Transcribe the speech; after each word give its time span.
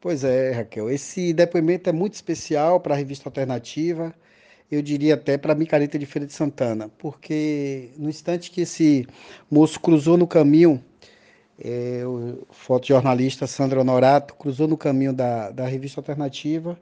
Pois 0.00 0.24
é, 0.24 0.52
Raquel. 0.52 0.90
Esse 0.90 1.32
depoimento 1.32 1.90
é 1.90 1.92
muito 1.92 2.14
especial 2.14 2.80
para 2.80 2.94
a 2.94 2.96
revista 2.96 3.28
Alternativa, 3.28 4.14
eu 4.70 4.80
diria 4.82 5.14
até 5.14 5.36
para 5.36 5.52
a 5.52 5.56
Micareta 5.56 5.98
de 5.98 6.06
Feira 6.06 6.26
de 6.26 6.32
Santana, 6.32 6.88
porque 6.98 7.90
no 7.98 8.08
instante 8.08 8.50
que 8.50 8.62
esse 8.62 9.06
moço 9.50 9.78
cruzou 9.80 10.16
no 10.16 10.26
caminho, 10.26 10.82
é, 11.62 12.02
o 12.06 12.46
fotojornalista 12.50 13.46
Sandro 13.46 13.80
Honorato 13.80 14.34
cruzou 14.34 14.66
no 14.68 14.76
caminho 14.76 15.12
da, 15.12 15.50
da 15.50 15.66
revista 15.66 16.00
Alternativa, 16.00 16.78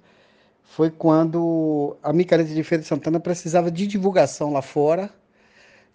foi 0.62 0.90
quando 0.90 1.96
a 2.02 2.12
Micareta 2.12 2.54
de 2.54 2.62
Feira 2.62 2.82
de 2.82 2.88
Santana 2.88 3.18
precisava 3.18 3.70
de 3.70 3.86
divulgação 3.86 4.52
lá 4.52 4.62
fora 4.62 5.10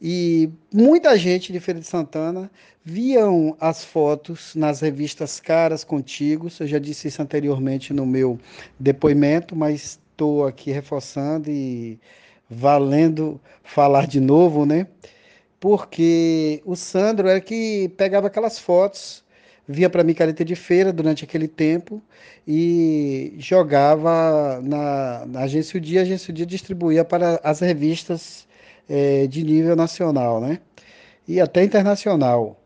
e 0.02 0.50
muita 0.74 1.18
gente 1.18 1.52
de 1.52 1.60
Feira 1.60 1.80
de 1.80 1.88
Santana 1.88 2.52
viam 2.84 3.56
as 3.60 3.86
fotos 3.86 4.54
nas 4.56 4.82
revistas 4.82 5.40
Caras 5.40 5.84
Contigo. 5.84 6.50
Eu 6.60 6.68
já 6.68 6.80
disse 6.80 7.08
isso 7.08 7.22
anteriormente 7.22 7.94
no 7.94 8.06
meu 8.06 8.40
depoimento, 8.80 9.56
mas 9.56 10.00
estou 10.12 10.46
aqui 10.46 10.72
reforçando 10.72 11.50
e 11.50 12.00
valendo 12.50 13.40
falar 13.64 14.06
de 14.08 14.20
novo, 14.20 14.66
né? 14.66 14.88
Porque 15.60 16.62
o 16.66 16.76
Sandro 16.76 17.28
era 17.30 17.40
que 17.40 17.90
pegava 17.96 18.28
aquelas 18.28 18.60
fotos, 18.60 19.24
via 19.68 19.90
para 19.90 20.04
mim 20.04 20.14
careta 20.14 20.44
de 20.44 20.56
feira 20.56 20.92
durante 20.92 21.24
aquele 21.24 21.48
tempo 21.48 22.02
e 22.46 23.34
jogava 23.38 24.60
na, 24.62 25.26
na 25.26 25.40
agência 25.42 25.78
o 25.78 25.82
dia, 25.82 26.02
a 26.02 26.04
agência 26.04 26.32
o 26.32 26.36
dia 26.36 26.46
distribuía 26.46 27.06
para 27.06 27.40
as 27.44 27.62
revistas 27.62 28.46
é, 28.90 29.28
de 29.28 29.44
nível 29.44 29.76
nacional, 29.76 30.42
né? 30.42 30.60
E 31.28 31.40
até 31.40 31.64
internacional. 31.64 32.60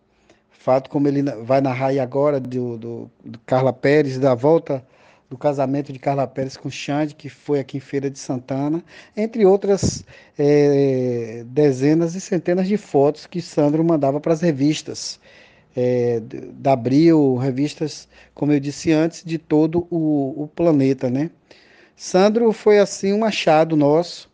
Fato 0.51 0.89
como 0.89 1.07
ele 1.07 1.23
vai 1.43 1.61
narrar 1.61 1.97
agora 2.01 2.39
do, 2.39 2.77
do, 2.77 3.11
do 3.23 3.39
Carla 3.45 3.71
Pérez, 3.71 4.19
da 4.19 4.35
volta 4.35 4.85
do 5.29 5.37
casamento 5.37 5.91
de 5.91 5.99
Carla 5.99 6.25
Pérez 6.25 6.55
com 6.55 6.69
Xande, 6.69 7.15
que 7.15 7.29
foi 7.29 7.59
aqui 7.59 7.77
em 7.77 7.81
Feira 7.81 8.09
de 8.09 8.17
Santana, 8.17 8.83
entre 9.15 9.45
outras 9.45 10.03
é, 10.37 11.43
dezenas 11.47 12.15
e 12.15 12.21
centenas 12.21 12.67
de 12.67 12.77
fotos 12.77 13.25
que 13.25 13.41
Sandro 13.41 13.83
mandava 13.83 14.19
para 14.19 14.33
as 14.33 14.41
revistas 14.41 15.19
é, 15.75 16.21
da 16.53 16.73
Abril, 16.73 17.35
revistas, 17.35 18.07
como 18.33 18.51
eu 18.51 18.59
disse 18.59 18.91
antes, 18.91 19.23
de 19.23 19.37
todo 19.37 19.85
o, 19.91 20.43
o 20.43 20.47
planeta, 20.47 21.09
né? 21.09 21.29
Sandro 21.95 22.51
foi 22.51 22.79
assim 22.79 23.11
um 23.11 23.25
achado 23.25 23.75
nosso, 23.75 24.29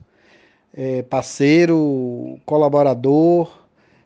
é, 0.73 1.03
parceiro, 1.03 2.39
colaborador 2.45 3.63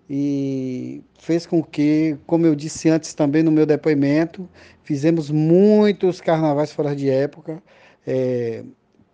e 0.10 1.02
fez 1.20 1.46
com 1.46 1.64
que, 1.64 2.18
como 2.26 2.46
eu 2.46 2.56
disse 2.56 2.90
antes 2.90 3.14
também 3.14 3.44
no 3.44 3.52
meu 3.52 3.66
depoimento, 3.66 4.48
fizemos 4.84 5.30
muitos 5.30 6.22
carnavais 6.22 6.72
fora 6.72 6.96
de 6.96 7.10
época 7.10 7.62
é, 8.06 8.64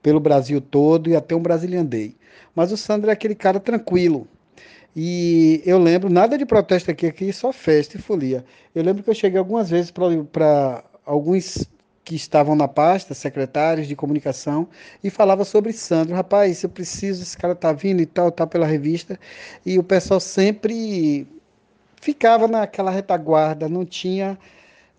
pelo 0.02 0.20
Brasil 0.20 0.62
todo 0.62 1.10
e 1.10 1.16
até 1.16 1.36
um 1.36 1.42
Brasiliandei. 1.42 2.16
Mas 2.56 2.72
o 2.72 2.78
Sandro 2.78 3.10
é 3.10 3.14
aquele 3.14 3.36
cara 3.36 3.60
tranquilo. 3.60 4.28
E 4.96 5.62
eu 5.66 5.80
lembro, 5.80 6.10
nada 6.10 6.38
de 6.38 6.46
protesto 6.46 6.92
aqui, 6.92 7.08
aqui 7.08 7.34
só 7.34 7.52
festa 7.52 7.98
e 7.98 8.02
folia. 8.02 8.46
Eu 8.76 8.84
lembro 8.84 9.02
que 9.02 9.10
eu 9.10 9.16
cheguei 9.16 9.40
algumas 9.40 9.70
vezes 9.70 9.92
para 9.92 10.84
alguns 11.04 11.68
que 12.04 12.16
estavam 12.16 12.56
na 12.56 12.68
pasta, 12.68 13.14
secretários 13.14 13.88
de 13.88 13.96
comunicação, 13.96 14.68
e 15.04 15.10
falava 15.10 15.46
sobre 15.46 15.72
Sandro. 15.74 16.16
Rapaz, 16.16 16.64
eu 16.64 16.70
preciso, 16.70 17.24
esse 17.24 17.38
cara 17.38 17.56
tá 17.56 17.72
vindo 17.72 18.02
e 18.02 18.06
tal, 18.06 18.32
tá 18.32 18.46
pela 18.46 18.66
revista. 18.66 19.20
E 19.66 19.80
o 19.80 19.84
pessoal 19.84 20.20
sempre 20.20 21.28
ficava 22.02 22.48
naquela 22.48 22.92
retaguarda, 22.92 23.70
não 23.70 23.86
tinha 23.86 24.38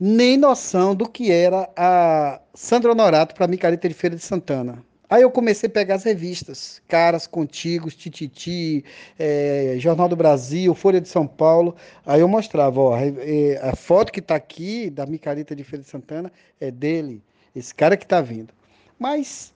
nem 0.00 0.36
noção 0.36 0.94
do 0.94 1.08
que 1.08 1.30
era 1.30 1.68
a 1.76 2.40
Sandro 2.54 2.92
Honorato 2.92 3.34
para 3.34 3.46
Micareta 3.46 3.88
de 3.88 3.94
Feira 3.94 4.16
de 4.16 4.22
Santana. 4.22 4.82
Aí 5.14 5.22
eu 5.22 5.30
comecei 5.30 5.68
a 5.68 5.70
pegar 5.70 5.94
as 5.94 6.02
revistas, 6.02 6.82
Caras 6.88 7.24
Contigos, 7.24 7.94
Tititi, 7.94 8.84
é, 9.16 9.76
Jornal 9.78 10.08
do 10.08 10.16
Brasil, 10.16 10.74
Folha 10.74 11.00
de 11.00 11.08
São 11.08 11.24
Paulo. 11.24 11.76
Aí 12.04 12.20
eu 12.20 12.26
mostrava, 12.26 12.80
ó, 12.80 12.96
é, 12.98 13.60
a 13.62 13.76
foto 13.76 14.10
que 14.10 14.18
está 14.18 14.34
aqui 14.34 14.90
da 14.90 15.06
Micareta 15.06 15.54
de 15.54 15.62
Feira 15.62 15.84
de 15.84 15.88
Santana 15.88 16.32
é 16.60 16.68
dele, 16.68 17.22
esse 17.54 17.72
cara 17.72 17.96
que 17.96 18.02
está 18.02 18.20
vindo. 18.20 18.52
Mas, 18.98 19.54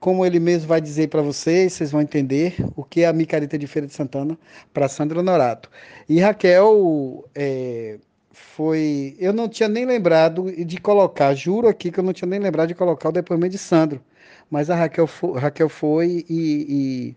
como 0.00 0.26
ele 0.26 0.40
mesmo 0.40 0.66
vai 0.66 0.80
dizer 0.80 1.06
para 1.10 1.22
vocês, 1.22 1.74
vocês 1.74 1.92
vão 1.92 2.00
entender 2.00 2.56
o 2.74 2.82
que 2.82 3.02
é 3.02 3.06
a 3.06 3.12
Micareta 3.12 3.56
de 3.56 3.68
Feira 3.68 3.86
de 3.86 3.94
Santana 3.94 4.36
para 4.74 4.88
Sandro 4.88 5.20
Honorato. 5.20 5.70
E 6.08 6.18
Raquel 6.18 7.24
é, 7.36 8.00
foi. 8.32 9.14
Eu 9.20 9.32
não 9.32 9.48
tinha 9.48 9.68
nem 9.68 9.86
lembrado 9.86 10.50
de 10.50 10.76
colocar, 10.78 11.32
juro 11.34 11.68
aqui 11.68 11.92
que 11.92 12.00
eu 12.00 12.04
não 12.04 12.12
tinha 12.12 12.28
nem 12.28 12.40
lembrado 12.40 12.66
de 12.66 12.74
colocar 12.74 13.10
o 13.10 13.12
depoimento 13.12 13.52
de 13.52 13.58
Sandro 13.58 14.02
mas 14.52 14.68
a 14.68 14.76
Raquel 14.76 15.06
foi, 15.06 15.40
Raquel 15.40 15.68
foi 15.70 16.26
e, 16.28 16.66
e 16.68 17.16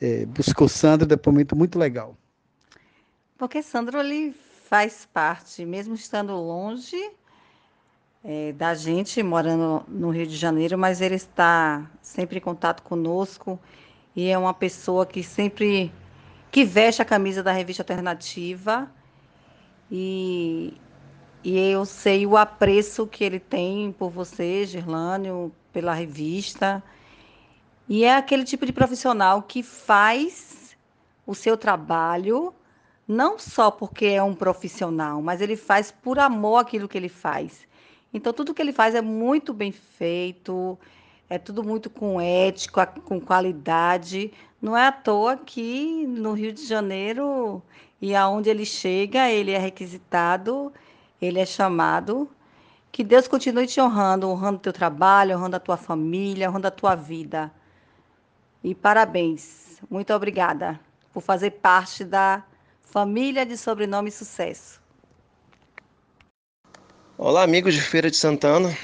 é, 0.00 0.24
buscou 0.26 0.68
Sandro, 0.68 1.04
depoimento 1.04 1.56
muito 1.56 1.76
legal. 1.76 2.16
Porque 3.36 3.60
Sandro 3.60 3.98
ele 3.98 4.32
faz 4.68 5.04
parte, 5.12 5.66
mesmo 5.66 5.96
estando 5.96 6.32
longe 6.32 7.10
é, 8.22 8.52
da 8.52 8.72
gente, 8.72 9.20
morando 9.20 9.84
no 9.88 10.10
Rio 10.10 10.28
de 10.28 10.36
Janeiro, 10.36 10.78
mas 10.78 11.00
ele 11.00 11.16
está 11.16 11.90
sempre 12.00 12.38
em 12.38 12.40
contato 12.40 12.84
conosco 12.84 13.58
e 14.14 14.28
é 14.28 14.38
uma 14.38 14.54
pessoa 14.54 15.04
que 15.04 15.24
sempre 15.24 15.92
que 16.52 16.64
veste 16.64 17.02
a 17.02 17.04
camisa 17.04 17.42
da 17.42 17.50
revista 17.50 17.82
alternativa 17.82 18.88
e, 19.90 20.74
e 21.42 21.58
eu 21.58 21.84
sei 21.84 22.26
o 22.26 22.36
apreço 22.36 23.06
que 23.06 23.24
ele 23.24 23.40
tem 23.40 23.92
por 23.92 24.10
você, 24.10 24.64
Gerlânio, 24.66 25.52
pela 25.72 25.94
revista. 25.94 26.82
E 27.88 28.04
é 28.04 28.14
aquele 28.14 28.44
tipo 28.44 28.66
de 28.66 28.72
profissional 28.72 29.42
que 29.42 29.62
faz 29.62 30.76
o 31.26 31.34
seu 31.34 31.56
trabalho 31.56 32.54
não 33.10 33.40
só 33.40 33.72
porque 33.72 34.06
é 34.06 34.22
um 34.22 34.36
profissional, 34.36 35.20
mas 35.20 35.40
ele 35.40 35.56
faz 35.56 35.90
por 35.90 36.16
amor 36.20 36.58
aquilo 36.58 36.86
que 36.86 36.96
ele 36.96 37.08
faz. 37.08 37.66
Então 38.14 38.32
tudo 38.32 38.54
que 38.54 38.62
ele 38.62 38.72
faz 38.72 38.94
é 38.94 39.02
muito 39.02 39.52
bem 39.52 39.72
feito, 39.72 40.78
é 41.28 41.36
tudo 41.36 41.64
muito 41.64 41.90
com 41.90 42.20
ética, 42.20 42.86
com 42.86 43.20
qualidade. 43.20 44.32
Não 44.62 44.76
é 44.76 44.86
à 44.86 44.92
toa 44.92 45.36
que 45.36 46.06
no 46.06 46.34
Rio 46.34 46.52
de 46.52 46.64
Janeiro 46.64 47.60
e 48.00 48.14
aonde 48.14 48.48
ele 48.48 48.64
chega, 48.64 49.28
ele 49.28 49.50
é 49.50 49.58
requisitado, 49.58 50.72
ele 51.20 51.38
é 51.38 51.46
chamado 51.46 52.28
que 52.90 53.04
Deus 53.04 53.28
continue 53.28 53.66
te 53.66 53.80
honrando, 53.80 54.28
honrando 54.28 54.58
teu 54.58 54.72
trabalho, 54.72 55.36
honrando 55.36 55.56
a 55.56 55.60
tua 55.60 55.76
família, 55.76 56.48
honrando 56.48 56.66
a 56.66 56.70
tua 56.70 56.94
vida. 56.94 57.52
E 58.64 58.74
parabéns. 58.74 59.78
Muito 59.88 60.12
obrigada 60.12 60.78
por 61.12 61.22
fazer 61.22 61.52
parte 61.52 62.04
da 62.04 62.42
família 62.82 63.46
de 63.46 63.56
sobrenome 63.56 64.10
sucesso. 64.10 64.80
Olá, 67.16 67.42
amigos 67.42 67.74
de 67.74 67.80
Feira 67.80 68.10
de 68.10 68.16
Santana. 68.16 68.76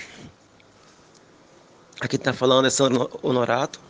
Aqui 2.00 2.16
está 2.16 2.32
falando 2.32 2.66
é 2.66 2.70
Sandro 2.70 3.10
Honorato. 3.22 3.80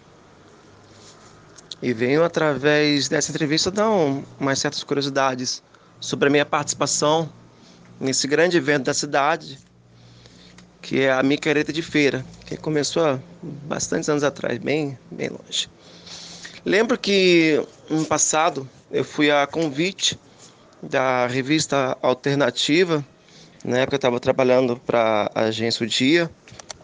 E 1.82 1.92
venho 1.92 2.24
através 2.24 3.08
dessa 3.08 3.30
entrevista 3.30 3.70
dar 3.70 3.90
um, 3.90 4.24
umas 4.40 4.58
certas 4.58 4.82
curiosidades 4.82 5.62
sobre 6.00 6.28
a 6.28 6.30
minha 6.30 6.46
participação 6.46 7.28
nesse 8.00 8.26
grande 8.26 8.56
evento 8.56 8.84
da 8.84 8.94
cidade, 8.94 9.58
que 10.82 11.00
é 11.00 11.12
a 11.12 11.22
micareta 11.22 11.72
de 11.72 11.82
feira, 11.82 12.24
que 12.44 12.56
começou 12.56 13.04
há 13.04 13.18
bastantes 13.42 14.08
anos 14.08 14.22
atrás, 14.22 14.58
bem, 14.58 14.98
bem 15.10 15.28
longe. 15.28 15.68
Lembro 16.64 16.98
que 16.98 17.64
no 17.88 18.04
passado 18.04 18.68
eu 18.90 19.04
fui 19.04 19.30
a 19.30 19.46
convite 19.46 20.18
da 20.82 21.26
revista 21.26 21.96
Alternativa, 22.02 23.04
na 23.64 23.78
época 23.78 23.96
eu 23.96 23.98
estava 23.98 24.20
trabalhando 24.20 24.76
para 24.76 25.30
a 25.34 25.42
agência 25.42 25.84
O 25.84 25.88
Dia, 25.88 26.30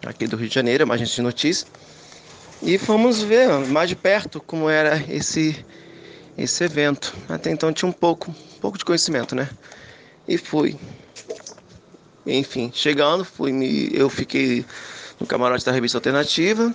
aqui 0.05 0.27
do 0.27 0.35
Rio 0.35 0.49
de 0.49 0.55
Janeiro, 0.55 0.83
uma 0.83 0.95
agência 0.95 1.15
de 1.15 1.21
notícias, 1.21 1.67
e 2.61 2.77
fomos 2.77 3.21
ver 3.21 3.49
mais 3.67 3.89
de 3.89 3.95
perto 3.95 4.41
como 4.41 4.69
era 4.69 4.97
esse 5.09 5.65
esse 6.37 6.63
evento. 6.63 7.15
Até 7.29 7.51
então 7.51 7.71
tinha 7.71 7.87
um 7.87 7.93
pouco, 7.93 8.31
um 8.31 8.59
pouco 8.59 8.77
de 8.77 8.85
conhecimento, 8.85 9.35
né? 9.35 9.49
E 10.27 10.37
fui. 10.37 10.77
Enfim, 12.25 12.71
chegando, 12.73 13.25
fui 13.25 13.51
me, 13.51 13.89
eu 13.93 14.09
fiquei 14.09 14.65
no 15.19 15.27
camarote 15.27 15.65
da 15.65 15.71
revista 15.71 15.97
Alternativa, 15.97 16.73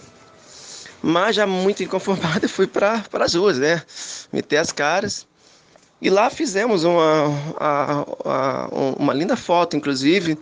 mas 1.03 1.37
já 1.37 1.47
muito 1.47 1.83
inconformado 1.83 2.49
fui 2.49 2.67
para 2.67 3.03
as 3.13 3.35
ruas, 3.35 3.59
né? 3.59 3.83
Meter 4.33 4.59
as 4.59 4.73
caras. 4.73 5.27
E 6.01 6.11
lá 6.11 6.31
fizemos 6.31 6.85
uma, 6.85 7.27
a, 7.59 8.05
a, 8.25 8.69
uma 8.99 9.13
linda 9.13 9.37
foto, 9.37 9.77
inclusive, 9.77 10.39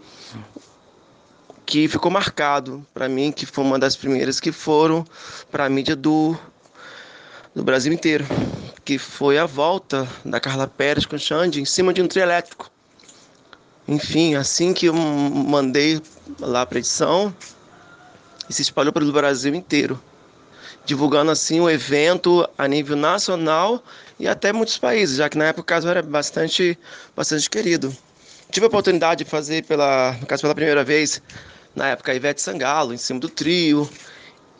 que 1.65 1.89
ficou 1.89 2.11
marcado 2.11 2.87
para 2.93 3.09
mim, 3.09 3.33
que 3.33 3.47
foi 3.47 3.65
uma 3.65 3.79
das 3.79 3.97
primeiras 3.97 4.39
que 4.39 4.53
foram 4.53 5.05
para 5.51 5.65
a 5.65 5.69
mídia 5.69 5.97
do, 5.97 6.37
do 7.55 7.65
Brasil 7.65 7.93
inteiro, 7.93 8.27
que 8.85 8.99
foi 8.99 9.39
a 9.39 9.47
volta 9.47 10.07
da 10.25 10.39
Carla 10.39 10.67
Pérez 10.67 11.07
com 11.07 11.17
o 11.17 11.19
Xande 11.19 11.61
em 11.61 11.65
cima 11.65 11.95
de 11.95 12.03
um 12.03 12.07
trio 12.07 12.23
elétrico 12.23 12.71
Enfim, 13.89 14.35
assim 14.35 14.73
que 14.73 14.87
eu 14.87 14.95
mandei 14.95 16.03
lá 16.41 16.67
para 16.67 16.79
edição, 16.79 17.35
se 18.51 18.63
espalhou 18.63 18.93
pelo 18.93 19.13
Brasil 19.13 19.55
inteiro, 19.55 20.01
divulgando 20.85 21.31
assim 21.31 21.61
o 21.61 21.71
evento 21.71 22.49
a 22.59 22.67
nível 22.67 22.97
nacional 22.97 23.83
e 24.19 24.27
até 24.27 24.53
muitos 24.53 24.77
países, 24.77 25.19
já 25.19 25.29
que 25.29 25.39
na 25.39 25.47
época 25.47 25.61
o 25.61 25.65
caso 25.65 25.89
era 25.89 26.03
bastante, 26.03 26.77
bastante 27.15 27.49
querido. 27.49 27.97
Tive 28.51 28.67
a 28.67 28.69
oportunidade 28.69 29.25
de 29.25 29.31
fazer 29.31 29.65
pela, 29.65 30.17
no 30.21 30.27
caso 30.27 30.43
pela 30.43 30.55
primeira 30.55 30.83
vez, 30.83 31.23
na 31.75 31.89
época 31.89 32.11
a 32.11 32.15
Ivete 32.15 32.43
Sangalo, 32.43 32.93
em 32.93 32.97
cima 32.97 33.21
do 33.21 33.29
trio, 33.29 33.89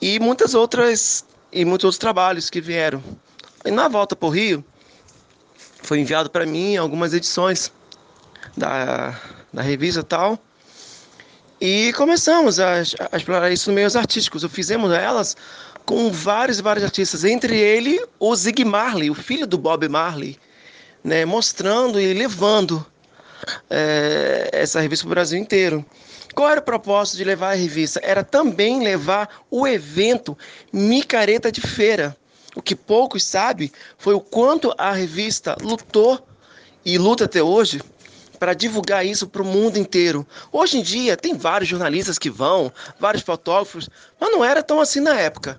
e 0.01 0.21
muitas 0.21 0.55
outras 0.55 1.25
e 1.53 1.65
muitos 1.65 1.85
outros 1.85 1.99
trabalhos 1.99 2.51
que 2.51 2.61
vieram. 2.61 3.03
E 3.65 3.71
na 3.71 3.89
volta 3.89 4.15
para 4.15 4.27
o 4.27 4.31
Rio, 4.31 4.65
foi 5.83 5.99
enviado 6.01 6.29
para 6.29 6.45
mim 6.45 6.77
algumas 6.77 7.15
edições 7.15 7.73
da, 8.57 9.19
da 9.53 9.63
revista 9.63 10.03
tal. 10.03 10.39
E 11.61 11.93
começamos 11.95 12.61
a, 12.61 12.75
a 13.11 13.17
explorar 13.17 13.51
isso 13.51 13.71
no 13.71 13.75
meio 13.75 13.87
artísticos. 13.97 14.43
Eu 14.43 14.49
fizemos 14.49 14.93
elas 14.93 15.37
com 15.87 16.11
vários 16.11 16.59
e 16.59 16.63
vários 16.63 16.85
artistas, 16.85 17.25
entre 17.25 17.57
ele 17.57 18.05
o 18.19 18.35
Zig 18.35 18.65
Marley, 18.65 19.09
o 19.09 19.15
filho 19.15 19.47
do 19.47 19.57
Bob 19.57 19.89
Marley, 19.89 20.37
né, 21.03 21.25
mostrando 21.25 22.01
e 22.01 22.13
levando 22.13 22.85
é, 23.71 24.51
essa 24.53 24.81
revista 24.81 25.05
para 25.05 25.13
o 25.13 25.15
Brasil 25.15 25.39
inteiro. 25.39 25.87
Qual 26.35 26.51
era 26.51 26.61
o 26.61 26.65
propósito 26.65 27.17
de 27.17 27.25
levar 27.25 27.53
a 27.53 27.55
revista? 27.55 28.01
Era 28.03 28.23
também 28.23 28.83
levar 28.83 29.47
o 29.51 29.67
evento 29.67 30.37
Micareta 30.73 31.51
de 31.51 31.61
Feira. 31.63 32.15
O 32.55 32.61
que 32.61 32.75
poucos 32.75 33.23
sabem 33.23 33.71
foi 33.97 34.15
o 34.15 34.21
quanto 34.21 34.75
a 34.77 34.93
revista 34.93 35.57
lutou 35.63 36.27
e 36.85 36.99
luta 36.99 37.25
até 37.25 37.43
hoje 37.43 37.81
para 38.37 38.55
divulgar 38.55 39.05
isso 39.05 39.27
para 39.27 39.43
o 39.43 39.45
mundo 39.45 39.79
inteiro. 39.79 40.27
Hoje 40.53 40.79
em 40.79 40.83
dia, 40.83 41.17
tem 41.17 41.37
vários 41.37 41.69
jornalistas 41.69 42.19
que 42.19 42.31
vão, 42.31 42.73
vários 42.99 43.23
fotógrafos, 43.23 43.89
mas 44.21 44.31
não 44.31 44.45
era 44.45 44.63
tão 44.63 44.81
assim 44.81 45.01
na 45.01 45.19
época. 45.19 45.59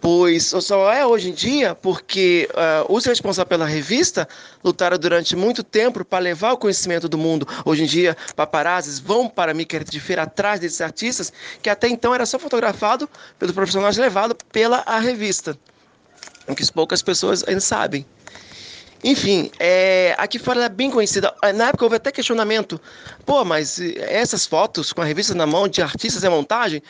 Pois 0.00 0.44
só 0.44 0.92
é 0.92 1.04
hoje 1.04 1.30
em 1.30 1.32
dia 1.32 1.74
porque 1.74 2.48
uh, 2.52 2.94
os 2.94 3.04
responsáveis 3.04 3.48
pela 3.48 3.66
revista 3.66 4.28
lutaram 4.62 4.96
durante 4.98 5.34
muito 5.34 5.64
tempo 5.64 6.04
para 6.04 6.18
levar 6.20 6.52
o 6.52 6.56
conhecimento 6.56 7.08
do 7.08 7.18
mundo. 7.18 7.48
Hoje 7.64 7.82
em 7.82 7.86
dia, 7.86 8.16
paparazzis 8.36 9.00
vão 9.00 9.28
para 9.28 9.50
a 9.50 9.54
Miquelete 9.54 9.90
de 9.90 9.98
Feira 9.98 10.22
atrás 10.22 10.60
desses 10.60 10.80
artistas 10.80 11.32
que 11.60 11.68
até 11.68 11.88
então 11.88 12.14
era 12.14 12.26
só 12.26 12.38
fotografado 12.38 13.08
pelos 13.38 13.54
profissionais 13.54 13.96
levado 13.96 14.36
pela 14.52 14.82
a 14.86 15.00
revista. 15.00 15.58
O 16.46 16.54
que 16.54 16.72
poucas 16.72 17.02
pessoas 17.02 17.42
ainda 17.48 17.60
sabem. 17.60 18.06
Enfim, 19.04 19.50
é, 19.58 20.14
aqui 20.18 20.38
fora 20.38 20.58
ela 20.58 20.66
é 20.66 20.70
bem 20.70 20.90
conhecida. 20.90 21.34
Na 21.54 21.68
época 21.68 21.84
houve 21.84 21.96
até 21.96 22.10
questionamento. 22.10 22.80
Pô, 23.24 23.44
mas 23.44 23.80
essas 23.80 24.46
fotos 24.46 24.92
com 24.92 25.02
a 25.02 25.04
revista 25.04 25.34
na 25.34 25.46
mão 25.46 25.68
de 25.68 25.82
artistas 25.82 26.24
é 26.24 26.28
montagem? 26.28 26.82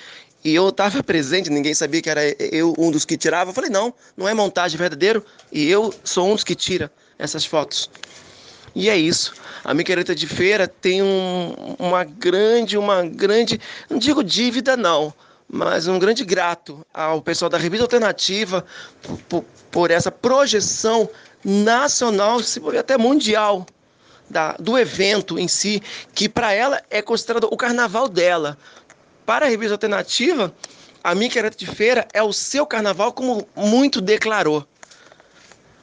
E 0.45 0.55
eu 0.55 0.69
estava 0.69 1.03
presente, 1.05 1.51
ninguém 1.51 1.75
sabia 1.75 2.01
que 2.01 2.11
era 2.11 2.23
eu 2.39 2.75
um 2.79 2.91
dos 2.91 3.05
que 3.05 3.17
tirava. 3.17 3.51
Eu 3.51 3.55
falei, 3.55 3.71
não, 3.71 3.93
não 4.17 4.29
é 4.29 4.35
montagem 4.35 4.79
verdadeiro. 4.79 5.25
E 5.53 5.69
eu 5.69 5.93
sou 6.05 6.29
um 6.31 6.35
dos 6.35 6.45
que 6.45 6.55
tira 6.55 6.91
essas 7.19 7.45
fotos. 7.45 7.91
E 8.75 8.89
é 8.91 8.97
isso. 8.97 9.35
A 9.65 9.75
Miqueleta 9.75 10.15
de 10.15 10.27
Feira 10.27 10.69
tem 10.69 11.03
um, 11.03 11.75
uma 11.79 12.05
grande, 12.05 12.77
uma 12.77 13.03
grande, 13.05 13.59
não 13.89 13.99
digo 13.99 14.23
dívida 14.23 14.77
não, 14.77 15.13
mas 15.49 15.89
um 15.89 15.99
grande 15.99 16.25
grato 16.25 16.87
ao 16.93 17.23
pessoal 17.23 17.49
da 17.49 17.57
Revista 17.57 17.85
Alternativa 17.85 18.65
por, 19.29 19.45
por 19.71 19.91
essa 19.91 20.13
projeção 20.13 21.09
nacional, 21.45 22.43
se 22.43 22.61
até 22.79 22.97
mundial, 22.97 23.67
da, 24.29 24.53
do 24.59 24.77
evento 24.77 25.39
em 25.39 25.49
si, 25.49 25.83
que 26.15 26.29
para 26.29 26.53
ela 26.53 26.83
é 26.91 27.01
considerado 27.01 27.49
o 27.51 27.57
carnaval 27.57 28.09
dela. 28.09 28.59
Para 29.25 29.47
a 29.47 29.49
Revista 29.49 29.75
Alternativa, 29.75 30.55
a 31.03 31.15
Miqueleta 31.15 31.57
de 31.57 31.67
Feira 31.67 32.07
é 32.13 32.23
o 32.23 32.33
seu 32.33 32.67
carnaval, 32.67 33.13
como 33.13 33.47
muito 33.55 34.01
declarou. 34.01 34.67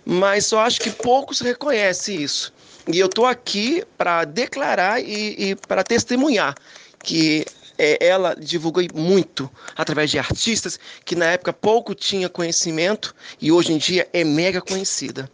Mas 0.05 0.47
só 0.47 0.59
acho 0.59 0.81
que 0.81 0.89
poucos 0.89 1.39
reconhecem 1.39 2.21
isso. 2.21 2.53
E 2.88 3.00
eu 3.00 3.05
estou 3.05 3.25
aqui 3.25 3.83
para 3.97 4.25
declarar 4.25 5.01
e, 5.01 5.51
e 5.51 5.55
para 5.55 5.83
testemunhar 5.83 6.53
que 7.01 7.45
é, 7.77 7.97
ela 8.05 8.35
divulgou 8.35 8.83
muito 8.94 9.50
através 9.75 10.09
de 10.09 10.17
artistas 10.17 10.79
que 11.05 11.15
na 11.15 11.25
época 11.25 11.51
pouco 11.51 11.94
tinha 11.94 12.29
conhecimento 12.29 13.13
e 13.41 13.51
hoje 13.51 13.73
em 13.73 13.77
dia 13.77 14.07
é 14.13 14.23
mega 14.23 14.61
conhecida. 14.61 15.29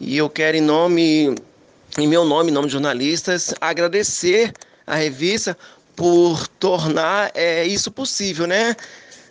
E 0.00 0.16
eu 0.16 0.28
quero, 0.28 0.56
em 0.56 0.60
nome, 0.60 1.34
em 1.98 2.06
meu 2.06 2.24
nome, 2.24 2.50
em 2.50 2.54
nome 2.54 2.66
de 2.66 2.72
jornalistas, 2.72 3.54
agradecer 3.60 4.52
a 4.86 4.96
revista 4.96 5.56
por 5.96 6.46
tornar 6.48 7.30
é, 7.34 7.64
isso 7.64 7.90
possível, 7.90 8.46
né? 8.46 8.74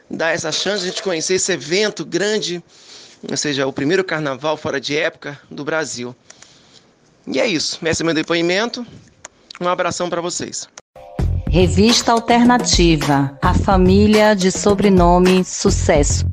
Dar 0.10 0.32
essa 0.32 0.52
chance 0.52 0.84
de 0.84 0.90
a 0.90 0.92
gente 0.92 1.04
conhecer 1.04 1.36
esse 1.36 1.52
evento 1.52 2.06
grande, 2.06 2.64
ou 3.30 3.38
seja, 3.38 3.68
o 3.68 3.74
primeiro 3.74 4.04
carnaval 4.04 4.58
fora 4.58 4.80
de 4.80 4.98
época 4.98 5.40
do 5.50 5.64
Brasil. 5.64 6.16
E 7.28 7.40
é 7.40 7.48
isso. 7.48 7.80
Esse 7.86 8.02
é 8.02 8.06
meu 8.06 8.14
depoimento. 8.14 8.86
Um 9.60 9.68
abração 9.68 10.10
para 10.10 10.22
vocês. 10.22 10.68
Revista 11.48 12.12
Alternativa, 12.12 13.38
a 13.42 13.54
família 13.54 14.34
de 14.36 14.52
sobrenome 14.52 15.44
Sucesso. 15.46 16.26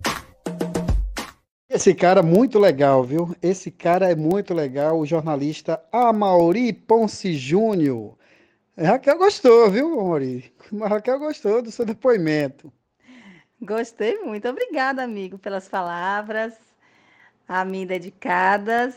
Esse 1.72 1.94
cara 1.94 2.18
é 2.18 2.22
muito 2.22 2.58
legal, 2.58 3.04
viu? 3.04 3.32
Esse 3.40 3.70
cara 3.70 4.10
é 4.10 4.16
muito 4.16 4.52
legal, 4.52 4.98
o 4.98 5.06
jornalista 5.06 5.80
Amauri 5.92 6.72
Ponce 6.72 7.32
Júnior. 7.34 8.18
Raquel 8.76 9.16
gostou, 9.16 9.70
viu, 9.70 10.00
Amauri? 10.00 10.52
Raquel 10.82 11.20
gostou 11.20 11.62
do 11.62 11.70
seu 11.70 11.86
depoimento. 11.86 12.72
Gostei 13.62 14.18
muito. 14.18 14.48
Obrigada, 14.48 15.04
amigo, 15.04 15.38
pelas 15.38 15.68
palavras 15.68 16.54
a 17.46 17.64
mim 17.64 17.86
dedicadas. 17.86 18.96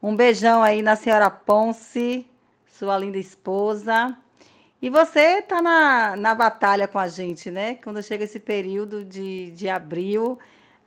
Um 0.00 0.14
beijão 0.14 0.62
aí 0.62 0.80
na 0.80 0.94
senhora 0.94 1.28
Ponce, 1.28 2.24
sua 2.68 2.96
linda 2.96 3.18
esposa. 3.18 4.16
E 4.80 4.88
você 4.88 5.40
está 5.40 5.60
na, 5.60 6.14
na 6.14 6.36
batalha 6.36 6.86
com 6.86 7.00
a 7.00 7.08
gente, 7.08 7.50
né? 7.50 7.74
Quando 7.82 8.00
chega 8.00 8.22
esse 8.22 8.38
período 8.38 9.04
de, 9.04 9.50
de 9.50 9.68
abril, 9.68 10.38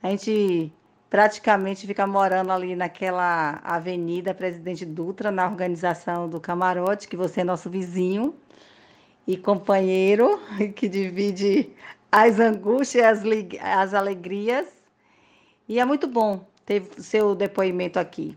a 0.02 0.10
gente 0.10 0.72
praticamente 1.08 1.86
fica 1.86 2.06
morando 2.06 2.50
ali 2.50 2.74
naquela 2.74 3.60
avenida 3.62 4.34
Presidente 4.34 4.84
Dutra, 4.84 5.30
na 5.30 5.46
organização 5.46 6.28
do 6.28 6.40
Camarote, 6.40 7.06
que 7.06 7.16
você 7.16 7.42
é 7.42 7.44
nosso 7.44 7.68
vizinho 7.68 8.34
e 9.26 9.36
companheiro, 9.36 10.40
que 10.74 10.88
divide 10.88 11.70
as 12.10 12.40
angústias 12.40 13.22
e 13.24 13.58
as, 13.58 13.62
as 13.62 13.94
alegrias. 13.94 14.66
E 15.68 15.78
é 15.78 15.84
muito 15.84 16.06
bom 16.06 16.44
ter 16.64 16.82
seu 16.98 17.34
depoimento 17.34 17.98
aqui. 17.98 18.36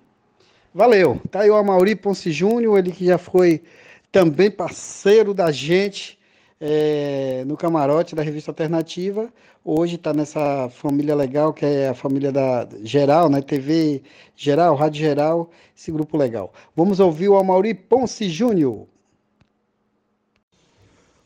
Valeu. 0.74 1.22
Tá 1.32 1.42
aí 1.42 1.50
o 1.50 1.56
Amauri 1.56 1.96
Ponce 1.96 2.32
Júnior, 2.32 2.78
ele 2.78 2.92
que 2.92 3.06
já 3.06 3.18
foi 3.18 3.64
também 4.12 4.52
parceiro 4.52 5.34
da 5.34 5.52
gente 5.52 6.20
é, 6.60 7.44
no 7.46 7.58
camarote 7.58 8.16
da 8.16 8.22
revista 8.22 8.52
Alternativa. 8.52 9.32
Hoje 9.64 9.96
está 9.96 10.14
nessa 10.14 10.70
família 10.70 11.16
legal, 11.16 11.54
que 11.54 11.66
é 11.66 11.90
a 11.90 11.96
família 11.96 12.32
da 12.32 12.68
Geral, 12.84 13.30
né? 13.30 13.42
TV 13.42 14.04
Geral, 14.36 14.76
Rádio 14.76 15.02
Geral, 15.02 15.50
esse 15.76 15.92
grupo 15.92 16.18
legal. 16.18 16.54
Vamos 16.76 17.00
ouvir 17.00 17.30
o 17.30 17.38
Amauri 17.38 17.74
Ponce 17.74 18.30
Júnior. 18.30 18.88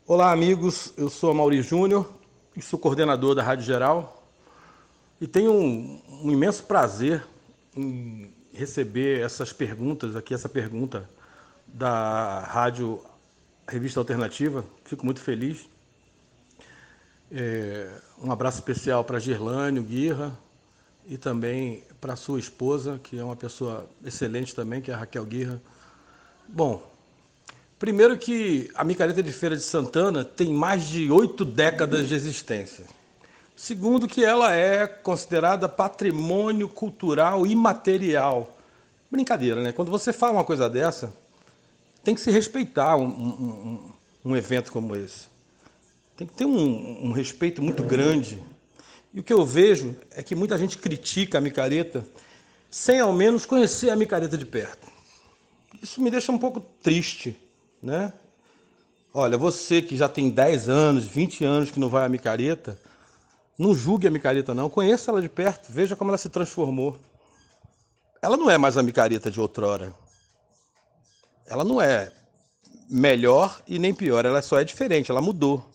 Olá, 0.06 0.32
amigos. 0.32 0.92
Eu 0.96 1.08
sou 1.08 1.30
Amauri 1.30 1.62
Júnior 1.62 2.10
e 2.56 2.62
sou 2.62 2.78
coordenador 2.78 3.34
da 3.34 3.42
Rádio 3.42 3.64
Geral. 3.64 4.24
E 5.20 5.26
tenho 5.26 5.52
um, 5.52 6.00
um 6.24 6.30
imenso 6.30 6.64
prazer 6.64 7.24
em 7.76 8.32
receber 8.52 9.20
essas 9.20 9.52
perguntas 9.52 10.16
aqui, 10.16 10.34
essa 10.34 10.48
pergunta 10.48 11.08
da 11.66 12.40
rádio 12.40 13.00
Revista 13.70 14.00
Alternativa. 14.00 14.64
Fico 14.84 15.04
muito 15.04 15.20
feliz. 15.20 15.68
É, 17.30 17.88
um 18.20 18.32
abraço 18.32 18.58
especial 18.58 19.04
para 19.04 19.20
Gerlânio 19.20 19.80
Guirra 19.84 20.36
e 21.06 21.16
também 21.16 21.84
para 22.00 22.16
sua 22.16 22.40
esposa, 22.40 22.98
que 23.00 23.16
é 23.16 23.22
uma 23.22 23.36
pessoa 23.36 23.88
excelente 24.04 24.56
também, 24.56 24.80
que 24.80 24.90
é 24.90 24.94
a 24.94 24.96
Raquel 24.96 25.24
Guirra. 25.24 25.62
Bom, 26.48 26.82
primeiro 27.78 28.18
que 28.18 28.68
a 28.74 28.82
Micareta 28.82 29.22
de 29.22 29.32
Feira 29.32 29.56
de 29.56 29.62
Santana 29.62 30.24
tem 30.24 30.52
mais 30.52 30.88
de 30.88 31.08
oito 31.08 31.44
décadas 31.44 32.08
de 32.08 32.14
existência. 32.14 32.84
Segundo 33.54 34.08
que 34.08 34.24
ela 34.24 34.52
é 34.52 34.84
considerada 34.88 35.68
patrimônio 35.68 36.68
cultural 36.68 37.46
imaterial. 37.46 38.58
Brincadeira, 39.08 39.62
né? 39.62 39.70
Quando 39.70 39.92
você 39.92 40.12
fala 40.12 40.32
uma 40.32 40.44
coisa 40.44 40.68
dessa, 40.68 41.12
tem 42.02 42.14
que 42.14 42.20
se 42.20 42.30
respeitar 42.30 42.96
um, 42.96 43.06
um, 43.06 43.92
um 44.24 44.36
evento 44.36 44.72
como 44.72 44.96
esse. 44.96 45.28
Tem 46.16 46.26
que 46.26 46.34
ter 46.34 46.44
um, 46.44 47.06
um, 47.06 47.12
respeito 47.12 47.62
muito 47.62 47.82
grande. 47.82 48.42
E 49.12 49.20
o 49.20 49.22
que 49.22 49.32
eu 49.32 49.44
vejo 49.44 49.96
é 50.10 50.22
que 50.22 50.34
muita 50.34 50.58
gente 50.58 50.78
critica 50.78 51.38
a 51.38 51.40
micareta 51.40 52.06
sem 52.70 53.00
ao 53.00 53.12
menos 53.12 53.44
conhecer 53.44 53.90
a 53.90 53.96
micareta 53.96 54.36
de 54.36 54.46
perto. 54.46 54.86
Isso 55.82 56.00
me 56.00 56.10
deixa 56.10 56.30
um 56.30 56.38
pouco 56.38 56.60
triste, 56.60 57.36
né? 57.82 58.12
Olha, 59.12 59.36
você 59.36 59.82
que 59.82 59.96
já 59.96 60.08
tem 60.08 60.30
10 60.30 60.68
anos, 60.68 61.04
20 61.04 61.44
anos 61.44 61.70
que 61.70 61.80
não 61.80 61.88
vai 61.88 62.04
à 62.04 62.08
micareta, 62.08 62.78
não 63.58 63.74
julgue 63.74 64.06
a 64.06 64.10
micareta 64.10 64.54
não, 64.54 64.70
conheça 64.70 65.10
ela 65.10 65.20
de 65.20 65.28
perto, 65.28 65.72
veja 65.72 65.96
como 65.96 66.10
ela 66.10 66.18
se 66.18 66.28
transformou. 66.28 66.96
Ela 68.22 68.36
não 68.36 68.50
é 68.50 68.56
mais 68.56 68.76
a 68.76 68.82
micareta 68.82 69.30
de 69.30 69.40
outrora. 69.40 69.94
Ela 71.50 71.64
não 71.64 71.82
é 71.82 72.12
melhor 72.88 73.60
e 73.66 73.78
nem 73.78 73.92
pior, 73.92 74.24
ela 74.24 74.40
só 74.40 74.60
é 74.60 74.64
diferente, 74.64 75.10
ela 75.10 75.20
mudou. 75.20 75.68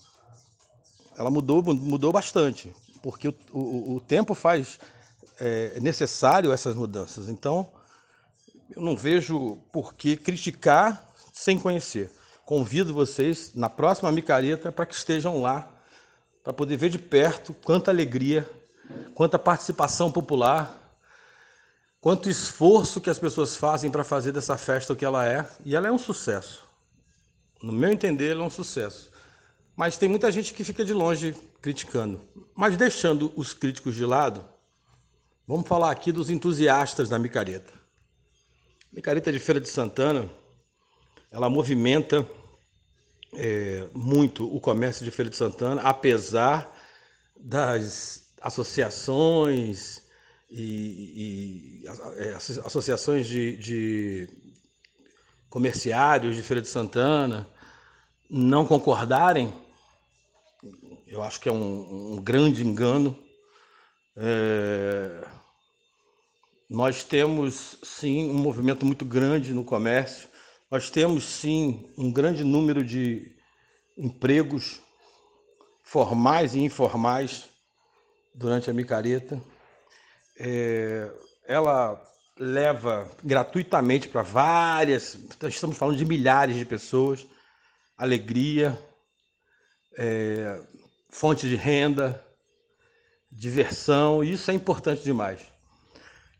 Ela 1.17 1.29
mudou, 1.29 1.61
mudou 1.61 2.11
bastante, 2.11 2.73
porque 3.03 3.27
o, 3.27 3.35
o, 3.53 3.95
o 3.95 3.99
tempo 3.99 4.33
faz 4.33 4.79
é, 5.39 5.77
necessário 5.81 6.51
essas 6.53 6.75
mudanças. 6.75 7.27
Então, 7.27 7.69
eu 8.73 8.81
não 8.81 8.95
vejo 8.95 9.57
por 9.71 9.93
que 9.93 10.15
criticar 10.15 11.09
sem 11.33 11.59
conhecer. 11.59 12.09
Convido 12.45 12.93
vocês 12.93 13.53
na 13.53 13.69
próxima 13.69 14.11
micareta 14.11 14.71
para 14.71 14.85
que 14.85 14.95
estejam 14.95 15.41
lá, 15.41 15.69
para 16.41 16.53
poder 16.53 16.77
ver 16.77 16.89
de 16.89 16.99
perto 16.99 17.53
quanta 17.53 17.91
alegria, 17.91 18.49
quanta 19.13 19.37
participação 19.37 20.11
popular, 20.11 20.84
quanto 22.05 22.29
esforço 22.29 23.01
que 23.01 23.09
as 23.09 23.17
pessoas 23.17 23.55
fazem 23.55 23.89
para 23.89 24.03
fazer 24.03 24.31
dessa 24.31 24.55
festa 24.59 24.93
o 24.93 24.95
que 24.95 25.03
ela 25.03 25.27
é. 25.27 25.49
E 25.65 25.75
ela 25.75 25.87
é 25.87 25.91
um 25.91 25.97
sucesso. 25.97 26.63
No 27.63 27.73
meu 27.73 27.91
entender, 27.91 28.33
ela 28.33 28.43
é 28.43 28.45
um 28.45 28.49
sucesso. 28.51 29.11
Mas 29.75 29.97
tem 29.97 30.07
muita 30.07 30.31
gente 30.31 30.53
que 30.53 30.63
fica 30.63 30.85
de 30.85 30.93
longe 30.93 31.35
criticando. 31.63 32.21
Mas 32.53 32.77
deixando 32.77 33.33
os 33.35 33.55
críticos 33.55 33.95
de 33.95 34.05
lado, 34.05 34.45
vamos 35.47 35.67
falar 35.67 35.89
aqui 35.89 36.11
dos 36.11 36.29
entusiastas 36.29 37.09
da 37.09 37.17
micareta. 37.17 37.73
Micareta 38.93 39.31
de 39.31 39.39
Feira 39.39 39.59
de 39.59 39.67
Santana, 39.67 40.29
ela 41.31 41.49
movimenta 41.49 42.23
é, 43.33 43.89
muito 43.95 44.45
o 44.55 44.61
comércio 44.61 45.03
de 45.03 45.09
Feira 45.09 45.31
de 45.31 45.37
Santana, 45.37 45.81
apesar 45.81 46.71
das 47.35 48.31
associações 48.39 50.04
e, 50.57 51.83
e 51.83 51.87
é, 52.17 52.33
associações 52.33 53.27
de, 53.27 53.57
de 53.57 54.29
comerciários 55.49 56.35
de 56.35 56.41
Feira 56.41 56.61
de 56.61 56.69
Santana 56.69 57.49
não 58.29 58.65
concordarem, 58.65 59.53
eu 61.05 61.21
acho 61.21 61.41
que 61.41 61.49
é 61.49 61.51
um, 61.51 62.13
um 62.13 62.21
grande 62.21 62.65
engano. 62.65 63.17
É, 64.15 65.27
nós 66.69 67.03
temos 67.03 67.77
sim 67.83 68.29
um 68.29 68.35
movimento 68.35 68.85
muito 68.85 69.03
grande 69.03 69.53
no 69.53 69.65
comércio, 69.65 70.29
nós 70.71 70.89
temos 70.89 71.25
sim 71.25 71.93
um 71.97 72.11
grande 72.11 72.45
número 72.45 72.83
de 72.83 73.35
empregos 73.97 74.81
formais 75.83 76.55
e 76.55 76.59
informais 76.59 77.49
durante 78.33 78.69
a 78.69 78.73
micareta. 78.73 79.41
É, 80.37 81.11
ela 81.47 82.01
leva 82.37 83.09
gratuitamente 83.23 84.09
para 84.09 84.21
várias, 84.21 85.17
estamos 85.47 85.77
falando 85.77 85.97
de 85.97 86.05
milhares 86.05 86.55
de 86.55 86.65
pessoas, 86.65 87.25
alegria, 87.97 88.77
é, 89.97 90.61
fonte 91.09 91.47
de 91.47 91.55
renda, 91.55 92.21
diversão, 93.31 94.23
isso 94.23 94.51
é 94.51 94.53
importante 94.53 95.03
demais. 95.03 95.41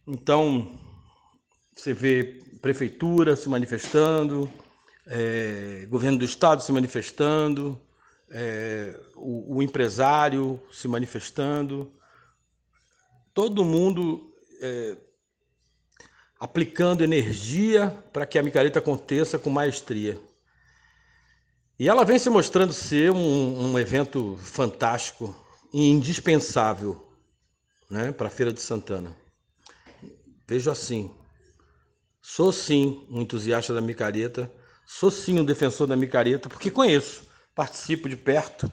Então, 0.05 0.79
você 1.75 1.93
vê 1.93 2.41
prefeitura 2.61 3.35
se 3.35 3.47
manifestando, 3.47 4.51
é, 5.07 5.85
governo 5.89 6.17
do 6.17 6.25
estado 6.25 6.61
se 6.61 6.71
manifestando, 6.71 7.79
é, 8.29 8.99
o, 9.15 9.57
o, 9.57 9.63
empresário 9.63 10.59
se 10.71 10.87
manifestando, 10.87 11.91
todo 13.35 13.65
mundo 13.65 14.33
é, 14.61 14.95
aplicando 16.39 17.03
energia 17.03 17.89
para 18.13 18.25
que 18.25 18.39
a 18.39 18.43
micareta 18.43 18.79
aconteça 18.79 19.37
com 19.37 19.49
maestria. 19.49 20.17
E 21.77 21.89
ela 21.89 22.05
vem 22.05 22.17
se 22.17 22.29
mostrando 22.29 22.71
ser 22.71 23.11
um, 23.11 23.71
um 23.71 23.77
evento 23.77 24.37
fantástico 24.37 25.35
e 25.73 25.89
indispensável 25.89 27.05
né, 27.89 28.13
para 28.13 28.27
a 28.27 28.31
Feira 28.31 28.53
de 28.53 28.61
Santana. 28.61 29.13
Vejo 30.47 30.71
assim. 30.71 31.11
Sou 32.21 32.53
sim 32.53 33.05
um 33.09 33.21
entusiasta 33.21 33.73
da 33.73 33.81
micareta, 33.81 34.49
sou 34.87 35.11
sim 35.11 35.37
um 35.37 35.45
defensor 35.45 35.85
da 35.85 35.95
micareta, 35.95 36.47
porque 36.49 36.71
conheço, 36.71 37.27
participo 37.53 38.07
de 38.09 38.15
perto, 38.15 38.71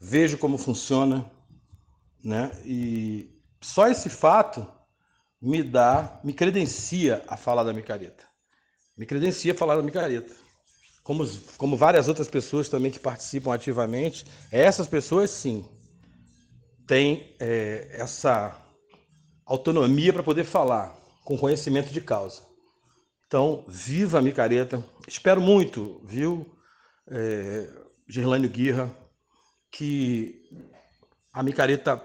vejo 0.00 0.36
como 0.38 0.58
funciona, 0.58 1.30
né? 2.24 2.50
E 2.64 3.31
só 3.62 3.88
esse 3.88 4.10
fato 4.10 4.66
me 5.40 5.62
dá, 5.62 6.20
me 6.22 6.32
credencia 6.32 7.24
a 7.26 7.36
falar 7.36 7.64
da 7.64 7.72
micareta. 7.72 8.24
Me 8.96 9.06
credencia 9.06 9.52
a 9.52 9.56
falar 9.56 9.76
da 9.76 9.82
micareta. 9.82 10.34
Como, 11.02 11.26
como 11.56 11.76
várias 11.76 12.06
outras 12.08 12.28
pessoas 12.28 12.68
também 12.68 12.92
que 12.92 13.00
participam 13.00 13.52
ativamente, 13.54 14.24
essas 14.50 14.86
pessoas 14.86 15.30
sim 15.30 15.64
têm 16.86 17.34
é, 17.40 17.88
essa 17.92 18.56
autonomia 19.46 20.12
para 20.12 20.22
poder 20.22 20.44
falar 20.44 20.94
com 21.24 21.38
conhecimento 21.38 21.92
de 21.92 22.00
causa. 22.00 22.42
Então, 23.26 23.64
viva 23.66 24.18
a 24.18 24.22
micareta. 24.22 24.84
Espero 25.08 25.40
muito, 25.40 26.00
viu, 26.04 26.54
é, 27.08 27.68
Gerlânio 28.06 28.50
Guirra, 28.50 28.94
que 29.70 30.38
a 31.32 31.42
micareta, 31.42 31.96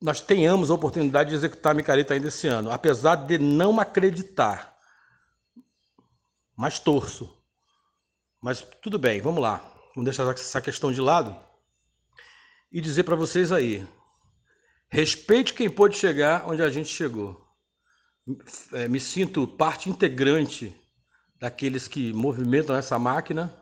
nós 0.00 0.20
tenhamos 0.20 0.70
a 0.70 0.74
oportunidade 0.74 1.30
de 1.30 1.36
executar 1.36 1.72
a 1.72 1.74
micareta 1.74 2.14
ainda 2.14 2.28
esse 2.28 2.46
ano, 2.46 2.70
apesar 2.70 3.16
de 3.16 3.38
não 3.38 3.78
acreditar. 3.78 4.76
Mas 6.56 6.78
torço. 6.78 7.36
Mas 8.40 8.66
tudo 8.82 8.98
bem, 8.98 9.20
vamos 9.20 9.42
lá. 9.42 9.58
Vamos 9.94 10.04
deixar 10.04 10.30
essa 10.32 10.60
questão 10.60 10.92
de 10.92 11.00
lado 11.00 11.36
e 12.72 12.80
dizer 12.80 13.04
para 13.04 13.16
vocês 13.16 13.52
aí: 13.52 13.86
respeite 14.88 15.52
quem 15.52 15.68
pôde 15.68 15.96
chegar 15.96 16.48
onde 16.48 16.62
a 16.62 16.70
gente 16.70 16.88
chegou 16.88 17.50
é, 18.72 18.88
me 18.88 19.00
sinto 19.00 19.46
parte 19.46 19.88
integrante 19.88 20.74
daqueles 21.38 21.88
que 21.88 22.12
movimentam 22.12 22.76
essa 22.76 22.98
máquina 22.98 23.54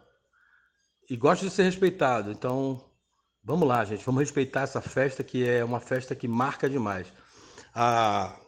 e 1.09 1.17
gosto 1.17 1.45
de 1.45 1.51
ser 1.51 1.63
respeitado. 1.63 2.31
Então, 2.31 2.88
vamos 3.49 3.67
lá, 3.67 3.83
gente, 3.83 4.05
vamos 4.05 4.21
respeitar 4.21 4.61
essa 4.61 4.83
festa 4.83 5.25
que 5.25 5.49
é 5.49 5.65
uma 5.65 5.81
festa 5.81 6.15
que 6.15 6.29
marca 6.29 6.69
demais. 6.69 7.07
Há 7.75 8.39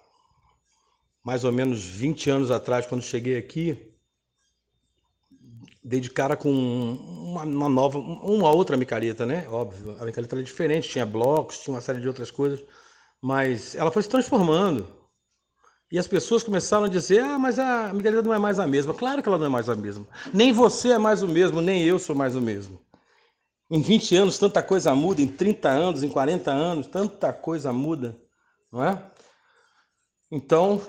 mais 1.25 1.43
ou 1.43 1.51
menos 1.51 1.83
20 1.83 2.29
anos 2.29 2.51
atrás, 2.51 2.87
quando 2.87 3.03
cheguei 3.03 3.39
aqui, 3.39 3.95
dei 5.83 6.01
de 6.01 6.11
cara 6.11 6.37
com 6.37 6.51
uma, 6.53 7.45
uma 7.45 7.69
nova, 7.71 7.99
uma 7.99 8.51
outra 8.51 8.77
micareta, 8.77 9.25
né? 9.25 9.49
Óbvio, 9.49 9.97
a 9.99 10.05
micareta 10.05 10.37
era 10.37 10.45
diferente, 10.45 10.91
tinha 10.91 11.07
blocos, 11.07 11.61
tinha 11.61 11.75
uma 11.75 11.81
série 11.81 12.01
de 12.01 12.07
outras 12.07 12.31
coisas, 12.31 12.63
mas 13.23 13.75
ela 13.75 13.91
foi 13.91 14.03
se 14.03 14.09
transformando. 14.09 14.87
E 15.91 15.99
as 15.99 16.07
pessoas 16.07 16.45
começaram 16.45 16.85
a 16.85 16.89
dizer: 16.89 17.21
ah, 17.21 17.39
mas 17.39 17.59
a 17.59 17.91
Miguelita 17.95 18.23
não 18.23 18.35
é 18.35 18.39
mais 18.39 18.59
a 18.59 18.67
mesma. 18.67 18.93
Claro 18.93 19.23
que 19.23 19.29
ela 19.31 19.39
não 19.39 19.47
é 19.47 19.49
mais 19.49 19.69
a 19.71 19.75
mesma. 19.75 20.07
Nem 20.33 20.53
você 20.53 20.91
é 20.91 20.99
mais 20.99 21.23
o 21.23 21.29
mesmo, 21.29 21.63
nem 21.63 21.83
eu 21.85 21.99
sou 21.99 22.15
mais 22.15 22.37
o 22.37 22.41
mesmo. 22.41 22.79
Em 23.71 23.81
20 23.81 24.17
anos, 24.17 24.37
tanta 24.37 24.63
coisa 24.65 24.93
muda. 24.97 25.23
Em 25.23 25.29
30 25.29 25.69
anos, 25.69 26.03
em 26.03 26.09
40 26.09 26.51
anos, 26.51 26.89
tanta 26.89 27.33
coisa 27.33 27.73
muda. 27.73 28.21
Não 28.73 28.85
é? 28.85 29.11
Então, 30.29 30.83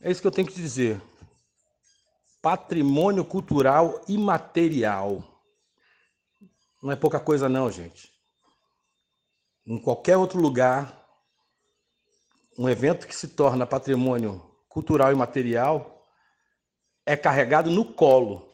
é 0.00 0.10
isso 0.10 0.22
que 0.22 0.26
eu 0.26 0.32
tenho 0.32 0.48
que 0.48 0.54
dizer. 0.54 1.02
Patrimônio 2.40 3.26
cultural 3.26 4.00
imaterial. 4.08 5.22
Não 6.82 6.90
é 6.90 6.96
pouca 6.96 7.20
coisa, 7.20 7.46
não, 7.46 7.70
gente. 7.70 8.10
Em 9.66 9.78
qualquer 9.78 10.16
outro 10.16 10.40
lugar, 10.40 11.06
um 12.58 12.68
evento 12.70 13.06
que 13.06 13.14
se 13.14 13.28
torna 13.28 13.66
patrimônio 13.66 14.40
cultural 14.66 15.12
e 15.12 15.14
material 15.14 16.08
é 17.04 17.16
carregado 17.16 17.70
no 17.70 17.84
colo 17.84 18.53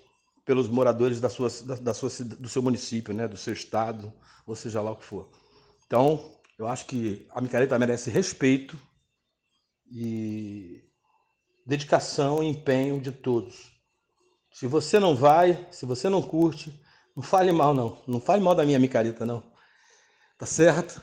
pelos 0.50 0.68
moradores 0.68 1.20
da 1.20 1.28
sua, 1.28 1.48
da, 1.64 1.76
da 1.76 1.94
sua, 1.94 2.10
do 2.24 2.48
seu 2.48 2.60
município, 2.60 3.14
né, 3.14 3.28
do 3.28 3.36
seu 3.36 3.52
estado, 3.52 4.12
ou 4.44 4.56
seja 4.56 4.82
lá 4.82 4.90
o 4.90 4.96
que 4.96 5.04
for. 5.04 5.30
Então, 5.86 6.28
eu 6.58 6.66
acho 6.66 6.86
que 6.86 7.24
a 7.30 7.40
micareta 7.40 7.78
merece 7.78 8.10
respeito 8.10 8.76
e 9.88 10.82
dedicação 11.64 12.42
e 12.42 12.48
empenho 12.48 13.00
de 13.00 13.12
todos. 13.12 13.70
Se 14.52 14.66
você 14.66 14.98
não 14.98 15.14
vai, 15.14 15.68
se 15.70 15.86
você 15.86 16.08
não 16.08 16.20
curte, 16.20 16.82
não 17.14 17.22
fale 17.22 17.52
mal 17.52 17.72
não, 17.72 18.02
não 18.08 18.20
fale 18.20 18.42
mal 18.42 18.56
da 18.56 18.66
minha 18.66 18.80
micareta 18.80 19.24
não. 19.24 19.44
Tá 20.36 20.46
certo? 20.46 21.00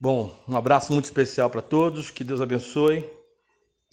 Bom, 0.00 0.34
um 0.48 0.56
abraço 0.56 0.94
muito 0.94 1.04
especial 1.04 1.50
para 1.50 1.60
todos, 1.60 2.10
que 2.10 2.24
Deus 2.24 2.40
abençoe 2.40 3.06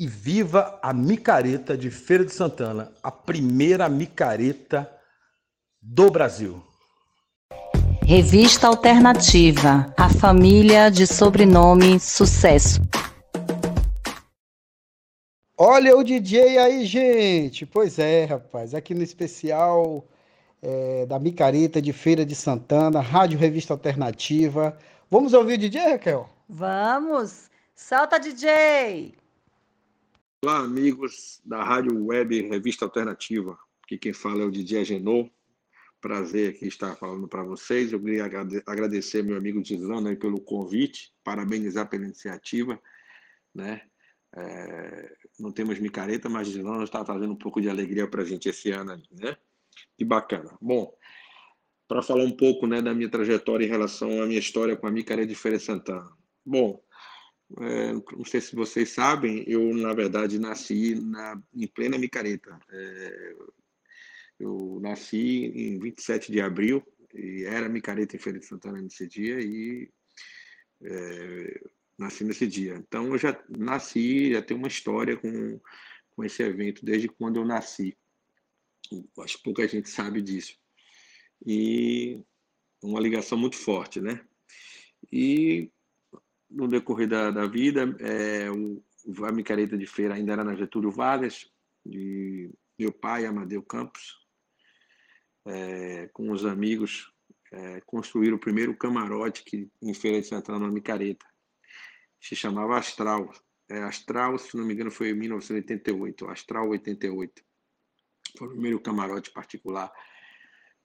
e 0.01 0.08
viva 0.08 0.79
a 0.81 0.91
micareta 0.91 1.77
de 1.77 1.91
Feira 1.91 2.25
de 2.25 2.34
Santana, 2.34 2.91
a 3.03 3.12
primeira 3.12 3.88
micareta 3.88 4.91
do 5.79 6.10
Brasil. 6.10 6.60
Revista 8.03 8.65
Alternativa, 8.65 9.93
a 9.96 10.10
família 10.10 10.89
de 10.89 11.05
sobrenome 11.05 12.00
Sucesso. 12.00 12.81
Olha 15.55 15.96
o 15.96 16.03
DJ 16.03 16.58
aí, 16.58 16.84
gente! 16.84 17.67
Pois 17.67 18.00
é, 18.00 18.25
rapaz, 18.25 18.74
aqui 18.74 18.96
no 18.96 19.03
especial 19.03 20.03
é, 20.63 21.05
da 21.05 21.20
Micareta 21.20 21.79
de 21.79 21.93
Feira 21.93 22.25
de 22.25 22.34
Santana, 22.34 23.01
Rádio 23.01 23.38
Revista 23.38 23.72
Alternativa. 23.72 24.75
Vamos 25.12 25.34
ouvir 25.34 25.53
o 25.53 25.58
DJ, 25.60 25.91
Raquel? 25.91 26.27
Vamos! 26.50 27.51
Solta, 27.75 28.20
DJ! 28.20 29.21
Olá, 30.44 30.58
amigos 30.58 31.40
da 31.46 31.64
Rádio 31.64 32.04
Web 32.04 32.48
Revista 32.48 32.84
Alternativa. 32.84 33.60
Aqui 33.84 33.96
quem 33.96 34.12
fala 34.12 34.42
é 34.42 34.46
o 34.46 34.50
DJ 34.50 34.80
Agenor. 34.80 35.30
Prazer 36.02 36.50
aqui 36.50 36.66
estar 36.66 36.96
falando 36.96 37.28
para 37.28 37.44
vocês. 37.44 37.94
Eu 37.94 38.02
queria 38.02 38.26
agradecer 38.66 39.22
meu 39.22 39.38
amigo 39.38 39.62
Dizano 39.62 40.18
pelo 40.18 40.42
convite, 40.42 41.14
parabenizar 41.24 41.88
pela 41.88 42.06
iniciativa. 42.06 42.82
Né? 43.54 43.84
É, 44.36 45.16
não 45.40 45.52
temos 45.52 45.78
micareta, 45.78 46.28
mas 46.28 46.48
Dizano 46.48 46.84
está 46.84 47.06
trazendo 47.06 47.34
um 47.34 47.38
pouco 47.38 47.62
de 47.62 47.70
alegria 47.70 48.08
para 48.08 48.24
a 48.24 48.26
gente 48.26 48.50
esse 48.50 48.72
ano. 48.72 49.00
Né? 49.12 49.38
Que 49.96 50.04
bacana. 50.04 50.58
Bom, 50.60 50.92
para 51.88 52.02
falar 52.02 52.24
um 52.24 52.36
pouco 52.36 52.66
né, 52.66 52.82
da 52.82 52.96
minha 52.96 53.10
trajetória 53.10 53.64
em 53.64 53.70
relação 53.70 54.24
à 54.24 54.26
minha 54.26 54.40
história 54.40 54.76
com 54.76 54.88
a 54.88 54.92
micareta 54.92 55.28
de 55.28 55.36
Feira 55.36 55.60
Santana. 55.60 56.12
Bom, 56.44 56.82
é, 57.60 57.93
não 57.93 58.25
sei 58.25 58.41
se 58.41 58.55
vocês 58.55 58.89
sabem, 58.89 59.43
eu, 59.48 59.74
na 59.74 59.93
verdade, 59.93 60.39
nasci 60.39 60.96
na, 60.96 61.41
em 61.53 61.67
plena 61.67 61.98
micareta. 61.98 62.58
É, 62.70 63.36
eu 64.39 64.79
nasci 64.81 65.51
em 65.53 65.79
27 65.79 66.31
de 66.31 66.41
abril, 66.41 66.84
e 67.13 67.43
era 67.43 67.67
micareta 67.67 68.15
em 68.15 68.20
Feira 68.20 68.39
de 68.39 68.46
Santana 68.46 68.81
nesse 68.81 69.08
dia, 69.08 69.39
e 69.41 69.89
é, 70.81 71.62
nasci 71.98 72.24
nesse 72.24 72.48
dia. 72.48 72.75
Então, 72.75 73.08
eu 73.08 73.17
já 73.17 73.38
nasci, 73.50 74.31
já 74.31 74.41
tenho 74.41 74.60
uma 74.60 74.67
história 74.67 75.17
com, 75.17 75.60
com 76.12 76.24
esse 76.24 76.41
evento 76.41 76.86
desde 76.86 77.08
quando 77.08 77.38
eu 77.38 77.46
nasci. 77.46 77.98
Acho 79.20 79.38
que 79.38 79.43
pouca 79.43 79.67
gente 79.67 79.89
sabe 79.89 80.22
disso. 80.22 80.58
E 81.46 82.20
uma 82.81 83.00
ligação 83.00 83.38
muito 83.38 83.55
forte, 83.55 84.01
né? 84.01 84.22
E 85.12 85.70
no 86.51 86.67
decorrer 86.67 87.08
da, 87.08 87.31
da 87.31 87.48
vida, 87.48 87.96
é, 88.00 88.51
o, 88.51 88.84
a 89.25 89.31
micareta 89.31 89.77
de 89.77 89.86
feira 89.88 90.15
ainda 90.15 90.34
era 90.34 90.43
na 90.43 90.55
Getúlio 90.55 90.91
Vargas, 90.91 91.50
de 91.86 92.51
meu 92.77 92.91
pai, 92.91 93.25
Amadeu 93.25 93.63
Campos, 93.63 94.20
é, 95.46 96.08
com 96.13 96.31
os 96.31 96.46
amigos, 96.46 97.12
é, 97.51 97.81
construíram 97.81 98.38
o 98.38 98.39
primeiro 98.39 98.75
camarote 98.75 99.43
que, 99.43 99.70
em 99.81 99.93
Feira 99.93 100.22
de 100.22 100.27
Santana, 100.27 100.60
na 100.60 100.72
micareta. 100.72 101.25
Se 102.20 102.36
chamava 102.36 102.77
Astral. 102.77 103.31
É, 103.70 103.79
Astral, 103.84 104.38
se 104.38 104.55
não 104.55 104.65
me 104.65 104.74
engano, 104.74 104.91
foi 104.91 105.10
em 105.10 105.13
1988, 105.13 106.29
Astral 106.29 106.70
88. 106.70 107.43
Foi 108.38 108.48
o 108.48 108.51
primeiro 108.51 108.79
camarote 108.79 109.31
particular 109.31 109.91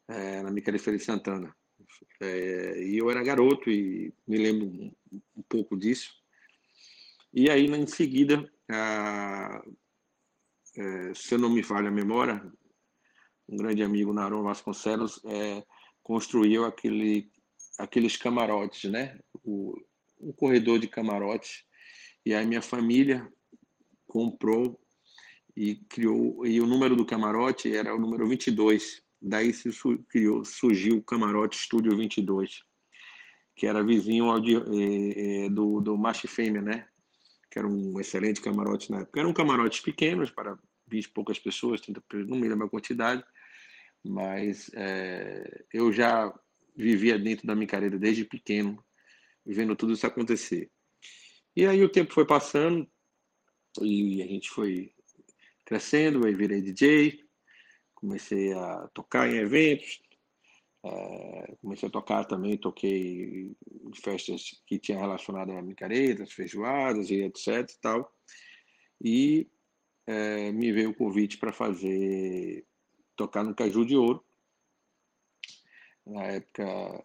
é, 0.08 0.42
na 0.42 0.50
micareta 0.50 0.78
de 0.78 0.84
Feira 0.84 0.98
de 0.98 1.04
Santana. 1.04 1.54
É, 2.20 2.82
e 2.82 2.98
eu 2.98 3.10
era 3.10 3.22
garoto 3.22 3.70
e 3.70 4.12
me 4.26 4.36
lembro 4.38 4.66
um, 4.66 5.42
pouco 5.48 5.76
disso. 5.76 6.14
E 7.32 7.50
aí, 7.50 7.66
em 7.66 7.86
seguida, 7.86 8.50
a, 8.70 9.62
é, 10.76 11.14
se 11.14 11.34
eu 11.34 11.38
não 11.38 11.50
me 11.50 11.62
falha 11.62 11.88
a 11.88 11.92
memória, 11.92 12.42
um 13.48 13.56
grande 13.56 13.82
amigo, 13.82 14.12
Naron 14.12 14.42
Vasconcelos, 14.42 15.20
é, 15.24 15.64
construiu 16.02 16.64
aquele, 16.64 17.30
aqueles 17.78 18.16
camarotes, 18.16 18.90
né? 18.90 19.18
O, 19.44 19.74
um 20.20 20.32
corredor 20.32 20.78
de 20.78 20.88
camarotes. 20.88 21.64
E 22.24 22.34
aí 22.34 22.46
minha 22.46 22.62
família 22.62 23.30
comprou 24.06 24.80
e 25.56 25.76
criou, 25.88 26.46
e 26.46 26.60
o 26.60 26.66
número 26.66 26.96
do 26.96 27.06
camarote 27.06 27.74
era 27.74 27.94
o 27.94 27.98
número 27.98 28.28
22. 28.28 29.02
Daí 29.28 29.52
se 29.52 29.68
criou, 30.08 30.44
surgiu 30.44 30.98
o 30.98 31.02
Camarote 31.02 31.58
Estúdio 31.58 31.96
22, 31.96 32.62
que 33.56 33.66
era 33.66 33.82
vizinho 33.82 34.30
ao 34.30 34.38
de, 34.38 34.54
é, 34.54 35.46
é, 35.46 35.50
do, 35.50 35.80
do 35.80 35.98
Macho 35.98 36.28
Fêmea, 36.28 36.62
né? 36.62 36.86
Que 37.50 37.58
era 37.58 37.66
um 37.66 37.98
excelente 37.98 38.40
camarote 38.40 38.88
na 38.88 39.00
época. 39.00 39.18
Eram 39.18 39.32
camarotes 39.32 39.80
pequenos, 39.80 40.30
para 40.30 40.56
20 40.86 41.04
e 41.04 41.08
poucas 41.08 41.40
pessoas, 41.40 41.80
30, 41.80 42.00
não 42.28 42.36
me 42.38 42.48
lembro 42.48 42.66
a 42.66 42.70
quantidade, 42.70 43.24
mas 44.04 44.70
é, 44.74 45.64
eu 45.74 45.92
já 45.92 46.32
vivia 46.76 47.18
dentro 47.18 47.48
da 47.48 47.56
micareta 47.56 47.98
desde 47.98 48.24
pequeno, 48.24 48.80
vendo 49.44 49.74
tudo 49.74 49.94
isso 49.94 50.06
acontecer. 50.06 50.70
E 51.56 51.66
aí 51.66 51.82
o 51.82 51.88
tempo 51.88 52.12
foi 52.12 52.26
passando 52.26 52.88
e 53.80 54.22
a 54.22 54.26
gente 54.26 54.50
foi 54.50 54.92
crescendo, 55.64 56.24
aí 56.24 56.34
virei 56.34 56.60
DJ, 56.60 57.25
comecei 58.06 58.52
a 58.52 58.88
tocar 58.94 59.28
em 59.28 59.38
eventos, 59.38 60.00
é, 60.84 61.56
comecei 61.60 61.88
a 61.88 61.92
tocar 61.92 62.24
também, 62.24 62.56
toquei 62.56 63.52
em 63.84 63.94
festas 63.94 64.62
que 64.64 64.78
tinham 64.78 65.00
relacionado 65.00 65.50
a 65.50 65.60
micaretas, 65.60 66.32
feijoadas 66.32 67.10
e 67.10 67.22
etc 67.22 67.68
e 67.68 67.80
tal. 67.80 68.16
E 69.02 69.50
é, 70.06 70.52
me 70.52 70.70
veio 70.70 70.90
o 70.90 70.94
convite 70.94 71.36
para 71.36 71.52
fazer, 71.52 72.64
tocar 73.16 73.42
no 73.42 73.54
Caju 73.54 73.84
de 73.84 73.96
Ouro. 73.96 74.24
Na 76.06 76.22
época, 76.26 77.04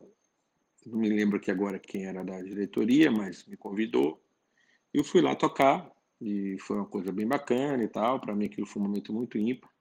não 0.86 1.00
me 1.00 1.10
lembro 1.10 1.38
aqui 1.38 1.50
agora 1.50 1.80
quem 1.80 2.06
era 2.06 2.24
da 2.24 2.40
diretoria, 2.44 3.10
mas 3.10 3.48
me 3.48 3.58
convidou. 3.58 4.24
Eu 4.94 5.04
fui 5.04 5.22
lá 5.22 5.36
tocar, 5.36 5.92
e 6.22 6.60
foi 6.60 6.78
uma 6.78 6.86
coisa 6.86 7.12
bem 7.12 7.28
bacana 7.28 7.84
e 7.84 7.88
tal. 7.88 8.22
Para 8.22 8.36
mim 8.36 8.46
aquilo 8.46 8.68
foi 8.68 8.80
um 8.80 8.86
momento 8.86 9.12
muito 9.12 9.40
ímpar. 9.40 9.72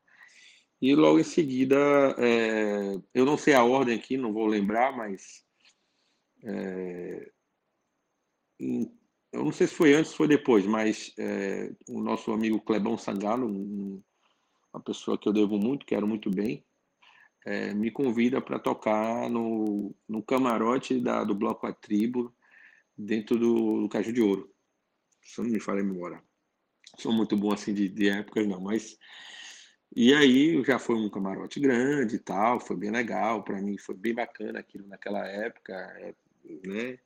E 0.80 0.94
logo 0.94 1.18
em 1.18 1.24
seguida, 1.24 1.76
é, 2.18 2.98
eu 3.12 3.24
não 3.24 3.36
sei 3.36 3.54
a 3.54 3.62
ordem 3.62 3.96
aqui, 3.98 4.16
não 4.16 4.32
vou 4.32 4.46
lembrar, 4.46 4.96
mas 4.96 5.44
é, 6.42 7.30
em, 8.58 8.90
eu 9.32 9.44
não 9.44 9.52
sei 9.52 9.66
se 9.66 9.74
foi 9.74 9.94
antes 9.94 10.10
ou 10.12 10.16
foi 10.16 10.28
depois, 10.28 10.66
mas 10.66 11.12
é, 11.18 11.70
o 11.88 12.00
nosso 12.00 12.32
amigo 12.32 12.60
Clebão 12.60 12.96
Sangalo, 12.96 13.46
um, 13.46 14.02
uma 14.72 14.82
pessoa 14.82 15.18
que 15.18 15.28
eu 15.28 15.32
devo 15.32 15.58
muito, 15.58 15.84
quero 15.84 16.06
muito 16.06 16.30
bem, 16.30 16.64
é, 17.44 17.74
me 17.74 17.90
convida 17.90 18.40
para 18.40 18.58
tocar 18.58 19.28
no, 19.28 19.94
no 20.08 20.22
camarote 20.22 21.00
da, 21.00 21.24
do 21.24 21.34
Bloco 21.34 21.66
A 21.66 21.72
Tribo, 21.72 22.34
dentro 22.96 23.38
do, 23.38 23.82
do 23.82 23.88
Caju 23.88 24.12
de 24.12 24.20
Ouro. 24.20 24.52
Se 25.22 25.40
não 25.40 25.48
me 25.48 25.60
falha 25.60 25.80
a 25.80 25.84
memória. 25.84 26.22
Sou 26.98 27.12
muito 27.12 27.36
bom 27.36 27.52
assim 27.52 27.72
de, 27.72 27.88
de 27.88 28.08
épocas, 28.08 28.46
não, 28.46 28.60
mas 28.60 28.98
e 29.94 30.14
aí 30.14 30.62
já 30.64 30.78
foi 30.78 30.94
um 30.96 31.10
camarote 31.10 31.58
grande 31.58 32.16
e 32.16 32.18
tal, 32.18 32.60
foi 32.60 32.76
bem 32.76 32.90
legal, 32.90 33.42
para 33.42 33.60
mim 33.60 33.76
foi 33.76 33.94
bem 33.94 34.14
bacana 34.14 34.60
aquilo 34.60 34.86
naquela 34.86 35.26
época, 35.26 35.72
é, 35.74 36.14
né? 36.64 36.98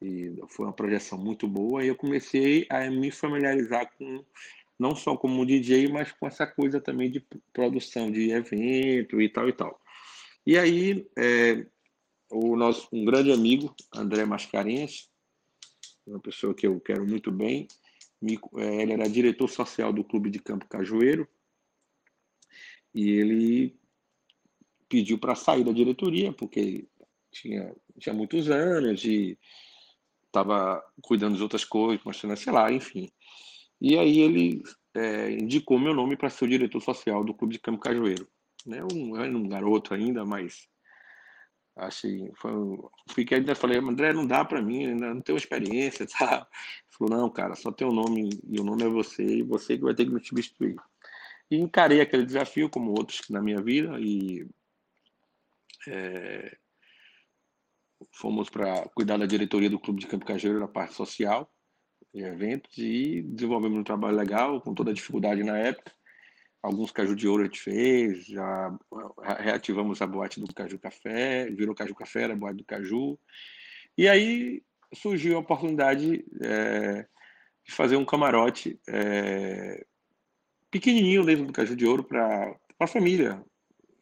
E 0.00 0.34
foi 0.48 0.66
uma 0.66 0.72
projeção 0.72 1.18
muito 1.18 1.46
boa 1.46 1.84
e 1.84 1.88
eu 1.88 1.96
comecei 1.96 2.66
a 2.70 2.90
me 2.90 3.10
familiarizar 3.10 3.90
com 3.96 4.24
não 4.78 4.94
só 4.94 5.16
como 5.16 5.46
DJ, 5.46 5.88
mas 5.88 6.12
com 6.12 6.26
essa 6.26 6.46
coisa 6.46 6.80
também 6.80 7.10
de 7.10 7.24
produção 7.52 8.10
de 8.10 8.30
evento 8.30 9.20
e 9.20 9.28
tal 9.28 9.48
e 9.48 9.52
tal. 9.52 9.80
E 10.46 10.58
aí 10.58 11.06
é, 11.18 11.66
o 12.30 12.56
nosso 12.56 12.88
um 12.92 13.04
grande 13.04 13.32
amigo 13.32 13.74
André 13.94 14.24
Mascarenhas, 14.24 15.10
uma 16.06 16.20
pessoa 16.20 16.54
que 16.54 16.66
eu 16.66 16.78
quero 16.80 17.06
muito 17.06 17.30
bem, 17.30 17.66
me, 18.20 18.38
é, 18.56 18.82
ele 18.82 18.92
era 18.92 19.08
diretor 19.08 19.48
social 19.48 19.92
do 19.92 20.04
Clube 20.04 20.30
de 20.30 20.38
Campo 20.38 20.66
Cajueiro 20.66 21.28
e 22.96 23.10
ele 23.10 23.78
pediu 24.88 25.18
para 25.18 25.34
sair 25.34 25.62
da 25.62 25.70
diretoria, 25.70 26.32
porque 26.32 26.88
tinha, 27.30 27.76
tinha 27.98 28.14
muitos 28.14 28.50
anos 28.50 29.04
e 29.04 29.38
estava 30.24 30.82
cuidando 31.02 31.36
de 31.36 31.42
outras 31.42 31.62
coisas, 31.62 32.02
mostrando, 32.02 32.38
sei 32.38 32.52
lá, 32.52 32.72
enfim. 32.72 33.10
E 33.78 33.98
aí 33.98 34.20
ele 34.20 34.62
é, 34.94 35.30
indicou 35.32 35.78
meu 35.78 35.92
nome 35.92 36.16
para 36.16 36.30
ser 36.30 36.46
o 36.46 36.48
diretor 36.48 36.80
social 36.80 37.22
do 37.22 37.34
Clube 37.34 37.52
de 37.52 37.60
Campo 37.60 37.80
Cajueiro. 37.80 38.26
Né? 38.64 38.80
Um, 38.90 39.14
era 39.14 39.36
um 39.36 39.46
garoto 39.46 39.92
ainda, 39.92 40.24
mas 40.24 40.66
achei, 41.76 42.32
foi, 42.36 42.52
fiquei 43.10 43.38
ainda 43.38 43.54
falei, 43.54 43.78
André, 43.78 44.14
não 44.14 44.26
dá 44.26 44.42
para 44.42 44.62
mim, 44.62 44.86
ainda 44.86 45.12
não 45.12 45.20
tenho 45.20 45.36
experiência, 45.36 46.06
tá? 46.18 46.48
Ele 46.48 46.96
falou, 46.96 47.14
não, 47.14 47.30
cara, 47.30 47.54
só 47.54 47.70
tem 47.70 47.86
o 47.86 47.90
um 47.90 47.94
nome 47.94 48.30
e 48.48 48.58
o 48.58 48.64
nome 48.64 48.84
é 48.84 48.88
você 48.88 49.22
e 49.22 49.42
você 49.42 49.76
que 49.76 49.84
vai 49.84 49.94
ter 49.94 50.06
que 50.06 50.14
me 50.14 50.24
substituir. 50.24 50.76
E 51.50 51.56
encarei 51.56 52.00
aquele 52.00 52.24
desafio, 52.24 52.68
como 52.68 52.90
outros 52.90 53.28
na 53.30 53.40
minha 53.40 53.60
vida, 53.62 53.98
e 54.00 54.46
é, 55.88 56.56
fomos 58.12 58.50
para 58.50 58.88
cuidar 58.90 59.16
da 59.16 59.26
diretoria 59.26 59.70
do 59.70 59.78
Clube 59.78 60.00
de 60.00 60.06
Campo 60.06 60.26
Cajueiro, 60.26 60.60
na 60.60 60.68
parte 60.68 60.94
social. 60.94 61.50
e 62.14 62.22
eventos 62.22 62.76
e 62.78 63.22
desenvolvemos 63.22 63.78
um 63.78 63.84
trabalho 63.84 64.16
legal, 64.16 64.60
com 64.60 64.74
toda 64.74 64.90
a 64.90 64.94
dificuldade 64.94 65.42
na 65.44 65.58
época. 65.58 65.92
Alguns 66.62 66.90
caju 66.90 67.14
de 67.14 67.28
ouro 67.28 67.42
a 67.42 67.46
gente 67.46 67.60
fez, 67.60 68.26
já 68.26 68.76
reativamos 69.38 70.02
a 70.02 70.06
boate 70.06 70.40
do 70.40 70.52
Caju 70.52 70.78
Café, 70.78 71.48
virou 71.50 71.74
Caju 71.74 71.94
Café, 71.94 72.22
era 72.22 72.32
a 72.32 72.36
boate 72.36 72.56
do 72.56 72.64
Caju. 72.64 73.18
E 73.96 74.08
aí 74.08 74.62
surgiu 74.92 75.36
a 75.36 75.40
oportunidade 75.40 76.24
é, 76.42 77.06
de 77.64 77.72
fazer 77.72 77.96
um 77.96 78.04
camarote 78.04 78.80
é, 78.88 79.86
pequenininho 80.76 81.24
dentro 81.24 81.46
do 81.46 81.52
Caju 81.52 81.74
de 81.74 81.86
Ouro 81.86 82.04
para 82.04 82.54
a 82.78 82.86
família. 82.86 83.42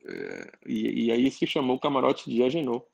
É, 0.07 0.53
e, 0.67 1.07
e, 1.07 1.13
aí 1.13 1.31
se 1.31 1.47
chamou 1.47 1.79
Camarote 1.79 2.29
de 2.29 2.43
Agenor. 2.43 2.85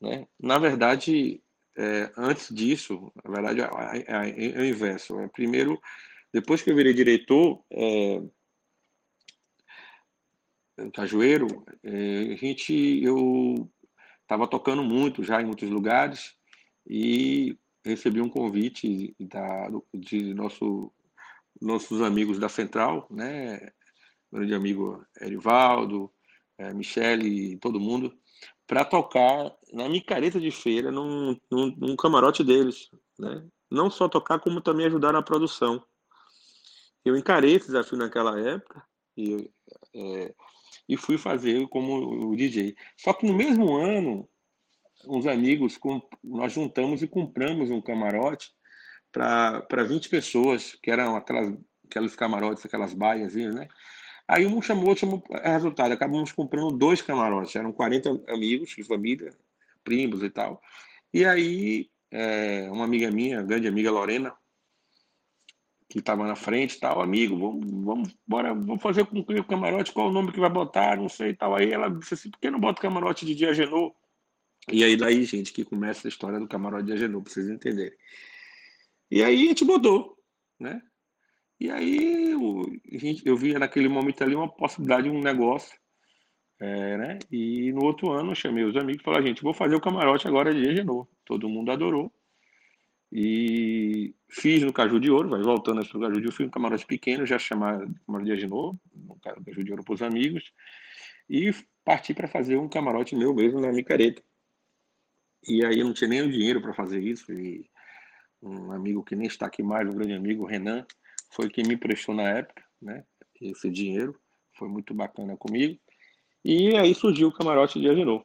Né? 0.00 0.26
Na 0.38 0.56
verdade, 0.58 1.42
é, 1.76 2.10
antes 2.16 2.54
disso, 2.54 3.12
na 3.24 3.30
verdade, 3.30 3.60
é, 3.60 4.04
é, 4.06 4.60
o 4.60 4.64
inverso. 4.64 5.18
É, 5.18 5.28
primeiro, 5.28 5.80
depois 6.32 6.62
que 6.62 6.70
eu 6.70 6.76
virei 6.76 6.94
diretor, 6.94 7.62
é, 7.72 8.22
Cajueiro, 10.94 11.64
é, 11.82 12.32
a 12.32 12.36
gente, 12.36 12.72
eu 13.02 13.68
estava 14.22 14.46
tocando 14.46 14.82
muito 14.82 15.24
já 15.24 15.42
em 15.42 15.44
muitos 15.44 15.68
lugares 15.68 16.34
e 16.86 17.58
recebi 17.84 18.20
um 18.20 18.28
convite 18.28 19.14
da, 19.18 19.68
de 19.92 20.32
nosso, 20.34 20.92
nossos 21.60 22.00
amigos 22.02 22.38
da 22.38 22.48
Central, 22.48 23.06
né? 23.10 23.72
Grande 24.32 24.54
amigo 24.54 25.04
Erivaldo, 25.20 26.12
é, 26.58 26.72
Michele 26.72 27.52
e 27.52 27.58
todo 27.58 27.80
mundo, 27.80 28.14
para 28.66 28.84
tocar 28.84 29.52
na 29.72 29.88
micareta 29.88 30.38
de 30.38 30.50
feira, 30.50 30.92
num, 30.92 31.36
num, 31.50 31.74
num, 31.76 31.96
camarote 31.96 32.44
deles. 32.44 32.88
Né? 33.18 33.44
Não 33.70 33.90
só 33.90 34.08
tocar, 34.08 34.38
como 34.38 34.60
também 34.60 34.86
ajudar 34.86 35.12
na 35.12 35.22
produção. 35.22 35.84
Eu 37.04 37.16
encarei 37.16 37.56
esse 37.56 37.66
desafio 37.66 37.98
naquela 37.98 38.38
época 38.38 38.84
e, 39.16 39.50
é, 39.94 40.34
e 40.88 40.96
fui 40.96 41.18
fazer 41.18 41.66
como 41.68 42.30
o 42.30 42.36
DJ. 42.36 42.76
Só 42.96 43.12
que 43.12 43.26
no 43.26 43.34
mesmo 43.34 43.74
ano, 43.74 44.28
uns 45.06 45.26
amigos, 45.26 45.78
nós 46.22 46.52
juntamos 46.52 47.02
e 47.02 47.08
compramos 47.08 47.70
um 47.70 47.80
camarote 47.80 48.52
para 49.12 49.82
20 49.84 50.08
pessoas, 50.08 50.74
que 50.82 50.90
eram 50.90 51.16
aquelas, 51.16 51.54
aqueles 51.86 52.14
camarotes, 52.14 52.64
aquelas 52.64 52.94
baias, 52.94 53.34
né? 53.34 53.68
Aí 54.28 54.46
um 54.46 54.62
chamou, 54.62 54.88
outro 54.88 55.00
chamou, 55.00 55.22
é 55.30 55.50
resultado, 55.50 55.92
acabamos 55.92 56.30
comprando 56.30 56.76
dois 56.76 57.02
camarotes, 57.02 57.56
eram 57.56 57.72
40 57.72 58.22
amigos 58.28 58.72
família, 58.86 59.32
primos 59.82 60.22
e 60.22 60.30
tal. 60.30 60.62
E 61.12 61.24
aí, 61.24 61.90
é, 62.10 62.68
uma 62.70 62.84
amiga 62.84 63.10
minha, 63.10 63.42
grande 63.42 63.66
amiga 63.66 63.90
Lorena, 63.90 64.32
que 65.88 65.98
estava 65.98 66.24
na 66.28 66.36
frente 66.36 66.78
tal, 66.78 67.02
amigo, 67.02 67.36
vamos, 67.36 67.84
vamos, 67.84 68.16
bora, 68.24 68.54
vamos 68.54 68.80
fazer 68.80 69.04
com 69.04 69.18
o 69.18 69.44
camarote, 69.44 69.92
qual 69.92 70.08
o 70.08 70.12
nome 70.12 70.30
que 70.30 70.38
vai 70.38 70.50
botar, 70.50 70.96
não 70.96 71.08
sei 71.08 71.34
tal. 71.34 71.56
Aí 71.56 71.72
ela 71.72 71.90
disse 71.90 72.14
assim, 72.14 72.30
por 72.30 72.38
que 72.38 72.48
não 72.48 72.60
bota 72.60 72.80
camarote 72.80 73.26
de 73.26 73.34
Diagenô? 73.34 73.92
E 74.68 74.84
aí 74.84 74.96
daí, 74.96 75.24
gente, 75.24 75.52
que 75.52 75.64
começa 75.64 76.06
a 76.06 76.10
história 76.10 76.38
do 76.38 76.46
camarote 76.46 76.86
de 76.86 76.92
Agenor, 76.92 77.22
para 77.22 77.32
vocês 77.32 77.48
entenderem. 77.48 77.96
E 79.10 79.22
aí 79.22 79.44
a 79.44 79.48
gente 79.48 79.64
mudou, 79.64 80.16
né? 80.58 80.80
E 81.58 81.70
aí 81.70 82.30
eu, 82.30 82.64
eu 83.24 83.36
via 83.36 83.58
naquele 83.58 83.88
momento 83.88 84.22
ali 84.22 84.34
uma 84.34 84.48
possibilidade 84.48 85.10
de 85.10 85.10
um 85.10 85.20
negócio, 85.20 85.78
é, 86.58 86.96
né? 86.96 87.18
E 87.30 87.72
no 87.72 87.84
outro 87.84 88.10
ano 88.12 88.30
eu 88.30 88.34
chamei 88.34 88.64
os 88.64 88.76
amigos 88.76 89.02
e 89.02 89.04
falei, 89.04 89.26
gente, 89.26 89.42
vou 89.42 89.52
fazer 89.52 89.74
o 89.74 89.80
camarote 89.80 90.28
agora 90.28 90.54
de 90.54 90.68
Agenor. 90.68 91.06
Todo 91.24 91.48
mundo 91.48 91.70
adorou. 91.70 92.12
E 93.12 94.14
fiz 94.28 94.62
no 94.62 94.72
Caju 94.72 95.00
de 95.00 95.10
Ouro, 95.10 95.30
mas 95.30 95.44
voltando 95.44 95.84
para 95.84 95.98
o 95.98 96.00
Caju 96.00 96.20
de 96.20 96.26
Ouro, 96.26 96.36
fiz 96.36 96.46
um 96.46 96.50
camarote 96.50 96.86
pequeno, 96.86 97.26
já 97.26 97.38
camarote 97.38 98.24
de 98.24 98.32
Agenor, 98.32 98.76
no 98.94 99.16
Caju 99.20 99.64
de 99.64 99.70
Ouro 99.70 99.84
para 99.84 99.94
os 99.94 100.02
amigos. 100.02 100.52
E 101.28 101.52
parti 101.84 102.14
para 102.14 102.28
fazer 102.28 102.56
um 102.56 102.68
camarote 102.68 103.16
meu 103.16 103.34
mesmo 103.34 103.60
na 103.60 103.72
micareta. 103.72 104.22
E 105.46 105.64
aí 105.64 105.80
eu 105.80 105.86
não 105.86 105.94
tinha 105.94 106.08
nem 106.08 106.22
o 106.22 106.30
dinheiro 106.30 106.60
para 106.60 106.74
fazer 106.74 107.00
isso. 107.00 107.32
E 107.32 107.69
um 108.42 108.72
amigo 108.72 109.02
que 109.02 109.14
nem 109.14 109.26
está 109.26 109.46
aqui 109.46 109.62
mais, 109.62 109.88
um 109.88 109.94
grande 109.94 110.14
amigo, 110.14 110.44
Renan, 110.44 110.86
foi 111.30 111.48
quem 111.48 111.64
me 111.64 111.76
prestou 111.76 112.14
na 112.14 112.28
época, 112.28 112.62
né? 112.80 113.04
Esse 113.40 113.70
dinheiro 113.70 114.18
foi 114.54 114.68
muito 114.68 114.92
bacana 114.94 115.36
comigo. 115.36 115.78
E 116.44 116.76
aí 116.76 116.94
surgiu 116.94 117.28
o 117.28 117.32
camarote 117.32 117.80
de 117.80 117.88
Agenor. 117.88 118.24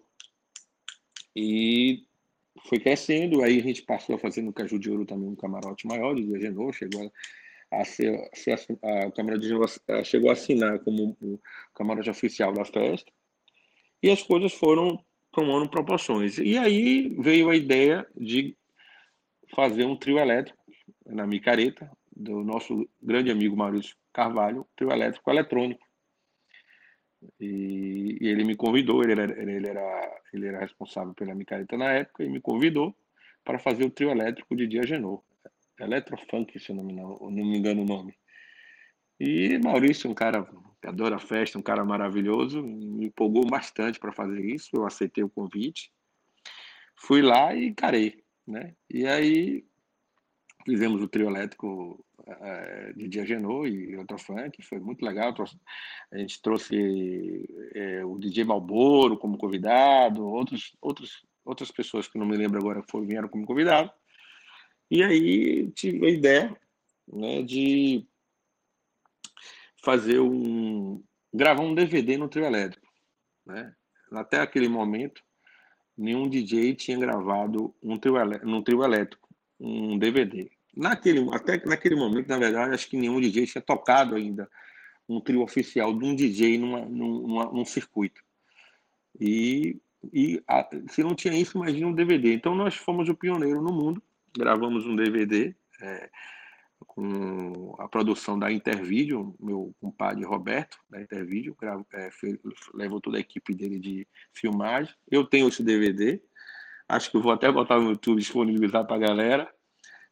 E 1.36 2.06
foi 2.68 2.80
crescendo, 2.80 3.44
aí 3.44 3.60
a 3.60 3.64
gente 3.64 3.82
passou 3.82 4.16
a 4.16 4.20
fazer 4.20 4.42
no 4.42 4.54
Caju 4.54 4.80
de 4.80 4.90
Ouro 4.90 5.06
também 5.06 5.30
um 5.30 5.36
camarote 5.36 5.86
maior 5.86 6.16
de 6.16 6.36
Agenor, 6.36 6.74
chegou 6.74 7.12
a, 7.72 7.82
a 7.82 7.86
ser, 7.86 8.16
a 8.32 8.36
ser 8.36 8.60
a, 8.82 9.06
a 9.06 9.12
Câmara 9.12 9.38
de 9.38 9.46
Agenor 9.46 9.70
chegou 10.04 10.30
a 10.30 10.34
assinar 10.34 10.80
como 10.80 11.16
o 11.22 11.40
camarote 11.74 12.10
oficial 12.10 12.54
da 12.54 12.66
festa. 12.66 13.12
E 14.02 14.10
as 14.10 14.24
coisas 14.24 14.54
foram 14.54 15.04
tomando 15.32 15.70
proporções. 15.70 16.38
E 16.38 16.58
aí 16.58 17.16
veio 17.20 17.50
a 17.50 17.56
ideia 17.56 18.08
de 18.16 18.56
fazer 19.54 19.86
um 19.86 19.96
trio 19.96 20.18
elétrico 20.18 20.60
na 21.06 21.28
micareta 21.28 21.90
do 22.16 22.44
nosso 22.44 22.88
grande 23.02 23.30
amigo 23.30 23.56
Maurício 23.56 23.96
Carvalho, 24.14 24.66
trio 24.76 24.92
elétrico 24.92 25.30
eletrônico. 25.30 25.86
E, 27.40 28.18
e 28.22 28.28
ele 28.28 28.44
me 28.44 28.56
convidou, 28.56 29.04
ele 29.04 29.14
era, 29.14 29.42
ele, 29.42 29.68
era, 29.68 30.22
ele 30.34 30.48
era 30.48 30.60
responsável 30.60 31.14
pela 31.14 31.36
micareta 31.36 31.78
na 31.78 31.92
época, 31.92 32.24
e 32.24 32.30
me 32.30 32.40
convidou 32.40 32.96
para 33.44 33.60
fazer 33.60 33.84
o 33.86 33.90
trio 33.90 34.12
elétrico 34.12 34.56
de 34.56 34.68
Dia 34.68 34.84
Genô. 34.84 35.24
Eletrofunk, 35.80 36.58
se 36.60 36.72
eu 36.72 36.76
não 36.76 36.84
me, 36.84 36.94
não, 36.94 37.18
não 37.20 37.32
me 37.32 37.58
engano 37.58 37.82
o 37.82 37.86
nome. 37.86 38.16
E 39.20 39.58
Maurício, 39.60 40.10
um 40.10 40.14
cara 40.14 40.48
que 40.82 40.88
adora 40.88 41.20
festa, 41.20 41.58
um 41.58 41.62
cara 41.62 41.84
maravilhoso, 41.84 42.62
me 42.62 43.06
empolgou 43.06 43.46
bastante 43.46 44.00
para 44.00 44.12
fazer 44.12 44.44
isso. 44.44 44.70
Eu 44.74 44.86
aceitei 44.86 45.24
o 45.24 45.30
convite, 45.30 45.92
fui 46.96 47.22
lá 47.22 47.54
e 47.54 47.68
encarei, 47.68 48.24
né? 48.48 48.76
E 48.90 49.06
aí 49.06 49.66
fizemos 50.66 51.02
o 51.02 51.08
trio 51.08 51.30
elétrico 51.30 52.04
é, 52.26 52.94
de 52.94 53.08
Dia 53.08 53.26
Genô 53.26 53.68
e 53.68 53.96
outro 53.96 54.18
funk, 54.18 54.62
foi 54.64 54.80
muito 54.80 55.06
legal. 55.06 55.34
A 56.12 56.18
gente 56.18 56.42
trouxe 56.42 57.46
é, 57.74 58.04
o 58.04 58.18
DJ 58.18 58.44
Malboro 58.44 59.18
como 59.18 59.38
convidado, 59.38 60.26
outros, 60.26 60.76
outros, 60.82 61.26
outras 61.44 61.72
pessoas 61.72 62.08
que 62.08 62.18
não 62.18 62.26
me 62.26 62.36
lembro 62.36 62.60
agora 62.60 62.84
foram, 62.90 63.06
vieram 63.06 63.30
como 63.30 63.46
convidado. 63.46 63.92
E 64.90 65.04
aí 65.04 65.72
tive 65.72 66.06
a 66.06 66.10
ideia 66.10 66.58
né, 67.08 67.44
de 67.44 68.08
fazer 69.84 70.20
um 70.20 71.04
gravar 71.34 71.64
um 71.64 71.76
DVD 71.76 72.18
no 72.18 72.30
trio 72.30 72.46
elétrico, 72.46 72.88
né? 73.46 73.76
Até 74.12 74.40
aquele 74.40 74.70
momento, 74.70 75.22
nenhum 75.98 76.28
DJ 76.30 76.76
tinha 76.76 76.98
gravado 76.98 77.74
um 77.82 77.98
trio 77.98 78.16
no 78.44 78.62
trio 78.64 78.84
elétrico 78.84 79.26
um 79.60 79.98
DVD. 79.98 80.50
Naquele 80.76 81.28
até 81.34 81.64
naquele 81.66 81.96
momento, 81.96 82.28
na 82.28 82.38
verdade, 82.38 82.74
acho 82.74 82.90
que 82.90 82.98
nenhum 82.98 83.22
DJ 83.22 83.46
tinha 83.46 83.62
tocado 83.62 84.16
ainda 84.16 84.50
um 85.08 85.22
trio 85.22 85.42
oficial 85.42 85.98
de 85.98 86.06
um 86.06 86.16
DJ 86.16 86.58
numa, 86.58 86.82
numa, 86.82 87.46
num 87.46 87.64
circuito. 87.64 88.22
E, 89.20 89.78
e 90.12 90.44
a, 90.48 90.68
se 90.90 91.04
não 91.04 91.16
tinha 91.16 91.34
isso, 91.34 91.58
imagina 91.58 91.88
um 91.88 91.94
DVD. 91.94 92.34
Então 92.34 92.56
nós 92.56 92.76
fomos 92.76 93.08
o 93.08 93.16
pioneiro 93.16 93.62
no 93.62 93.72
mundo, 93.72 94.02
gravamos 94.38 94.86
um 94.86 94.96
DVD. 94.96 95.56
É, 95.82 96.10
com 96.86 97.76
a 97.80 97.88
produção 97.88 98.38
da 98.38 98.52
Intervídeo, 98.52 99.36
meu 99.40 99.74
compadre 99.80 100.24
Roberto, 100.26 100.78
da 100.90 101.02
Intervídeo, 101.02 101.56
é, 101.94 102.10
levou 102.74 103.00
toda 103.00 103.18
a 103.18 103.20
equipe 103.20 103.54
dele 103.54 103.80
de 103.80 104.08
filmagem. 104.34 104.94
Eu 105.10 105.26
tenho 105.26 105.48
esse 105.48 105.64
DVD, 105.64 106.22
acho 106.88 107.12
que 107.12 107.18
eu 107.18 107.22
vou 107.22 107.32
até 107.32 107.52
botar 107.52 107.80
no 107.80 107.92
YouTube 107.92 108.20
disponibilizar 108.20 108.86
para 108.86 108.96
a 108.96 109.08
galera, 109.08 109.54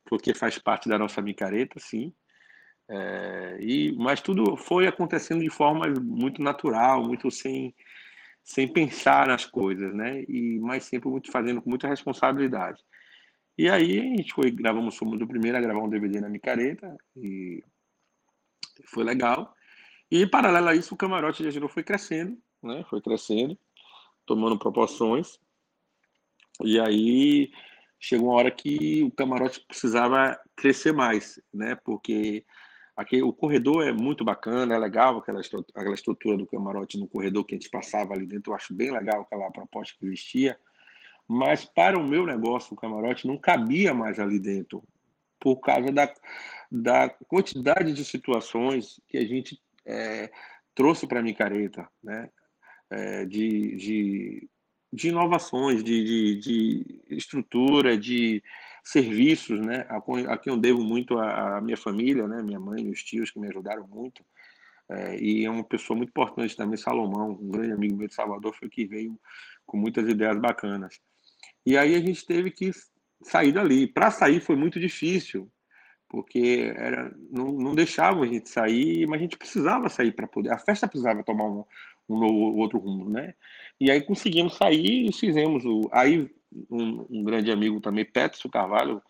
porque 0.06 0.34
faz 0.34 0.58
parte 0.58 0.90
da 0.90 0.98
nossa 0.98 1.22
micareta, 1.22 1.80
sim. 1.80 2.14
É, 2.90 3.58
e, 3.62 3.96
mas 3.98 4.22
tudo 4.22 4.58
foi 4.58 4.88
acontecendo 4.88 5.42
de 5.42 5.50
forma 5.50 5.88
muito 6.02 6.42
natural, 6.42 7.04
muito 7.04 7.32
sem, 7.32 7.74
sem 8.44 8.68
pensar 8.68 9.28
nas 9.28 9.46
coisas, 9.46 9.94
né? 9.94 10.24
E 10.28 10.60
mais 10.60 10.84
sempre 10.84 11.10
muito 11.10 11.32
fazendo 11.32 11.62
com 11.62 11.70
muita 11.70 11.88
responsabilidade. 11.88 12.82
E 13.58 13.70
aí 13.70 14.00
a 14.00 14.18
gente 14.18 14.34
foi, 14.34 14.50
gravamos, 14.50 14.98
fomos 14.98 15.22
o 15.22 15.28
primeiro 15.28 15.58
a 15.58 15.62
gravar 15.62 15.82
um 15.82 15.90
DVD 15.90 16.20
na 16.20 16.30
micareta 16.30 16.98
e 17.16 17.64
foi 18.86 19.04
legal. 19.04 19.54
E 20.10 20.26
paralelo 20.26 20.70
a 20.70 20.76
isso, 20.76 20.94
o 20.94 20.98
camarote 20.98 21.44
de 21.44 21.50
Agirô 21.50 21.68
foi 21.68 21.84
crescendo, 21.84 22.38
né? 22.62 22.84
Foi 22.90 23.02
crescendo, 23.02 23.58
tomando 24.26 24.58
proporções. 24.58 25.40
E 26.64 26.80
aí 26.80 27.52
chegou 28.00 28.30
uma 28.30 28.36
hora 28.36 28.52
que 28.52 29.04
o 29.04 29.12
camarote 29.12 29.64
precisava 29.68 30.40
crescer 30.56 30.92
mais, 30.92 31.40
né? 31.54 31.76
Porque 31.76 32.46
aqui, 32.96 33.22
o 33.22 33.34
corredor 33.34 33.84
é 33.88 33.92
muito 33.92 34.26
bacana, 34.26 34.76
é 34.76 34.78
legal 34.78 35.18
aquela, 35.18 35.42
aquela 35.76 35.96
estrutura 35.96 36.38
do 36.38 36.48
camarote 36.48 36.98
no 37.00 37.08
corredor 37.08 37.46
que 37.46 37.56
a 37.56 37.58
gente 37.58 37.70
passava 37.70 38.14
ali 38.14 38.26
dentro. 38.26 38.52
Eu 38.52 38.56
acho 38.56 38.74
bem 38.74 38.92
legal 38.92 39.22
aquela 39.22 39.52
proposta 39.52 39.96
que 39.98 40.06
existia 40.06 40.60
mas 41.28 41.66
para 41.66 41.98
o 41.98 42.08
meu 42.08 42.26
negócio, 42.26 42.74
o 42.74 42.78
camarote 42.78 43.28
não 43.28 43.38
cabia 43.38 43.94
mais 43.94 44.20
ali 44.20 44.40
dentro 44.40 44.84
por 45.40 45.58
causa 45.58 45.92
da, 45.92 46.14
da 46.72 47.10
quantidade 47.28 47.92
de 47.94 48.06
situações 48.06 49.02
que 49.10 49.18
a 49.18 49.26
gente 49.26 49.60
é, 49.86 50.32
trouxe 50.74 51.06
para 51.06 51.20
a 51.20 51.24
micareta, 51.24 51.88
né? 52.02 52.30
É, 52.90 53.26
de, 53.26 53.76
de, 53.76 54.50
de, 54.92 55.10
inovações, 55.10 55.84
de, 55.84 56.04
de, 56.04 56.40
de, 56.40 57.02
estrutura, 57.10 57.98
de 57.98 58.44
serviços, 58.84 59.60
né? 59.60 59.86
A, 59.90 59.98
a 59.98 60.38
quem 60.38 60.54
eu 60.54 60.58
devo 60.58 60.82
muito 60.84 61.18
a, 61.18 61.60
minha 61.60 61.78
família, 61.78 62.28
né? 62.28 62.42
Minha 62.42 62.60
mãe 62.60 62.90
os 62.90 63.04
tios 63.04 63.32
que 63.32 63.40
me 63.40 63.50
ajudaram 63.50 63.88
muito. 63.88 64.24
É, 64.90 65.18
e 65.20 65.46
é 65.46 65.50
uma 65.50 65.64
pessoa 65.64 65.98
muito 65.98 66.10
importante 66.10 66.56
também, 66.56 66.78
Salomão, 66.78 67.32
um 67.32 67.50
grande 67.50 67.74
amigo 67.74 67.96
meu 67.96 68.08
de 68.08 68.14
Salvador, 68.14 68.54
foi 68.56 68.70
que 68.70 68.86
veio 68.86 69.20
com 69.66 69.78
muitas 69.78 70.08
ideias 70.08 70.38
bacanas. 70.40 71.02
E 71.66 71.78
aí 71.78 71.96
a 71.96 72.00
gente 72.00 72.26
teve 72.26 72.52
que 72.52 72.72
sair 73.22 73.52
dali. 73.52 73.88
Para 73.88 74.12
sair 74.12 74.40
foi 74.42 74.56
muito 74.56 74.80
difícil, 74.80 75.50
porque 76.10 76.74
era, 76.76 77.16
não, 77.32 77.52
não 77.52 77.76
deixavam 77.76 78.24
a 78.24 78.28
gente 78.28 78.50
sair, 78.50 79.08
mas 79.08 79.20
a 79.20 79.24
gente 79.24 79.38
precisava 79.38 79.90
sair 79.90 80.12
para 80.12 80.28
poder. 80.28 80.52
A 80.52 80.60
festa 80.60 80.88
precisava 80.88 81.24
tomar 81.24 81.46
um, 81.46 81.66
um 82.10 82.20
novo, 82.20 82.58
outro 82.58 82.80
rumo, 82.80 83.10
né? 83.10 83.34
E 83.80 83.90
aí 83.90 84.02
conseguimos 84.02 84.56
sair 84.56 85.10
e 85.10 85.14
fizemos 85.14 85.66
o. 85.66 85.90
Aí 85.92 86.30
um, 86.70 87.06
um 87.10 87.24
grande 87.24 87.52
amigo 87.52 87.80
também, 87.80 88.06
Petro 88.06 88.50
Carvalho, 88.50 89.02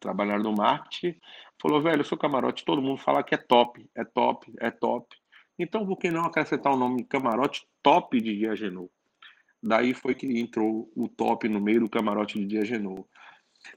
trabalhar 0.00 0.38
no 0.38 0.52
marketing, 0.52 1.18
falou: 1.60 1.82
velho, 1.82 2.02
o 2.02 2.04
seu 2.04 2.18
camarote, 2.18 2.64
todo 2.64 2.82
mundo 2.82 2.98
fala 2.98 3.22
que 3.22 3.34
é 3.34 3.38
top, 3.38 3.88
é 3.94 4.04
top, 4.04 4.52
é 4.60 4.70
top. 4.70 5.16
Então, 5.58 5.86
por 5.86 5.96
que 5.96 6.10
não 6.10 6.24
acrescentar 6.24 6.72
o 6.72 6.76
nome 6.76 7.04
camarote 7.04 7.66
top 7.82 8.20
de 8.20 8.36
Diagenou? 8.36 8.90
Daí 9.64 9.94
foi 9.94 10.14
que 10.14 10.26
entrou 10.38 10.92
o 10.94 11.08
top 11.08 11.48
no 11.48 11.58
meio 11.58 11.80
do 11.80 11.88
camarote 11.88 12.38
de 12.38 12.44
Diagenou. 12.44 13.08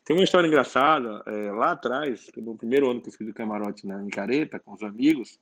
Tem 0.04 0.18
uma 0.18 0.24
história 0.24 0.46
engraçada, 0.46 1.24
é, 1.26 1.52
lá 1.52 1.72
atrás, 1.72 2.30
no 2.36 2.58
primeiro 2.58 2.92
ano 2.92 3.02
que 3.02 3.08
eu 3.08 3.14
fiz 3.14 3.30
o 3.30 3.34
camarote 3.34 3.88
na 3.88 4.06
Careta, 4.10 4.60
com 4.60 4.74
os 4.74 4.84
amigos, 4.84 5.40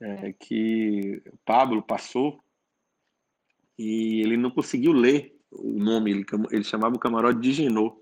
é, 0.00 0.32
que 0.32 1.20
Pablo 1.44 1.82
passou 1.82 2.40
e 3.76 4.20
ele 4.20 4.36
não 4.36 4.50
conseguiu 4.50 4.92
ler 4.92 5.36
o 5.50 5.78
nome, 5.78 6.12
ele, 6.12 6.26
ele 6.52 6.62
chamava 6.62 6.94
o 6.94 7.00
camarote 7.00 7.40
de 7.40 7.52
Genô. 7.52 8.00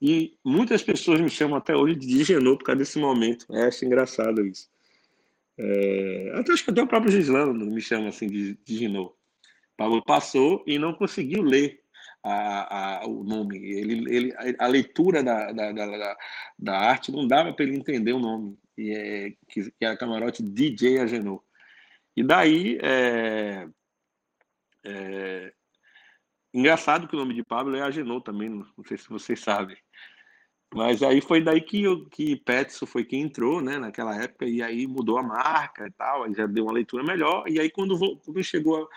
E 0.00 0.36
muitas 0.44 0.82
pessoas 0.82 1.20
me 1.20 1.28
chamam 1.28 1.56
até 1.56 1.74
hoje 1.74 1.96
de 1.96 2.22
Genô 2.22 2.56
por 2.56 2.64
causa 2.64 2.78
desse 2.78 3.00
momento. 3.00 3.46
É, 3.50 3.66
acho 3.66 3.84
engraçado 3.84 4.46
isso. 4.46 4.70
É, 5.58 6.32
até 6.36 6.52
acho 6.52 6.64
que 6.64 6.70
até 6.70 6.82
o 6.82 6.86
próprio 6.86 7.10
Gislano 7.10 7.66
me 7.66 7.80
chama 7.80 8.08
assim 8.08 8.28
de, 8.28 8.54
de. 8.64 8.88
Paulo 9.76 10.02
passou 10.04 10.62
e 10.66 10.78
não 10.78 10.94
conseguiu 10.94 11.42
ler 11.42 11.82
a, 12.22 13.00
a, 13.00 13.06
o 13.06 13.24
nome. 13.24 13.58
Ele, 13.58 14.14
ele, 14.14 14.56
a 14.58 14.66
leitura 14.66 15.22
da, 15.22 15.52
da, 15.52 15.72
da, 15.72 16.16
da 16.58 16.78
arte 16.78 17.10
não 17.10 17.26
dava 17.26 17.52
para 17.52 17.64
ele 17.64 17.76
entender 17.76 18.12
o 18.12 18.20
nome, 18.20 18.58
e 18.76 18.90
é, 18.92 19.30
que, 19.48 19.70
que 19.70 19.84
era 19.84 19.96
camarote 19.96 20.42
DJ 20.42 21.00
Agenor. 21.00 21.42
E 22.16 22.22
daí, 22.22 22.78
é, 22.82 23.68
é, 24.84 25.52
engraçado 26.52 27.08
que 27.08 27.16
o 27.16 27.18
nome 27.18 27.34
de 27.34 27.42
Pablo 27.42 27.74
é 27.74 27.82
Agenor 27.82 28.20
também, 28.22 28.48
não 28.48 28.84
sei 28.86 28.98
se 28.98 29.08
vocês 29.08 29.40
sabem. 29.40 29.76
Mas 30.74 31.02
aí 31.02 31.20
foi 31.20 31.42
daí 31.42 31.60
que, 31.60 31.82
eu, 31.82 32.06
que 32.08 32.36
Petson 32.36 32.86
foi 32.86 33.04
quem 33.04 33.22
entrou, 33.22 33.60
né, 33.60 33.78
naquela 33.78 34.16
época, 34.22 34.46
e 34.46 34.62
aí 34.62 34.86
mudou 34.86 35.18
a 35.18 35.22
marca 35.22 35.86
e 35.86 35.90
tal, 35.90 36.24
aí 36.24 36.32
já 36.32 36.46
deu 36.46 36.64
uma 36.64 36.72
leitura 36.72 37.04
melhor, 37.04 37.44
e 37.46 37.60
aí 37.60 37.70
quando, 37.70 37.98
quando 38.18 38.42
chegou 38.42 38.88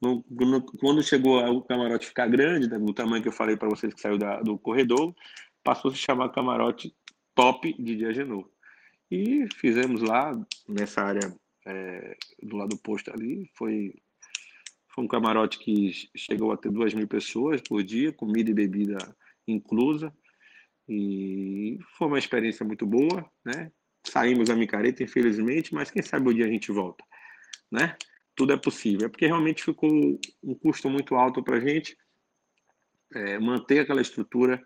no, 0.00 0.24
no, 0.30 0.62
quando 0.62 1.02
chegou 1.02 1.38
o 1.38 1.62
camarote 1.62 2.06
ficar 2.06 2.28
grande, 2.28 2.68
do 2.68 2.94
tamanho 2.94 3.22
que 3.22 3.28
eu 3.28 3.32
falei 3.32 3.56
para 3.56 3.68
vocês 3.68 3.92
que 3.92 4.00
saiu 4.00 4.16
da, 4.16 4.40
do 4.40 4.58
corredor, 4.58 5.14
passou 5.62 5.90
a 5.90 5.94
se 5.94 6.00
chamar 6.00 6.28
camarote 6.30 6.94
top 7.34 7.74
de 7.82 7.96
Diagenor. 7.96 8.48
E 9.10 9.46
fizemos 9.56 10.02
lá, 10.02 10.38
nessa 10.68 11.02
área 11.02 11.34
é, 11.66 12.16
do 12.42 12.56
lado 12.56 12.70
do 12.70 12.78
posto 12.78 13.10
ali, 13.12 13.50
foi, 13.54 13.94
foi 14.88 15.04
um 15.04 15.08
camarote 15.08 15.58
que 15.58 15.92
chegou 16.16 16.52
a 16.52 16.56
ter 16.56 16.70
duas 16.70 16.94
mil 16.94 17.08
pessoas 17.08 17.60
por 17.60 17.82
dia, 17.82 18.12
comida 18.12 18.50
e 18.50 18.54
bebida 18.54 18.98
inclusa. 19.46 20.12
E 20.88 21.78
foi 21.96 22.06
uma 22.06 22.18
experiência 22.18 22.64
muito 22.64 22.86
boa, 22.86 23.28
né? 23.44 23.70
Saímos 24.06 24.48
da 24.48 24.56
micareta, 24.56 25.02
infelizmente, 25.02 25.74
mas 25.74 25.90
quem 25.90 26.02
sabe 26.02 26.28
o 26.28 26.34
dia 26.34 26.46
a 26.46 26.48
gente 26.48 26.72
volta, 26.72 27.04
né? 27.70 27.96
Tudo 28.38 28.52
é 28.52 28.56
possível. 28.56 29.06
É 29.06 29.08
porque 29.08 29.26
realmente 29.26 29.64
ficou 29.64 29.90
um 30.44 30.54
custo 30.54 30.88
muito 30.88 31.16
alto 31.16 31.42
para 31.42 31.56
a 31.56 31.60
gente 31.60 31.98
é, 33.12 33.36
manter 33.36 33.80
aquela 33.80 34.00
estrutura 34.00 34.62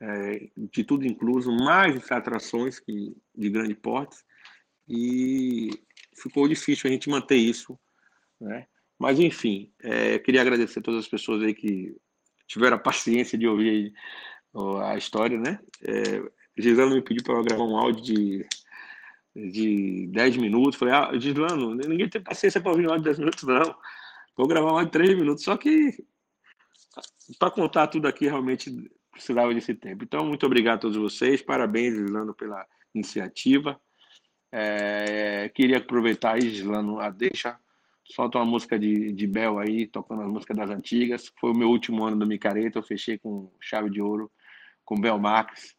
é, 0.00 0.48
de 0.56 0.82
tudo 0.82 1.06
incluso, 1.06 1.52
mais 1.52 2.10
atrações 2.10 2.80
que, 2.80 3.16
de 3.32 3.48
grande 3.48 3.76
porte, 3.76 4.16
e 4.88 5.70
ficou 6.20 6.48
difícil 6.48 6.90
a 6.90 6.92
gente 6.92 7.08
manter 7.08 7.36
isso. 7.36 7.78
Né? 8.40 8.66
Mas, 8.98 9.20
enfim, 9.20 9.72
é, 9.80 10.18
queria 10.18 10.40
agradecer 10.40 10.80
a 10.80 10.82
todas 10.82 11.00
as 11.04 11.08
pessoas 11.08 11.42
aí 11.44 11.54
que 11.54 11.96
tiveram 12.48 12.76
a 12.76 12.80
paciência 12.80 13.38
de 13.38 13.46
ouvir 13.46 13.94
a 14.82 14.96
história. 14.96 15.38
Né? 15.38 15.60
É, 15.82 16.28
Gisela 16.58 16.92
me 16.92 17.02
pediu 17.02 17.22
para 17.22 17.40
gravar 17.42 17.64
um 17.64 17.76
áudio 17.76 18.02
de 18.02 18.46
de 19.36 20.06
10 20.08 20.38
minutos. 20.38 20.78
Falei, 20.78 20.94
ah, 20.94 21.10
Gislano, 21.18 21.74
ninguém 21.74 22.08
tem 22.08 22.22
paciência 22.22 22.60
para 22.60 22.72
ouvir 22.72 22.86
um 22.86 22.90
áudio 22.90 23.02
de 23.02 23.08
10 23.10 23.18
minutos, 23.18 23.42
não. 23.44 23.76
Vou 24.36 24.46
gravar 24.46 24.72
mais 24.72 24.86
de 24.86 24.92
3 24.92 25.14
minutos. 25.14 25.44
Só 25.44 25.56
que 25.56 26.04
para 27.38 27.50
contar 27.50 27.88
tudo 27.88 28.08
aqui, 28.08 28.26
realmente 28.26 28.90
precisava 29.12 29.52
desse 29.52 29.74
tempo. 29.74 30.04
Então, 30.04 30.24
muito 30.24 30.46
obrigado 30.46 30.76
a 30.76 30.80
todos 30.80 30.96
vocês. 30.96 31.42
Parabéns, 31.42 31.94
Gislano, 31.94 32.34
pela 32.34 32.66
iniciativa. 32.94 33.78
É, 34.50 35.50
queria 35.54 35.78
aproveitar 35.78 36.40
Gislano, 36.40 36.98
a 36.98 37.10
deixa. 37.10 37.58
Solta 38.04 38.38
uma 38.38 38.44
música 38.44 38.78
de, 38.78 39.12
de 39.12 39.26
Bel 39.26 39.58
aí, 39.58 39.86
tocando 39.86 40.22
as 40.22 40.28
músicas 40.28 40.56
das 40.56 40.70
antigas. 40.70 41.32
Foi 41.40 41.50
o 41.50 41.56
meu 41.56 41.68
último 41.68 42.04
ano 42.04 42.18
do 42.18 42.26
Micareta. 42.26 42.78
Eu 42.78 42.82
fechei 42.82 43.18
com 43.18 43.52
chave 43.60 43.90
de 43.90 44.00
ouro 44.00 44.30
com 44.84 44.98
Bel 44.98 45.18
Max. 45.18 45.75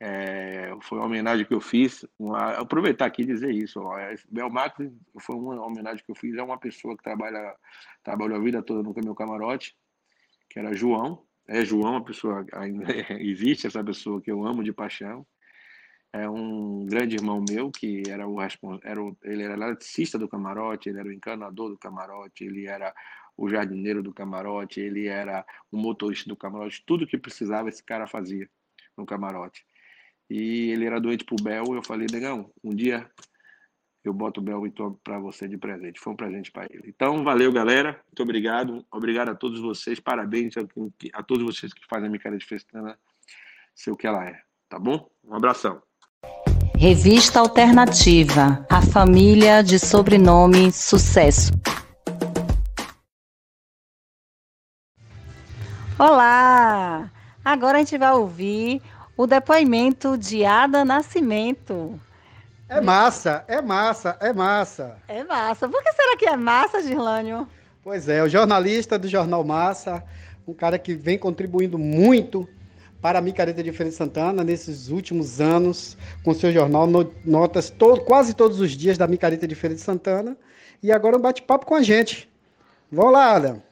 É, 0.00 0.76
foi 0.82 0.98
uma 0.98 1.06
homenagem 1.06 1.44
que 1.44 1.54
eu 1.54 1.60
fiz. 1.60 2.06
Uma, 2.18 2.52
aproveitar 2.52 3.06
aqui 3.06 3.22
e 3.22 3.26
dizer 3.26 3.50
isso. 3.50 3.80
Ó, 3.80 3.98
é, 3.98 4.14
Belmax 4.30 4.76
foi 5.20 5.36
uma 5.36 5.64
homenagem 5.64 6.04
que 6.04 6.10
eu 6.10 6.14
fiz 6.14 6.36
a 6.38 6.44
uma 6.44 6.58
pessoa 6.58 6.96
que 6.96 7.02
trabalha, 7.02 7.54
trabalhou 8.02 8.36
a 8.36 8.40
vida 8.40 8.62
toda 8.62 8.82
no 8.82 8.94
meu 9.02 9.14
camarote, 9.14 9.76
que 10.48 10.58
era 10.58 10.72
João. 10.72 11.24
É 11.46 11.64
João, 11.64 11.96
a 11.96 12.04
pessoa 12.04 12.46
ainda 12.52 12.84
existe 13.20 13.66
essa 13.66 13.82
pessoa 13.82 14.20
que 14.20 14.30
eu 14.30 14.44
amo 14.44 14.62
de 14.62 14.72
paixão. 14.72 15.26
É 16.12 16.28
um 16.28 16.86
grande 16.86 17.16
irmão 17.16 17.44
meu 17.46 17.70
que 17.70 18.02
era 18.08 18.26
o 18.26 18.36
o, 18.36 19.16
ele 19.22 19.42
era 19.42 19.54
eletricista 19.54 20.18
do 20.18 20.28
camarote, 20.28 20.88
ele 20.88 20.98
era 21.00 21.08
o 21.08 21.12
encanador 21.12 21.68
do 21.68 21.78
camarote, 21.78 22.44
ele 22.44 22.66
era 22.66 22.94
o 23.36 23.48
jardineiro 23.48 24.02
do 24.02 24.12
camarote, 24.12 24.80
ele 24.80 25.06
era 25.06 25.44
o 25.70 25.76
motorista 25.76 26.28
do 26.28 26.36
camarote, 26.36 26.82
tudo 26.86 27.06
que 27.06 27.18
precisava 27.18 27.68
esse 27.68 27.84
cara 27.84 28.06
fazia 28.06 28.48
no 28.96 29.04
camarote. 29.04 29.64
E 30.30 30.70
ele 30.70 30.84
era 30.84 31.00
doente 31.00 31.24
pro 31.24 31.42
Bel. 31.42 31.64
Eu 31.74 31.82
falei, 31.82 32.06
negão, 32.10 32.50
um 32.62 32.74
dia 32.74 33.08
eu 34.04 34.12
boto 34.12 34.40
o 34.40 34.42
Bel 34.42 34.62
para 35.02 35.18
você 35.18 35.48
de 35.48 35.56
presente. 35.56 36.00
Foi 36.00 36.12
um 36.12 36.16
presente 36.16 36.50
para 36.50 36.66
ele. 36.70 36.84
Então, 36.86 37.24
valeu, 37.24 37.52
galera. 37.52 38.00
Muito 38.06 38.22
obrigado. 38.22 38.84
Obrigado 38.90 39.30
a 39.30 39.34
todos 39.34 39.60
vocês. 39.60 40.00
Parabéns 40.00 40.54
a, 40.56 40.60
a 41.14 41.22
todos 41.22 41.44
vocês 41.44 41.72
que 41.72 41.86
fazem 41.88 42.06
a 42.06 42.10
minha 42.10 42.20
cara 42.20 42.36
de 42.36 42.46
festana 42.46 42.98
ser 43.74 43.90
o 43.90 43.96
que 43.96 44.06
ela 44.06 44.24
é. 44.24 44.40
Tá 44.68 44.78
bom? 44.78 45.08
Um 45.24 45.34
abração. 45.34 45.82
Revista 46.76 47.40
Alternativa. 47.40 48.66
A 48.70 48.82
família 48.82 49.62
de 49.62 49.78
sobrenome 49.78 50.70
Sucesso. 50.72 51.52
Olá! 55.98 57.10
Agora 57.44 57.78
a 57.78 57.80
gente 57.80 57.98
vai 57.98 58.12
ouvir 58.12 58.80
o 59.18 59.26
depoimento 59.26 60.16
de 60.16 60.44
Ada 60.44 60.84
Nascimento. 60.84 62.00
É 62.68 62.80
massa, 62.80 63.44
é 63.48 63.60
massa, 63.60 64.16
é 64.20 64.32
massa. 64.32 64.96
É 65.08 65.24
massa. 65.24 65.68
Por 65.68 65.82
que 65.82 65.92
será 65.92 66.16
que 66.16 66.26
é 66.26 66.36
massa, 66.36 66.80
Girlânio? 66.80 67.48
Pois 67.82 68.08
é, 68.08 68.22
o 68.22 68.28
jornalista 68.28 68.96
do 68.96 69.08
Jornal 69.08 69.42
Massa, 69.42 70.04
um 70.46 70.54
cara 70.54 70.78
que 70.78 70.94
vem 70.94 71.18
contribuindo 71.18 71.76
muito 71.76 72.48
para 73.02 73.18
a 73.18 73.22
Micareta 73.22 73.60
de 73.60 73.72
Feira 73.72 73.90
de 73.90 73.96
Santana 73.96 74.44
nesses 74.44 74.88
últimos 74.88 75.40
anos, 75.40 75.96
com 76.22 76.32
seu 76.32 76.52
jornal, 76.52 76.86
notas 77.24 77.74
quase 78.06 78.34
todos 78.34 78.60
os 78.60 78.70
dias 78.70 78.96
da 78.96 79.08
Micareta 79.08 79.48
de 79.48 79.54
Feira 79.56 79.74
de 79.74 79.80
Santana. 79.80 80.36
E 80.80 80.92
agora 80.92 81.16
um 81.16 81.20
bate-papo 81.20 81.66
com 81.66 81.74
a 81.74 81.82
gente. 81.82 82.30
Vamos 82.92 83.14
lá, 83.14 83.32
Adam. 83.34 83.62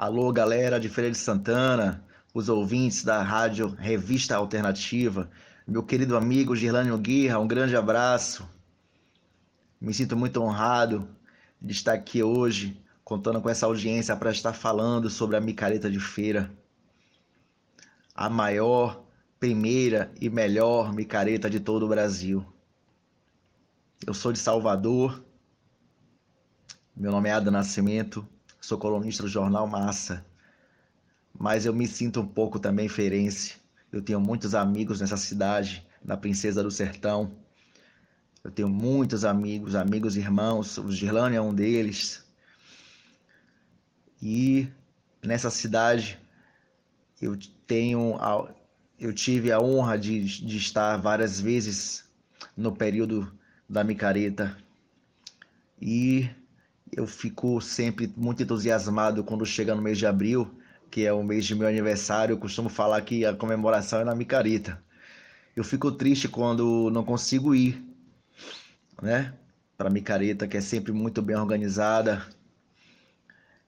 Alô, 0.00 0.32
galera 0.32 0.78
de 0.78 0.88
Feira 0.88 1.10
de 1.10 1.18
Santana, 1.18 2.04
os 2.32 2.48
ouvintes 2.48 3.02
da 3.02 3.20
rádio 3.20 3.66
Revista 3.70 4.36
Alternativa, 4.36 5.28
meu 5.66 5.82
querido 5.82 6.16
amigo 6.16 6.54
Girlânio 6.54 6.96
Guirra, 6.96 7.40
um 7.40 7.48
grande 7.48 7.74
abraço. 7.74 8.48
Me 9.80 9.92
sinto 9.92 10.16
muito 10.16 10.40
honrado 10.40 11.08
de 11.60 11.72
estar 11.72 11.94
aqui 11.94 12.22
hoje, 12.22 12.80
contando 13.02 13.42
com 13.42 13.50
essa 13.50 13.66
audiência 13.66 14.14
para 14.14 14.30
estar 14.30 14.52
falando 14.52 15.10
sobre 15.10 15.36
a 15.36 15.40
micareta 15.40 15.90
de 15.90 15.98
feira. 15.98 16.48
a 18.14 18.30
maior, 18.30 19.04
primeira 19.40 20.12
e 20.20 20.30
melhor 20.30 20.92
micareta 20.92 21.50
de 21.50 21.58
todo 21.58 21.86
o 21.86 21.88
Brasil. 21.88 22.46
Eu 24.06 24.14
sou 24.14 24.32
de 24.32 24.38
Salvador. 24.38 25.24
Meu 26.94 27.10
nome 27.10 27.28
é 27.28 27.32
Ada 27.32 27.50
Nascimento. 27.50 28.24
Sou 28.68 28.76
colunista 28.76 29.22
do 29.22 29.30
jornal 29.30 29.66
Massa. 29.66 30.22
Mas 31.32 31.64
eu 31.64 31.72
me 31.72 31.88
sinto 31.88 32.20
um 32.20 32.28
pouco 32.28 32.58
também 32.58 32.86
feirense. 32.86 33.56
Eu 33.90 34.02
tenho 34.02 34.20
muitos 34.20 34.54
amigos 34.54 35.00
nessa 35.00 35.16
cidade, 35.16 35.86
na 36.04 36.18
Princesa 36.18 36.62
do 36.62 36.70
Sertão. 36.70 37.32
Eu 38.44 38.50
tenho 38.50 38.68
muitos 38.68 39.24
amigos, 39.24 39.74
amigos 39.74 40.18
irmãos. 40.18 40.76
O 40.76 40.92
Girlane 40.92 41.34
é 41.34 41.40
um 41.40 41.54
deles. 41.54 42.22
E 44.20 44.68
nessa 45.24 45.48
cidade 45.48 46.18
eu 47.22 47.38
tenho 47.66 48.18
eu 49.00 49.14
tive 49.14 49.50
a 49.50 49.58
honra 49.58 49.98
de, 49.98 50.22
de 50.44 50.58
estar 50.58 50.98
várias 50.98 51.40
vezes 51.40 52.04
no 52.54 52.76
período 52.76 53.32
da 53.66 53.82
micareta 53.82 54.54
e 55.80 56.28
eu 56.92 57.06
fico 57.06 57.60
sempre 57.60 58.12
muito 58.16 58.42
entusiasmado 58.42 59.24
quando 59.24 59.44
chega 59.46 59.74
no 59.74 59.82
mês 59.82 59.98
de 59.98 60.06
abril, 60.06 60.50
que 60.90 61.04
é 61.06 61.12
o 61.12 61.22
mês 61.22 61.44
de 61.44 61.54
meu 61.54 61.68
aniversário. 61.68 62.34
Eu 62.34 62.38
costumo 62.38 62.68
falar 62.68 63.00
que 63.02 63.24
a 63.24 63.34
comemoração 63.34 64.00
é 64.00 64.04
na 64.04 64.14
micareta. 64.14 64.82
Eu 65.54 65.64
fico 65.64 65.90
triste 65.92 66.28
quando 66.28 66.90
não 66.90 67.04
consigo 67.04 67.54
ir, 67.54 67.84
né? 69.02 69.34
Para 69.76 69.88
a 69.88 69.92
micareta, 69.92 70.48
que 70.48 70.56
é 70.56 70.60
sempre 70.60 70.92
muito 70.92 71.22
bem 71.22 71.36
organizada. 71.36 72.26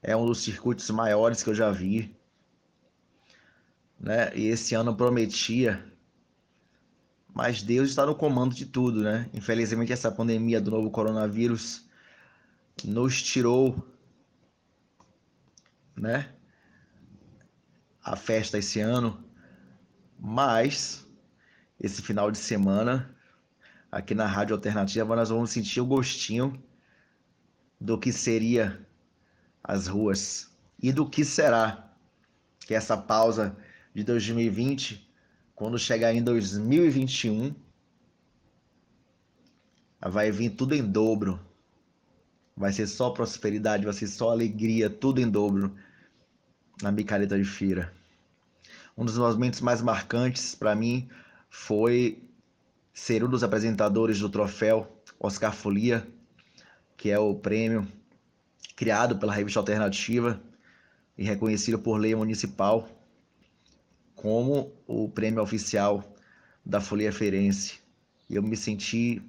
É 0.03 0.17
um 0.17 0.27
dos 0.27 0.43
circuitos 0.43 0.89
maiores 0.91 1.43
que 1.43 1.51
eu 1.51 1.55
já 1.55 1.71
vi. 1.71 2.17
Né? 3.99 4.35
E 4.35 4.47
esse 4.47 4.75
ano 4.75 4.97
prometia 4.97 5.85
mas 7.35 7.63
Deus 7.63 7.91
está 7.91 8.05
no 8.05 8.15
comando 8.15 8.55
de 8.55 8.67
tudo, 8.67 9.03
né? 9.03 9.29
Infelizmente, 9.33 9.93
essa 9.93 10.11
pandemia 10.11 10.61
do 10.61 10.71
novo 10.71 10.91
coronavírus 10.91 11.89
nos 12.85 13.23
tirou, 13.23 13.87
né? 15.97 16.35
A 18.03 18.17
festa 18.17 18.59
esse 18.59 18.81
ano, 18.81 19.23
mas 20.19 21.07
esse 21.79 22.03
final 22.03 22.31
de 22.31 22.39
semana, 22.39 23.15
aqui 23.91 24.15
na 24.15 24.27
Rádio 24.27 24.55
Alternativa, 24.55 25.17
nós 25.17 25.29
vamos 25.29 25.51
sentir 25.51 25.81
o 25.81 25.87
gostinho 25.87 26.63
do 27.81 27.99
que 27.99 28.13
seria 28.13 28.87
as 29.63 29.87
ruas 29.87 30.51
e 30.83 30.93
do 30.93 31.09
que 31.09 31.25
será 31.25 31.93
que 32.61 32.75
essa 32.75 32.97
pausa 32.97 33.57
de 33.95 34.03
2020 34.03 35.11
quando 35.61 35.79
chegar 35.79 36.15
em 36.15 36.23
2021, 36.23 37.55
vai 40.01 40.31
vir 40.31 40.49
tudo 40.49 40.75
em 40.75 40.83
dobro. 40.83 41.39
Vai 42.61 42.75
ser 42.75 42.87
só 42.87 43.09
prosperidade, 43.09 43.87
vai 43.87 43.95
ser 43.95 44.07
só 44.07 44.29
alegria, 44.29 44.91
tudo 44.91 45.19
em 45.19 45.27
dobro 45.27 45.75
na 46.83 46.93
micareta 46.93 47.39
de 47.39 47.45
feira. 47.45 47.91
Um 48.95 49.03
dos 49.03 49.17
momentos 49.17 49.63
mais 49.63 49.81
marcantes 49.81 50.55
para 50.55 50.75
mim 50.75 51.09
foi 51.49 52.23
ser 52.93 53.25
um 53.25 53.31
dos 53.31 53.43
apresentadores 53.43 54.19
do 54.19 54.29
troféu 54.29 55.03
Oscar 55.19 55.55
Folia, 55.55 56.07
que 56.99 57.11
é 57.11 57.19
o 57.19 57.35
prêmio 57.35 57.89
criado 58.77 59.17
pela 59.17 59.33
revista 59.33 59.59
Alternativa 59.59 60.39
e 61.17 61.25
reconhecido 61.25 61.79
por 61.79 61.97
lei 61.97 62.15
municipal 62.15 62.87
como 64.15 64.71
o 64.87 65.09
prêmio 65.09 65.43
oficial 65.43 66.15
da 66.63 66.79
Folia 66.79 67.11
Ferense. 67.11 67.81
E 68.29 68.37
eu 68.37 68.43
me 68.43 68.55
senti 68.55 69.23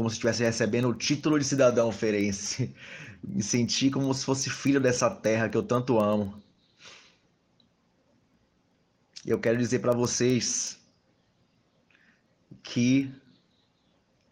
como 0.00 0.08
se 0.08 0.14
estivesse 0.14 0.42
recebendo 0.42 0.88
o 0.88 0.94
título 0.94 1.38
de 1.38 1.44
cidadão 1.44 1.92
ferense. 1.92 2.74
Me 3.22 3.42
senti 3.42 3.90
como 3.90 4.14
se 4.14 4.24
fosse 4.24 4.48
filho 4.48 4.80
dessa 4.80 5.10
terra 5.10 5.46
que 5.46 5.56
eu 5.56 5.62
tanto 5.62 6.00
amo. 6.00 6.42
Eu 9.26 9.38
quero 9.38 9.58
dizer 9.58 9.80
para 9.80 9.92
vocês 9.92 10.80
que 12.62 13.12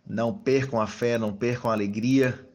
não 0.06 0.32
percam 0.32 0.80
a 0.80 0.86
fé, 0.86 1.18
não 1.18 1.36
percam 1.36 1.70
a 1.70 1.74
alegria 1.74 2.48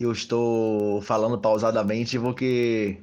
eu 0.00 0.10
estou 0.10 1.00
falando 1.02 1.38
pausadamente 1.38 2.18
porque 2.18 2.98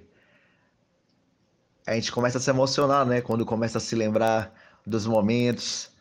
a 1.88 1.94
gente 1.96 2.12
começa 2.12 2.38
a 2.38 2.42
se 2.42 2.50
emocionar, 2.50 3.06
né? 3.06 3.22
Quando 3.22 3.46
começa 3.46 3.78
a 3.78 3.82
se 3.82 3.96
lembrar 3.96 4.54
dos 4.90 5.06
momentos, 5.06 5.92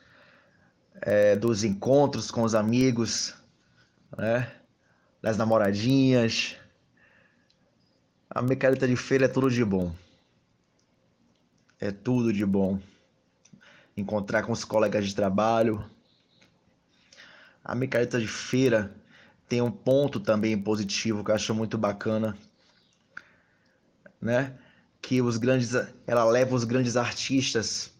é, 1.00 1.36
dos 1.36 1.64
encontros 1.64 2.30
com 2.30 2.42
os 2.42 2.54
amigos, 2.54 3.34
né? 4.16 4.52
Das 5.22 5.36
namoradinhas. 5.36 6.56
A 8.30 8.42
micareta 8.42 8.86
de 8.86 8.96
feira 8.96 9.26
é 9.26 9.28
tudo 9.28 9.50
de 9.50 9.64
bom. 9.64 9.94
É 11.80 11.90
tudo 11.90 12.32
de 12.32 12.44
bom. 12.44 12.80
Encontrar 13.96 14.42
com 14.42 14.52
os 14.52 14.64
colegas 14.64 15.06
de 15.06 15.14
trabalho. 15.14 15.84
A 17.64 17.74
micareta 17.74 18.18
de 18.18 18.28
feira 18.28 18.94
tem 19.48 19.62
um 19.62 19.70
ponto 19.70 20.20
também 20.20 20.60
positivo 20.60 21.24
que 21.24 21.30
eu 21.30 21.34
acho 21.34 21.54
muito 21.54 21.78
bacana, 21.78 22.36
né? 24.20 24.56
Que 25.00 25.22
os 25.22 25.36
grandes, 25.36 25.72
ela 26.06 26.24
leva 26.24 26.54
os 26.54 26.64
grandes 26.64 26.96
artistas, 26.96 27.92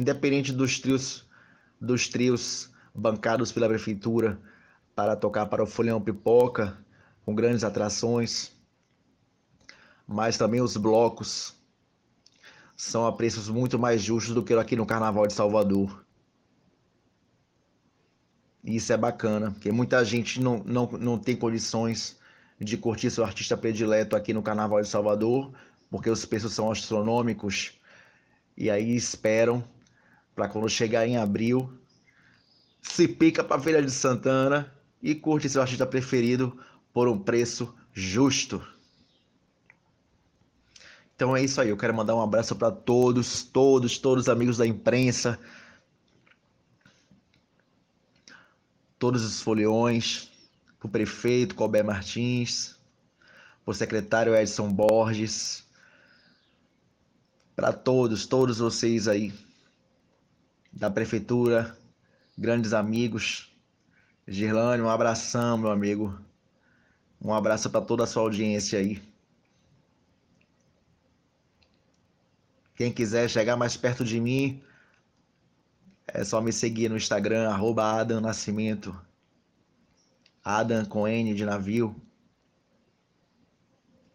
independente 0.00 0.52
dos 0.52 0.78
trios, 0.78 1.28
dos 1.80 2.08
trios 2.08 2.70
bancados 2.94 3.52
pela 3.52 3.68
prefeitura, 3.68 4.40
para 4.94 5.14
tocar 5.14 5.46
para 5.46 5.62
o 5.62 5.66
Folhão 5.66 6.00
Pipoca, 6.00 6.76
com 7.24 7.34
grandes 7.34 7.62
atrações, 7.64 8.52
mas 10.06 10.36
também 10.36 10.60
os 10.60 10.76
blocos 10.76 11.54
são 12.76 13.06
a 13.06 13.12
preços 13.12 13.48
muito 13.48 13.78
mais 13.78 14.02
justos 14.02 14.34
do 14.34 14.42
que 14.42 14.54
aqui 14.54 14.74
no 14.74 14.86
Carnaval 14.86 15.26
de 15.26 15.34
Salvador. 15.34 16.04
E 18.64 18.76
isso 18.76 18.92
é 18.92 18.96
bacana, 18.96 19.52
porque 19.52 19.70
muita 19.70 20.04
gente 20.04 20.40
não, 20.40 20.58
não, 20.64 20.90
não 20.92 21.18
tem 21.18 21.36
condições 21.36 22.18
de 22.58 22.76
curtir 22.76 23.10
seu 23.10 23.24
artista 23.24 23.56
predileto 23.56 24.16
aqui 24.16 24.34
no 24.34 24.42
Carnaval 24.42 24.82
de 24.82 24.88
Salvador, 24.88 25.52
porque 25.90 26.10
os 26.10 26.24
preços 26.24 26.52
são 26.52 26.70
astronômicos. 26.70 27.78
E 28.56 28.70
aí 28.70 28.94
esperam 28.94 29.64
para 30.40 30.48
quando 30.48 30.70
chegar 30.70 31.06
em 31.06 31.18
abril, 31.18 31.70
se 32.80 33.06
pica 33.06 33.44
para 33.44 33.58
a 33.58 33.60
Feira 33.60 33.82
de 33.82 33.90
Santana 33.90 34.74
e 35.02 35.14
curte 35.14 35.50
seu 35.50 35.60
artista 35.60 35.84
preferido 35.84 36.58
por 36.94 37.08
um 37.08 37.18
preço 37.18 37.74
justo. 37.92 38.66
Então 41.14 41.36
é 41.36 41.44
isso 41.44 41.60
aí, 41.60 41.68
eu 41.68 41.76
quero 41.76 41.94
mandar 41.94 42.14
um 42.14 42.22
abraço 42.22 42.56
para 42.56 42.70
todos, 42.70 43.42
todos, 43.42 43.98
todos 43.98 44.24
os 44.24 44.28
amigos 44.30 44.56
da 44.56 44.66
imprensa, 44.66 45.38
todos 48.98 49.22
os 49.22 49.42
foliões, 49.42 50.30
para 50.78 50.86
o 50.86 50.90
prefeito 50.90 51.54
Colbert 51.54 51.84
Martins, 51.84 52.76
para 53.62 53.72
o 53.72 53.74
secretário 53.74 54.34
Edson 54.34 54.72
Borges, 54.72 55.64
para 57.54 57.74
todos, 57.74 58.24
todos 58.24 58.56
vocês 58.56 59.06
aí 59.06 59.34
da 60.72 60.90
prefeitura, 60.90 61.76
grandes 62.36 62.72
amigos. 62.72 63.54
Girlane, 64.26 64.82
um 64.82 64.88
abração, 64.88 65.58
meu 65.58 65.70
amigo. 65.70 66.18
Um 67.20 67.34
abraço 67.34 67.68
para 67.68 67.84
toda 67.84 68.04
a 68.04 68.06
sua 68.06 68.22
audiência 68.22 68.78
aí. 68.78 69.02
Quem 72.74 72.90
quiser 72.90 73.28
chegar 73.28 73.56
mais 73.56 73.76
perto 73.76 74.04
de 74.04 74.18
mim, 74.18 74.62
é 76.06 76.24
só 76.24 76.40
me 76.40 76.52
seguir 76.52 76.88
no 76.88 76.96
Instagram, 76.96 77.50
arroba 77.50 78.00
Adam 78.00 78.20
Nascimento. 78.20 78.98
Adam 80.42 80.86
com 80.86 81.06
N 81.06 81.34
de 81.34 81.44
navio. 81.44 81.94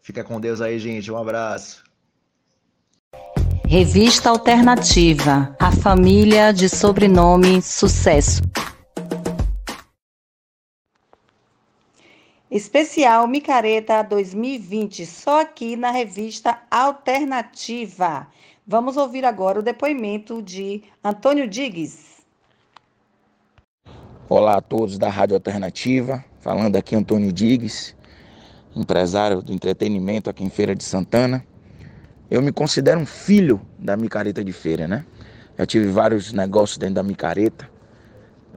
Fica 0.02 0.24
com 0.24 0.40
Deus 0.40 0.60
aí, 0.60 0.78
gente. 0.78 1.10
Um 1.10 1.16
abraço. 1.16 1.85
Revista 3.68 4.30
Alternativa. 4.30 5.56
A 5.58 5.72
família 5.72 6.52
de 6.52 6.68
sobrenome 6.68 7.60
Sucesso. 7.60 8.40
Especial 12.48 13.26
Micareta 13.26 14.02
2020, 14.02 15.04
só 15.04 15.40
aqui 15.40 15.74
na 15.74 15.90
revista 15.90 16.62
Alternativa. 16.70 18.28
Vamos 18.64 18.96
ouvir 18.96 19.24
agora 19.24 19.58
o 19.58 19.62
depoimento 19.62 20.40
de 20.40 20.84
Antônio 21.02 21.48
Digues. 21.48 22.22
Olá 24.28 24.58
a 24.58 24.62
todos 24.62 24.96
da 24.96 25.10
Rádio 25.10 25.34
Alternativa, 25.34 26.24
falando 26.38 26.76
aqui 26.76 26.94
Antônio 26.94 27.32
Digues. 27.32 27.96
empresário 28.76 29.42
do 29.42 29.52
entretenimento 29.52 30.30
aqui 30.30 30.44
em 30.44 30.50
Feira 30.50 30.72
de 30.72 30.84
Santana. 30.84 31.44
Eu 32.30 32.42
me 32.42 32.52
considero 32.52 32.98
um 32.98 33.06
filho 33.06 33.60
da 33.78 33.96
micareta 33.96 34.42
de 34.42 34.52
feira, 34.52 34.88
né? 34.88 35.04
Já 35.56 35.64
tive 35.64 35.86
vários 35.88 36.32
negócios 36.32 36.76
dentro 36.76 36.96
da 36.96 37.02
micareta. 37.02 37.68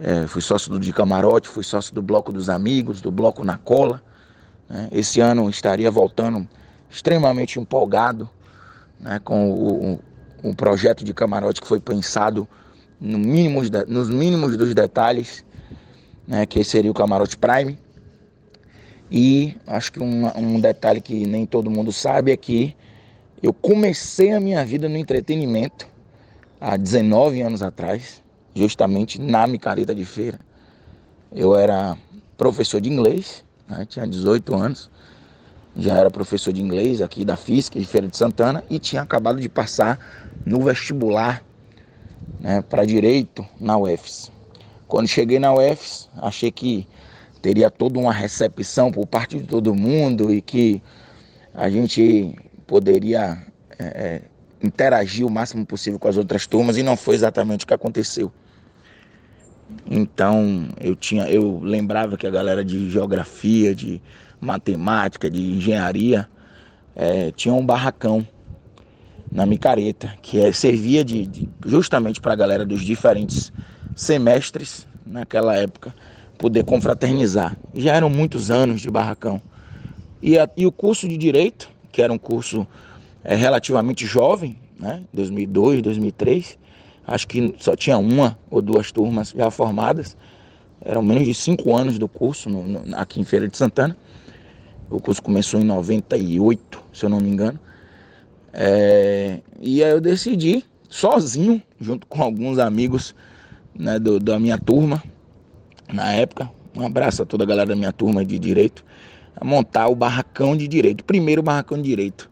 É, 0.01 0.27
fui 0.27 0.41
sócio 0.41 0.71
do 0.71 0.79
de 0.79 0.91
camarote, 0.91 1.47
fui 1.47 1.63
sócio 1.63 1.93
do 1.93 2.01
bloco 2.01 2.31
dos 2.31 2.49
amigos, 2.49 2.99
do 2.99 3.11
bloco 3.11 3.43
na 3.43 3.57
cola. 3.57 4.01
Né? 4.67 4.89
Esse 4.91 5.19
ano 5.19 5.49
estaria 5.49 5.91
voltando 5.91 6.47
extremamente 6.89 7.59
empolgado 7.59 8.29
né, 8.99 9.19
com 9.19 9.51
o, 9.51 9.93
o, 9.93 10.49
o, 10.49 10.55
projeto 10.55 11.03
de 11.03 11.13
camarote 11.13 11.61
que 11.61 11.67
foi 11.67 11.79
pensado 11.79 12.47
no 12.99 13.19
mínimo, 13.19 13.61
nos 13.87 14.09
mínimos 14.09 14.57
dos 14.57 14.73
detalhes, 14.73 15.45
né, 16.27 16.45
que 16.45 16.63
seria 16.63 16.89
o 16.89 16.93
camarote 16.93 17.37
Prime. 17.37 17.77
E 19.11 19.55
acho 19.67 19.91
que 19.91 19.99
um, 19.99 20.27
um 20.35 20.59
detalhe 20.59 21.01
que 21.01 21.25
nem 21.25 21.45
todo 21.45 21.69
mundo 21.69 21.91
sabe 21.91 22.31
é 22.31 22.37
que 22.37 22.75
eu 23.41 23.53
comecei 23.53 24.31
a 24.31 24.39
minha 24.39 24.65
vida 24.65 24.89
no 24.89 24.97
entretenimento 24.97 25.87
há 26.59 26.75
19 26.75 27.41
anos 27.41 27.61
atrás, 27.61 28.21
justamente 28.53 29.19
na 29.19 29.47
micareta 29.47 29.95
de 29.95 30.03
feira. 30.03 30.39
Eu 31.31 31.55
era 31.55 31.97
professor 32.37 32.81
de 32.81 32.89
inglês, 32.89 33.43
né, 33.67 33.85
tinha 33.87 34.05
18 34.05 34.55
anos, 34.55 34.89
já 35.75 35.95
era 35.95 36.09
professor 36.09 36.51
de 36.51 36.61
inglês 36.61 37.01
aqui 37.01 37.23
da 37.23 37.37
FISC, 37.37 37.79
de 37.79 37.85
Feira 37.85 38.07
de 38.07 38.17
Santana, 38.17 38.63
e 38.69 38.79
tinha 38.79 39.01
acabado 39.01 39.39
de 39.39 39.47
passar 39.47 39.99
no 40.45 40.63
vestibular 40.63 41.43
né, 42.39 42.61
para 42.61 42.85
direito 42.85 43.45
na 43.59 43.77
UFS. 43.77 44.31
Quando 44.87 45.07
cheguei 45.07 45.39
na 45.39 45.53
UFS, 45.53 46.09
achei 46.17 46.51
que 46.51 46.87
teria 47.41 47.69
toda 47.69 47.99
uma 47.99 48.11
recepção 48.11 48.91
por 48.91 49.05
parte 49.05 49.37
de 49.37 49.45
todo 49.45 49.73
mundo 49.73 50.33
e 50.33 50.41
que 50.41 50.81
a 51.53 51.69
gente 51.69 52.35
poderia 52.69 53.35
é, 53.79 53.83
é 53.83 54.21
interagir 54.61 55.25
o 55.25 55.29
máximo 55.29 55.65
possível 55.65 55.97
com 55.97 56.07
as 56.07 56.17
outras 56.17 56.45
turmas 56.45 56.77
e 56.77 56.83
não 56.83 56.95
foi 56.95 57.15
exatamente 57.15 57.65
o 57.65 57.67
que 57.67 57.73
aconteceu. 57.73 58.31
Então 59.89 60.69
eu 60.79 60.95
tinha, 60.95 61.27
eu 61.27 61.59
lembrava 61.59 62.15
que 62.15 62.27
a 62.27 62.29
galera 62.29 62.63
de 62.63 62.91
geografia, 62.91 63.73
de 63.73 63.99
matemática, 64.39 65.29
de 65.31 65.41
engenharia, 65.41 66.29
é, 66.95 67.31
tinha 67.31 67.53
um 67.53 67.65
barracão 67.65 68.25
na 69.31 69.47
micareta 69.47 70.13
que 70.21 70.39
é, 70.39 70.51
servia 70.51 71.03
de, 71.03 71.25
de 71.25 71.49
justamente 71.65 72.21
para 72.21 72.33
a 72.33 72.35
galera 72.35 72.65
dos 72.65 72.81
diferentes 72.81 73.51
semestres 73.95 74.87
naquela 75.05 75.55
época 75.55 75.93
poder 76.37 76.63
confraternizar. 76.63 77.57
Já 77.73 77.95
eram 77.95 78.09
muitos 78.09 78.51
anos 78.51 78.79
de 78.79 78.91
barracão. 78.91 79.41
E, 80.21 80.37
a, 80.37 80.49
e 80.55 80.65
o 80.65 80.71
curso 80.71 81.07
de 81.07 81.17
direito, 81.17 81.69
que 81.91 82.01
era 82.01 82.11
um 82.11 82.17
curso 82.17 82.67
é, 83.23 83.35
relativamente 83.35 84.05
jovem, 84.05 84.57
né, 84.79 85.03
2002, 85.13 85.81
2003, 85.81 86.57
acho 87.05 87.27
que 87.27 87.55
só 87.59 87.75
tinha 87.75 87.97
uma 87.97 88.37
ou 88.49 88.61
duas 88.61 88.91
turmas 88.91 89.33
já 89.35 89.49
formadas, 89.51 90.15
eram 90.81 91.01
menos 91.01 91.25
de 91.25 91.33
cinco 91.33 91.75
anos 91.75 91.97
do 91.99 92.07
curso 92.07 92.49
no, 92.49 92.63
no, 92.63 92.95
aqui 92.95 93.19
em 93.19 93.23
Feira 93.23 93.47
de 93.47 93.57
Santana. 93.57 93.97
O 94.89 94.99
curso 94.99 95.21
começou 95.21 95.59
em 95.59 95.63
98, 95.63 96.83
se 96.93 97.05
eu 97.05 97.09
não 97.09 97.19
me 97.19 97.29
engano. 97.29 97.59
É, 98.53 99.39
e 99.59 99.83
aí 99.83 99.91
eu 99.91 100.01
decidi, 100.01 100.63
sozinho, 100.87 101.61
junto 101.79 102.07
com 102.07 102.23
alguns 102.23 102.57
amigos 102.57 103.13
né, 103.75 103.99
do, 103.99 104.19
da 104.19 104.39
minha 104.39 104.57
turma, 104.57 105.03
na 105.91 106.11
época, 106.13 106.49
um 106.75 106.85
abraço 106.85 107.21
a 107.21 107.25
toda 107.25 107.43
a 107.43 107.47
galera 107.47 107.69
da 107.69 107.75
minha 107.75 107.91
turma 107.91 108.23
de 108.23 108.39
direito, 108.39 108.83
montar 109.43 109.87
o 109.87 109.95
barracão 109.95 110.55
de 110.55 110.67
direito, 110.67 111.01
o 111.01 111.05
primeiro 111.05 111.41
barracão 111.41 111.77
de 111.77 111.83
direito, 111.83 112.29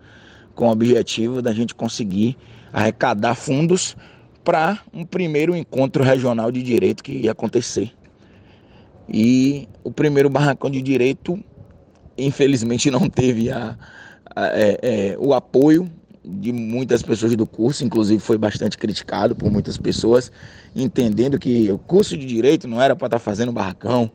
com 0.56 0.68
o 0.68 0.72
objetivo 0.72 1.42
da 1.42 1.54
gente 1.54 1.74
conseguir 1.74 2.38
arrecadar 2.72 3.36
fundos 3.36 3.96
para 4.44 4.80
um 4.94 5.04
primeiro 5.04 5.56
encontro 5.56 6.04
regional 6.04 6.52
de 6.52 6.64
direito 6.64 7.04
que 7.04 7.12
ia 7.12 7.32
acontecer. 7.32 7.92
E 9.10 9.68
o 9.84 9.92
primeiro 9.92 10.30
barracão 10.30 10.70
de 10.70 10.82
direito, 10.82 11.38
infelizmente, 12.18 12.90
não 12.92 13.10
teve 13.10 13.52
a, 13.52 13.78
a 14.36 14.48
é, 14.48 14.80
é, 14.82 15.18
o 15.20 15.34
apoio 15.34 15.92
de 16.24 16.52
muitas 16.52 17.02
pessoas 17.02 17.36
do 17.36 17.48
curso, 17.48 17.86
inclusive 17.86 18.22
foi 18.22 18.38
bastante 18.38 18.78
criticado 18.78 19.36
por 19.36 19.50
muitas 19.50 19.78
pessoas, 19.78 20.32
entendendo 20.76 21.40
que 21.40 21.72
o 21.72 21.78
curso 21.78 22.18
de 22.18 22.26
direito 22.26 22.68
não 22.68 22.82
era 22.82 22.96
para 22.96 23.08
estar 23.08 23.20
tá 23.20 23.24
fazendo 23.24 23.52
barracão. 23.52 24.12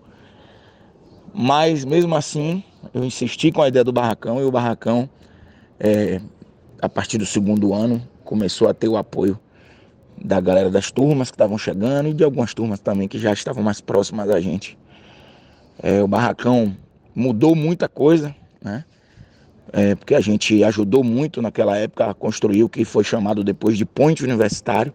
Mas 1.34 1.84
mesmo 1.84 2.14
assim, 2.14 2.62
eu 2.92 3.04
insisti 3.04 3.52
com 3.52 3.62
a 3.62 3.68
ideia 3.68 3.84
do 3.84 3.92
barracão 3.92 4.40
e 4.40 4.44
o 4.44 4.50
barracão, 4.50 5.08
é, 5.78 6.20
a 6.80 6.88
partir 6.88 7.18
do 7.18 7.26
segundo 7.26 7.72
ano, 7.74 8.02
começou 8.24 8.68
a 8.68 8.74
ter 8.74 8.88
o 8.88 8.96
apoio 8.96 9.38
da 10.22 10.40
galera 10.40 10.70
das 10.70 10.90
turmas 10.90 11.30
que 11.30 11.34
estavam 11.34 11.58
chegando 11.58 12.08
e 12.08 12.14
de 12.14 12.22
algumas 12.22 12.54
turmas 12.54 12.80
também 12.80 13.08
que 13.08 13.18
já 13.18 13.32
estavam 13.32 13.62
mais 13.62 13.80
próximas 13.80 14.28
da 14.28 14.40
gente. 14.40 14.78
É, 15.82 16.02
o 16.02 16.08
barracão 16.08 16.76
mudou 17.14 17.54
muita 17.54 17.88
coisa, 17.88 18.34
né? 18.62 18.84
é, 19.72 19.94
porque 19.94 20.14
a 20.14 20.20
gente 20.20 20.62
ajudou 20.62 21.02
muito 21.02 21.40
naquela 21.40 21.76
época 21.76 22.10
a 22.10 22.14
construir 22.14 22.62
o 22.62 22.68
que 22.68 22.84
foi 22.84 23.04
chamado 23.04 23.42
depois 23.42 23.78
de 23.78 23.84
ponte 23.84 24.22
universitário. 24.22 24.92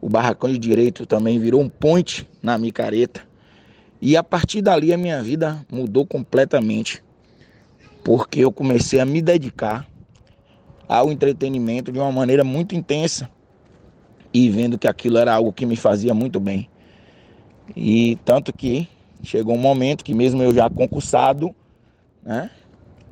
O 0.00 0.08
barracão 0.08 0.50
de 0.50 0.58
direito 0.58 1.04
também 1.04 1.38
virou 1.38 1.60
um 1.60 1.68
ponte 1.68 2.28
na 2.42 2.56
micareta. 2.56 3.20
E 4.00 4.16
a 4.16 4.22
partir 4.22 4.62
dali 4.62 4.92
a 4.92 4.98
minha 4.98 5.22
vida 5.22 5.64
mudou 5.70 6.06
completamente, 6.06 7.02
porque 8.08 8.42
eu 8.42 8.50
comecei 8.50 8.98
a 9.00 9.04
me 9.04 9.20
dedicar 9.20 9.86
ao 10.88 11.12
entretenimento 11.12 11.92
de 11.92 11.98
uma 11.98 12.10
maneira 12.10 12.42
muito 12.42 12.74
intensa 12.74 13.28
e 14.32 14.48
vendo 14.48 14.78
que 14.78 14.88
aquilo 14.88 15.18
era 15.18 15.34
algo 15.34 15.52
que 15.52 15.66
me 15.66 15.76
fazia 15.76 16.14
muito 16.14 16.40
bem. 16.40 16.70
E 17.76 18.16
tanto 18.24 18.50
que 18.50 18.88
chegou 19.22 19.54
um 19.54 19.58
momento 19.58 20.02
que 20.02 20.14
mesmo 20.14 20.42
eu 20.42 20.54
já 20.54 20.70
concursado, 20.70 21.54
né, 22.22 22.50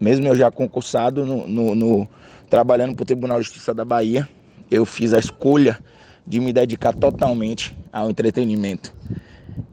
mesmo 0.00 0.28
eu 0.28 0.34
já 0.34 0.50
concursado 0.50 1.26
no, 1.26 1.46
no, 1.46 1.74
no 1.74 2.08
trabalhando 2.48 2.94
para 2.94 3.02
o 3.02 3.06
Tribunal 3.06 3.36
de 3.36 3.44
Justiça 3.44 3.74
da 3.74 3.84
Bahia, 3.84 4.26
eu 4.70 4.86
fiz 4.86 5.12
a 5.12 5.18
escolha 5.18 5.78
de 6.26 6.40
me 6.40 6.54
dedicar 6.54 6.94
totalmente 6.94 7.76
ao 7.92 8.08
entretenimento. 8.08 8.94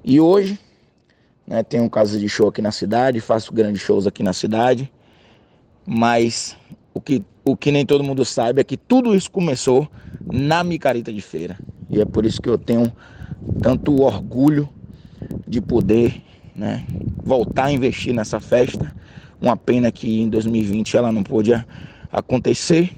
E 0.04 0.20
hoje, 0.20 0.60
né, 1.48 1.64
tenho 1.64 1.86
um 1.86 1.90
caso 1.90 2.20
de 2.20 2.28
show 2.28 2.50
aqui 2.50 2.62
na 2.62 2.74
cidade, 2.74 3.22
faço 3.22 3.54
grandes 3.54 3.82
shows 3.82 4.06
aqui 4.06 4.22
na 4.22 4.34
cidade, 4.34 4.92
mas 5.86 6.58
o 6.94 7.02
que, 7.02 7.24
o 7.44 7.56
que 7.56 7.72
nem 7.72 7.86
todo 7.86 8.04
mundo 8.04 8.24
sabe 8.24 8.62
é 8.62 8.64
que 8.64 8.78
tudo 8.78 9.16
isso 9.16 9.32
começou 9.32 9.88
na 10.32 10.64
micareta 10.64 11.12
de 11.12 11.22
feira. 11.22 11.58
E 11.90 12.02
é 12.02 12.06
por 12.06 12.26
isso 12.26 12.42
que 12.42 12.50
eu 12.50 12.58
tenho 12.58 12.92
tanto 13.62 14.02
orgulho 14.02 14.70
de 15.48 15.62
poder 15.62 16.22
né, 16.56 16.86
voltar 17.24 17.66
a 17.66 17.72
investir 17.72 18.14
nessa 18.14 18.40
festa 18.40 18.94
uma 19.42 19.58
pena 19.58 19.92
que 19.92 20.22
em 20.22 20.30
2020 20.30 20.96
ela 20.96 21.12
não 21.12 21.22
pôde 21.22 21.54
acontecer 22.10 22.96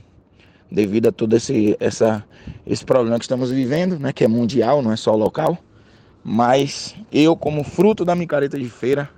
devido 0.71 1.07
a 1.07 1.11
todo 1.11 1.35
esse, 1.35 1.75
essa, 1.79 2.23
esse 2.67 2.85
problema 2.85 3.17
que 3.17 3.25
estamos 3.25 3.49
vivendo, 3.49 3.97
né, 3.97 4.13
que 4.13 4.23
é 4.23 4.27
mundial, 4.27 4.81
não 4.81 4.91
é 4.91 4.95
só 4.95 5.15
local. 5.15 5.57
Mas 6.23 6.95
eu, 7.11 7.35
como 7.35 7.63
fruto 7.63 8.05
da 8.05 8.15
micareta 8.15 8.59
de 8.59 8.69
feira, 8.69 9.09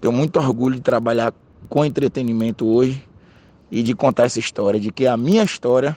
tenho 0.00 0.12
muito 0.12 0.38
orgulho 0.38 0.76
de 0.76 0.82
trabalhar 0.82 1.32
com 1.68 1.84
entretenimento 1.84 2.66
hoje 2.66 3.02
e 3.70 3.82
de 3.82 3.94
contar 3.94 4.24
essa 4.24 4.38
história, 4.38 4.78
de 4.78 4.92
que 4.92 5.06
a 5.06 5.16
minha 5.16 5.42
história 5.42 5.96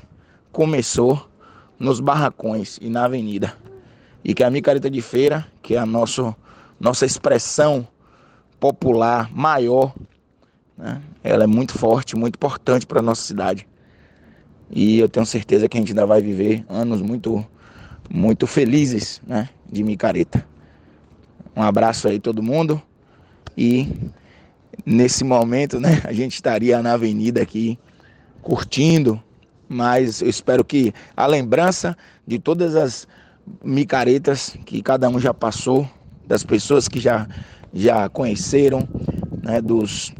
começou 0.51 1.30
nos 1.78 1.99
barracões 1.99 2.78
e 2.82 2.89
na 2.89 3.05
avenida. 3.05 3.55
E 4.24 4.34
que 4.34 4.43
a 4.43 4.49
micareta 4.49 4.89
de 4.89 5.01
feira, 5.01 5.47
que 5.62 5.76
é 5.76 5.78
a 5.78 5.86
nosso, 5.86 6.36
nossa 6.80 7.05
expressão 7.05 7.88
popular 8.60 9.30
maior, 9.32 9.93
né? 10.80 11.01
Ela 11.22 11.43
é 11.43 11.47
muito 11.47 11.78
forte, 11.78 12.16
muito 12.16 12.36
importante 12.36 12.88
para 12.88 12.99
a 12.99 13.01
nossa 13.01 13.22
cidade. 13.22 13.68
E 14.72 14.97
eu 14.97 15.10
tenho 15.10 15.26
certeza 15.26 15.68
que 15.68 15.78
a 15.78 15.82
gente 15.82 15.89
ainda 15.89 16.05
vai 16.05 16.22
viver 16.22 16.64
anos 16.70 17.01
muito, 17.01 17.45
muito 18.10 18.47
felizes 18.47 19.22
né? 19.28 19.49
de 19.70 19.84
micareta. 19.84 20.47
Um 21.53 21.62
abraço 21.62 22.07
aí 22.07 22.18
todo 22.18 22.41
mundo. 22.41 22.82
E 23.57 23.89
nesse 24.86 25.23
momento, 25.23 25.80
né, 25.80 26.01
a 26.03 26.13
gente 26.13 26.34
estaria 26.34 26.82
na 26.82 26.93
avenida 26.93 27.41
aqui 27.41 27.77
curtindo, 28.41 29.21
mas 29.67 30.21
eu 30.21 30.30
espero 30.30 30.63
que 30.63 30.93
a 31.15 31.25
lembrança 31.25 31.95
de 32.25 32.39
todas 32.39 32.75
as 32.75 33.07
micaretas 33.63 34.55
que 34.65 34.82
cada 34.82 35.09
um 35.09 35.19
já 35.19 35.34
passou, 35.34 35.89
das 36.27 36.43
pessoas 36.43 36.88
que 36.88 36.99
já 36.99 37.27
já 37.73 38.09
conheceram, 38.09 38.88
né, 39.43 39.61
dos 39.61 40.13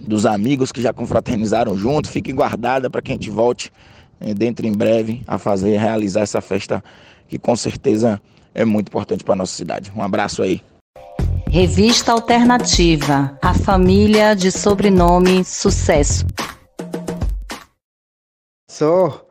dos 0.00 0.26
amigos 0.26 0.70
que 0.70 0.82
já 0.82 0.92
confraternizaram 0.92 1.76
junto. 1.76 2.08
Fique 2.08 2.32
guardada 2.32 2.90
para 2.90 3.00
que 3.00 3.10
a 3.10 3.14
gente 3.14 3.30
volte 3.30 3.72
eh, 4.20 4.34
dentro 4.34 4.66
em 4.66 4.72
breve 4.72 5.22
a 5.26 5.38
fazer, 5.38 5.78
realizar 5.78 6.20
essa 6.20 6.40
festa 6.40 6.82
que 7.26 7.38
com 7.38 7.56
certeza 7.56 8.20
é 8.54 8.64
muito 8.64 8.88
importante 8.88 9.24
para 9.24 9.34
nossa 9.34 9.54
cidade. 9.54 9.92
Um 9.96 10.02
abraço 10.02 10.42
aí. 10.42 10.62
Revista 11.54 12.10
Alternativa, 12.10 13.38
a 13.40 13.54
família 13.54 14.34
de 14.34 14.50
sobrenome 14.50 15.44
Sucesso. 15.44 16.26
Só 18.68 19.24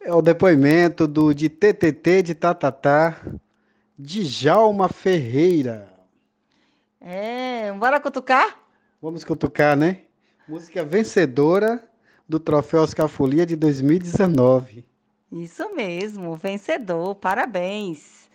é 0.00 0.14
o 0.14 0.22
depoimento 0.22 1.08
do 1.08 1.34
de 1.34 1.48
TTT 1.48 2.22
de 2.22 2.34
Tatatá, 2.36 3.20
Djalma 3.98 4.88
Ferreira. 4.88 5.92
É, 7.00 7.72
bora 7.72 7.98
cutucar? 7.98 8.60
Vamos 9.02 9.24
cutucar, 9.24 9.76
né? 9.76 10.02
Música 10.46 10.84
vencedora 10.84 11.82
do 12.28 12.38
Troféu 12.38 12.82
Oscar 12.82 13.08
Folia 13.08 13.44
de 13.44 13.56
2019. 13.56 14.84
Isso 15.32 15.74
mesmo, 15.74 16.36
vencedor, 16.36 17.16
parabéns. 17.16 18.25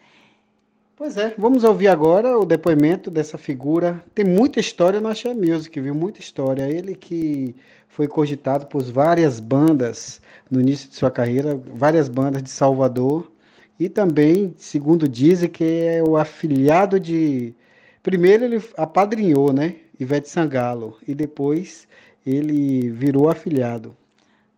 Pois 1.02 1.18
é, 1.18 1.34
vamos 1.36 1.64
ouvir 1.64 1.88
agora 1.88 2.38
o 2.38 2.46
depoimento 2.46 3.10
dessa 3.10 3.36
figura. 3.36 4.06
Tem 4.14 4.24
muita 4.24 4.60
história 4.60 5.02
no 5.02 5.08
Axé 5.08 5.34
Music, 5.34 5.82
viu? 5.82 5.96
Muita 5.96 6.20
história. 6.20 6.70
Ele 6.70 6.94
que 6.94 7.56
foi 7.90 8.08
cogitado 8.08 8.68
por 8.68 8.84
várias 8.84 9.40
bandas 9.40 10.22
no 10.48 10.62
início 10.62 10.88
de 10.88 10.96
sua 10.96 11.10
carreira, 11.10 11.60
várias 11.74 12.08
bandas 12.08 12.44
de 12.44 12.52
Salvador, 12.52 13.32
e 13.80 13.90
também, 13.90 14.54
segundo 14.60 15.10
dizem, 15.10 15.50
que 15.50 15.64
é 15.64 16.04
o 16.08 16.16
afiliado 16.16 17.00
de. 17.00 17.56
Primeiro 18.04 18.46
ele 18.46 18.64
apadrinhou, 18.78 19.52
né? 19.52 19.78
Ivete 20.00 20.30
Sangalo, 20.30 21.00
e 21.08 21.16
depois 21.16 21.88
ele 22.24 22.92
virou 22.92 23.28
afiliado. 23.28 23.98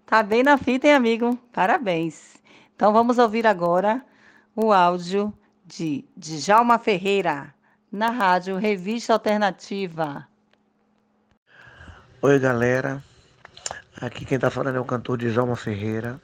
Tá 0.06 0.22
bem 0.22 0.44
na 0.44 0.58
fita, 0.58 0.88
hein, 0.88 0.94
amigo? 0.94 1.40
Parabéns. 1.54 2.34
Então 2.76 2.92
vamos 2.92 3.18
ouvir 3.18 3.48
agora 3.48 4.04
o 4.54 4.74
áudio 4.74 5.34
de 5.78 6.06
Djalma 6.16 6.78
Ferreira, 6.78 7.54
na 7.92 8.12
rádio 8.12 8.58
Revista 8.58 9.14
Alternativa. 9.14 10.28
Oi, 12.22 12.40
galera. 12.40 13.04
Aqui 14.00 14.24
quem 14.24 14.36
está 14.36 14.52
falando 14.52 14.76
é 14.76 14.80
o 14.80 14.86
cantor 14.86 15.18
Djalma 15.18 15.56
Ferreira. 15.56 16.22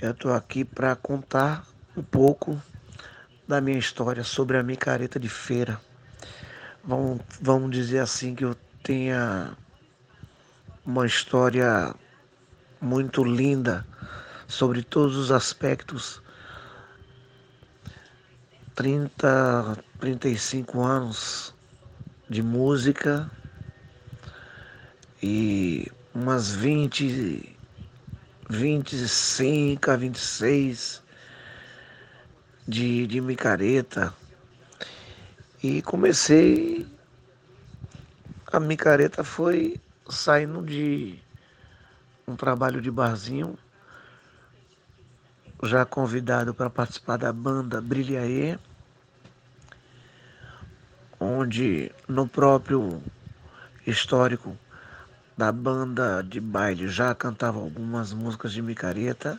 Eu 0.00 0.10
estou 0.10 0.32
aqui 0.32 0.64
para 0.64 0.96
contar 0.96 1.64
um 1.96 2.02
pouco 2.02 2.60
da 3.46 3.60
minha 3.60 3.78
história 3.78 4.24
sobre 4.24 4.56
a 4.56 4.62
micareta 4.62 5.20
de 5.20 5.28
feira. 5.28 5.80
Vamos, 6.82 7.20
vamos 7.40 7.70
dizer 7.70 8.00
assim 8.00 8.34
que 8.34 8.44
eu 8.44 8.56
tenha 8.82 9.56
uma 10.84 11.06
história 11.06 11.94
muito 12.80 13.22
linda 13.22 13.86
sobre 14.48 14.82
todos 14.82 15.16
os 15.16 15.30
aspectos 15.30 16.20
30, 18.80 19.76
35 19.98 20.82
anos 20.82 21.54
de 22.30 22.42
música 22.42 23.30
e 25.22 25.92
umas 26.14 26.54
20, 26.54 27.58
25 28.48 29.90
a 29.90 29.96
26 29.96 31.02
de, 32.66 33.06
de 33.06 33.20
micareta. 33.20 34.14
E 35.62 35.82
comecei. 35.82 36.88
A 38.50 38.58
micareta 38.58 39.22
foi 39.22 39.78
saindo 40.08 40.62
de 40.62 41.18
um 42.26 42.34
trabalho 42.34 42.80
de 42.80 42.90
barzinho, 42.90 43.58
já 45.64 45.84
convidado 45.84 46.54
para 46.54 46.70
participar 46.70 47.18
da 47.18 47.30
banda 47.30 47.78
Brilhaê 47.82 48.58
onde 51.20 51.92
no 52.08 52.26
próprio 52.26 53.02
histórico 53.86 54.56
da 55.36 55.52
banda 55.52 56.22
de 56.22 56.40
baile 56.40 56.88
já 56.88 57.14
cantava 57.14 57.58
algumas 57.58 58.12
músicas 58.12 58.52
de 58.52 58.62
micareta, 58.62 59.38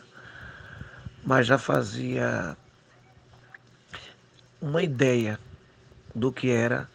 mas 1.24 1.46
já 1.46 1.58
fazia 1.58 2.56
uma 4.60 4.82
ideia 4.82 5.38
do 6.14 6.32
que 6.32 6.50
era 6.50 6.88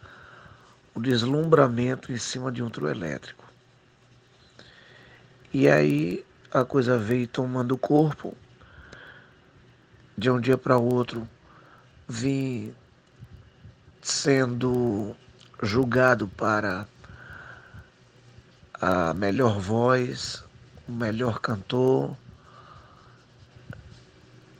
o 0.94 1.00
deslumbramento 1.00 2.10
em 2.10 2.16
cima 2.16 2.50
de 2.50 2.62
um 2.62 2.70
trio 2.70 2.88
elétrico. 2.88 3.44
E 5.52 5.68
aí 5.68 6.24
a 6.50 6.64
coisa 6.64 6.98
veio 6.98 7.26
tomando 7.26 7.76
corpo. 7.76 8.34
De 10.16 10.28
um 10.28 10.40
dia 10.40 10.58
para 10.58 10.76
outro, 10.76 11.28
vim 12.08 12.74
sendo 14.10 15.14
julgado 15.62 16.28
para 16.28 16.88
a 18.80 19.12
melhor 19.12 19.58
voz, 19.60 20.42
o 20.88 20.92
melhor 20.92 21.40
cantor 21.40 22.16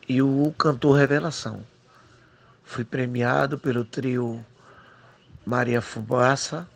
e 0.09 0.21
o 0.21 0.53
cantor 0.59 0.99
revelação. 0.99 1.65
Fui 2.63 2.85
premiado 2.85 3.59
pelo 3.59 3.85
trio 3.85 4.45
Maria 5.47 5.81
Fubaça 5.81 6.69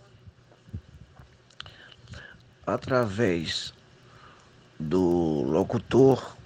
através 2.66 3.74
do 4.80 5.42
locutor 5.42 6.36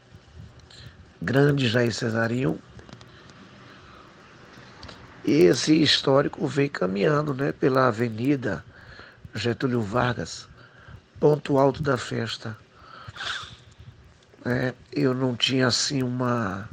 grande 1.22 1.68
Jair 1.68 1.94
Cesarinho 1.94 2.60
esse 5.26 5.82
histórico 5.82 6.46
vem 6.46 6.68
caminhando 6.68 7.34
né, 7.34 7.50
pela 7.50 7.88
Avenida 7.88 8.64
Getúlio 9.34 9.82
Vargas, 9.82 10.48
ponto 11.18 11.58
alto 11.58 11.82
da 11.82 11.98
festa. 11.98 12.56
É, 14.44 14.72
eu 14.92 15.12
não 15.12 15.34
tinha 15.34 15.66
assim 15.66 16.02
uma, 16.02 16.68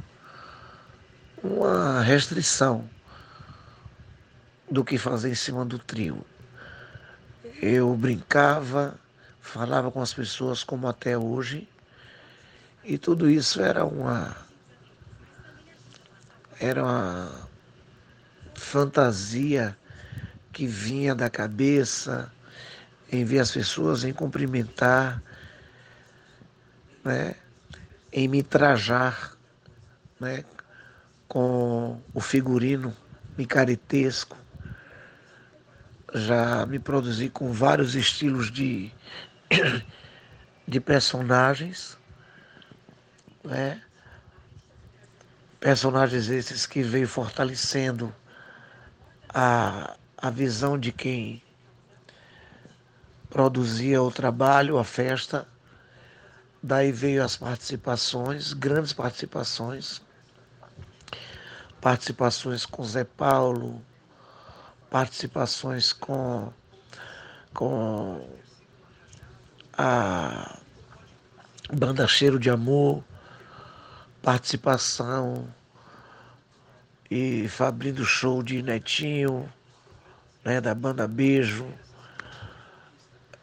uma 1.42 2.00
restrição 2.00 2.88
do 4.70 4.84
que 4.84 4.96
fazer 4.96 5.30
em 5.30 5.34
cima 5.34 5.64
do 5.64 5.78
trio. 5.78 6.24
Eu 7.60 7.92
brincava, 7.96 8.94
falava 9.40 9.90
com 9.90 10.00
as 10.00 10.14
pessoas 10.14 10.62
como 10.62 10.86
até 10.86 11.18
hoje, 11.18 11.68
e 12.84 12.96
tudo 12.98 13.28
isso 13.28 13.60
era 13.60 13.84
uma 13.84 14.36
era 16.60 16.84
uma 16.84 17.48
fantasia 18.56 19.76
que 20.52 20.66
vinha 20.66 21.14
da 21.14 21.28
cabeça 21.28 22.32
em 23.10 23.24
ver 23.24 23.40
as 23.40 23.50
pessoas, 23.50 24.04
em 24.04 24.12
cumprimentar, 24.12 25.22
né? 27.04 27.34
em 28.12 28.28
me 28.28 28.42
trajar 28.42 29.36
né? 30.18 30.44
com 31.28 32.00
o 32.12 32.20
figurino 32.20 32.96
micaretesco. 33.36 34.36
Já 36.14 36.64
me 36.66 36.78
produzi 36.78 37.28
com 37.28 37.52
vários 37.52 37.94
estilos 37.94 38.50
de, 38.50 38.92
de 40.66 40.80
personagens, 40.80 41.98
né? 43.42 43.82
personagens 45.58 46.28
esses 46.28 46.66
que 46.66 46.82
veio 46.82 47.08
fortalecendo 47.08 48.14
a, 49.34 49.96
a 50.16 50.30
visão 50.30 50.78
de 50.78 50.92
quem 50.92 51.42
produzia 53.28 54.00
o 54.00 54.12
trabalho, 54.12 54.78
a 54.78 54.84
festa. 54.84 55.46
Daí 56.62 56.92
veio 56.92 57.22
as 57.22 57.36
participações, 57.36 58.52
grandes 58.52 58.92
participações, 58.92 60.00
participações 61.80 62.64
com 62.64 62.84
Zé 62.84 63.04
Paulo, 63.04 63.84
participações 64.88 65.92
com, 65.92 66.50
com 67.52 68.26
a 69.76 70.58
banda 71.70 72.06
Cheiro 72.06 72.38
de 72.38 72.48
Amor, 72.48 73.04
participação 74.22 75.52
e 77.10 77.48
abrindo 77.58 78.04
show 78.04 78.42
de 78.42 78.62
Netinho, 78.62 79.52
né, 80.44 80.60
da 80.60 80.74
banda 80.74 81.06
Beijo, 81.06 81.66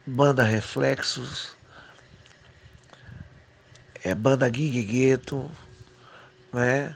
banda 0.05 0.43
Reflexos, 0.43 1.55
é, 4.03 4.15
banda 4.15 4.51
Gig 4.51 4.83
Gueto, 4.83 5.49
né, 6.51 6.95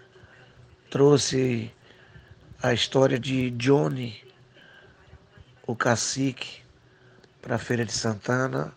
trouxe 0.89 1.71
a 2.61 2.73
história 2.73 3.19
de 3.19 3.51
Johnny, 3.51 4.23
o 5.67 5.75
cacique, 5.75 6.63
para 7.41 7.55
a 7.55 7.59
Feira 7.59 7.85
de 7.85 7.91
Santana, 7.91 8.73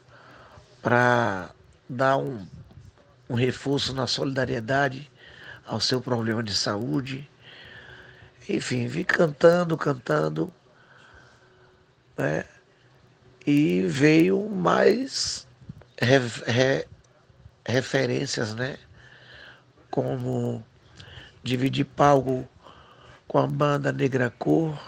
para 0.82 1.50
dar 1.88 2.18
um, 2.18 2.46
um 3.30 3.34
reforço 3.34 3.94
na 3.94 4.06
solidariedade 4.06 5.10
ao 5.66 5.80
seu 5.80 6.02
problema 6.02 6.42
de 6.42 6.54
saúde 6.54 7.28
enfim, 8.48 8.86
vi 8.86 9.04
cantando, 9.04 9.76
cantando, 9.76 10.52
né? 12.16 12.44
E 13.46 13.82
veio 13.82 14.48
mais 14.48 15.46
re, 16.00 16.18
re, 16.46 16.86
referências, 17.66 18.54
né? 18.54 18.78
Como 19.90 20.64
dividir 21.42 21.84
palco 21.84 22.48
com 23.26 23.38
a 23.38 23.46
banda 23.46 23.92
Negra 23.92 24.30
Cor, 24.30 24.78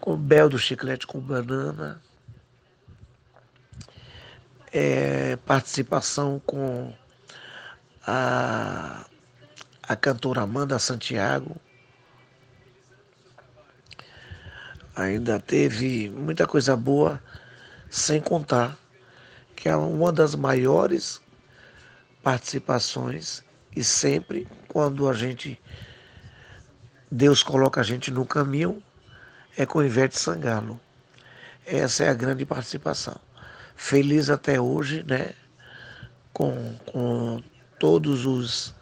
com 0.00 0.16
Bel 0.16 0.48
do 0.48 0.58
Chiclete 0.58 1.06
com 1.06 1.20
Banana, 1.20 2.00
é, 4.72 5.36
participação 5.36 6.40
com 6.46 6.92
a, 8.06 9.04
a 9.82 9.96
cantora 9.96 10.42
Amanda 10.42 10.78
Santiago. 10.78 11.56
Ainda 14.94 15.38
teve 15.38 16.10
muita 16.10 16.46
coisa 16.46 16.76
boa, 16.76 17.22
sem 17.88 18.20
contar 18.20 18.78
que 19.54 19.68
é 19.68 19.76
uma 19.76 20.10
das 20.10 20.34
maiores 20.34 21.20
participações 22.22 23.42
e 23.76 23.84
sempre 23.84 24.48
quando 24.68 25.08
a 25.08 25.12
gente 25.12 25.60
Deus 27.10 27.42
coloca 27.42 27.80
a 27.80 27.84
gente 27.84 28.10
no 28.10 28.24
caminho 28.24 28.82
é 29.56 29.66
com 29.66 29.82
Ivete 29.82 30.18
Sangalo. 30.18 30.80
Essa 31.66 32.04
é 32.04 32.08
a 32.08 32.14
grande 32.14 32.46
participação. 32.46 33.20
Feliz 33.76 34.30
até 34.30 34.60
hoje, 34.60 35.04
né? 35.06 35.34
Com, 36.32 36.74
com 36.86 37.42
todos 37.78 38.24
os 38.24 38.74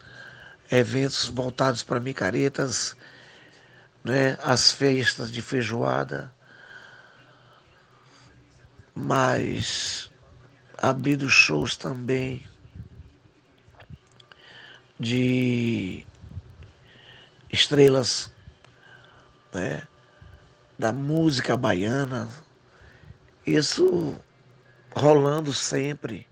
eventos 0.71 1.25
voltados 1.25 1.83
para 1.83 1.99
micaretas, 1.99 2.95
né? 4.03 4.37
As 4.41 4.71
festas 4.71 5.31
de 5.31 5.41
feijoada. 5.41 6.33
Mas 8.93 10.11
habido 10.77 11.29
shows 11.29 11.75
também 11.77 12.45
de 14.99 16.05
estrelas 17.49 18.31
né, 19.53 19.87
da 20.77 20.91
música 20.91 21.55
baiana, 21.55 22.27
isso 23.45 24.19
rolando 24.91 25.53
sempre 25.53 26.27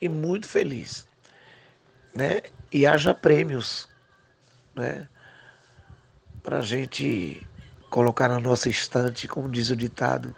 e 0.00 0.08
muito 0.08 0.46
feliz. 0.46 1.06
Né? 2.14 2.42
E 2.70 2.86
haja 2.86 3.14
prêmios 3.14 3.88
né, 4.74 5.08
para 6.42 6.58
a 6.58 6.62
gente 6.62 7.46
colocar 7.90 8.28
na 8.28 8.38
nossa 8.38 8.68
estante, 8.68 9.26
como 9.26 9.50
diz 9.50 9.70
o 9.70 9.76
ditado, 9.76 10.34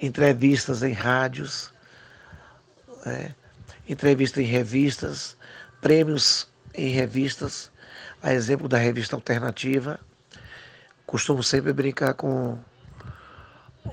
entrevistas 0.00 0.82
em 0.82 0.92
rádios, 0.92 1.72
né, 3.04 3.34
entrevistas 3.88 4.42
em 4.42 4.46
revistas, 4.46 5.36
prêmios 5.80 6.48
em 6.74 6.90
revistas, 6.90 7.70
a 8.22 8.32
exemplo 8.32 8.68
da 8.68 8.78
revista 8.78 9.16
Alternativa. 9.16 9.98
Costumo 11.06 11.42
sempre 11.42 11.72
brincar 11.72 12.14
com 12.14 12.58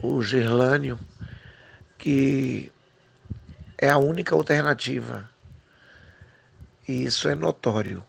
o 0.01 0.21
Gerlânio, 0.21 0.99
que 1.97 2.71
é 3.77 3.89
a 3.89 3.97
única 3.97 4.35
alternativa. 4.35 5.29
E 6.87 7.05
isso 7.05 7.29
é 7.29 7.35
notório. 7.35 8.03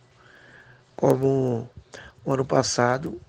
Como 0.96 1.70
o 2.24 2.32
ano 2.32 2.44
passado, 2.44 3.20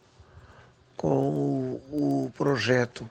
com 0.95 1.79
o, 1.91 2.25
o 2.25 2.31
projeto 2.37 3.09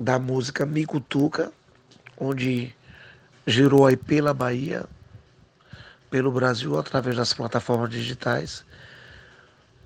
da 0.00 0.18
música 0.18 0.64
Micutuca, 0.64 1.52
onde 2.18 2.74
girou 3.46 3.86
aí 3.86 3.96
pela 3.96 4.32
Bahia, 4.32 4.86
pelo 6.10 6.32
Brasil 6.32 6.78
através 6.78 7.16
das 7.16 7.34
plataformas 7.34 7.90
digitais. 7.90 8.64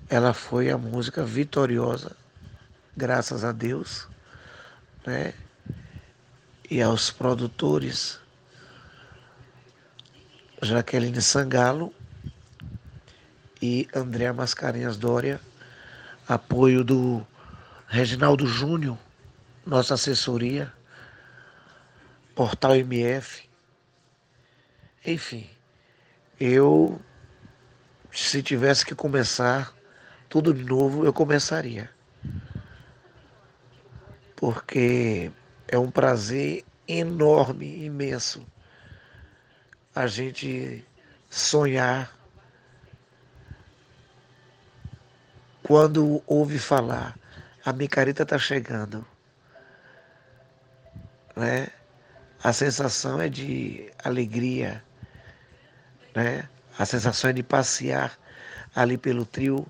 Ela 0.09 0.33
foi 0.33 0.69
a 0.69 0.77
música 0.77 1.23
vitoriosa, 1.23 2.15
graças 2.95 3.43
a 3.43 3.51
Deus, 3.51 4.07
né? 5.05 5.33
E 6.71 6.81
aos 6.81 7.11
produtores 7.11 8.19
Jaqueline 10.61 11.21
Sangalo 11.21 11.93
e 13.61 13.87
Andréa 13.93 14.33
Mascarenhas 14.33 14.97
Dória, 14.97 15.39
apoio 16.27 16.83
do 16.83 17.25
Reginaldo 17.87 18.45
Júnior, 18.45 18.97
nossa 19.65 19.95
assessoria, 19.95 20.71
Portal 22.35 22.75
MF, 22.75 23.49
enfim. 25.05 25.49
Eu, 26.39 27.01
se 28.11 28.41
tivesse 28.41 28.85
que 28.85 28.95
começar 28.95 29.73
tudo 30.29 30.53
de 30.53 30.63
novo, 30.63 31.03
eu 31.03 31.11
começaria. 31.11 31.89
Porque 34.35 35.31
é 35.67 35.77
um 35.77 35.91
prazer 35.91 36.63
enorme, 36.87 37.83
imenso, 37.83 38.45
a 39.93 40.07
gente 40.07 40.85
sonhar 41.29 42.18
quando 45.69 46.23
ouve 46.25 46.57
falar, 46.57 47.15
a 47.63 47.71
micareta 47.71 48.23
está 48.23 48.39
chegando. 48.39 49.05
Né? 51.35 51.67
A 52.43 52.51
sensação 52.51 53.21
é 53.21 53.29
de 53.29 53.91
alegria, 54.03 54.83
né? 56.15 56.49
A 56.75 56.87
sensação 56.87 57.29
é 57.29 57.33
de 57.33 57.43
passear 57.43 58.17
ali 58.75 58.97
pelo 58.97 59.27
trio, 59.27 59.63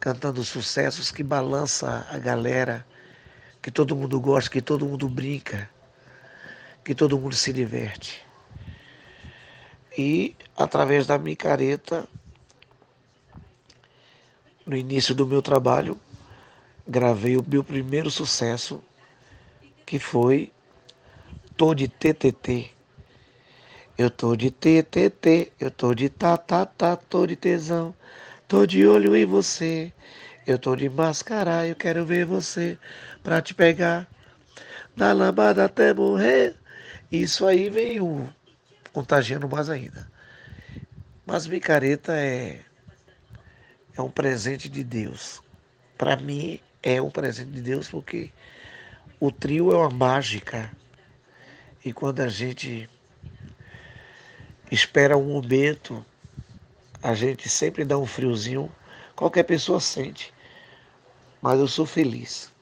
cantando 0.00 0.42
sucessos 0.42 1.10
que 1.10 1.22
balança 1.22 2.06
a 2.10 2.16
galera, 2.16 2.86
que 3.60 3.70
todo 3.70 3.94
mundo 3.94 4.18
gosta, 4.18 4.48
que 4.48 4.62
todo 4.62 4.86
mundo 4.86 5.10
brinca, 5.10 5.68
que 6.82 6.94
todo 6.94 7.18
mundo 7.18 7.34
se 7.34 7.52
diverte. 7.52 8.26
E 9.98 10.34
através 10.56 11.06
da 11.06 11.18
micareta, 11.18 12.08
no 14.66 14.76
início 14.76 15.14
do 15.14 15.26
meu 15.26 15.42
trabalho, 15.42 15.98
gravei 16.86 17.36
o 17.36 17.44
meu 17.46 17.62
primeiro 17.62 18.10
sucesso, 18.10 18.82
que 19.84 19.98
foi 19.98 20.50
Tô 21.56 21.72
de 21.72 21.86
TTT. 21.86 22.72
Eu 23.96 24.10
tô 24.10 24.34
de 24.34 24.50
TTT, 24.50 25.52
eu 25.60 25.70
tô 25.70 25.94
de 25.94 26.08
tá, 26.08 26.36
tá, 26.36 26.66
tá, 26.66 26.96
tô 26.96 27.24
de 27.24 27.36
tesão, 27.36 27.94
tô 28.48 28.66
de 28.66 28.84
olho 28.84 29.14
em 29.14 29.24
você. 29.24 29.92
Eu 30.44 30.58
tô 30.58 30.74
de 30.74 30.88
mascarar, 30.88 31.68
eu 31.68 31.76
quero 31.76 32.04
ver 32.04 32.26
você 32.26 32.76
pra 33.22 33.40
te 33.40 33.54
pegar 33.54 34.08
na 34.96 35.12
lambada 35.12 35.64
até 35.64 35.94
morrer. 35.94 36.56
Isso 37.10 37.46
aí 37.46 37.70
veio 37.70 38.28
contagiando 38.92 39.48
mais 39.48 39.70
ainda. 39.70 40.10
Mas 41.24 41.46
micareta 41.46 42.16
é, 42.16 42.62
é 43.96 44.02
um 44.02 44.10
presente 44.10 44.68
de 44.68 44.82
Deus. 44.82 45.42
Para 45.96 46.16
mim 46.16 46.60
é 46.82 47.00
um 47.00 47.10
presente 47.10 47.50
de 47.50 47.62
Deus 47.62 47.88
porque 47.88 48.30
o 49.20 49.30
trio 49.30 49.72
é 49.72 49.76
uma 49.76 49.90
mágica. 49.90 50.70
E 51.84 51.92
quando 51.92 52.20
a 52.20 52.28
gente 52.28 52.88
espera 54.70 55.16
um 55.16 55.32
momento, 55.32 56.04
a 57.02 57.14
gente 57.14 57.48
sempre 57.48 57.84
dá 57.84 57.96
um 57.98 58.06
friozinho, 58.06 58.70
qualquer 59.14 59.44
pessoa 59.44 59.80
sente. 59.80 60.32
Mas 61.40 61.60
eu 61.60 61.68
sou 61.68 61.86
feliz. 61.86 62.52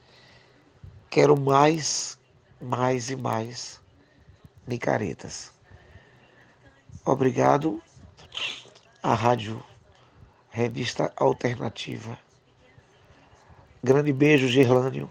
Quero 1.09 1.39
mais, 1.39 2.19
mais 2.61 3.09
e 3.09 3.15
mais 3.15 3.81
micaretas. 4.67 5.51
Obrigado 7.05 7.81
à 9.01 9.13
Rádio 9.13 9.63
Revista 10.55 11.11
Alternativa. 11.15 12.15
Grande 13.83 14.13
beijo, 14.13 14.47
Gerlânio. 14.47 15.09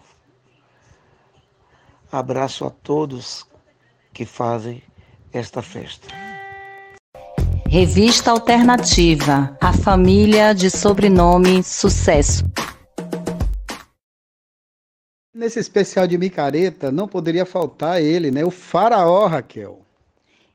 Abraço 2.13 2.65
a 2.65 2.71
todos 2.71 3.45
que 4.13 4.25
fazem 4.25 4.81
esta 5.33 5.61
festa. 5.61 6.07
Revista 7.67 8.31
Alternativa, 8.31 9.59
a 9.61 9.73
família 9.73 10.55
de 10.55 10.71
sobrenome 10.71 11.65
Sucesso. 11.65 12.45
Nesse 15.35 15.59
especial 15.59 16.07
de 16.07 16.17
micareta, 16.17 16.93
não 16.93 17.09
poderia 17.09 17.45
faltar 17.45 18.01
ele, 18.01 18.31
né? 18.31 18.45
O 18.45 18.51
faraó, 18.53 19.27
Raquel. 19.27 19.83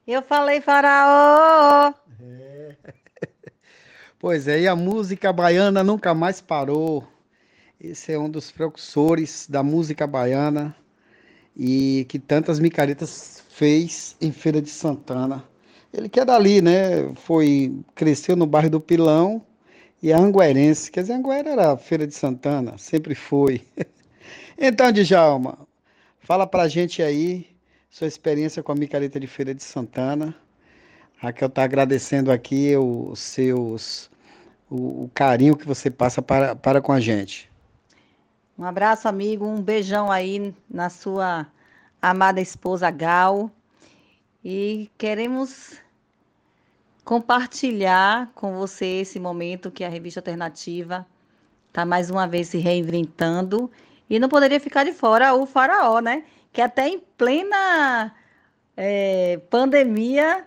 Eu 0.08 0.22
falei 0.22 0.62
faraó. 0.62 1.94
É. 2.22 2.97
Pois 4.20 4.48
é, 4.48 4.62
e 4.62 4.68
a 4.68 4.76
música 4.76 5.32
baiana 5.32 5.84
nunca 5.84 6.12
mais 6.12 6.42
parou. 6.42 7.08
Esse 7.80 8.14
é 8.14 8.18
um 8.18 8.28
dos 8.28 8.52
precursores 8.52 9.46
da 9.48 9.62
música 9.62 10.08
baiana 10.08 10.76
e 11.56 12.04
que 12.10 12.18
tantas 12.18 12.60
micaretas 12.60 13.44
fez 13.50 14.16
em 14.20 14.32
Feira 14.32 14.60
de 14.60 14.72
Santana. 14.72 15.44
Ele 15.94 16.10
que 16.10 16.20
é 16.20 16.26
dali, 16.26 16.62
né? 16.64 17.14
Foi, 17.16 17.80
cresceu 17.94 18.36
no 18.36 18.48
bairro 18.48 18.72
do 18.72 18.82
Pilão 18.82 19.46
e 20.02 20.12
é 20.12 20.16
anguerense. 20.16 20.92
Quer 20.92 21.02
dizer, 21.02 21.14
Anguera 21.14 21.52
era 21.52 21.78
Feira 21.78 22.08
de 22.08 22.16
Santana, 22.16 22.76
sempre 22.80 23.14
foi. 23.14 23.62
então, 24.58 24.92
Djalma, 24.92 25.60
fala 26.22 26.48
pra 26.48 26.68
gente 26.68 27.04
aí 27.04 27.48
sua 27.88 28.08
experiência 28.08 28.64
com 28.64 28.72
a 28.72 28.76
micareta 28.76 29.20
de 29.20 29.28
Feira 29.28 29.54
de 29.54 29.64
Santana. 29.64 30.36
Raquel 31.18 31.48
está 31.48 31.64
agradecendo 31.64 32.32
aqui 32.32 32.76
os 32.78 33.20
seus, 33.20 34.10
o, 34.70 35.06
o, 35.06 35.12
carinho 35.14 35.58
que 35.58 35.66
você 35.66 35.90
passa 35.90 36.22
para, 36.22 36.56
para 36.56 36.80
com 36.80 36.92
a 36.92 37.00
gente. 37.00 37.50
Um 38.58 38.64
abraço, 38.64 39.08
amigo, 39.08 39.46
um 39.46 39.62
beijão 39.62 40.12
aí 40.12 40.54
na 40.70 40.90
sua 40.90 41.48
amada 42.02 42.40
esposa 42.40 42.90
Gal. 42.92 43.52
E 44.44 44.90
queremos 44.98 45.80
compartilhar 47.04 48.32
com 48.36 48.56
você 48.58 48.86
esse 49.02 49.20
momento 49.20 49.72
que 49.72 49.84
a 49.84 49.90
revista 49.90 50.20
Alternativa 50.20 51.06
está 51.68 51.84
mais 51.86 52.10
uma 52.12 52.28
vez 52.28 52.50
se 52.50 52.60
reinventando. 52.60 53.72
E 54.10 54.20
não 54.20 54.30
poderia 54.30 54.60
ficar 54.60 54.84
de 54.84 54.94
fora 54.94 55.34
o 55.34 55.46
Faraó, 55.48 56.00
né? 56.00 56.24
Que 56.54 56.62
até 56.62 56.88
em 56.88 57.00
plena 57.00 58.14
é, 58.76 59.38
pandemia 59.50 60.46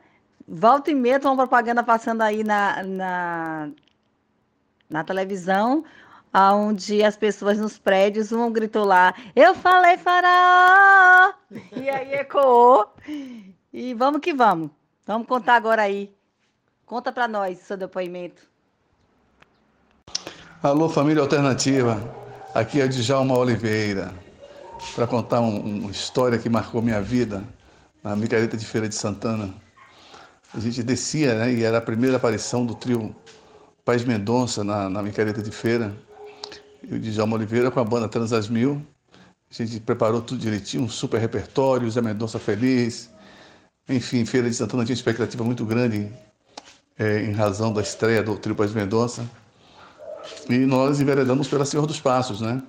Volta 0.53 0.91
e 0.91 0.97
meia 0.97 1.21
tem 1.21 1.31
uma 1.31 1.37
propaganda 1.37 1.81
passando 1.81 2.23
aí 2.23 2.43
na, 2.43 2.83
na, 2.83 3.71
na 4.91 5.05
televisão, 5.05 5.85
onde 6.35 7.05
as 7.05 7.17
pessoas 7.17 7.57
nos 7.57 7.79
prédios, 7.79 8.33
um 8.33 8.51
gritou 8.51 8.85
lá, 8.85 9.15
eu 9.37 9.55
falei 9.55 9.97
faraó! 9.97 11.35
E 11.77 11.89
aí 11.89 12.15
ecoou. 12.15 12.93
E 13.73 13.95
vamos 13.95 14.21
que 14.21 14.35
vamos. 14.35 14.73
Vamos 15.07 15.29
contar 15.29 15.55
agora 15.55 15.83
aí. 15.83 16.13
Conta 16.85 17.13
para 17.13 17.29
nós 17.29 17.59
seu 17.59 17.77
depoimento. 17.77 18.43
Alô, 20.61 20.89
família 20.89 21.23
alternativa. 21.23 21.97
Aqui 22.53 22.81
é 22.81 22.89
Djalma 22.89 23.39
Oliveira. 23.39 24.13
Para 24.97 25.07
contar 25.07 25.41
um, 25.43 25.83
uma 25.83 25.93
história 25.93 26.39
que 26.41 26.49
marcou 26.49 26.83
minha 26.83 27.01
vida 27.01 27.45
na 28.03 28.17
Micareta 28.17 28.57
de 28.57 28.67
Feira 28.67 28.89
de 28.89 28.97
Santana 28.97 29.55
a 30.55 30.61
gente 30.61 30.83
descia, 30.83 31.35
né? 31.35 31.53
E 31.53 31.63
era 31.63 31.79
a 31.79 31.81
primeira 31.81 32.17
aparição 32.17 32.67
do 32.67 32.75
trio 32.75 33.15
Paz 33.85 34.05
Mendonça 34.05 34.65
na, 34.65 34.91
na 34.91 35.03
Micareta 35.03 35.43
de 35.43 35.51
Feira. 35.51 35.97
E 36.83 36.95
o 36.95 36.99
Djalma 36.99 37.37
Oliveira 37.37 37.71
com 37.71 37.81
a 37.81 37.85
banda 37.85 38.09
Transas 38.09 38.49
Mil. 38.49 38.85
A 39.51 39.55
gente 39.55 39.81
preparou 39.81 40.21
tudo 40.23 40.41
direitinho, 40.41 40.85
um 40.85 40.89
super 40.89 41.21
repertório, 41.21 41.91
Zé 41.91 42.01
Mendonça 42.01 42.39
feliz. 42.39 43.11
Enfim, 43.89 44.25
Feira 44.25 44.49
de 44.49 44.55
Santana 44.55 44.85
tinha 44.85 44.95
expectativa 44.95 45.43
muito 45.45 45.65
grande 45.65 46.11
é, 46.99 47.23
em 47.23 47.33
razão 47.33 47.73
da 47.73 47.81
estreia 47.81 48.23
do 48.23 48.37
trio 48.37 48.55
Paz 48.55 48.73
Mendonça. 48.73 49.29
E 50.49 50.59
nós 50.59 51.01
enveredamos 51.01 51.49
pela 51.49 51.65
Senhor 51.65 51.87
dos 51.87 52.01
Passos, 52.01 52.41
né? 52.41 52.63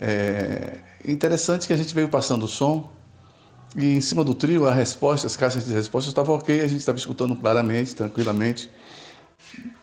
É 0.00 0.78
interessante 1.06 1.66
que 1.66 1.72
a 1.72 1.76
gente 1.76 1.94
veio 1.94 2.08
passando 2.08 2.44
o 2.44 2.48
som 2.48 2.95
e 3.76 3.96
em 3.96 4.00
cima 4.00 4.24
do 4.24 4.34
trio, 4.34 4.66
a 4.66 4.72
resposta, 4.72 5.26
as 5.26 5.36
caixas 5.36 5.66
de 5.66 5.72
respostas 5.74 6.08
estavam 6.08 6.34
ok, 6.34 6.60
a 6.60 6.66
gente 6.66 6.78
estava 6.78 6.96
escutando 6.96 7.36
claramente, 7.36 7.94
tranquilamente. 7.94 8.70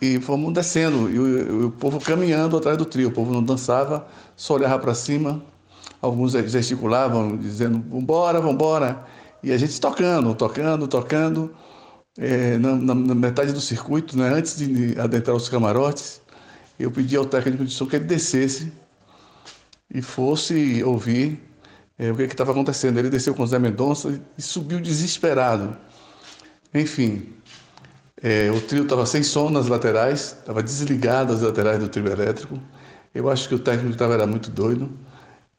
E 0.02 0.20
fomos 0.20 0.52
descendo, 0.52 1.10
e 1.10 1.20
o, 1.20 1.68
o, 1.68 1.72
povo 1.72 2.00
caminhando 2.00 2.58
atrás 2.58 2.78
do 2.78 2.86
trio. 2.86 3.10
O 3.10 3.12
povo 3.12 3.32
não 3.32 3.44
dançava, 3.44 4.08
só 4.36 4.56
olhava 4.56 4.80
para 4.80 4.96
cima. 4.96 5.44
Alguns 6.02 6.34
gesticulavam, 6.34 7.38
dizendo: 7.38 7.84
vambora, 7.90 8.42
vambora. 8.42 9.06
E 9.44 9.52
a 9.52 9.58
gente 9.58 9.80
tocando, 9.80 10.34
tocando, 10.36 10.88
tocando. 10.88 11.54
É, 12.18 12.58
na, 12.58 12.76
na, 12.76 12.96
na, 12.96 13.16
metade 13.16 13.54
do 13.54 13.62
circuito, 13.62 14.18
né, 14.18 14.30
antes 14.30 14.58
de 14.58 15.00
adentrar 15.00 15.36
os 15.36 15.50
camarotes, 15.50 16.22
eu 16.80 16.92
pedi 16.92 17.16
ao 17.16 17.26
técnico 17.26 17.66
de 17.66 17.74
som 17.74 17.88
que 17.88 17.96
ele 17.96 18.06
descesse 18.06 18.72
e 19.92 20.02
fosse 20.02 20.84
ouvir 20.84 21.42
é, 21.98 22.12
o 22.12 22.16
que 22.16 22.24
estava 22.24 22.52
acontecendo. 22.52 22.98
Ele 22.98 23.10
desceu 23.10 23.34
com 23.34 23.46
Zé 23.46 23.60
Mendonça 23.60 24.20
e 24.38 24.42
subiu 24.42 24.80
desesperado. 24.80 25.76
Enfim, 26.74 27.34
é, 28.22 28.50
o 28.52 28.62
trio 28.62 28.84
estava 28.84 29.06
sem 29.06 29.22
som 29.22 29.50
nas 29.50 29.68
laterais, 29.68 30.38
estava 30.40 30.64
desligado 30.64 31.34
as 31.34 31.42
laterais 31.42 31.80
do 31.80 31.88
trio 31.90 32.08
elétrico. 32.08 32.60
Eu 33.14 33.30
acho 33.30 33.48
que 33.48 33.56
o 33.56 33.60
técnico 33.60 33.92
estava 33.92 34.14
era 34.14 34.26
muito 34.26 34.50
doido. 34.50 34.90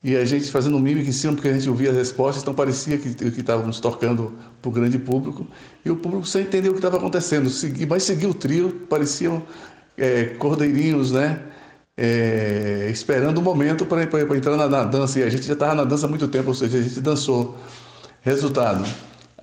E 0.03 0.17
a 0.17 0.25
gente 0.25 0.51
fazendo 0.51 0.79
mímica 0.79 1.09
em 1.09 1.13
cima, 1.13 1.33
porque 1.33 1.49
a 1.49 1.53
gente 1.55 1.69
ouvia 1.69 1.91
as 1.91 1.97
respostas, 1.97 2.43
então 2.43 2.53
parecia 2.53 2.99
que, 2.99 3.09
estávamos 3.09 3.81
tocando 3.81 4.35
para 4.61 4.69
o 4.69 4.73
grande 4.73 4.99
público. 4.99 5.47
E 5.83 5.91
o 5.91 5.97
público 5.97 6.27
sem 6.27 6.43
entender 6.43 6.69
o 6.69 6.73
que 6.73 6.79
estava 6.79 6.99
acontecendo. 6.99 7.49
Segui, 7.49 7.87
mas 7.87 8.03
seguia 8.03 8.29
o 8.29 8.35
trio, 8.35 8.87
pareciam 8.89 9.43
é, 9.97 10.25
cordeirinhos, 10.39 11.13
né? 11.13 11.43
É, 11.97 12.89
esperando 12.91 13.39
o 13.39 13.43
momento 13.43 13.87
para 13.87 14.03
entrar 14.03 14.57
na, 14.57 14.69
na, 14.69 14.85
dança. 14.85 15.21
E 15.21 15.23
a 15.23 15.29
gente 15.29 15.47
já 15.47 15.53
estava 15.53 15.75
na 15.75 15.85
dança 15.85 16.07
há 16.07 16.09
muito 16.09 16.27
tempo, 16.29 16.49
ou 16.49 16.55
seja, 16.55 16.79
a 16.79 16.83
gente 16.83 17.01
dançou. 17.01 17.57
Resultado: 18.23 18.85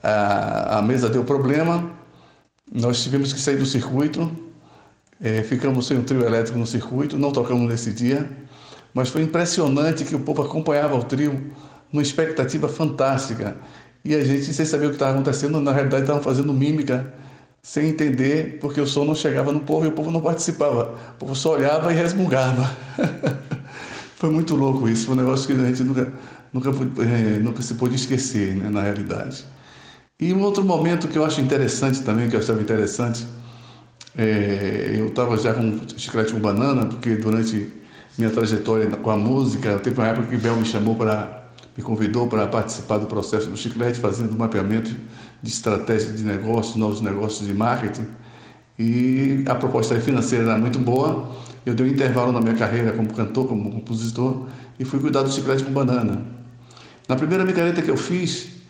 a, 0.01 0.79
a 0.79 0.81
mesa 0.81 1.09
deu 1.09 1.23
problema, 1.23 1.91
nós 2.71 3.03
tivemos 3.03 3.31
que 3.31 3.39
sair 3.39 3.57
do 3.57 3.65
circuito, 3.65 4.31
é, 5.21 5.43
ficamos 5.43 5.87
sem 5.87 5.97
o 5.97 6.03
trio 6.03 6.25
elétrico 6.25 6.57
no 6.57 6.65
circuito, 6.65 7.17
não 7.17 7.31
tocamos 7.31 7.69
nesse 7.69 7.93
dia, 7.93 8.29
mas 8.93 9.09
foi 9.09 9.21
impressionante 9.21 10.03
que 10.03 10.15
o 10.15 10.19
povo 10.19 10.41
acompanhava 10.41 10.95
o 10.95 11.03
trio 11.03 11.51
numa 11.91 12.01
expectativa 12.01 12.67
fantástica. 12.67 13.55
E 14.03 14.15
a 14.15 14.23
gente, 14.23 14.51
sem 14.51 14.65
saber 14.65 14.87
o 14.87 14.89
que 14.89 14.95
estava 14.95 15.13
acontecendo, 15.13 15.61
na 15.61 15.71
realidade 15.71 16.03
estavam 16.03 16.23
fazendo 16.23 16.51
mímica 16.51 17.13
sem 17.63 17.89
entender, 17.89 18.57
porque 18.59 18.81
o 18.81 18.87
som 18.87 19.05
não 19.05 19.13
chegava 19.13 19.51
no 19.51 19.59
povo 19.59 19.85
e 19.85 19.89
o 19.89 19.91
povo 19.91 20.09
não 20.11 20.21
participava. 20.21 20.95
O 21.15 21.19
povo 21.19 21.35
só 21.35 21.53
olhava 21.53 21.91
e 21.93 21.95
resmungava. 21.95 22.75
foi 24.15 24.29
muito 24.29 24.55
louco 24.55 24.89
isso, 24.89 25.05
foi 25.05 25.15
um 25.15 25.17
negócio 25.17 25.47
que 25.47 25.61
a 25.61 25.65
gente 25.65 25.83
nunca, 25.83 26.11
nunca, 26.51 26.69
é, 27.03 27.39
nunca 27.39 27.61
se 27.61 27.75
pôde 27.75 27.95
esquecer, 27.95 28.55
né, 28.55 28.69
na 28.69 28.81
realidade. 28.81 29.45
E 30.19 30.33
um 30.33 30.41
outro 30.41 30.63
momento 30.63 31.07
que 31.07 31.17
eu 31.17 31.25
acho 31.25 31.41
interessante 31.41 32.01
também, 32.01 32.29
que 32.29 32.35
eu 32.35 32.39
achava 32.39 32.61
interessante, 32.61 33.25
é, 34.17 34.95
eu 34.97 35.07
estava 35.07 35.37
já 35.37 35.53
com 35.53 35.79
chiclete 35.97 36.33
com 36.33 36.39
banana, 36.39 36.85
porque 36.85 37.15
durante 37.15 37.71
minha 38.17 38.29
trajetória 38.29 38.87
com 38.87 39.09
a 39.09 39.17
música, 39.17 39.79
teve 39.79 39.99
uma 39.99 40.07
época 40.07 40.27
que 40.27 40.37
Bel 40.37 40.55
me 40.57 40.65
chamou 40.65 40.95
para, 40.95 41.43
me 41.77 41.83
convidou 41.83 42.27
para 42.27 42.45
participar 42.47 42.97
do 42.97 43.07
processo 43.07 43.49
do 43.49 43.57
chiclete, 43.57 43.99
fazendo 43.99 44.37
mapeamento 44.37 44.95
de 45.41 45.49
estratégia 45.49 46.11
de 46.13 46.23
negócio, 46.23 46.79
novos 46.79 47.01
negócios 47.01 47.47
de 47.47 47.53
marketing. 47.53 48.07
E 48.77 49.43
a 49.47 49.55
proposta 49.55 49.99
financeira 49.99 50.45
era 50.45 50.57
muito 50.57 50.79
boa. 50.79 51.29
Eu 51.65 51.75
dei 51.75 51.85
um 51.85 51.89
intervalo 51.89 52.31
na 52.31 52.41
minha 52.41 52.55
carreira 52.55 52.91
como 52.93 53.13
cantor, 53.13 53.47
como 53.47 53.71
compositor, 53.71 54.47
e 54.79 54.85
fui 54.85 54.99
cuidar 54.99 55.21
do 55.21 55.31
chiclete 55.31 55.63
com 55.63 55.71
banana. 55.71 56.25
Na 57.07 57.15
primeira 57.15 57.45
micareta 57.45 57.81
que 57.81 57.91
eu 57.91 57.97
fiz, 57.97 58.61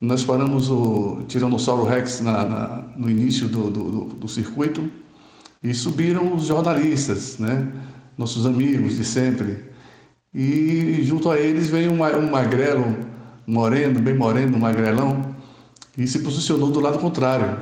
nós 0.00 0.24
paramos 0.24 0.70
o 0.70 1.22
Tiranossauro 1.28 1.84
Rex 1.84 2.20
na, 2.22 2.44
na, 2.44 2.84
no 2.96 3.10
início 3.10 3.48
do, 3.48 3.70
do, 3.70 4.04
do, 4.14 4.28
circuito 4.28 4.90
e 5.62 5.74
subiram 5.74 6.34
os 6.34 6.46
jornalistas, 6.46 7.38
né? 7.38 7.70
nossos 8.16 8.46
amigos 8.46 8.96
de 8.96 9.04
sempre. 9.04 9.64
E 10.32 11.02
junto 11.02 11.30
a 11.30 11.38
eles 11.38 11.68
veio 11.68 11.92
um, 11.92 12.02
um 12.02 12.30
magrelo, 12.30 12.96
moreno, 13.46 14.00
bem 14.00 14.14
moreno, 14.14 14.58
magrelão, 14.58 15.29
e 16.00 16.06
se 16.06 16.20
posicionou 16.20 16.70
do 16.70 16.80
lado 16.80 16.98
contrário. 16.98 17.58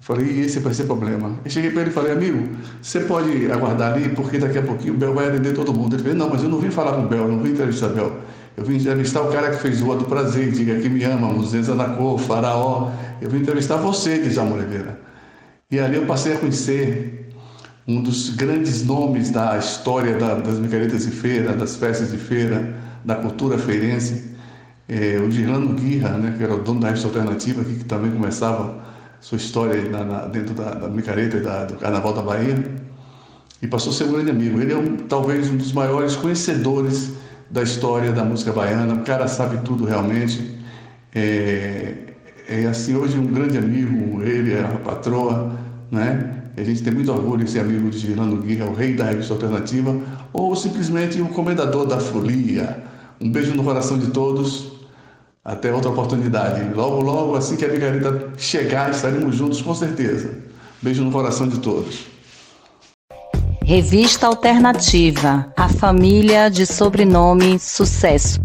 Falei, 0.00 0.40
esse 0.40 0.58
vai 0.60 0.74
ser 0.74 0.84
problema. 0.84 1.38
Eu 1.42 1.50
cheguei 1.50 1.70
para 1.70 1.80
ele 1.80 1.90
e 1.90 1.92
falei, 1.92 2.12
amigo, 2.12 2.48
você 2.80 3.00
pode 3.00 3.50
aguardar 3.50 3.94
ali, 3.94 4.10
porque 4.10 4.38
daqui 4.38 4.58
a 4.58 4.62
pouquinho 4.62 4.94
o 4.94 4.96
Bel 4.98 5.14
vai 5.14 5.28
atender 5.28 5.54
todo 5.54 5.72
mundo. 5.72 5.96
Ele 5.96 6.02
falou, 6.02 6.18
não, 6.18 6.28
mas 6.28 6.42
eu 6.42 6.50
não 6.50 6.58
vim 6.58 6.70
falar 6.70 6.92
com 6.92 7.04
o 7.04 7.08
Bel, 7.08 7.20
eu 7.20 7.28
não 7.28 7.38
vim 7.38 7.50
entrevistar 7.50 7.86
o 7.86 7.94
Bel. 7.94 8.16
Eu 8.54 8.64
vim 8.64 8.76
entrevistar 8.76 9.22
o 9.22 9.32
cara 9.32 9.50
que 9.50 9.62
fez 9.62 9.80
o 9.80 9.94
do 9.94 10.04
Prazer, 10.04 10.50
Diga 10.52 10.78
que 10.78 10.90
me 10.90 11.02
ama, 11.04 11.28
Muzenza 11.28 11.74
da 11.74 11.84
Cor, 11.84 12.18
Faraó. 12.18 12.90
Eu 13.20 13.30
vim 13.30 13.38
entrevistar 13.38 13.76
você, 13.76 14.18
Djalma 14.18 14.56
Oliveira. 14.56 15.00
E 15.70 15.78
ali 15.78 15.96
eu 15.96 16.04
passei 16.04 16.34
a 16.34 16.38
conhecer 16.38 17.30
um 17.88 18.02
dos 18.02 18.30
grandes 18.30 18.84
nomes 18.84 19.30
da 19.30 19.56
história 19.56 20.16
da, 20.18 20.34
das 20.34 20.58
micaretas 20.58 21.06
de 21.06 21.12
feira, 21.12 21.54
das 21.54 21.76
festas 21.76 22.10
de 22.10 22.18
feira, 22.18 22.74
da 23.04 23.14
cultura 23.14 23.56
feirense, 23.56 24.29
é, 24.90 25.20
o 25.20 25.30
Girlando 25.30 25.72
Guirra, 25.74 26.18
né, 26.18 26.34
que 26.36 26.42
era 26.42 26.52
o 26.52 26.58
dono 26.58 26.80
da 26.80 26.88
revista 26.88 27.06
alternativa, 27.06 27.62
que, 27.62 27.76
que 27.76 27.84
também 27.84 28.10
começava 28.10 28.74
sua 29.20 29.36
história 29.36 29.88
na, 29.88 30.04
na, 30.04 30.26
dentro 30.26 30.52
da, 30.52 30.74
da 30.74 30.88
micareta 30.88 31.36
e 31.36 31.40
da, 31.40 31.64
do 31.64 31.74
Carnaval 31.74 32.12
da 32.12 32.22
Bahia, 32.22 32.58
e 33.62 33.68
passou 33.68 33.92
a 33.92 33.94
ser 33.94 34.04
um 34.04 34.12
grande 34.12 34.30
amigo. 34.30 34.60
Ele 34.60 34.72
é 34.72 34.76
um, 34.76 34.96
talvez 34.96 35.48
um 35.48 35.56
dos 35.56 35.72
maiores 35.72 36.16
conhecedores 36.16 37.12
da 37.48 37.62
história 37.62 38.10
da 38.10 38.24
música 38.24 38.52
baiana, 38.52 38.94
o 38.94 39.04
cara 39.04 39.28
sabe 39.28 39.58
tudo 39.58 39.84
realmente. 39.84 40.58
É, 41.14 41.94
é 42.48 42.66
assim, 42.66 42.96
hoje 42.96 43.16
um 43.16 43.26
grande 43.26 43.58
amigo, 43.58 44.22
ele, 44.22 44.58
a 44.58 44.66
patroa, 44.78 45.52
né? 45.88 46.36
a 46.56 46.64
gente 46.64 46.82
tem 46.82 46.92
muito 46.92 47.12
orgulho 47.12 47.44
em 47.44 47.46
ser 47.46 47.60
amigo 47.60 47.88
de 47.90 47.98
Girlando 47.98 48.36
Guerra, 48.38 48.66
o 48.66 48.74
rei 48.74 48.94
da 48.94 49.04
revista 49.04 49.34
alternativa, 49.34 49.96
ou 50.32 50.56
simplesmente 50.56 51.20
o 51.20 51.28
comendador 51.28 51.86
da 51.86 52.00
folia. 52.00 52.82
Um 53.20 53.30
beijo 53.30 53.54
no 53.54 53.62
coração 53.62 53.98
de 53.98 54.08
todos. 54.08 54.79
Até 55.50 55.72
outra 55.72 55.90
oportunidade. 55.90 56.72
Logo, 56.72 57.00
logo, 57.00 57.34
assim 57.34 57.56
que 57.56 57.64
a 57.64 57.68
Micareta 57.68 58.32
chegar, 58.38 58.92
estaremos 58.92 59.34
juntos 59.34 59.60
com 59.60 59.74
certeza. 59.74 60.32
Beijo 60.80 61.02
no 61.02 61.10
coração 61.10 61.48
de 61.48 61.58
todos. 61.58 62.06
Revista 63.64 64.28
Alternativa, 64.28 65.52
a 65.56 65.68
família 65.68 66.48
de 66.48 66.64
sobrenome 66.64 67.58
Sucesso. 67.58 68.40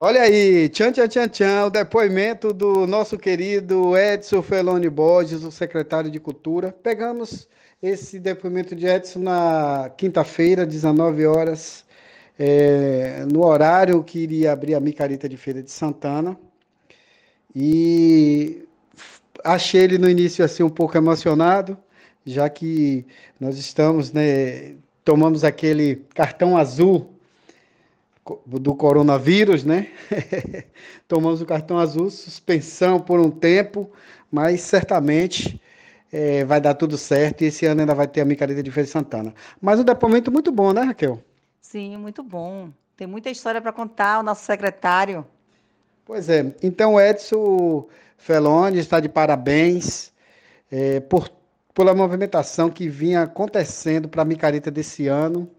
Olha 0.00 0.22
aí, 0.22 0.70
tchan, 0.70 0.92
tchan, 0.92 1.08
tchan, 1.08 1.28
tchan, 1.28 1.66
o 1.66 1.70
depoimento 1.70 2.54
do 2.54 2.86
nosso 2.86 3.18
querido 3.18 3.94
Edson 3.94 4.40
Feloni 4.40 4.88
Borges, 4.88 5.44
o 5.44 5.52
secretário 5.52 6.10
de 6.10 6.18
Cultura. 6.18 6.74
Pegamos 6.82 7.46
esse 7.82 8.18
depoimento 8.18 8.74
de 8.74 8.86
Edson 8.86 9.18
na 9.18 9.90
quinta-feira, 9.94 10.64
19 10.64 11.26
horas, 11.26 11.83
é, 12.38 13.24
no 13.30 13.44
horário 13.44 14.02
que 14.02 14.18
iria 14.18 14.52
abrir 14.52 14.74
a 14.74 14.80
Micareta 14.80 15.28
de 15.28 15.36
Feira 15.36 15.62
de 15.62 15.70
Santana. 15.70 16.36
E 17.54 18.66
achei 19.44 19.82
ele 19.82 19.98
no 19.98 20.08
início 20.08 20.44
assim 20.44 20.62
um 20.62 20.70
pouco 20.70 20.96
emocionado, 20.96 21.78
já 22.26 22.48
que 22.48 23.06
nós 23.38 23.58
estamos, 23.58 24.12
né, 24.12 24.74
tomamos 25.04 25.44
aquele 25.44 25.96
cartão 26.14 26.56
azul 26.56 27.10
do 28.46 28.74
coronavírus, 28.74 29.64
né? 29.64 29.88
Tomamos 31.06 31.42
o 31.42 31.46
cartão 31.46 31.78
azul, 31.78 32.10
suspensão 32.10 32.98
por 32.98 33.20
um 33.20 33.30
tempo, 33.30 33.90
mas 34.32 34.62
certamente 34.62 35.60
é, 36.10 36.42
vai 36.42 36.58
dar 36.58 36.74
tudo 36.74 36.96
certo 36.96 37.42
e 37.42 37.46
esse 37.48 37.66
ano 37.66 37.82
ainda 37.82 37.94
vai 37.94 38.08
ter 38.08 38.22
a 38.22 38.24
micareta 38.24 38.62
de 38.62 38.70
Feira 38.70 38.86
de 38.86 38.92
Santana. 38.92 39.34
Mas 39.60 39.78
um 39.78 39.84
depoimento 39.84 40.32
muito 40.32 40.50
bom, 40.50 40.72
né, 40.72 40.82
Raquel? 40.82 41.22
Sim, 41.64 41.96
muito 41.96 42.22
bom. 42.22 42.70
Tem 42.94 43.06
muita 43.06 43.30
história 43.30 43.60
para 43.60 43.72
contar, 43.72 44.20
o 44.20 44.22
nosso 44.22 44.44
secretário. 44.44 45.26
Pois 46.04 46.28
é. 46.28 46.54
Então, 46.62 47.00
Edson 47.00 47.88
Feloni 48.18 48.78
está 48.78 49.00
de 49.00 49.08
parabéns 49.08 50.12
é, 50.70 51.00
por, 51.00 51.30
pela 51.72 51.94
movimentação 51.94 52.68
que 52.68 52.86
vinha 52.86 53.22
acontecendo 53.22 54.08
para 54.10 54.20
a 54.20 54.24
micareta 54.26 54.70
desse 54.70 55.08
ano. 55.08 55.50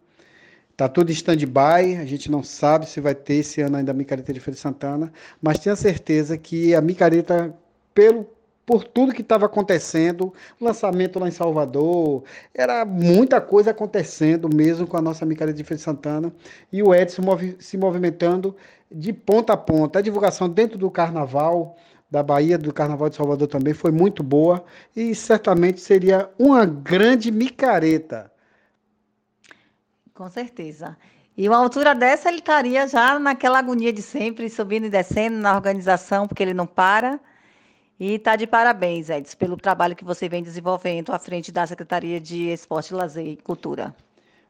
Está 0.71 0.87
tudo 0.87 1.09
em 1.09 1.13
stand-by, 1.13 1.97
a 1.99 2.05
gente 2.05 2.29
não 2.29 2.43
sabe 2.43 2.87
se 2.87 3.01
vai 3.01 3.15
ter 3.15 3.37
esse 3.37 3.59
ano 3.61 3.77
ainda 3.77 3.91
a 3.91 3.95
micareta 3.95 4.31
de 4.31 4.39
Feira 4.39 4.55
de 4.55 4.61
Santana, 4.61 5.11
mas 5.41 5.57
tenho 5.57 5.75
certeza 5.75 6.37
que 6.37 6.75
a 6.75 6.81
micareta, 6.81 7.53
pelo, 7.95 8.29
por 8.65 8.83
tudo 8.83 9.13
que 9.13 9.21
estava 9.21 9.45
acontecendo, 9.45 10.33
lançamento 10.59 11.19
lá 11.19 11.27
em 11.27 11.31
Salvador, 11.31 12.23
era 12.53 12.83
muita 12.83 13.39
coisa 13.39 13.71
acontecendo 13.71 14.49
mesmo 14.53 14.87
com 14.87 14.97
a 14.97 15.01
nossa 15.01 15.25
Feira 15.25 15.53
de 15.53 15.77
Santana, 15.77 16.33
e 16.71 16.81
o 16.81 16.93
Edson 16.93 17.21
movi 17.21 17.55
se 17.59 17.77
movimentando 17.77 18.55
de 18.91 19.13
ponta 19.13 19.53
a 19.53 19.57
ponta. 19.57 19.99
A 19.99 20.01
divulgação 20.01 20.49
dentro 20.49 20.77
do 20.77 20.89
carnaval, 20.89 21.75
da 22.09 22.23
Bahia, 22.23 22.57
do 22.57 22.73
Carnaval 22.73 23.09
de 23.09 23.15
Salvador 23.15 23.47
também 23.47 23.73
foi 23.73 23.91
muito 23.91 24.23
boa, 24.23 24.63
e 24.95 25.13
certamente 25.13 25.81
seria 25.81 26.29
uma 26.39 26.65
grande 26.65 27.31
micareta 27.31 28.31
com 30.15 30.29
certeza. 30.29 30.97
E 31.37 31.47
uma 31.47 31.57
altura 31.57 31.93
dessa 31.93 32.29
ele 32.29 32.39
estaria 32.39 32.87
já 32.87 33.19
naquela 33.19 33.59
agonia 33.59 33.91
de 33.91 34.01
sempre, 34.01 34.49
subindo 34.49 34.85
e 34.85 34.89
descendo 34.89 35.37
na 35.37 35.53
organização, 35.53 36.25
porque 36.25 36.41
ele 36.41 36.53
não 36.53 36.65
para. 36.65 37.19
E 37.97 38.15
está 38.15 38.35
de 38.35 38.45
parabéns, 38.45 39.09
Edson, 39.09 39.37
pelo 39.37 39.55
trabalho 39.55 39.95
que 39.95 40.03
você 40.03 40.27
vem 40.27 40.43
desenvolvendo 40.43 41.13
à 41.13 41.19
frente 41.19 41.51
da 41.51 41.65
Secretaria 41.65 42.19
de 42.19 42.49
Esporte, 42.49 42.93
Lazer 42.93 43.25
e 43.25 43.37
Cultura. 43.37 43.95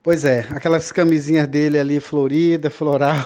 Pois 0.02 0.26
é, 0.26 0.40
aquelas 0.52 0.92
camisinhas 0.92 1.48
dele 1.48 1.78
ali, 1.78 2.00
florida, 2.00 2.72
floral. 2.72 3.26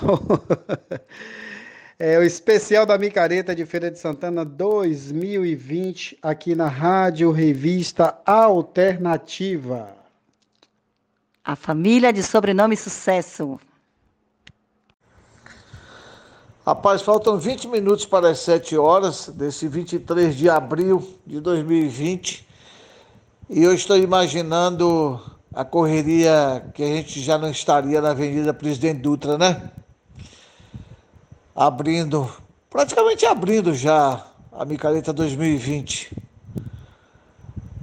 é 1.97 2.17
o 2.20 2.24
especial 2.24 2.86
da 2.86 2.97
Micareta 2.97 3.55
de 3.55 3.65
Feira 3.65 3.89
de 3.89 3.97
Santana 3.97 4.43
2020, 4.43 6.17
aqui 6.22 6.53
na 6.53 6.67
Rádio 6.67 7.32
Revista 7.32 8.17
Alternativa. 8.26 9.95
A 11.43 11.55
família 11.55 12.11
de 12.11 12.24
sobrenome 12.24 12.76
Sucesso. 12.76 13.57
Rapaz, 16.70 17.01
faltam 17.01 17.36
20 17.36 17.67
minutos 17.67 18.05
para 18.05 18.30
as 18.30 18.41
7 18.41 18.78
horas 18.78 19.28
desse 19.30 19.67
23 19.67 20.38
de 20.38 20.51
abril 20.51 21.15
de 21.26 21.39
2020 21.39 22.47
e 23.49 23.63
eu 23.63 23.74
estou 23.74 23.97
imaginando 23.97 25.20
a 25.51 25.65
correria 25.65 26.63
que 26.76 26.84
a 26.84 26.86
gente 26.86 27.22
já 27.22 27.39
não 27.39 27.49
estaria 27.49 27.99
na 27.99 28.11
Avenida 28.11 28.53
Presidente 28.53 29.01
Dutra, 29.01 29.36
né? 29.36 29.72
Abrindo, 31.55 32.32
praticamente 32.70 33.26
abrindo 33.26 33.74
já 33.74 34.28
a 34.51 34.63
Micareta 34.63 35.11
2020. 35.11 36.15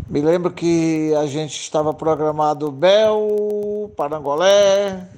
Me 0.09 0.21
lembro 0.21 0.53
que 0.53 1.13
a 1.17 1.27
gente 1.27 1.59
estava 1.61 1.93
programado 1.93 2.71
Bel, 2.71 3.91
Parangolé 3.97 5.09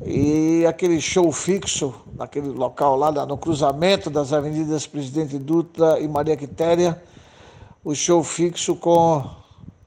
e 0.00 0.64
aquele 0.66 1.00
show 1.00 1.30
fixo 1.32 1.94
naquele 2.14 2.48
local 2.48 2.96
lá 2.96 3.10
no 3.26 3.36
cruzamento 3.36 4.08
das 4.08 4.32
avenidas 4.32 4.86
Presidente 4.86 5.38
Dutra 5.38 5.98
e 5.98 6.06
Maria 6.06 6.36
Quitéria, 6.36 7.02
o 7.84 7.94
show 7.94 8.22
fixo 8.22 8.76
com 8.76 9.28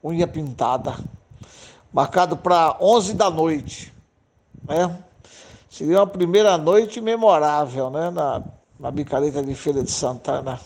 unha 0.02 0.26
pintada, 0.26 0.96
marcado 1.92 2.36
para 2.36 2.76
11 2.80 3.14
da 3.14 3.30
noite, 3.30 3.92
né? 4.68 4.98
Seria 5.70 6.00
uma 6.00 6.06
primeira 6.06 6.58
noite 6.58 7.00
memorável, 7.00 7.88
né, 7.88 8.10
na, 8.10 8.42
na 8.78 8.90
Bicareta 8.90 9.42
de 9.42 9.54
Feira 9.54 9.82
de 9.82 9.90
Santana. 9.90 10.60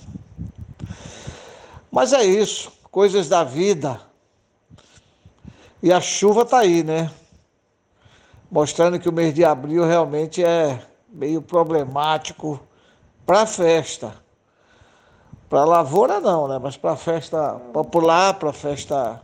Mas 1.93 2.13
é 2.13 2.25
isso 2.25 2.73
coisas 2.97 3.29
da 3.29 3.45
vida. 3.45 4.01
E 5.83 5.93
a 5.93 6.01
chuva 6.01 6.43
está 6.43 6.61
aí, 6.61 6.83
né? 6.83 7.11
Mostrando 8.57 8.99
que 8.99 9.07
o 9.07 9.13
mês 9.13 9.35
de 9.35 9.45
abril 9.45 9.85
realmente 9.85 10.43
é 10.43 10.81
meio 11.11 11.43
problemático 11.43 12.59
para 13.27 13.45
festa. 13.45 14.15
Para 15.47 15.63
lavoura 15.67 16.21
não, 16.21 16.49
né? 16.49 16.59
Mas 16.59 16.75
para 16.75 16.97
festa 16.97 17.61
popular, 17.71 18.33
para 18.39 18.55
festa 18.55 19.21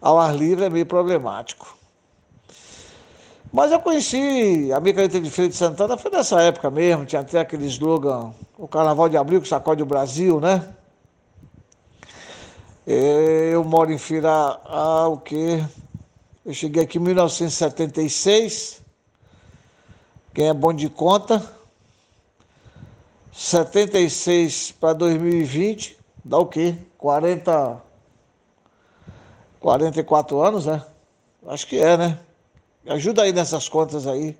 ao 0.00 0.16
ar 0.16 0.32
livre 0.32 0.66
é 0.66 0.70
meio 0.70 0.86
problemático. 0.86 1.76
Mas 3.52 3.72
eu 3.72 3.80
conheci 3.80 4.72
a 4.72 4.78
Micareta 4.78 5.20
de 5.20 5.28
Feira 5.28 5.48
de 5.48 5.56
Santana, 5.56 5.98
foi 5.98 6.12
nessa 6.12 6.40
época 6.40 6.70
mesmo, 6.70 7.04
tinha 7.04 7.20
até 7.20 7.40
aquele 7.40 7.66
slogan, 7.66 8.32
o 8.56 8.68
Carnaval 8.68 9.08
de 9.08 9.16
Abril 9.16 9.42
que 9.42 9.48
sacode 9.48 9.82
o 9.82 9.86
Brasil, 9.86 10.40
né? 10.40 10.72
Eu 12.86 13.64
moro 13.64 13.90
em 13.90 13.98
Feira 13.98 14.30
há 14.64 15.08
o 15.08 15.18
quê? 15.18 15.64
Eu 16.44 16.52
cheguei 16.52 16.82
aqui 16.82 16.98
em 16.98 17.00
1976. 17.00 18.82
Quem 20.32 20.48
é 20.48 20.54
bom 20.54 20.72
de 20.72 20.88
conta? 20.88 21.42
76 23.32 24.72
para 24.72 24.92
2020, 24.92 25.98
dá 26.24 26.38
o 26.38 26.46
quê? 26.46 26.76
40 26.98 27.82
44 29.58 30.40
anos, 30.40 30.66
né? 30.66 30.84
Acho 31.46 31.66
que 31.66 31.78
é, 31.78 31.96
né? 31.96 32.18
Ajuda 32.86 33.22
aí 33.22 33.32
nessas 33.32 33.68
contas 33.68 34.06
aí. 34.06 34.36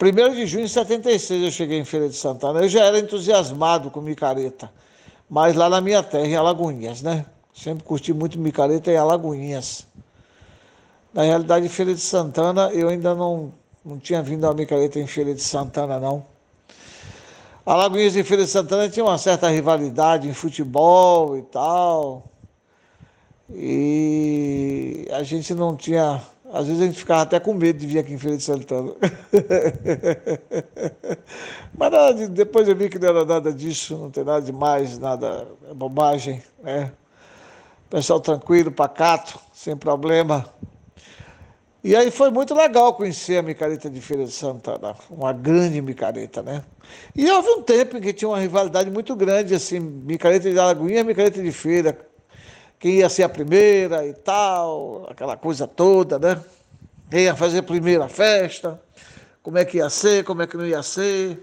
1 0.00 0.34
de 0.34 0.46
junho 0.46 0.66
de 0.66 0.72
76 0.72 1.44
eu 1.44 1.50
cheguei 1.50 1.78
em 1.78 1.84
Feira 1.84 2.08
de 2.08 2.14
Santana. 2.14 2.60
Eu 2.60 2.68
já 2.68 2.84
era 2.84 2.98
entusiasmado 2.98 3.90
com 3.90 4.00
micareta 4.00 4.70
mas 5.30 5.54
lá 5.54 5.70
na 5.70 5.80
minha 5.80 6.02
terra, 6.02 6.26
em 6.26 6.34
Alagoinhas, 6.34 7.00
né? 7.00 7.24
Sempre 7.54 7.84
curti 7.84 8.12
muito 8.12 8.36
micareta 8.36 8.90
em 8.90 8.96
Alagoinhas. 8.96 9.86
Na 11.12 11.22
realidade, 11.22 11.68
Feira 11.68 11.94
de 11.94 12.00
Santana, 12.00 12.70
eu 12.72 12.88
ainda 12.88 13.14
não, 13.14 13.52
não 13.84 13.98
tinha 13.98 14.22
vindo 14.22 14.46
a 14.46 14.54
micareta 14.54 14.98
em 14.98 15.06
Feira 15.06 15.34
de 15.34 15.42
Santana, 15.42 15.98
não. 15.98 16.24
Alagoinhas 17.66 18.16
e 18.16 18.22
Feira 18.22 18.44
de 18.44 18.50
Santana 18.50 18.88
tinha 18.88 19.04
uma 19.04 19.18
certa 19.18 19.48
rivalidade 19.48 20.28
em 20.28 20.32
futebol 20.32 21.36
e 21.36 21.42
tal. 21.42 22.24
E 23.52 25.08
a 25.10 25.22
gente 25.22 25.54
não 25.54 25.76
tinha 25.76 26.22
às 26.52 26.66
vezes 26.66 26.82
a 26.82 26.86
gente 26.86 26.98
ficava 26.98 27.22
até 27.22 27.38
com 27.38 27.54
medo 27.54 27.78
de 27.78 27.86
vir 27.86 28.00
aqui 28.00 28.12
em 28.12 28.18
Feira 28.18 28.36
de 28.36 28.42
Santana. 28.42 28.92
Mas 31.78 31.92
nada, 31.92 32.28
depois 32.28 32.66
eu 32.68 32.74
vi 32.74 32.88
que 32.88 32.98
não 32.98 33.08
era 33.08 33.24
nada 33.24 33.52
disso, 33.52 33.96
não 33.96 34.10
tem 34.10 34.24
nada 34.24 34.42
demais, 34.42 34.98
nada, 34.98 35.46
é 35.70 35.74
bobagem, 35.74 36.42
né? 36.60 36.90
Pessoal 37.88 38.20
tranquilo, 38.20 38.72
pacato, 38.72 39.38
sem 39.52 39.76
problema. 39.76 40.44
E 41.82 41.96
aí 41.96 42.10
foi 42.10 42.30
muito 42.30 42.54
legal 42.54 42.92
conhecer 42.92 43.38
a 43.38 43.42
micareta 43.42 43.88
de 43.88 44.02
Feira 44.02 44.24
de 44.24 44.32
Santana, 44.32 44.94
uma 45.08 45.32
grande 45.32 45.80
micareta, 45.80 46.42
né? 46.42 46.62
E 47.16 47.30
houve 47.30 47.48
um 47.48 47.62
tempo 47.62 47.96
em 47.96 48.00
que 48.02 48.12
tinha 48.12 48.28
uma 48.28 48.38
rivalidade 48.38 48.90
muito 48.90 49.16
grande, 49.16 49.54
assim, 49.54 49.80
micareta 49.80 50.50
de 50.50 50.58
Alagoinha 50.58 51.00
e 51.00 51.04
micareta 51.04 51.42
de 51.42 51.50
Feira. 51.50 51.98
Quem 52.78 52.96
ia 52.96 53.08
ser 53.08 53.22
a 53.22 53.28
primeira 53.30 54.06
e 54.06 54.12
tal, 54.12 55.06
aquela 55.08 55.38
coisa 55.38 55.66
toda, 55.66 56.18
né? 56.18 56.42
Quem 57.10 57.24
ia 57.24 57.34
fazer 57.34 57.58
a 57.58 57.62
primeira 57.62 58.08
festa, 58.08 58.80
como 59.42 59.56
é 59.56 59.64
que 59.64 59.78
ia 59.78 59.88
ser, 59.88 60.22
como 60.24 60.42
é 60.42 60.46
que 60.46 60.58
não 60.58 60.66
ia 60.66 60.82
ser. 60.82 61.38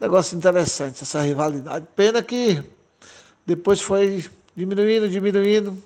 Negócio 0.00 0.34
interessante, 0.36 1.02
essa 1.02 1.20
rivalidade. 1.20 1.86
Pena 1.94 2.22
que 2.22 2.62
depois 3.44 3.82
foi 3.82 4.24
diminuindo, 4.56 5.08
diminuindo, 5.10 5.76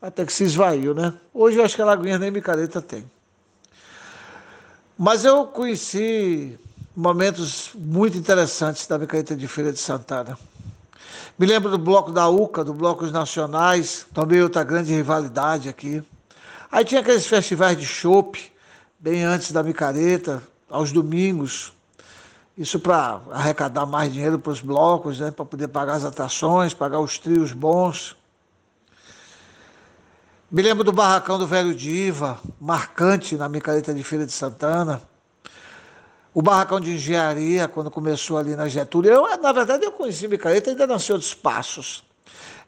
até 0.00 0.24
que 0.24 0.32
se 0.32 0.44
esvaiu, 0.44 0.94
né? 0.94 1.12
Hoje 1.32 1.58
eu 1.58 1.64
acho 1.64 1.76
que 1.76 1.82
a 1.82 1.84
Lagoinha 1.84 2.18
nem 2.18 2.30
micareta 2.30 2.80
tem. 2.80 3.04
Mas 4.98 5.24
eu 5.24 5.46
conheci 5.46 6.58
momentos 6.96 7.70
muito 7.74 8.16
interessantes 8.16 8.86
da 8.86 8.98
micareta 8.98 9.36
de 9.36 9.46
Feira 9.46 9.72
de 9.72 9.78
Santana. 9.78 10.38
Me 11.38 11.46
lembro 11.46 11.70
do 11.70 11.78
bloco 11.78 12.12
da 12.12 12.28
UCA, 12.28 12.62
do 12.62 12.74
Blocos 12.74 13.10
Nacionais, 13.10 14.06
também 14.12 14.42
outra 14.42 14.62
grande 14.62 14.92
rivalidade 14.92 15.68
aqui. 15.68 16.02
Aí 16.70 16.84
tinha 16.84 17.00
aqueles 17.00 17.26
festivais 17.26 17.78
de 17.78 17.86
chopp, 17.86 18.52
bem 18.98 19.24
antes 19.24 19.50
da 19.50 19.62
micareta, 19.62 20.42
aos 20.68 20.92
domingos. 20.92 21.72
Isso 22.56 22.78
para 22.78 23.22
arrecadar 23.30 23.86
mais 23.86 24.12
dinheiro 24.12 24.38
para 24.38 24.52
os 24.52 24.60
blocos, 24.60 25.18
né, 25.18 25.30
para 25.30 25.44
poder 25.46 25.68
pagar 25.68 25.94
as 25.94 26.04
atrações, 26.04 26.74
pagar 26.74 27.00
os 27.00 27.18
trios 27.18 27.52
bons. 27.52 28.14
Me 30.52 30.62
lembro 30.62 30.82
do 30.82 30.90
barracão 30.90 31.38
do 31.38 31.46
Velho 31.46 31.72
Diva, 31.72 32.40
marcante 32.60 33.36
na 33.36 33.48
micareta 33.48 33.94
de 33.94 34.02
Feira 34.02 34.26
de 34.26 34.32
Santana. 34.32 35.00
O 36.34 36.42
barracão 36.42 36.80
de 36.80 36.90
engenharia, 36.90 37.68
quando 37.68 37.88
começou 37.88 38.36
ali 38.36 38.56
na 38.56 38.66
Getúlio. 38.66 39.12
Eu, 39.12 39.38
na 39.38 39.52
verdade, 39.52 39.84
eu 39.84 39.92
conheci 39.92 40.26
micareta 40.26 40.70
ainda 40.70 40.88
nasceu 40.88 41.16
dos 41.16 41.32
passos. 41.32 42.02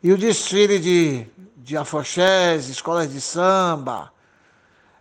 E 0.00 0.12
o 0.12 0.16
desfile 0.16 0.78
de, 0.78 1.26
de 1.56 1.76
afoxés, 1.76 2.68
escolas 2.68 3.12
de 3.12 3.20
samba, 3.20 4.12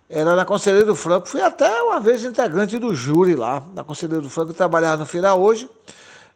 era 0.09 0.35
na 0.35 0.43
Conselheiro 0.43 0.87
do 0.87 0.95
Franco. 0.95 1.29
Fui 1.29 1.41
até 1.43 1.83
uma 1.83 1.99
vez 1.99 2.23
integrante 2.23 2.79
do 2.79 2.95
júri 2.95 3.35
lá, 3.35 3.61
na 3.75 3.83
Conselheiro 3.83 4.23
do 4.23 4.29
Franco. 4.29 4.55
Trabalhava 4.55 4.97
no 4.97 5.05
Feira 5.05 5.35
hoje. 5.35 5.69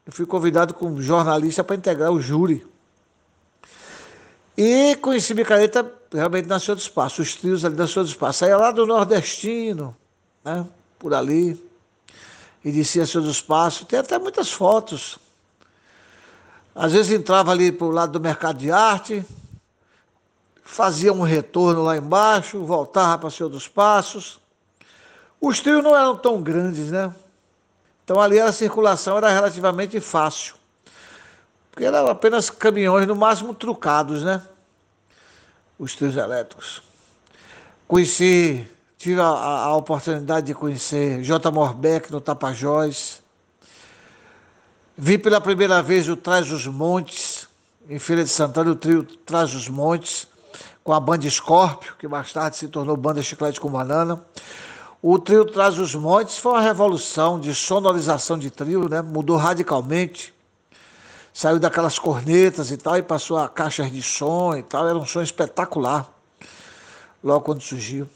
Eu 0.05 0.13
fui 0.13 0.27
convidado 0.27 0.75
como 0.75 1.01
jornalista 1.01 1.63
para 1.63 1.75
integrar 1.75 2.11
o 2.11 2.21
júri. 2.21 2.63
E 4.55 4.95
conheci 4.97 5.33
micareta 5.33 5.83
realmente 6.15 6.47
nasceu 6.47 6.75
do 6.75 6.79
espaço, 6.79 7.21
os 7.21 7.35
trios 7.35 7.63
ali 7.63 7.75
nasceu 7.75 8.03
do 8.03 8.09
espaço. 8.09 8.39
Saía 8.39 8.57
lá 8.57 8.71
do 8.71 8.85
nordestino, 8.85 9.95
né? 10.43 10.65
Por 10.97 11.13
ali. 11.13 11.61
E 12.63 12.71
descia 12.71 13.05
seu 13.05 13.21
do 13.21 13.29
espaço. 13.29 13.85
Tem 13.85 13.99
até 13.99 14.17
muitas 14.17 14.51
fotos. 14.51 15.19
Às 16.73 16.91
vezes 16.91 17.11
entrava 17.11 17.51
ali 17.51 17.71
para 17.71 17.87
o 17.87 17.91
lado 17.91 18.11
do 18.11 18.19
mercado 18.19 18.57
de 18.57 18.71
arte, 18.71 19.25
fazia 20.63 21.13
um 21.13 21.21
retorno 21.21 21.83
lá 21.83 21.95
embaixo, 21.95 22.65
voltava 22.65 23.19
para 23.19 23.29
seu 23.29 23.47
dos 23.47 23.67
passos. 23.67 24.39
Os 25.39 25.59
trios 25.59 25.83
não 25.83 25.95
eram 25.95 26.17
tão 26.17 26.41
grandes, 26.41 26.91
né? 26.91 27.13
Então 28.03 28.19
ali 28.19 28.39
a 28.39 28.51
circulação 28.51 29.17
era 29.17 29.29
relativamente 29.29 29.99
fácil. 30.01 30.55
Porque 31.71 31.85
eram 31.85 32.07
apenas 32.07 32.49
caminhões, 32.49 33.07
no 33.07 33.15
máximo 33.15 33.53
trucados, 33.53 34.23
né? 34.23 34.41
Os 35.77 35.95
trios 35.95 36.15
elétricos. 36.15 36.81
Conheci, 37.87 38.67
tive 38.97 39.21
a, 39.21 39.25
a, 39.25 39.75
oportunidade 39.75 40.47
de 40.47 40.53
conhecer 40.53 41.21
J. 41.21 41.51
Morbeck 41.51 42.11
no 42.11 42.19
Tapajós. 42.19 43.21
Vi 44.97 45.17
pela 45.17 45.41
primeira 45.41 45.81
vez 45.81 46.07
o 46.09 46.15
Traz 46.15 46.51
os 46.51 46.65
Montes, 46.65 47.47
em 47.89 47.99
Feira 47.99 48.23
de 48.23 48.29
Santana, 48.29 48.71
o 48.71 48.75
trio 48.75 49.03
Traz 49.03 49.53
os 49.53 49.67
Montes, 49.67 50.27
com 50.83 50.93
a 50.93 50.99
banda 50.99 51.29
Scorpio, 51.29 51.93
que 51.97 52.07
mais 52.07 52.31
tarde 52.31 52.57
se 52.57 52.67
tornou 52.67 52.95
banda 52.95 53.21
Chiclete 53.21 53.59
com 53.59 53.69
Banana. 53.69 54.23
O 55.01 55.19
trio 55.19 55.45
Traz 55.45 55.77
os 55.77 55.93
Montes 55.93 56.37
foi 56.37 56.53
uma 56.53 56.61
revolução 56.61 57.39
de 57.39 57.53
sonorização 57.53 58.37
de 58.37 58.49
trio, 58.49 58.87
né? 58.87 59.01
mudou 59.01 59.37
radicalmente 59.37 60.34
saiu 61.35 61.59
daquelas 61.59 61.99
cornetas 61.99 62.71
e 62.71 62.77
tal, 62.77 62.97
e 62.97 63.03
passou 63.03 63.37
a 63.37 63.49
caixas 63.49 63.91
de 63.91 64.01
som 64.01 64.55
e 64.55 64.63
tal, 64.63 64.87
era 64.87 64.97
um 64.97 65.05
som 65.05 65.21
espetacular, 65.21 66.09
logo 67.21 67.43
quando 67.43 67.61
surgiu. 67.61 68.07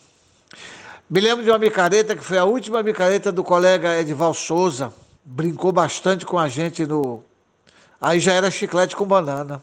Me 1.09 1.19
lembro 1.19 1.43
de 1.43 1.51
uma 1.51 1.59
micareta 1.59 2.15
que 2.15 2.23
foi 2.23 2.37
a 2.37 2.45
última 2.45 2.81
micareta 2.81 3.29
do 3.29 3.43
colega 3.43 3.99
Edval 3.99 4.33
Souza, 4.33 4.93
brincou 5.21 5.73
bastante 5.73 6.25
com 6.25 6.39
a 6.39 6.47
gente 6.47 6.85
no. 6.85 7.21
Aí 7.99 8.21
já 8.21 8.31
era 8.31 8.49
chiclete 8.49 8.95
com 8.95 9.03
banana. 9.05 9.61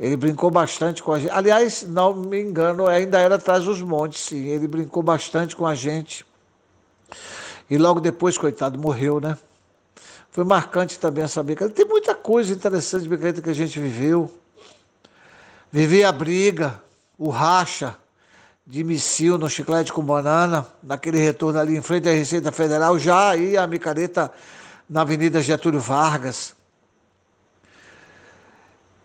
Ele 0.00 0.16
brincou 0.16 0.50
bastante 0.50 1.02
com 1.02 1.12
a 1.12 1.18
gente. 1.18 1.30
Aliás, 1.30 1.82
não 1.82 2.14
me 2.14 2.40
engano, 2.40 2.86
ainda 2.86 3.20
era 3.20 3.34
atrás 3.34 3.64
dos 3.64 3.82
montes, 3.82 4.22
sim. 4.22 4.46
Ele 4.46 4.66
brincou 4.66 5.02
bastante 5.02 5.54
com 5.54 5.66
a 5.66 5.74
gente. 5.74 6.24
E 7.68 7.76
logo 7.76 8.00
depois, 8.00 8.38
coitado, 8.38 8.78
morreu, 8.78 9.20
né? 9.20 9.36
Foi 10.36 10.44
marcante 10.44 10.98
também 10.98 11.24
essa 11.24 11.42
brincadeira. 11.42 11.74
Tem 11.74 11.86
muita 11.86 12.14
coisa 12.14 12.52
interessante 12.52 13.04
de 13.04 13.08
brincadeira 13.08 13.40
que 13.40 13.48
a 13.48 13.54
gente 13.54 13.80
viveu. 13.80 14.30
Vivi 15.72 16.04
a 16.04 16.12
briga, 16.12 16.78
o 17.16 17.30
racha 17.30 17.96
de 18.66 18.84
missil 18.84 19.38
no 19.38 19.48
chiclete 19.48 19.90
com 19.90 20.02
banana, 20.02 20.66
naquele 20.82 21.16
retorno 21.16 21.58
ali 21.58 21.74
em 21.74 21.80
frente 21.80 22.06
à 22.06 22.12
Receita 22.12 22.52
Federal, 22.52 22.98
já 22.98 23.30
aí 23.30 23.56
a 23.56 23.66
micareta 23.66 24.30
na 24.86 25.00
Avenida 25.00 25.40
Getúlio 25.40 25.80
Vargas. 25.80 26.54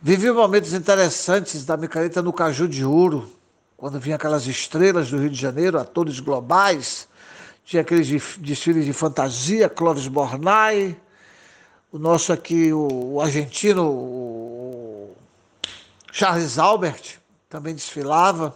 Vivi 0.01 0.29
momentos 0.33 0.73
interessantes 0.73 1.63
da 1.63 1.77
micareta 1.77 2.21
no 2.21 2.33
Caju 2.33 2.67
de 2.67 2.83
Ouro, 2.83 3.31
quando 3.77 4.01
vinha 4.01 4.17
aquelas 4.17 4.47
estrelas 4.47 5.09
do 5.09 5.17
Rio 5.17 5.29
de 5.29 5.39
Janeiro, 5.39 5.79
atores 5.79 6.19
globais, 6.19 7.07
tinha 7.63 7.83
aqueles 7.83 8.09
desfiles 8.37 8.83
de 8.83 8.91
fantasia, 8.91 9.69
Clóvis 9.69 10.09
Bornai, 10.09 10.97
o 11.91 11.99
nosso 11.99 12.31
aqui, 12.31 12.71
o, 12.71 13.15
o 13.15 13.21
argentino, 13.21 13.85
o 13.85 15.15
Charles 16.11 16.57
Albert, 16.57 17.19
também 17.49 17.75
desfilava. 17.75 18.55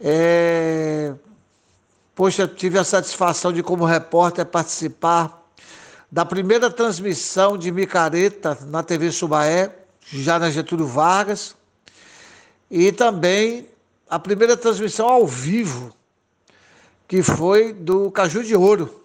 É, 0.00 1.12
poxa, 2.14 2.48
tive 2.48 2.78
a 2.78 2.84
satisfação 2.84 3.52
de, 3.52 3.62
como 3.62 3.84
repórter, 3.84 4.46
participar 4.46 5.42
da 6.10 6.24
primeira 6.24 6.70
transmissão 6.70 7.58
de 7.58 7.70
micareta 7.70 8.58
na 8.62 8.82
TV 8.82 9.12
Subaé, 9.12 9.70
já 10.12 10.38
na 10.38 10.50
Getúlio 10.50 10.86
Vargas, 10.86 11.54
e 12.70 12.90
também 12.90 13.68
a 14.08 14.18
primeira 14.18 14.56
transmissão 14.56 15.08
ao 15.08 15.26
vivo, 15.26 15.94
que 17.06 17.22
foi 17.22 17.74
do 17.74 18.10
Caju 18.10 18.42
de 18.42 18.56
Ouro 18.56 19.01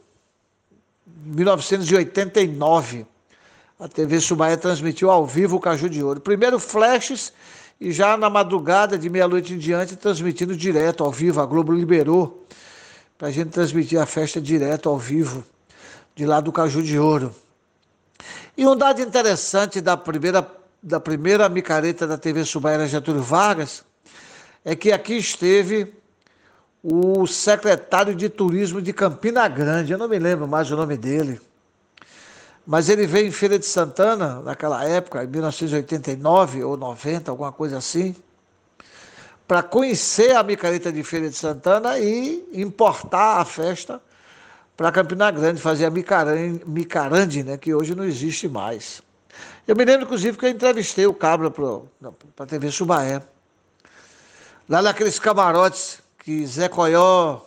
1989. 1.25 3.05
A 3.79 3.87
TV 3.87 4.19
Subaé 4.19 4.57
transmitiu 4.57 5.11
ao 5.11 5.25
vivo 5.25 5.57
o 5.57 5.59
Caju 5.59 5.89
de 5.89 6.03
Ouro. 6.03 6.19
Primeiro 6.19 6.59
flashes 6.59 7.31
e 7.79 7.91
já 7.91 8.17
na 8.17 8.29
madrugada 8.29 8.97
de 8.97 9.09
meia-noite 9.09 9.53
em 9.53 9.57
diante 9.57 9.95
transmitindo 9.95 10.55
direto 10.55 11.03
ao 11.03 11.11
vivo. 11.11 11.39
A 11.39 11.45
Globo 11.45 11.71
liberou 11.71 12.45
para 13.17 13.27
a 13.27 13.31
gente 13.31 13.49
transmitir 13.49 13.99
a 13.99 14.05
festa 14.05 14.41
direto 14.41 14.89
ao 14.89 14.97
vivo 14.97 15.43
de 16.15 16.25
lá 16.25 16.39
do 16.39 16.51
Caju 16.51 16.81
de 16.81 16.97
Ouro. 16.97 17.33
E 18.57 18.65
um 18.65 18.75
dado 18.75 19.01
interessante 19.01 19.79
da 19.79 19.95
primeira, 19.95 20.49
da 20.81 20.99
primeira 20.99 21.47
micareta 21.47 22.07
da 22.07 22.17
TV 22.17 22.43
Subaé 22.43 22.87
Getúlio 22.87 23.21
Vargas 23.21 23.83
é 24.65 24.75
que 24.75 24.91
aqui 24.91 25.13
esteve 25.13 25.93
o 26.83 27.25
secretário 27.25 28.15
de 28.15 28.29
Turismo 28.29 28.81
de 28.81 28.93
Campina 28.93 29.47
Grande, 29.47 29.91
eu 29.91 29.97
não 29.97 30.07
me 30.07 30.19
lembro 30.19 30.47
mais 30.47 30.71
o 30.71 30.75
nome 30.75 30.95
dele, 30.97 31.41
mas 32.65 32.89
ele 32.89 33.07
veio 33.07 33.27
em 33.27 33.31
Feira 33.31 33.57
de 33.57 33.65
Santana, 33.65 34.41
naquela 34.41 34.83
época, 34.83 35.23
em 35.23 35.27
1989 35.27 36.63
ou 36.63 36.77
90, 36.77 37.31
alguma 37.31 37.51
coisa 37.51 37.77
assim, 37.77 38.15
para 39.47 39.63
conhecer 39.63 40.35
a 40.35 40.43
micareta 40.43 40.91
de 40.91 41.01
Feira 41.03 41.29
de 41.29 41.35
Santana 41.35 41.97
e 41.97 42.45
importar 42.53 43.39
a 43.39 43.45
festa 43.45 44.01
para 44.75 44.91
Campina 44.91 45.31
Grande, 45.31 45.61
fazer 45.61 45.85
a 45.85 45.89
micarande, 45.89 47.43
né, 47.43 47.57
que 47.57 47.73
hoje 47.73 47.95
não 47.95 48.03
existe 48.03 48.47
mais. 48.47 49.01
Eu 49.67 49.75
me 49.75 49.85
lembro, 49.85 50.05
inclusive, 50.05 50.37
que 50.37 50.45
eu 50.45 50.49
entrevistei 50.49 51.07
o 51.07 51.13
Cabra 51.13 51.49
para 51.49 51.81
a 52.39 52.45
TV 52.45 52.69
Subaé. 52.71 53.21
Lá 54.67 54.81
naqueles 54.81 55.17
camarotes 55.17 56.01
que 56.27 56.45
Zé 56.45 56.67
Coió, 56.67 57.39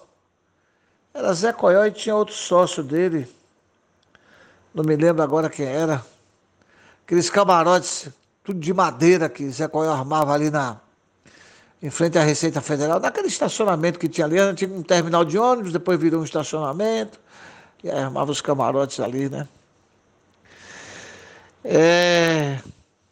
era 1.13 1.35
Zé 1.35 1.53
Coió 1.53 1.85
e 1.85 1.93
tinha 1.93 2.17
outro 2.17 2.35
sócio 2.35 2.83
dele, 2.83 3.29
não 4.73 4.83
me 4.83 4.97
lembro 4.97 5.23
agora 5.23 5.51
quem 5.51 5.67
era, 5.67 6.03
aqueles 7.05 7.29
camarotes, 7.29 8.09
tudo 8.43 8.59
de 8.59 8.73
madeira 8.73 9.29
que 9.29 9.51
Zé 9.51 9.69
Coió 9.69 9.93
armava 9.93 10.33
ali 10.33 10.51
na 10.51 10.79
em 11.83 11.91
frente 11.91 12.19
à 12.19 12.23
Receita 12.23 12.63
Federal, 12.63 12.99
naquele 12.99 13.29
estacionamento 13.29 13.99
que 13.99 14.09
tinha 14.09 14.27
ali, 14.27 14.37
tinha 14.55 14.73
um 14.73 14.83
terminal 14.83 15.27
de 15.27 15.37
ônibus, 15.37 15.75
depois 15.75 16.01
virou 16.01 16.23
um 16.23 16.25
estacionamento, 16.25 17.21
e 17.85 17.91
aí 17.91 17.99
armava 17.99 18.33
os 18.33 18.41
camarotes 18.41 18.99
ali, 18.99 19.29
né? 19.29 19.47
É, 21.63 22.59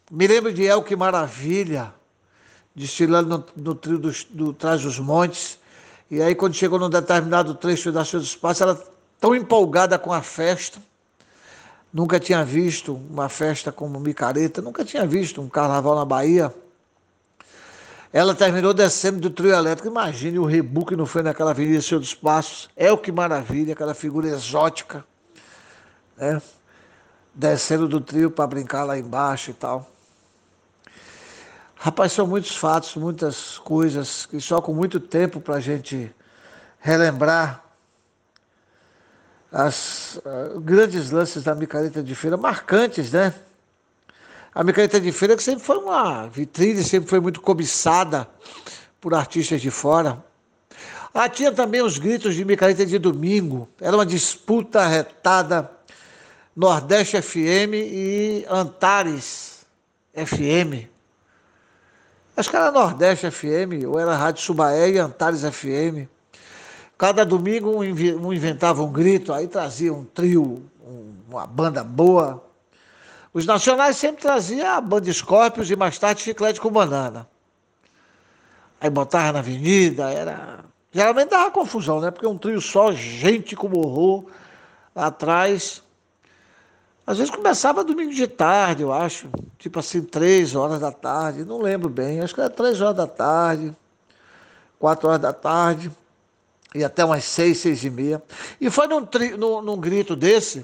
me 0.09 0.25
lembro 0.25 0.51
de 0.51 0.63
El 0.63 0.81
Que 0.81 0.95
Maravilha, 0.95 1.93
desfilando 2.75 3.45
no, 3.55 3.63
no 3.63 3.75
trio 3.75 3.99
do, 3.99 4.11
do 4.31 4.51
dos 4.51 4.97
Montes, 4.97 5.58
e 6.09 6.21
aí 6.21 6.33
quando 6.33 6.53
chegou 6.53 6.79
num 6.79 6.89
determinado 6.89 7.53
trecho 7.53 7.91
da 7.91 8.03
Sua 8.03 8.19
Espaço, 8.19 8.63
ela 8.63 8.83
tão 9.19 9.35
empolgada 9.35 9.99
com 9.99 10.11
a 10.11 10.21
festa, 10.21 10.79
nunca 11.93 12.19
tinha 12.19 12.43
visto 12.43 12.95
uma 13.09 13.29
festa 13.29 13.71
como 13.71 13.99
Micareta, 13.99 14.61
nunca 14.61 14.83
tinha 14.85 15.05
visto 15.05 15.41
um 15.41 15.49
carnaval 15.49 15.95
na 15.95 16.05
Bahia, 16.05 16.53
ela 18.11 18.33
terminou 18.33 18.73
descendo 18.73 19.19
do 19.19 19.29
trio 19.29 19.53
elétrico. 19.53 19.87
Imagine 19.87 20.39
o 20.39 20.45
rebu 20.45 20.85
que 20.85 20.95
não 20.95 21.05
foi 21.05 21.21
naquela 21.21 21.51
Avenida 21.51 21.81
Senhor 21.81 21.99
dos 21.99 22.15
Passos. 22.15 22.67
É 22.75 22.91
o 22.91 22.97
que 22.97 23.11
maravilha, 23.11 23.73
aquela 23.73 23.93
figura 23.93 24.27
exótica, 24.27 25.05
né? 26.17 26.41
Descendo 27.35 27.87
do 27.87 28.01
trio 28.01 28.31
para 28.31 28.47
brincar 28.47 28.83
lá 28.83 28.97
embaixo 28.97 29.51
e 29.51 29.53
tal. 29.53 29.87
Rapaz, 31.81 32.11
são 32.11 32.27
muitos 32.27 32.57
fatos, 32.57 32.93
muitas 32.97 33.57
coisas 33.57 34.25
que 34.25 34.41
só 34.41 34.61
com 34.61 34.73
muito 34.73 34.99
tempo 34.99 35.39
para 35.39 35.55
a 35.55 35.59
gente 35.61 36.13
relembrar 36.77 37.63
as 39.49 40.17
uh, 40.17 40.59
grandes 40.59 41.09
lances 41.09 41.41
da 41.41 41.55
micareta 41.55 42.03
de 42.03 42.13
feira, 42.15 42.35
marcantes, 42.35 43.13
né? 43.13 43.33
A 44.53 44.61
micareta 44.61 44.99
de 44.99 45.09
feira 45.13 45.37
que 45.37 45.41
sempre 45.41 45.63
foi 45.63 45.77
uma 45.77 46.27
vitrine, 46.27 46.83
sempre 46.83 47.09
foi 47.09 47.21
muito 47.21 47.39
cobiçada 47.39 48.27
por 48.99 49.13
artistas 49.13 49.61
de 49.61 49.71
fora. 49.71 50.21
Ah, 51.13 51.29
tinha 51.29 51.49
também 51.49 51.81
os 51.81 51.97
gritos 51.97 52.35
de 52.35 52.43
micareta 52.43 52.85
de 52.85 52.99
domingo. 52.99 53.69
Era 53.79 53.95
uma 53.95 54.05
disputa 54.05 54.85
retada 54.85 55.71
Nordeste 56.53 57.21
FM 57.21 57.73
e 57.73 58.45
Antares 58.49 59.65
FM. 60.13 60.98
Acho 62.39 62.51
que 62.51 62.55
era 62.55 62.71
Nordeste 62.71 63.29
FM, 63.29 63.85
ou 63.85 63.99
era 63.99 64.15
Rádio 64.15 64.41
Subaé 64.41 64.91
e 64.91 64.97
Antares 64.97 65.41
FM. 65.41 66.07
Cada 66.97 67.25
domingo 67.25 67.69
um 67.69 68.33
inventava 68.33 68.81
um 68.81 68.89
grito, 68.89 69.33
aí 69.33 69.45
trazia 69.45 69.93
um 69.93 70.05
trio, 70.05 70.63
uma 71.29 71.45
banda 71.45 71.83
boa. 71.83 72.41
Os 73.33 73.45
nacionais 73.45 73.97
sempre 73.97 74.21
traziam 74.21 74.65
a 74.69 74.79
banda 74.79 75.11
Scorpions 75.11 75.69
e 75.69 75.75
mais 75.75 75.99
tarde 75.99 76.21
chiclete 76.21 76.61
com 76.61 76.71
banana. 76.71 77.27
Aí 78.79 78.89
botava 78.89 79.33
na 79.33 79.39
avenida, 79.39 80.09
era. 80.09 80.63
Geralmente 80.93 81.31
dava 81.31 81.51
confusão, 81.51 81.99
né? 81.99 82.09
Porque 82.09 82.25
um 82.25 82.37
trio 82.37 82.61
só, 82.61 82.93
gente 82.93 83.53
como 83.53 83.85
horror, 83.85 84.27
atrás. 84.95 85.83
Às 87.09 87.17
vezes 87.17 87.33
começava 87.33 87.83
domingo 87.83 88.13
de 88.13 88.27
tarde, 88.27 88.83
eu 88.83 88.93
acho. 88.93 89.31
Tipo 89.57 89.79
assim, 89.79 89.99
três 90.03 90.53
horas 90.53 90.79
da 90.79 90.91
tarde. 90.91 91.43
Não 91.43 91.59
lembro 91.59 91.89
bem. 91.89 92.21
Acho 92.21 92.35
que 92.35 92.39
era 92.39 92.51
três 92.51 92.79
horas 92.81 92.95
da 92.95 93.07
tarde, 93.07 93.75
quatro 94.77 95.07
horas 95.07 95.19
da 95.19 95.33
tarde. 95.33 95.91
E 96.75 96.83
até 96.83 97.03
umas 97.03 97.23
seis, 97.23 97.57
seis 97.57 97.83
e 97.83 97.89
meia. 97.89 98.21
E 98.61 98.69
foi 98.69 98.85
num, 98.85 99.03
tri, 99.03 99.35
num, 99.35 99.59
num 99.59 99.79
grito 99.79 100.15
desse 100.15 100.63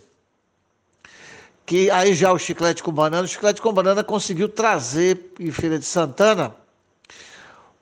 que 1.66 1.90
aí 1.90 2.14
já 2.14 2.32
o 2.32 2.38
Chiclete 2.38 2.84
com 2.84 2.92
Banana, 2.92 3.24
o 3.24 3.28
Chiclete 3.28 3.60
com 3.60 3.74
Banana 3.74 4.04
conseguiu 4.04 4.48
trazer 4.48 5.34
em 5.40 5.50
Feira 5.50 5.80
de 5.80 5.86
Santana 5.86 6.56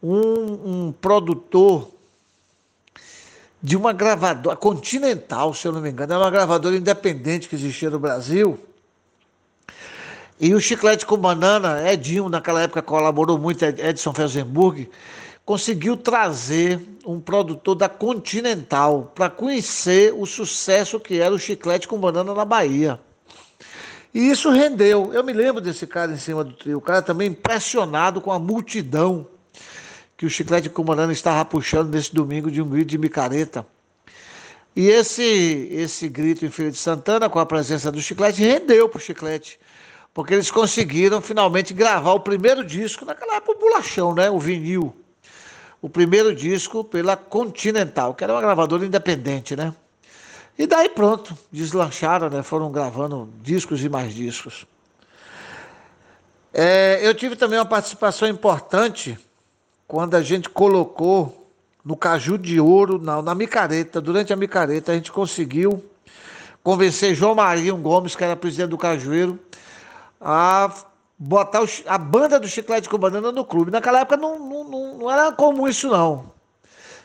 um, 0.02 0.86
um 0.86 0.92
produtor 0.94 1.92
de 3.64 3.78
uma 3.78 3.94
gravadora, 3.94 4.58
Continental, 4.58 5.54
se 5.54 5.66
eu 5.66 5.72
não 5.72 5.80
me 5.80 5.90
engano, 5.90 6.12
era 6.12 6.22
uma 6.22 6.30
gravadora 6.30 6.76
independente 6.76 7.48
que 7.48 7.56
existia 7.56 7.90
no 7.90 7.98
Brasil. 7.98 8.60
E 10.38 10.54
o 10.54 10.60
Chiclete 10.60 11.06
com 11.06 11.16
Banana, 11.16 11.90
Edinho, 11.90 12.28
naquela 12.28 12.62
época 12.62 12.82
colaborou 12.82 13.40
muito, 13.40 13.64
Edson 13.64 14.14
Felsenburg, 14.14 14.90
conseguiu 15.46 15.96
trazer 15.96 16.82
um 17.06 17.22
produtor 17.22 17.76
da 17.76 17.88
Continental 17.88 19.14
para 19.16 19.30
conhecer 19.30 20.14
o 20.14 20.26
sucesso 20.26 21.00
que 21.00 21.22
era 21.22 21.34
o 21.34 21.40
Chiclete 21.40 21.88
com 21.88 21.98
Banana 21.98 22.34
na 22.34 22.44
Bahia. 22.44 23.00
E 24.14 24.30
isso 24.30 24.52
rendeu. 24.52 25.14
Eu 25.14 25.24
me 25.24 25.32
lembro 25.32 25.62
desse 25.62 25.88
cara 25.88 26.12
em 26.12 26.18
cima 26.18 26.44
do 26.44 26.52
trio. 26.52 26.80
O 26.80 26.82
cara 26.82 27.02
também 27.02 27.30
impressionado 27.30 28.20
com 28.20 28.32
a 28.32 28.38
multidão 28.38 29.26
que 30.24 30.28
o 30.28 30.30
Chiclete 30.30 30.70
Comandante 30.70 31.12
estava 31.12 31.44
puxando 31.44 31.94
nesse 31.94 32.16
domingo 32.16 32.50
de 32.50 32.62
um 32.62 32.70
grito 32.70 32.88
de 32.88 32.98
micareta. 32.98 33.68
E 34.74 34.88
esse, 34.88 35.68
esse 35.70 36.08
grito 36.08 36.46
em 36.46 36.50
Feira 36.50 36.72
de 36.72 36.78
Santana, 36.78 37.30
com 37.30 37.40
a 37.40 37.46
presença 37.46 37.92
do 37.92 38.02
Chiclete, 38.02 38.42
rendeu 38.42 38.88
para 38.88 39.00
o 39.00 39.02
Chiclete. 39.02 39.60
Porque 40.14 40.34
eles 40.34 40.50
conseguiram 40.50 41.20
finalmente 41.20 41.74
gravar 41.74 42.14
o 42.14 42.22
primeiro 42.22 42.64
disco, 42.64 43.04
naquela 43.04 43.36
época 43.36 43.52
o 43.52 43.60
bolachão, 43.60 44.16
né? 44.16 44.30
O 44.30 44.40
vinil. 44.40 44.96
O 45.82 45.90
primeiro 45.90 46.34
disco 46.34 46.86
pela 46.86 47.18
Continental, 47.18 48.14
que 48.14 48.24
era 48.24 48.32
uma 48.32 48.42
gravadora 48.42 48.86
independente, 48.86 49.58
né? 49.58 49.76
E 50.58 50.66
daí 50.66 50.88
pronto, 50.88 51.38
deslancharam, 51.52 52.30
né? 52.30 52.42
foram 52.44 52.72
gravando 52.72 53.30
discos 53.42 53.84
e 53.84 53.90
mais 53.90 54.14
discos. 54.14 54.66
É, 56.54 57.02
eu 57.02 57.14
tive 57.14 57.36
também 57.36 57.60
uma 57.60 57.66
participação 57.66 58.26
importante 58.26 59.20
quando 59.94 60.16
a 60.16 60.24
gente 60.24 60.50
colocou 60.50 61.52
no 61.86 61.96
Caju 61.96 62.36
de 62.36 62.60
Ouro, 62.60 62.98
na, 62.98 63.22
na 63.22 63.36
micareta, 63.36 64.02
durante 64.02 64.34
a 64.34 64.36
micareta, 64.36 64.92
a 64.92 64.96
gente 64.96 65.12
conseguiu 65.12 65.86
convencer 66.64 67.14
João 67.14 67.36
Marinho 67.36 67.78
Gomes, 67.78 68.16
que 68.16 68.24
era 68.24 68.36
presidente 68.36 68.72
do 68.72 68.78
Cajueiro, 68.78 69.38
a 70.20 70.74
botar 71.16 71.62
a 71.86 71.98
banda 72.00 72.40
do 72.40 72.48
Chiclete 72.48 72.90
com 72.90 72.98
Banana 72.98 73.32
no 73.32 73.46
clube. 73.46 73.70
Naquela 73.70 74.00
época 74.00 74.18
não, 74.18 74.40
não, 74.40 74.64
não, 74.64 74.98
não 74.98 75.12
era 75.12 75.32
comum 75.32 75.68
isso, 75.68 75.88
não. 75.88 76.33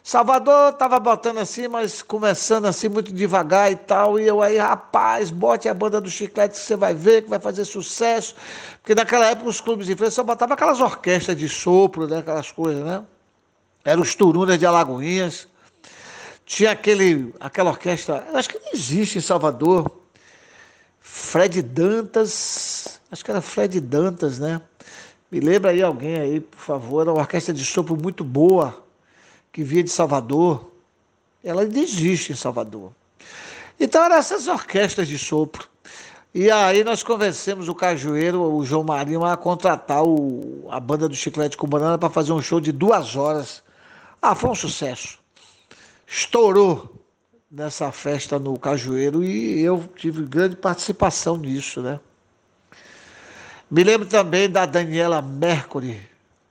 Salvador 0.08 0.70
estava 0.70 0.98
botando 0.98 1.36
assim, 1.36 1.68
mas 1.68 2.00
começando 2.00 2.64
assim 2.64 2.88
muito 2.88 3.12
devagar 3.12 3.70
e 3.70 3.76
tal. 3.76 4.18
E 4.18 4.26
eu 4.26 4.40
aí, 4.40 4.56
rapaz, 4.56 5.30
bote 5.30 5.68
a 5.68 5.74
banda 5.74 6.00
do 6.00 6.10
Chiclete 6.10 6.54
que 6.54 6.64
você 6.64 6.76
vai 6.76 6.94
ver, 6.94 7.24
que 7.24 7.28
vai 7.28 7.38
fazer 7.38 7.66
sucesso. 7.66 8.34
Porque 8.80 8.94
naquela 8.94 9.26
época 9.26 9.50
os 9.50 9.60
clubes 9.60 9.86
de 9.86 9.94
frente 9.94 10.14
só 10.14 10.22
botavam 10.22 10.54
aquelas 10.54 10.80
orquestras 10.80 11.36
de 11.36 11.46
sopro, 11.46 12.08
né, 12.08 12.20
aquelas 12.20 12.50
coisas, 12.50 12.82
né? 12.82 13.04
Eram 13.84 14.00
os 14.00 14.14
Turunas 14.14 14.58
de 14.58 14.64
Alagoinhas. 14.64 15.46
Tinha 16.46 16.70
aquele, 16.70 17.34
aquela 17.38 17.68
orquestra, 17.68 18.26
acho 18.32 18.48
que 18.48 18.58
não 18.58 18.72
existe 18.72 19.18
em 19.18 19.20
Salvador. 19.20 19.90
Fred 21.02 21.60
Dantas, 21.60 22.98
acho 23.12 23.22
que 23.22 23.30
era 23.30 23.42
Fred 23.42 23.78
Dantas, 23.78 24.38
né? 24.38 24.58
Me 25.30 25.38
lembra 25.38 25.72
aí 25.72 25.82
alguém 25.82 26.18
aí, 26.18 26.40
por 26.40 26.60
favor. 26.60 27.02
Era 27.02 27.12
uma 27.12 27.20
orquestra 27.20 27.52
de 27.52 27.62
sopro 27.62 27.94
muito 27.94 28.24
boa 28.24 28.87
que 29.52 29.62
via 29.62 29.82
de 29.82 29.90
Salvador, 29.90 30.70
ela 31.42 31.62
ainda 31.62 31.78
existe 31.78 32.32
em 32.32 32.36
Salvador. 32.36 32.92
Então 33.78 34.02
eram 34.04 34.16
essas 34.16 34.48
orquestras 34.48 35.08
de 35.08 35.18
sopro. 35.18 35.68
E 36.34 36.50
aí 36.50 36.84
nós 36.84 37.02
convencemos 37.02 37.68
o 37.68 37.74
Cajueiro, 37.74 38.42
o 38.42 38.64
João 38.64 38.84
Marinho, 38.84 39.24
a 39.24 39.36
contratar 39.36 40.02
o, 40.04 40.68
a 40.70 40.78
banda 40.78 41.08
do 41.08 41.14
Chiclete 41.14 41.56
com 41.56 41.66
Banana 41.66 41.96
para 41.96 42.10
fazer 42.10 42.32
um 42.32 42.42
show 42.42 42.60
de 42.60 42.70
duas 42.70 43.16
horas. 43.16 43.62
Ah, 44.20 44.34
foi 44.34 44.50
um 44.50 44.54
sucesso. 44.54 45.18
Estourou 46.06 46.94
nessa 47.50 47.90
festa 47.90 48.38
no 48.38 48.58
Cajueiro 48.58 49.24
e 49.24 49.60
eu 49.60 49.88
tive 49.96 50.22
grande 50.24 50.56
participação 50.56 51.36
nisso, 51.36 51.80
né? 51.80 51.98
Me 53.70 53.82
lembro 53.84 54.06
também 54.06 54.48
da 54.48 54.64
Daniela 54.66 55.20
Mercury, 55.20 56.00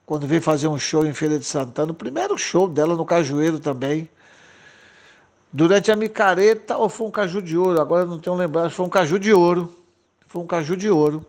quando 0.08 0.26
veio 0.26 0.42
fazer 0.42 0.70
um 0.70 0.80
show 0.80 1.06
em 1.06 1.14
Feira 1.14 1.38
de 1.38 1.44
Santana, 1.44 1.92
o 1.92 1.94
primeiro 1.94 2.38
show 2.38 2.66
dela 2.66 2.96
no 2.96 3.06
Cajueiro 3.06 3.60
também. 3.60 4.10
Durante 5.52 5.92
a 5.92 5.98
micareta, 5.98 6.78
ou 6.78 6.88
foi 6.88 7.08
um 7.08 7.12
caju 7.12 7.42
de 7.42 7.58
ouro, 7.58 7.82
agora 7.82 8.06
não 8.06 8.18
tenho 8.18 8.38
lembrado, 8.38 8.70
foi 8.70 8.86
um 8.86 8.90
caju 8.90 9.20
de 9.20 9.34
ouro. 9.34 9.76
Foi 10.26 10.42
um 10.42 10.48
caju 10.48 10.78
de 10.78 10.90
ouro. 10.90 11.26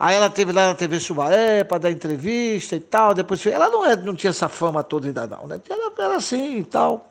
Aí 0.00 0.16
ela 0.16 0.28
teve 0.28 0.50
lá 0.50 0.66
na 0.66 0.74
TV 0.74 0.98
Sumaré 0.98 1.62
para 1.62 1.78
dar 1.78 1.90
entrevista 1.92 2.74
e 2.74 2.80
tal. 2.80 3.14
Depois 3.14 3.46
ela 3.46 3.68
não, 3.68 3.86
é, 3.86 3.94
não 3.94 4.16
tinha 4.16 4.30
essa 4.30 4.48
fama 4.48 4.82
toda 4.82 5.06
ainda 5.06 5.24
não, 5.28 5.46
né? 5.46 5.60
Ela 5.70 5.92
era 5.96 6.16
assim 6.16 6.58
e 6.58 6.64
tal. 6.64 7.08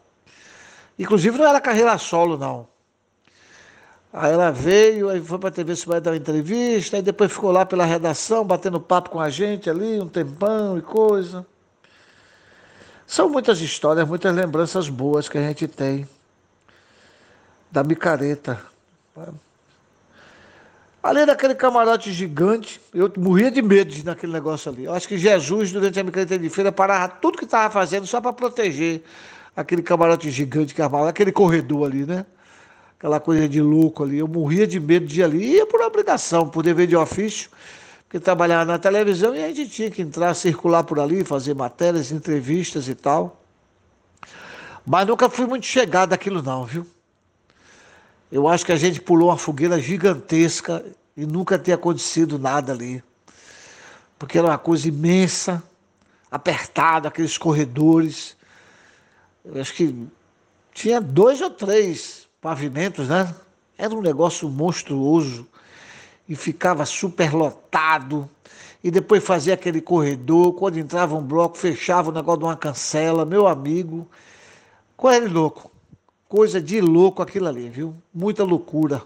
Inclusive 1.00 1.38
não 1.38 1.48
era 1.48 1.62
carreira 1.62 1.98
solo, 1.98 2.38
não. 2.38 2.68
Aí 4.14 4.34
ela 4.34 4.52
veio, 4.52 5.10
aí 5.10 5.22
foi 5.22 5.40
para 5.40 5.50
a 5.50 5.52
TV 5.52 5.74
Subai 5.76 6.02
dar 6.02 6.12
uma 6.12 6.18
entrevista, 6.18 6.98
aí 6.98 7.02
depois 7.02 7.32
ficou 7.32 7.50
lá 7.50 7.66
pela 7.66 7.86
redação, 7.86 8.44
batendo 8.44 8.80
papo 8.80 9.10
com 9.10 9.22
a 9.22 9.30
gente 9.30 9.70
ali, 9.70 10.02
um 10.02 10.08
tempão 10.08 10.78
e 10.78 10.82
coisa. 10.82 11.46
São 13.08 13.30
muitas 13.30 13.62
histórias, 13.62 14.08
muitas 14.08 14.36
lembranças 14.36 14.90
boas 14.90 15.30
que 15.30 15.38
a 15.38 15.42
gente 15.42 15.68
tem 15.68 16.08
da 17.72 17.84
micareta. 17.84 18.62
Além 21.02 21.26
daquele 21.26 21.56
camarote 21.56 22.12
gigante, 22.12 22.82
eu 22.94 23.12
morria 23.18 23.50
de 23.50 23.62
medo 23.62 23.94
naquele 24.04 24.34
negócio 24.34 24.72
ali. 24.72 24.84
Eu 24.84 24.94
acho 24.94 25.08
que 25.08 25.18
Jesus, 25.18 25.72
durante 25.72 26.00
a 26.00 26.04
micareta 26.04 26.38
de 26.38 26.50
feira, 26.50 26.72
parava 26.72 27.08
tudo 27.08 27.38
que 27.38 27.46
estava 27.46 27.74
fazendo 27.74 28.06
só 28.06 28.20
para 28.20 28.34
proteger 28.34 29.04
aquele 29.56 29.82
camarote 29.82 30.30
gigante 30.30 30.76
que 30.76 30.82
armava, 30.82 31.10
aquele 31.10 31.32
corredor 31.32 31.88
ali, 31.88 32.06
né? 32.06 32.26
Aquela 33.02 33.20
coisa 33.20 33.50
de 33.50 33.60
louco 33.60 34.04
ali. 34.04 34.20
Eu 34.20 34.28
morria 34.28 34.68
de 34.68 34.80
medo 34.80 35.08
de 35.08 35.22
ir 35.22 35.24
ali. 35.24 35.56
Ia 35.56 35.66
por 35.66 35.82
obrigação, 35.82 36.48
por 36.48 36.62
dever 36.62 36.86
de 36.86 36.96
ofício, 36.96 37.50
porque 38.04 38.20
trabalhava 38.20 38.64
na 38.64 38.78
televisão 38.78 39.36
e 39.36 39.44
a 39.44 39.48
gente 39.48 39.72
tinha 39.72 39.90
que 39.90 40.04
entrar, 40.04 40.36
circular 40.36 40.84
por 40.84 41.00
ali, 41.00 41.24
fazer 41.24 41.56
matérias, 41.56 42.12
entrevistas 42.12 42.88
e 42.88 42.94
tal. 42.94 43.42
Mas 44.86 45.08
nunca 45.08 45.32
fui 45.32 45.48
muito 45.48 45.66
chegado 45.66 46.10
daquilo 46.10 46.44
não, 46.44 46.64
viu? 46.64 46.86
Eu 48.32 48.48
acho 48.48 48.64
que 48.64 48.72
a 48.72 48.78
gente 48.78 49.02
pulou 49.02 49.30
uma 49.30 49.38
fogueira 49.38 49.82
gigantesca 49.82 50.86
e 51.18 51.26
nunca 51.26 51.58
tinha 51.58 51.78
acontecido 51.78 52.38
nada 52.38 52.72
ali. 52.72 53.04
Porque 54.20 54.38
era 54.38 54.46
uma 54.46 54.60
coisa 54.60 54.88
imensa, 54.88 55.64
apertada, 56.30 57.08
aqueles 57.08 57.36
corredores. 57.36 58.38
Eu 59.44 59.60
acho 59.60 59.74
que 59.74 60.08
tinha 60.72 61.02
dois 61.02 61.42
ou 61.42 61.50
três 61.50 62.30
pavimentos, 62.42 63.08
né? 63.08 63.34
Era 63.78 63.94
um 63.94 64.02
negócio 64.02 64.50
monstruoso 64.50 65.48
e 66.28 66.36
ficava 66.36 66.86
super 66.86 67.34
lotado. 67.34 68.30
E 68.84 68.90
depois 68.90 69.24
fazia 69.24 69.54
aquele 69.54 69.80
corredor, 69.80 70.54
quando 70.54 70.78
entrava 70.78 71.16
um 71.16 71.22
bloco, 71.22 71.56
fechava 71.56 72.10
o 72.10 72.14
negócio 72.14 72.40
de 72.40 72.46
uma 72.46 72.58
cancela, 72.58 73.24
meu 73.24 73.48
amigo. 73.48 74.10
De 75.00 75.28
louco. 75.28 75.72
Coisa 76.28 76.60
de 76.62 76.82
louco 76.82 77.22
aquilo 77.22 77.48
ali, 77.48 77.70
viu? 77.70 77.96
Muita 78.14 78.44
loucura. 78.44 79.04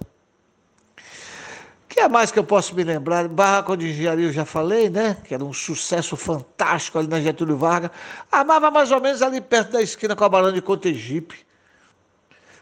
O 0.97 1.87
que 1.87 1.99
é 1.99 2.07
mais 2.07 2.31
que 2.31 2.39
eu 2.39 2.43
posso 2.43 2.75
me 2.75 2.83
lembrar? 2.83 3.27
Barraco 3.27 3.75
de 3.75 3.89
Engenharia 3.89 4.27
eu 4.27 4.33
já 4.33 4.45
falei, 4.45 4.89
né? 4.89 5.17
Que 5.23 5.33
era 5.33 5.43
um 5.43 5.53
sucesso 5.53 6.15
fantástico 6.15 6.99
ali 6.99 7.07
na 7.07 7.19
Getúlio 7.21 7.57
Vargas. 7.57 7.91
Amava 8.31 8.69
mais 8.69 8.91
ou 8.91 9.01
menos 9.01 9.21
ali 9.21 9.41
perto 9.41 9.71
da 9.71 9.81
esquina 9.81 10.15
com 10.15 10.23
a 10.23 10.29
Barão 10.29 10.51
de 10.51 10.61
Cotegipe. 10.61 11.44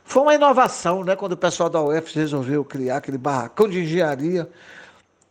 Foi 0.04 0.22
uma 0.22 0.36
inovação, 0.36 1.04
né? 1.04 1.16
Quando 1.16 1.34
o 1.34 1.38
pessoal 1.38 1.70
da 1.70 1.82
UF 1.82 2.16
resolveu 2.16 2.64
criar 2.64 2.98
aquele 2.98 3.18
barracão 3.18 3.68
de 3.68 3.82
engenharia 3.82 4.50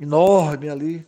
enorme 0.01 0.69
ali. 0.69 1.07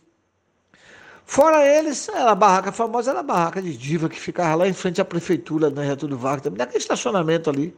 Fora 1.25 1.65
eles, 1.65 2.07
a 2.09 2.35
barraca 2.35 2.71
famosa 2.71 3.09
era 3.09 3.21
a 3.21 3.23
barraca 3.23 3.61
de 3.61 3.75
diva 3.75 4.07
que 4.07 4.19
ficava 4.19 4.55
lá 4.55 4.67
em 4.67 4.73
frente 4.73 5.01
à 5.01 5.05
prefeitura, 5.05 5.69
na 5.71 5.83
Getúlio 5.83 6.17
Vargas, 6.17 6.43
também 6.43 6.59
naquele 6.59 6.77
estacionamento 6.77 7.49
ali. 7.49 7.75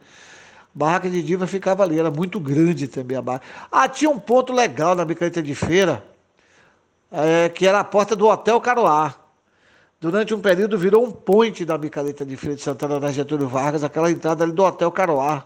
Barraca 0.74 1.08
de 1.08 1.22
Diva 1.22 1.46
ficava 1.46 1.82
ali, 1.82 1.98
era 1.98 2.10
muito 2.10 2.38
grande 2.38 2.86
também 2.86 3.16
a 3.16 3.22
barraca. 3.22 3.46
Ah, 3.72 3.88
tinha 3.88 4.10
um 4.10 4.18
ponto 4.18 4.52
legal 4.52 4.94
na 4.94 5.04
micareta 5.04 5.42
de 5.42 5.54
feira, 5.54 6.04
é, 7.10 7.48
que 7.48 7.66
era 7.66 7.80
a 7.80 7.84
porta 7.84 8.14
do 8.14 8.26
Hotel 8.28 8.60
Caroá. 8.60 9.14
Durante 10.00 10.32
um 10.32 10.40
período 10.40 10.78
virou 10.78 11.04
um 11.04 11.10
point 11.10 11.64
da 11.64 11.76
micareta 11.76 12.24
de 12.24 12.36
feira 12.36 12.54
de 12.54 12.62
Santana 12.62 13.00
da 13.00 13.10
Getúlio 13.10 13.48
Vargas, 13.48 13.82
aquela 13.82 14.10
entrada 14.10 14.44
ali 14.44 14.52
do 14.52 14.62
Hotel 14.62 14.90
Caroá. 14.92 15.44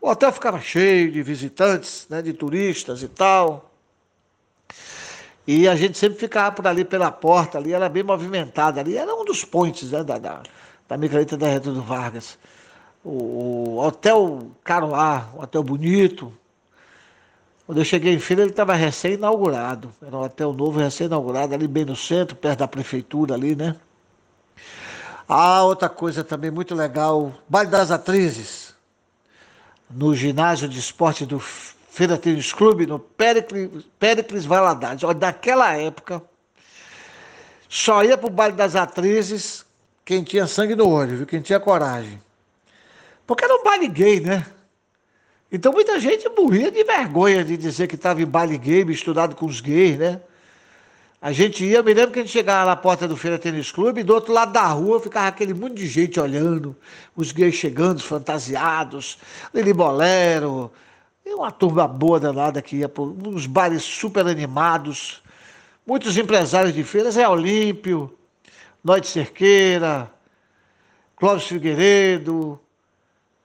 O 0.00 0.08
hotel 0.08 0.32
ficava 0.32 0.60
cheio 0.60 1.12
de 1.12 1.22
visitantes, 1.22 2.06
né, 2.08 2.22
de 2.22 2.32
turistas 2.32 3.02
e 3.02 3.08
tal. 3.08 3.70
E 5.46 5.68
a 5.68 5.76
gente 5.76 5.98
sempre 5.98 6.18
ficava 6.18 6.52
por 6.54 6.66
ali 6.66 6.84
pela 6.84 7.10
porta, 7.10 7.58
ali 7.58 7.72
era 7.74 7.88
bem 7.88 8.02
movimentada 8.02 8.80
ali, 8.80 8.96
era 8.96 9.14
um 9.14 9.24
dos 9.24 9.44
pontes 9.44 9.90
né, 9.90 10.02
da, 10.02 10.16
da, 10.16 10.42
da 10.88 10.96
micareta 10.96 11.36
da 11.36 11.50
Getúlio 11.50 11.82
Vargas 11.82 12.38
o 13.04 13.78
Hotel 13.78 14.50
Caroá, 14.62 15.30
um 15.34 15.42
hotel 15.42 15.62
bonito. 15.62 16.32
Quando 17.66 17.78
eu 17.78 17.84
cheguei 17.84 18.12
em 18.12 18.18
feira, 18.18 18.42
ele 18.42 18.50
estava 18.50 18.74
recém-inaugurado. 18.74 19.92
Era 20.02 20.16
um 20.16 20.22
hotel 20.22 20.52
novo, 20.52 20.78
recém-inaugurado, 20.78 21.54
ali 21.54 21.68
bem 21.68 21.84
no 21.84 21.96
centro, 21.96 22.36
perto 22.36 22.58
da 22.58 22.68
prefeitura 22.68 23.34
ali, 23.34 23.54
né? 23.54 23.76
Ah, 25.32 25.62
outra 25.62 25.88
coisa 25.88 26.24
também 26.24 26.50
muito 26.50 26.74
legal, 26.74 27.32
Baile 27.48 27.70
das 27.70 27.92
Atrizes, 27.92 28.74
no 29.88 30.12
ginásio 30.12 30.68
de 30.68 30.76
esporte 30.76 31.24
do 31.24 31.38
Feira 31.38 32.18
Tênis 32.18 32.52
Clube, 32.52 32.84
no 32.84 32.98
Péricles, 32.98 33.84
Péricles 33.96 34.44
Valadares. 34.44 35.04
Olha, 35.04 35.14
daquela 35.14 35.72
época, 35.76 36.20
só 37.68 38.02
ia 38.02 38.18
para 38.18 38.26
o 38.26 38.32
Baile 38.32 38.56
das 38.56 38.74
Atrizes 38.74 39.64
quem 40.04 40.24
tinha 40.24 40.48
sangue 40.48 40.74
no 40.74 40.88
olho, 40.88 41.18
viu? 41.18 41.26
quem 41.28 41.40
tinha 41.40 41.60
coragem. 41.60 42.20
Porque 43.24 43.44
era 43.44 43.54
um 43.54 43.62
baile 43.62 43.86
gay, 43.86 44.18
né? 44.18 44.44
Então 45.52 45.72
muita 45.72 46.00
gente 46.00 46.28
morria 46.30 46.72
de 46.72 46.82
vergonha 46.82 47.44
de 47.44 47.56
dizer 47.56 47.86
que 47.86 47.94
estava 47.94 48.20
em 48.20 48.26
baile 48.26 48.58
gay, 48.58 48.84
misturado 48.84 49.36
com 49.36 49.46
os 49.46 49.60
gays, 49.60 49.96
né? 49.96 50.20
A 51.20 51.32
gente 51.32 51.64
ia, 51.64 51.82
me 51.82 51.92
lembro 51.92 52.12
que 52.12 52.20
a 52.20 52.22
gente 52.22 52.32
chegava 52.32 52.70
na 52.70 52.76
porta 52.76 53.06
do 53.06 53.16
Feira 53.16 53.38
Tênis 53.38 53.70
Clube 53.70 54.00
e 54.00 54.04
do 54.04 54.14
outro 54.14 54.32
lado 54.32 54.52
da 54.52 54.66
rua 54.68 55.00
ficava 55.00 55.28
aquele 55.28 55.52
monte 55.52 55.74
de 55.74 55.86
gente 55.86 56.18
olhando, 56.18 56.74
os 57.14 57.30
gays 57.30 57.54
chegando, 57.54 58.00
fantasiados, 58.00 59.18
Lili 59.54 59.72
Bolero, 59.72 60.72
e 61.24 61.34
uma 61.34 61.50
turma 61.50 61.86
boa 61.86 62.18
danada 62.18 62.62
que 62.62 62.76
ia 62.76 62.88
por 62.88 63.14
uns 63.26 63.46
bares 63.46 63.82
super 63.82 64.26
animados, 64.26 65.22
muitos 65.86 66.16
empresários 66.16 66.74
de 66.74 66.82
feiras, 66.82 67.18
é 67.18 67.28
Olímpio, 67.28 68.16
Noite 68.82 69.08
Cerqueira, 69.08 70.10
Clóvis 71.16 71.44
Figueiredo, 71.44 72.58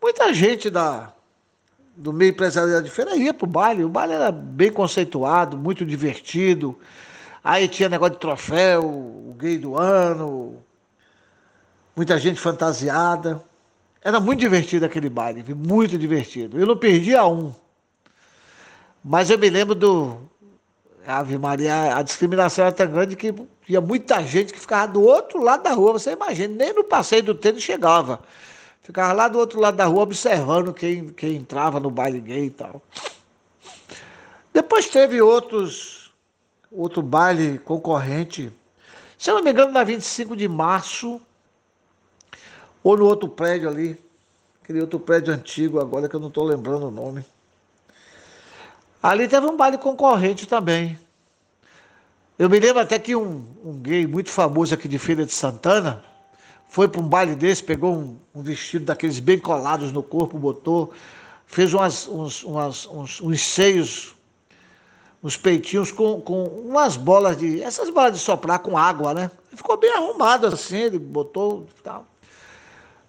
Muita 0.06 0.32
gente 0.32 0.70
da, 0.70 1.12
do 1.98 2.14
meio 2.14 2.30
empresarial 2.30 2.80
de 2.80 2.92
feira 2.92 3.16
ia 3.16 3.34
para 3.34 3.46
o 3.46 3.50
baile. 3.50 3.84
O 3.84 3.90
baile 3.90 4.14
era 4.14 4.32
bem 4.32 4.72
conceituado, 4.72 5.58
muito 5.58 5.84
divertido. 5.84 6.78
Aí 7.46 7.68
tinha 7.68 7.88
negócio 7.88 8.16
de 8.16 8.20
troféu, 8.20 8.84
o 8.84 9.36
gay 9.38 9.56
do 9.56 9.78
ano, 9.78 10.64
muita 11.96 12.18
gente 12.18 12.40
fantasiada. 12.40 13.40
Era 14.02 14.20
muito 14.20 14.40
divertido 14.40 14.84
aquele 14.84 15.12
baile, 15.12 15.46
muito 15.54 15.96
divertido. 15.96 16.60
Eu 16.60 16.66
não 16.66 16.76
perdia 16.76 17.24
um. 17.24 17.54
Mas 19.04 19.30
eu 19.30 19.38
me 19.38 19.48
lembro 19.48 19.76
do. 19.76 20.18
Ave 21.06 21.38
Maria, 21.38 21.96
a 21.96 22.02
discriminação 22.02 22.66
era 22.66 22.74
tão 22.74 22.88
grande 22.88 23.16
que 23.16 23.32
tinha 23.64 23.80
muita 23.80 24.24
gente 24.24 24.52
que 24.52 24.60
ficava 24.60 24.92
do 24.92 25.04
outro 25.04 25.40
lado 25.40 25.62
da 25.62 25.72
rua. 25.72 25.94
Você 25.94 26.14
imagina, 26.14 26.56
nem 26.56 26.74
no 26.74 26.84
passeio 26.84 27.22
do 27.22 27.36
tênis 27.36 27.62
chegava. 27.62 28.22
Ficava 28.82 29.14
lá 29.14 29.28
do 29.28 29.38
outro 29.38 29.60
lado 29.60 29.78
da 29.78 29.86
rua 29.86 30.02
observando 30.02 30.74
quem, 30.74 31.10
quem 31.10 31.36
entrava 31.36 31.80
no 31.80 31.92
baile 31.92 32.20
gay 32.20 32.46
e 32.46 32.50
tal. 32.50 32.82
Depois 34.52 34.90
teve 34.90 35.22
outros, 35.22 36.05
outro 36.76 37.02
baile 37.02 37.60
concorrente, 37.60 38.52
se 39.18 39.30
eu 39.30 39.36
não 39.36 39.44
me 39.44 39.52
engano, 39.52 39.72
na 39.72 39.84
25 39.84 40.36
de 40.36 40.48
março, 40.48 41.22
ou 42.84 42.98
no 42.98 43.06
outro 43.06 43.28
prédio 43.28 43.70
ali, 43.70 44.00
aquele 44.64 44.82
outro 44.82 45.00
prédio 45.00 45.34
antigo 45.34 45.80
agora 45.80 46.08
que 46.08 46.16
eu 46.16 46.20
não 46.20 46.28
estou 46.28 46.44
lembrando 46.44 46.88
o 46.88 46.92
nome. 46.92 47.26
Ali 49.02 49.28
teve 49.28 49.46
um 49.46 49.56
baile 49.56 49.78
concorrente 49.78 50.48
também. 50.48 51.00
Eu 52.38 52.50
me 52.50 52.60
lembro 52.60 52.82
até 52.82 53.00
que 53.00 53.16
um, 53.16 53.46
um 53.64 53.74
gay 53.74 54.06
muito 54.06 54.30
famoso 54.30 54.74
aqui 54.74 54.88
de 54.88 54.98
Feira 54.98 55.26
de 55.26 55.32
Santana, 55.32 56.04
foi 56.68 56.88
para 56.88 57.00
um 57.00 57.08
baile 57.08 57.36
desse, 57.36 57.64
pegou 57.64 57.94
um, 57.94 58.18
um, 58.34 58.42
vestido 58.42 58.86
daqueles 58.86 59.20
bem 59.20 59.40
colados 59.40 59.92
no 59.92 60.04
corpo, 60.04 60.38
botou, 60.38 60.92
fez 61.46 61.74
umas, 61.74 62.08
uns, 62.08 62.44
umas, 62.44 62.86
uns, 62.88 63.22
uns 63.22 63.42
seios, 63.42 64.15
uns 65.26 65.36
peitinhos 65.36 65.92
com, 65.92 66.22
com 66.22 66.44
umas 66.44 66.96
bolas 66.96 67.36
de. 67.36 67.64
essas 67.64 67.90
bolas 67.90 68.14
de 68.14 68.20
soprar 68.20 68.60
com 68.60 68.78
água, 68.78 69.12
né? 69.12 69.32
Ficou 69.56 69.76
bem 69.76 69.92
arrumado 69.92 70.46
assim, 70.46 70.78
ele 70.78 71.00
botou 71.00 71.66
tal. 71.84 72.06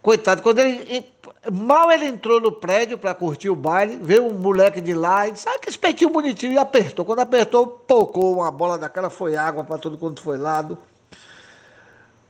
Coitado, 0.01 0.41
quando 0.41 0.61
ele. 0.61 1.05
Mal 1.53 1.93
ele 1.93 2.07
entrou 2.07 2.41
no 2.41 2.51
prédio 2.51 2.97
para 2.97 3.15
curtir 3.15 3.51
o 3.51 3.55
baile, 3.55 3.99
veio 4.01 4.25
um 4.25 4.33
moleque 4.33 4.81
de 4.81 4.95
lá 4.95 5.29
e 5.29 5.33
disse: 5.33 5.47
Ah, 5.47 5.59
que 5.59 5.77
peitinho 5.77 6.09
bonitinho, 6.09 6.55
e 6.55 6.59
apertou. 6.59 7.05
Quando 7.05 7.19
apertou, 7.19 7.67
tocou 7.67 8.37
uma 8.37 8.51
bola 8.51 8.79
daquela, 8.79 9.11
foi 9.11 9.37
água 9.37 9.63
para 9.63 9.77
todo 9.77 9.99
quanto 9.99 10.23
foi 10.23 10.39
lado 10.39 10.79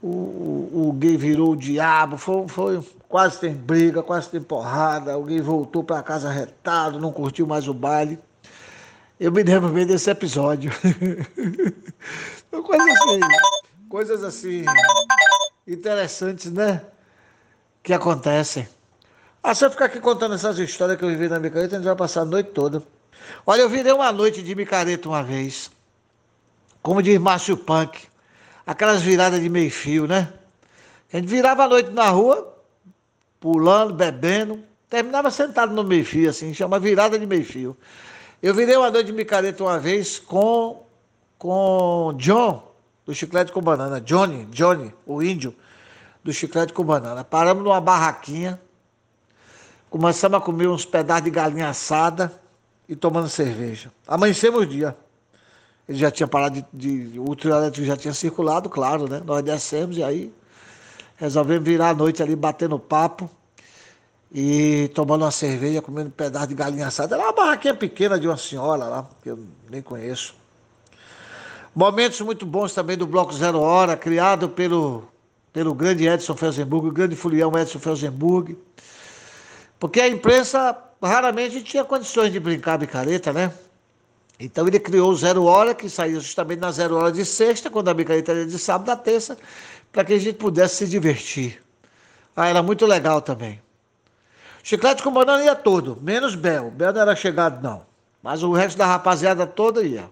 o, 0.03 0.89
o, 0.89 0.93
gay 0.93 1.17
virou 1.17 1.53
o 1.53 1.57
diabo, 1.57 2.17
foi, 2.17 2.47
foi, 2.49 2.81
quase 3.09 3.41
tem 3.41 3.53
briga, 3.53 4.03
quase 4.03 4.29
tem 4.29 4.41
porrada, 4.41 5.15
alguém 5.15 5.41
voltou 5.41 5.83
para 5.83 6.03
casa 6.03 6.31
retado, 6.31 7.01
não 7.01 7.13
curtiu 7.13 7.47
mais 7.47 7.67
o 7.67 7.75
baile. 7.75 8.19
Eu 9.19 9.33
me 9.33 9.43
lembro 9.43 9.71
bem 9.71 9.87
desse 9.87 10.11
episódio. 10.11 10.71
coisas 12.51 12.87
assim, 12.87 13.21
coisas 13.89 14.25
assim 14.25 14.65
interessantes, 15.67 16.53
né? 16.53 16.83
Que 17.83 17.95
acontecem. 17.95 18.69
Ah, 19.43 19.55
se 19.55 19.65
eu 19.65 19.71
ficar 19.71 19.87
aqui 19.87 20.01
contando 20.01 20.35
essas 20.35 20.59
histórias 20.59 20.99
que 20.99 21.05
eu 21.05 21.09
vivi 21.09 21.29
na 21.29 21.39
micareta, 21.39 21.77
a 21.77 21.79
gente 21.79 21.87
vai 21.87 21.97
passar 21.97 22.23
a 22.23 22.25
noite 22.27 22.51
toda. 22.51 22.83
Olha, 23.47 23.63
eu 23.63 23.69
virei 23.71 23.93
uma 23.93 24.13
noite 24.13 24.43
de 24.43 24.55
micareta 24.55 25.09
uma 25.09 25.23
vez. 25.23 25.71
Como 26.83 27.03
diz 27.03 27.19
Márcio 27.19 27.57
Punk 27.57 28.07
aquelas 28.67 29.01
viradas 29.01 29.41
de 29.41 29.49
meio 29.49 29.71
fio, 29.71 30.07
né? 30.07 30.33
A 31.13 31.17
gente 31.17 31.29
virava 31.29 31.65
a 31.65 31.69
noite 31.69 31.91
na 31.91 32.11
rua, 32.11 32.55
pulando, 33.41 33.95
bebendo, 33.95 34.63
terminava 34.91 35.31
sentado 35.31 35.73
no 35.73 35.85
meio 35.85 36.05
fio, 36.05 36.29
assim, 36.29 36.53
chama 36.53 36.79
virada 36.79 37.19
de 37.19 37.27
meio 37.27 37.45
fio. 37.45 37.77
Eu 38.43 38.55
virei 38.55 38.77
uma 38.77 38.91
noite 38.91 39.07
de 39.07 39.13
micareta 39.13 39.65
uma 39.65 39.79
vez 39.79 40.19
com, 40.19 40.85
com 41.39 42.13
John, 42.19 42.71
do 43.07 43.15
Chiclete 43.15 43.51
com 43.51 43.63
Banana. 43.63 43.99
Johnny, 43.99 44.45
Johnny, 44.47 44.93
o 45.07 45.23
índio 45.23 45.55
do 46.23 46.33
Chiclete 46.33 46.73
com 46.73 46.85
Banana. 46.85 47.25
Paramos 47.25 47.65
numa 47.65 47.81
barraquinha, 47.81 48.61
começamos 49.89 50.37
a 50.37 50.41
comer 50.41 50.69
uns 50.69 50.85
pedaços 50.85 51.25
de 51.25 51.31
galinha 51.31 51.71
assada 51.71 52.31
e 52.87 52.95
tomando 52.95 53.29
cerveja. 53.29 53.91
Amanhecemos 54.07 54.61
o 54.61 54.67
dia. 54.67 54.95
Ele 55.89 55.97
já 55.97 56.11
tinha 56.11 56.27
parado 56.27 56.65
de, 56.73 57.09
de. 57.09 57.19
O 57.19 57.35
trio 57.35 57.55
elétrico 57.55 57.87
já 57.87 57.97
tinha 57.97 58.13
circulado, 58.13 58.69
claro, 58.69 59.09
né? 59.09 59.23
Nós 59.25 59.43
descemos 59.43 59.97
e 59.97 60.03
aí 60.03 60.33
resolvemos 61.17 61.67
virar 61.67 61.91
a 61.91 61.95
noite 61.95 62.23
ali 62.23 62.37
batendo 62.37 62.79
papo 62.79 63.31
e 64.33 64.91
tomando 64.95 65.23
uma 65.23 65.31
cerveja, 65.31 65.81
comendo 65.81 66.09
um 66.09 66.13
pedaço 66.13 66.49
de 66.49 66.55
galinha 66.55 66.87
assada. 66.89 67.15
Era 67.15 67.25
uma 67.25 67.33
barraquinha 67.33 67.75
pequena 67.75 68.19
de 68.19 68.27
uma 68.27 68.37
senhora 68.37 68.85
lá, 68.85 69.09
que 69.23 69.31
eu 69.31 69.39
nem 69.71 69.83
conheço. 69.83 70.35
Momentos 71.75 72.21
muito 72.23 72.47
bons 72.47 72.73
também 72.73 72.97
do 72.97 73.07
Bloco 73.07 73.33
Zero 73.33 73.61
Hora, 73.61 73.97
criado 73.97 74.49
pelo, 74.49 75.05
pelo 75.53 75.75
grande 75.75 76.07
Edson 76.07 76.35
Felsenburg, 76.35 76.89
o 76.89 76.93
grande 76.93 77.15
folião 77.15 77.57
Edson 77.57 77.79
Felsenburg. 77.79 78.57
Porque 79.79 80.01
a 80.01 80.09
imprensa 80.09 80.77
raramente 81.03 81.63
tinha 81.63 81.85
condições 81.85 82.33
de 82.33 82.41
brincar 82.41 82.79
bicareta, 82.79 83.33
né? 83.33 83.53
Então 84.41 84.67
ele 84.67 84.81
criou 84.81 85.11
o 85.11 85.17
Zero 85.17 85.45
Hora, 85.45 85.75
que 85.75 85.89
saía 85.89 86.19
justamente 86.19 86.61
na 86.61 86.71
Zero 86.71 86.97
Hora 86.97 87.13
de 87.13 87.25
sexta, 87.25 87.71
quando 87.71 87.89
a 87.89 87.95
bicareta 87.95 88.33
era 88.33 88.47
de 88.47 88.59
sábado, 88.59 88.87
da 88.87 88.97
terça, 88.97 89.37
para 89.93 90.05
que 90.05 90.15
a 90.15 90.19
gente 90.19 90.37
pudesse 90.37 90.77
se 90.77 90.87
divertir. 90.87 91.63
Ah, 92.35 92.49
era 92.49 92.63
muito 92.63 92.85
legal 92.85 93.23
também. 93.23 93.61
Chiclete 94.67 95.01
com 95.01 95.13
banana 95.13 95.45
ia 95.45 95.55
todo, 95.55 95.97
menos 96.03 96.35
Bel. 96.35 96.73
Bel 96.73 96.93
não 96.93 97.01
era 97.01 97.15
chegado, 97.15 97.63
não. 97.63 97.87
Mas 98.21 98.43
o 98.43 98.51
resto 98.51 98.77
da 98.77 98.85
rapaziada 98.85 99.47
toda 99.47 99.85
ia. 99.85 100.11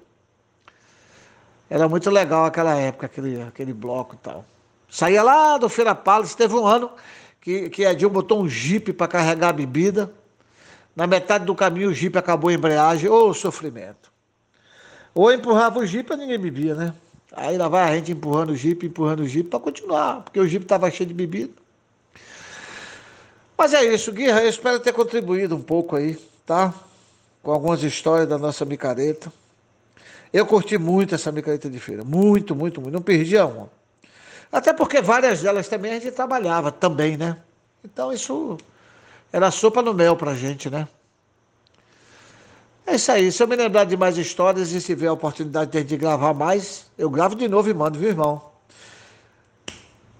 Era 1.68 1.88
muito 1.88 2.08
legal 2.08 2.44
aquela 2.44 2.76
época, 2.76 3.06
aquele, 3.06 3.42
aquele 3.42 3.72
bloco 3.72 4.14
e 4.14 4.18
tal. 4.18 4.44
Saía 4.88 5.24
lá 5.24 5.58
do 5.58 5.68
Feira 5.68 5.92
Palace, 5.92 6.36
teve 6.36 6.54
um 6.54 6.64
ano 6.64 6.92
que, 7.40 7.68
que 7.68 7.82
Edil 7.82 8.08
botou 8.08 8.40
um 8.40 8.48
jipe 8.48 8.92
para 8.92 9.08
carregar 9.08 9.48
a 9.48 9.52
bebida. 9.52 10.12
Na 10.94 11.08
metade 11.08 11.44
do 11.44 11.54
caminho 11.56 11.88
o 11.90 11.92
jipe 11.92 12.16
acabou 12.16 12.48
a 12.48 12.54
embreagem. 12.54 13.10
Ô, 13.10 13.30
oh, 13.30 13.34
sofrimento. 13.34 14.12
Ou 15.12 15.32
empurrava 15.32 15.80
o 15.80 15.86
jipe, 15.86 16.14
ninguém 16.14 16.38
bebia, 16.38 16.76
né? 16.76 16.94
Aí 17.32 17.58
lá 17.58 17.66
vai 17.66 17.82
a 17.82 17.96
gente 17.96 18.12
empurrando 18.12 18.50
o 18.50 18.56
jipe, 18.56 18.86
empurrando 18.86 19.24
o 19.24 19.26
jipe 19.26 19.50
para 19.50 19.58
continuar, 19.58 20.22
porque 20.22 20.38
o 20.38 20.46
jipe 20.46 20.64
estava 20.64 20.88
cheio 20.92 21.08
de 21.08 21.14
bebida. 21.14 21.63
Mas 23.56 23.72
é 23.72 23.84
isso, 23.84 24.12
Guerra, 24.12 24.42
eu 24.42 24.48
espero 24.48 24.80
ter 24.80 24.92
contribuído 24.92 25.54
um 25.54 25.62
pouco 25.62 25.96
aí, 25.96 26.16
tá? 26.44 26.74
Com 27.42 27.52
algumas 27.52 27.82
histórias 27.82 28.28
da 28.28 28.36
nossa 28.36 28.64
micareta. 28.64 29.32
Eu 30.32 30.44
curti 30.44 30.76
muito 30.76 31.14
essa 31.14 31.30
micareta 31.30 31.70
de 31.70 31.78
feira, 31.78 32.02
muito, 32.02 32.54
muito, 32.54 32.80
muito. 32.80 32.92
Não 32.92 33.02
perdia 33.02 33.46
uma. 33.46 33.70
Até 34.50 34.72
porque 34.72 35.00
várias 35.00 35.42
delas 35.42 35.68
também 35.68 35.92
a 35.92 36.00
gente 36.00 36.12
trabalhava 36.12 36.72
também, 36.72 37.16
né? 37.16 37.36
Então 37.84 38.12
isso 38.12 38.58
era 39.32 39.50
sopa 39.50 39.82
no 39.82 39.94
mel 39.94 40.16
pra 40.16 40.34
gente, 40.34 40.68
né? 40.68 40.88
É 42.86 42.96
isso 42.96 43.10
aí. 43.12 43.30
Se 43.30 43.42
eu 43.42 43.48
me 43.48 43.56
lembrar 43.56 43.84
de 43.84 43.96
mais 43.96 44.18
histórias 44.18 44.72
e 44.72 44.80
se 44.80 44.86
tiver 44.86 45.06
a 45.06 45.12
oportunidade 45.12 45.82
de 45.84 45.96
gravar 45.96 46.34
mais, 46.34 46.86
eu 46.98 47.08
gravo 47.08 47.34
de 47.34 47.48
novo 47.48 47.70
e 47.70 47.74
mando, 47.74 47.98
viu, 47.98 48.08
irmão? 48.08 48.42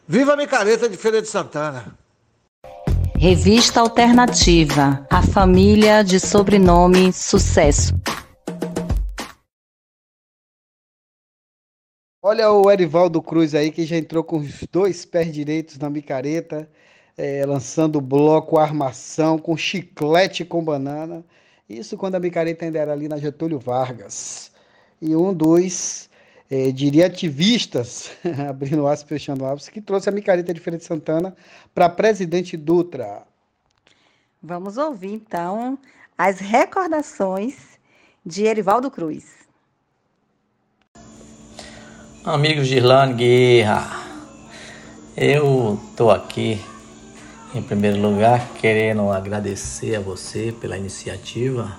Viva 0.07 0.35
a 0.35 0.37
micareta 0.37 0.89
de 0.89 0.97
Feira 0.97 1.21
de 1.21 1.29
Santana! 1.29 2.04
Revista 3.25 3.81
Alternativa. 3.81 5.07
A 5.09 5.23
família 5.23 6.05
de 6.05 6.21
sobrenome 6.21 7.11
Sucesso. 7.11 7.95
Olha 12.23 12.53
o 12.53 12.71
Erivaldo 12.71 13.23
Cruz 13.23 13.55
aí, 13.55 13.71
que 13.71 13.87
já 13.87 13.97
entrou 13.97 14.23
com 14.23 14.37
os 14.37 14.67
dois 14.71 15.07
pés 15.07 15.33
direitos 15.33 15.79
na 15.79 15.89
micareta, 15.89 16.69
é, 17.17 17.47
lançando 17.47 17.99
bloco 17.99 18.59
armação 18.59 19.39
com 19.39 19.57
chiclete 19.57 20.45
com 20.45 20.63
banana. 20.63 21.25
Isso 21.67 21.97
quando 21.97 22.17
a 22.17 22.21
micareta 22.21 22.67
ainda 22.67 22.79
era 22.79 22.93
ali 22.93 23.09
na 23.09 23.17
Getúlio 23.17 23.59
Vargas. 23.59 24.53
E 25.01 25.17
um 25.17 25.33
dos, 25.33 26.11
é, 26.51 26.71
diria, 26.71 27.07
ativistas, 27.07 28.11
abrindo 28.49 28.87
aspas, 28.87 29.09
fechando 29.09 29.45
aspas, 29.45 29.69
que 29.69 29.81
trouxe 29.81 30.09
a 30.09 30.13
micareta 30.13 30.53
de 30.53 30.61
Feira 30.61 30.79
de 30.79 30.85
Santana 30.85 31.35
para 31.75 31.89
presidente 31.89 32.57
Dutra. 32.57 33.23
Vamos 34.43 34.77
ouvir 34.77 35.13
então 35.13 35.79
as 36.17 36.39
recordações 36.39 37.79
de 38.25 38.45
Erivaldo 38.45 38.91
Cruz. 38.91 39.45
Amigos 42.25 42.69
de 42.69 42.77
Irlande 42.77 43.15
Guerra, 43.15 44.03
eu 45.17 45.79
estou 45.91 46.11
aqui 46.11 46.59
em 47.55 47.63
primeiro 47.63 48.01
lugar, 48.01 48.49
querendo 48.55 49.11
agradecer 49.11 49.95
a 49.95 50.01
você 50.01 50.53
pela 50.61 50.77
iniciativa. 50.77 51.73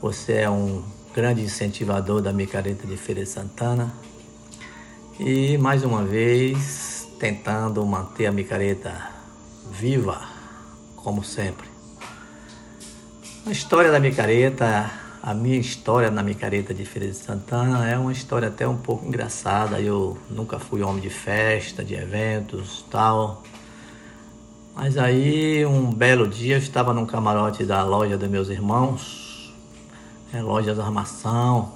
Você 0.00 0.32
é 0.32 0.50
um 0.50 0.82
grande 1.14 1.42
incentivador 1.42 2.22
da 2.22 2.32
micareta 2.32 2.86
de 2.86 2.96
Feira 2.96 3.22
de 3.22 3.28
Santana. 3.28 3.92
E 5.20 5.58
mais 5.58 5.84
uma 5.84 6.02
vez, 6.02 7.06
tentando 7.18 7.84
manter 7.84 8.26
a 8.26 8.32
micareta 8.32 9.10
viva, 9.70 10.22
como 10.96 11.22
sempre. 11.22 11.68
A 13.46 13.50
história 13.50 13.92
da 13.92 14.00
micareta, 14.00 14.90
a 15.22 15.34
minha 15.34 15.58
história 15.58 16.10
na 16.10 16.22
micareta 16.22 16.72
de 16.72 16.84
Feira 16.86 17.08
de 17.08 17.16
Santana 17.16 17.88
é 17.88 17.98
uma 17.98 18.12
história 18.12 18.48
até 18.48 18.66
um 18.66 18.78
pouco 18.78 19.06
engraçada. 19.06 19.80
Eu 19.80 20.16
nunca 20.30 20.58
fui 20.58 20.82
homem 20.82 21.02
de 21.02 21.10
festa, 21.10 21.84
de 21.84 21.94
eventos, 21.94 22.86
tal. 22.90 23.42
Mas 24.74 24.96
aí, 24.96 25.66
um 25.66 25.92
belo 25.92 26.26
dia, 26.26 26.54
eu 26.54 26.58
estava 26.58 26.94
num 26.94 27.04
camarote 27.04 27.64
da 27.64 27.84
loja 27.84 28.16
dos 28.16 28.30
meus 28.30 28.48
irmãos, 28.48 29.21
é, 30.32 30.40
loja 30.40 30.74
de 30.74 30.80
armação. 30.80 31.72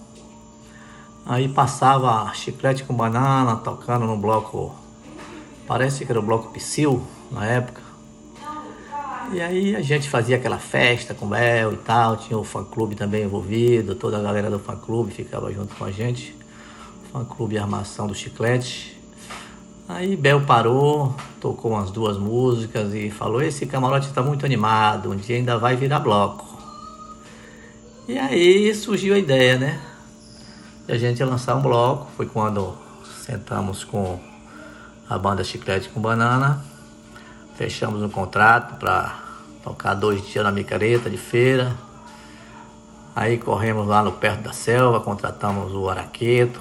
Aí 1.25 1.49
passava 1.49 2.33
chiclete 2.35 2.85
com 2.85 2.95
banana 2.95 3.57
tocando 3.57 4.07
no 4.07 4.17
bloco, 4.17 4.75
parece 5.67 6.05
que 6.05 6.13
era 6.13 6.21
o 6.21 6.23
bloco 6.23 6.53
Psyll 6.53 7.03
na 7.31 7.45
época. 7.45 7.83
E 9.33 9.41
aí 9.41 9.75
a 9.75 9.83
gente 9.83 10.09
fazia 10.09 10.37
aquela 10.37 10.59
festa 10.59 11.13
com 11.13 11.27
o 11.27 11.29
Bel 11.29 11.73
e 11.73 11.77
tal, 11.79 12.17
tinha 12.17 12.39
o 12.39 12.45
fã 12.45 12.63
clube 12.63 12.95
também 12.95 13.25
envolvido, 13.25 13.97
toda 13.97 14.19
a 14.19 14.23
galera 14.23 14.49
do 14.49 14.61
fã 14.61 14.77
clube 14.77 15.13
ficava 15.13 15.53
junto 15.53 15.75
com 15.75 15.85
a 15.85 15.91
gente. 15.91 16.35
Fã 17.13 17.25
clube 17.25 17.59
Armação 17.59 18.07
do 18.07 18.15
Chiclete. 18.15 18.97
Aí 19.89 20.17
Bel 20.17 20.43
parou, 20.43 21.15
tocou 21.41 21.73
umas 21.73 21.91
duas 21.91 22.17
músicas 22.17 22.95
e 22.95 23.11
falou: 23.11 23.43
Esse 23.43 23.67
camarote 23.67 24.07
está 24.07 24.23
muito 24.23 24.47
animado, 24.47 25.11
um 25.11 25.17
dia 25.17 25.37
ainda 25.37 25.59
vai 25.59 25.75
virar 25.75 25.99
bloco. 25.99 26.56
E 28.09 28.17
aí 28.17 28.73
surgiu 28.73 29.15
a 29.15 29.19
ideia, 29.19 29.59
né? 29.59 29.81
De 30.87 30.93
a 30.93 30.99
gente 30.99 31.25
lançar 31.25 31.57
um 31.57 31.61
bloco. 31.61 32.09
Foi 32.17 32.27
quando 32.27 32.79
sentamos 33.25 33.83
com 33.83 34.21
a 35.09 35.19
banda 35.19 35.43
Chiclete 35.43 35.89
com 35.89 36.01
Banana, 36.01 36.65
fechamos 37.57 38.01
um 38.03 38.09
contrato 38.09 38.77
para 38.79 39.19
tocar 39.65 39.95
dois 39.95 40.25
dias 40.25 40.45
na 40.45 40.53
micareta 40.53 41.11
de 41.11 41.17
feira. 41.17 41.77
Aí 43.15 43.39
corremos 43.39 43.89
lá 43.89 44.05
no 44.05 44.13
perto 44.13 44.43
da 44.43 44.53
selva, 44.53 45.01
contratamos 45.01 45.73
o 45.73 45.89
Araqueto, 45.89 46.61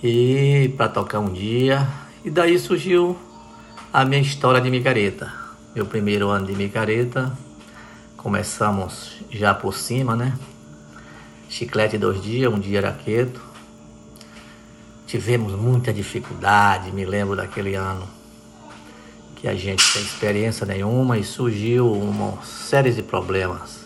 e 0.00 0.72
para 0.76 0.88
tocar 0.88 1.18
um 1.18 1.32
dia. 1.32 1.88
E 2.24 2.30
daí 2.30 2.60
surgiu 2.60 3.18
a 3.92 4.04
minha 4.04 4.20
história 4.20 4.60
de 4.60 4.70
micareta. 4.70 5.32
Meu 5.74 5.84
primeiro 5.84 6.28
ano 6.28 6.46
de 6.46 6.54
micareta. 6.54 7.36
Começamos 8.24 9.18
já 9.30 9.52
por 9.52 9.74
cima, 9.74 10.16
né? 10.16 10.32
Chiclete 11.46 11.98
dois 11.98 12.22
dias, 12.22 12.50
um 12.50 12.58
dia 12.58 12.78
era 12.78 12.90
quieto. 12.90 13.38
Tivemos 15.06 15.52
muita 15.52 15.92
dificuldade, 15.92 16.90
me 16.90 17.04
lembro 17.04 17.36
daquele 17.36 17.74
ano 17.74 18.08
que 19.36 19.46
a 19.46 19.54
gente 19.54 19.82
sem 19.82 20.00
experiência 20.00 20.64
nenhuma 20.64 21.18
e 21.18 21.22
surgiu 21.22 21.92
uma 21.92 22.42
série 22.42 22.92
de 22.92 23.02
problemas. 23.02 23.84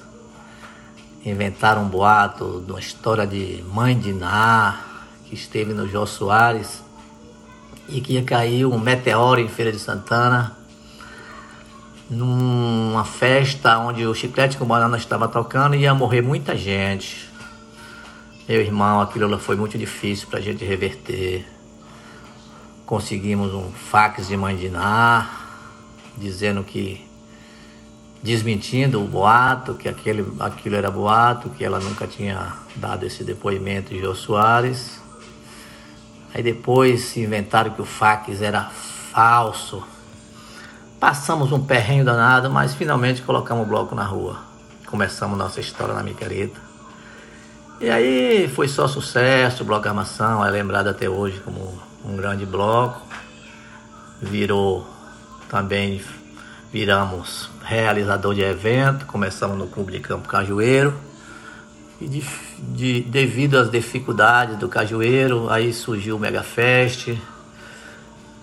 Inventaram 1.27 1.83
um 1.83 1.89
boato 1.89 2.63
de 2.65 2.71
uma 2.71 2.79
história 2.79 3.27
de 3.27 3.65
mãe 3.73 3.99
de 3.99 4.13
Ná, 4.13 4.81
que 5.25 5.35
esteve 5.35 5.75
no 5.75 5.89
Jô 5.89 6.07
Soares 6.07 6.81
e 7.89 8.01
que 8.01 8.13
ia 8.13 8.23
cair 8.23 8.67
um 8.67 8.79
meteoro 8.79 9.41
em 9.41 9.49
Feira 9.49 9.73
de 9.73 9.81
Santana 9.81 10.58
numa 12.09 13.05
festa 13.05 13.79
onde 13.79 14.07
o 14.07 14.15
Chiclete 14.15 14.57
com 14.57 14.65
Banana 14.65 14.97
estava 14.97 15.29
tocando 15.29 15.75
e 15.75 15.81
ia 15.81 15.95
morrer 15.95 16.23
muita 16.23 16.57
gente. 16.57 17.29
Meu 18.49 18.61
irmão, 18.61 19.01
aquilo 19.01 19.39
foi 19.39 19.57
muito 19.57 19.77
difícil 19.77 20.29
para 20.29 20.39
a 20.39 20.43
gente 20.43 20.65
reverter. 20.65 21.47
Conseguimos 22.87 23.53
um 23.53 23.71
fax 23.71 24.29
de 24.29 24.37
Mandiná 24.37 25.29
dizendo 26.17 26.65
que 26.65 27.07
desmentindo 28.23 29.03
o 29.03 29.07
boato, 29.07 29.75
que 29.75 29.89
aquele, 29.89 30.27
aquilo 30.41 30.77
era 30.77 30.91
boato, 30.91 31.51
que 31.51 31.65
ela 31.65 31.79
nunca 31.79 32.07
tinha 32.07 32.55
dado 32.75 33.05
esse 33.05 33.23
depoimento 33.23 33.93
de 33.93 34.01
Jô 34.01 34.15
Soares. 34.15 35.01
Aí 36.35 36.43
depois 36.43 37.17
inventaram 37.17 37.71
que 37.71 37.83
o 37.83 37.85
fax 37.85 38.43
era 38.43 38.65
falso. 38.65 39.85
Passamos 41.01 41.53
um 41.53 41.65
perrenho 41.65 42.05
danado, 42.05 42.51
mas 42.51 42.75
finalmente 42.75 43.23
colocamos 43.23 43.65
o 43.65 43.69
bloco 43.69 43.95
na 43.95 44.03
rua. 44.03 44.39
Começamos 44.87 45.39
nossa 45.39 45.61
história 45.61 45.95
na 45.95 46.03
micareta. 46.03 46.61
E 47.81 47.89
aí 47.89 48.49
foi 48.49 48.67
só 48.67 48.89
sucesso, 48.89 49.63
o 49.63 49.67
bloco 49.67 49.87
Armação 49.87 50.45
é 50.45 50.51
lembrado 50.51 50.89
até 50.89 51.09
hoje 51.09 51.39
como 51.39 51.81
um 52.05 52.17
grande 52.17 52.45
bloco. 52.45 53.01
Virou 54.21 54.85
também, 55.49 56.03
viramos 56.73 57.49
realizador 57.63 58.35
de 58.35 58.43
evento, 58.43 59.07
começamos 59.07 59.57
no 59.57 59.69
Clube 59.69 59.93
de 59.93 60.01
Campo 60.01 60.27
Cajueiro. 60.27 60.93
E 62.01 62.09
de, 62.09 62.25
de, 62.59 63.01
devido 63.03 63.57
às 63.57 63.71
dificuldades 63.71 64.57
do 64.57 64.69
Cajueiro, 64.69 65.49
aí 65.49 65.73
surgiu 65.73 66.17
o 66.17 66.19
Mega 66.19 66.43
Fest. 66.43 67.17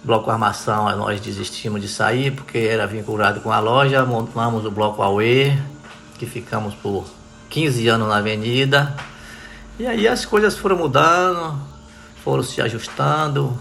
Bloco 0.05 0.29
Armação, 0.29 0.95
nós 0.95 1.19
desistimos 1.19 1.81
de 1.81 1.87
sair 1.87 2.29
porque 2.29 2.59
era 2.59 2.85
vinculado 2.85 3.41
com 3.41 3.51
a 3.51 3.59
loja. 3.59 4.05
Montamos 4.05 4.63
o 4.63 4.69
Bloco 4.69 5.01
Aue, 5.01 5.59
que 6.19 6.27
ficamos 6.27 6.75
por 6.75 7.05
15 7.49 7.87
anos 7.87 8.07
na 8.07 8.17
avenida. 8.17 8.95
E 9.79 9.87
aí 9.87 10.07
as 10.07 10.23
coisas 10.23 10.55
foram 10.55 10.77
mudando, 10.77 11.59
foram 12.23 12.43
se 12.43 12.61
ajustando. 12.61 13.59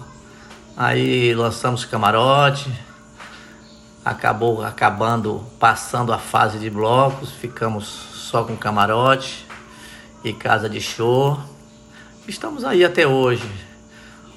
Aí 0.77 1.35
lançamos 1.35 1.87
camarote, 1.87 2.71
acabou 4.05 4.63
acabando, 4.63 5.43
passando 5.59 6.13
a 6.13 6.19
fase 6.19 6.59
de 6.59 6.69
blocos, 6.69 7.31
ficamos 7.33 7.87
só 7.87 8.45
com 8.45 8.55
camarote 8.55 9.47
e 10.23 10.31
casa 10.35 10.69
de 10.69 10.83
show. 10.83 11.41
Estamos 12.29 12.65
aí 12.65 12.85
até 12.85 13.07
hoje. 13.07 13.51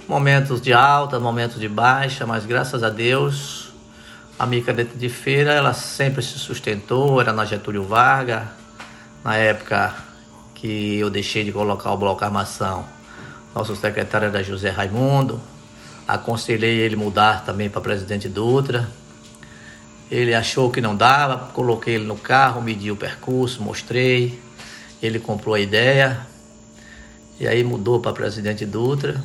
Momentos 0.07 0.61
de 0.61 0.71
alta, 0.71 1.19
momentos 1.19 1.59
de 1.59 1.67
baixa, 1.67 2.25
mas 2.25 2.45
graças 2.45 2.81
a 2.81 2.89
Deus 2.89 3.67
a 4.39 4.45
micareta 4.45 4.97
de 4.97 5.09
feira 5.09 5.51
ela 5.51 5.73
sempre 5.73 6.21
se 6.21 6.39
sustentou, 6.39 7.19
era 7.19 7.33
na 7.33 7.43
Getúlio 7.43 7.83
Vargas, 7.83 8.43
na 9.21 9.35
época 9.35 9.93
que 10.53 10.97
eu 10.97 11.09
deixei 11.09 11.43
de 11.43 11.51
colocar 11.51 11.91
o 11.91 11.97
bloco 11.97 12.23
armação. 12.23 12.85
Nosso 13.53 13.75
secretário 13.75 14.27
era 14.27 14.43
José 14.43 14.69
Raimundo. 14.69 15.41
Aconselhei 16.07 16.77
ele 16.77 16.95
mudar 16.95 17.43
também 17.43 17.69
para 17.69 17.81
presidente 17.81 18.29
Dutra. 18.29 18.87
Ele 20.09 20.33
achou 20.33 20.71
que 20.71 20.79
não 20.79 20.95
dava, 20.95 21.51
coloquei 21.51 21.95
ele 21.95 22.05
no 22.05 22.15
carro, 22.15 22.61
medi 22.61 22.91
o 22.91 22.95
percurso, 22.95 23.61
mostrei. 23.61 24.39
Ele 25.01 25.19
comprou 25.19 25.55
a 25.55 25.59
ideia 25.59 26.25
e 27.39 27.47
aí 27.47 27.61
mudou 27.61 27.99
para 27.99 28.13
presidente 28.13 28.65
Dutra. 28.65 29.21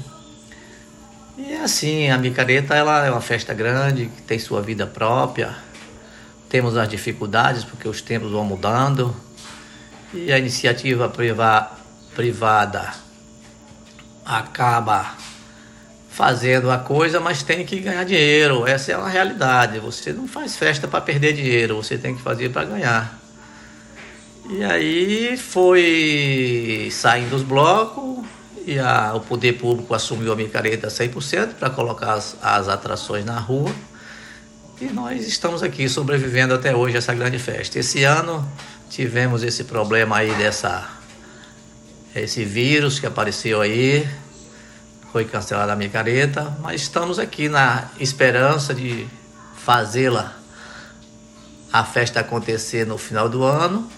E 1.36 1.52
é 1.52 1.62
assim, 1.62 2.10
a 2.10 2.18
micareta 2.18 2.74
ela 2.74 3.06
é 3.06 3.10
uma 3.10 3.20
festa 3.20 3.54
grande, 3.54 4.06
que 4.06 4.22
tem 4.22 4.38
sua 4.38 4.60
vida 4.60 4.86
própria. 4.86 5.56
Temos 6.48 6.76
as 6.76 6.88
dificuldades 6.88 7.64
porque 7.64 7.88
os 7.88 8.02
tempos 8.02 8.30
vão 8.30 8.44
mudando 8.44 9.16
e 10.12 10.30
a 10.30 10.38
iniciativa 10.38 11.09
priva, 11.09 11.70
privada 12.14 12.92
acaba 14.24 15.16
fazendo 16.10 16.70
a 16.70 16.78
coisa, 16.78 17.18
mas 17.18 17.42
tem 17.42 17.64
que 17.64 17.80
ganhar 17.80 18.04
dinheiro. 18.04 18.66
Essa 18.66 18.92
é 18.92 18.96
uma 18.98 19.09
realidade. 19.09 19.78
Você 19.80 20.12
não 20.12 20.28
faz 20.28 20.56
festa 20.56 20.86
para 20.86 21.00
perder 21.00 21.32
dinheiro, 21.32 21.76
você 21.76 21.96
tem 21.96 22.14
que 22.14 22.20
fazer 22.20 22.50
para 22.50 22.66
ganhar. 22.66 23.18
E 24.50 24.62
aí 24.62 25.36
foi 25.38 26.90
saindo 26.92 27.34
os 27.34 27.42
blocos 27.42 28.26
e 28.66 28.78
a, 28.78 29.12
o 29.14 29.20
poder 29.20 29.55
público 29.55 29.94
assumiu 29.94 30.32
a 30.32 30.36
micareta 30.36 30.89
100% 30.89 31.55
para 31.55 31.70
colocar 31.70 32.14
as, 32.14 32.36
as 32.43 32.68
atrações 32.68 33.24
na 33.24 33.39
rua. 33.39 33.72
E 34.80 34.86
nós 34.86 35.26
estamos 35.26 35.62
aqui 35.62 35.89
sobrevivendo 35.89 36.55
até 36.55 36.74
hoje 36.74 36.97
essa 36.97 37.14
grande 37.14 37.39
festa. 37.39 37.78
Esse 37.78 38.05
ano 38.05 38.47
tivemos 38.90 39.43
esse 39.43 39.64
problema 39.64 40.16
aí 40.18 40.34
dessa 40.34 40.89
esse 42.14 42.44
vírus 42.44 42.98
que 42.98 43.06
apareceu 43.06 43.60
aí, 43.62 44.06
foi 45.12 45.24
cancelada 45.24 45.72
a 45.72 45.76
micareta, 45.76 46.56
mas 46.60 46.82
estamos 46.82 47.18
aqui 47.18 47.48
na 47.48 47.89
esperança 47.98 48.74
de 48.74 49.06
fazê-la 49.56 50.36
a 51.72 51.84
festa 51.84 52.20
acontecer 52.20 52.86
no 52.86 52.98
final 52.98 53.28
do 53.28 53.44
ano. 53.44 53.90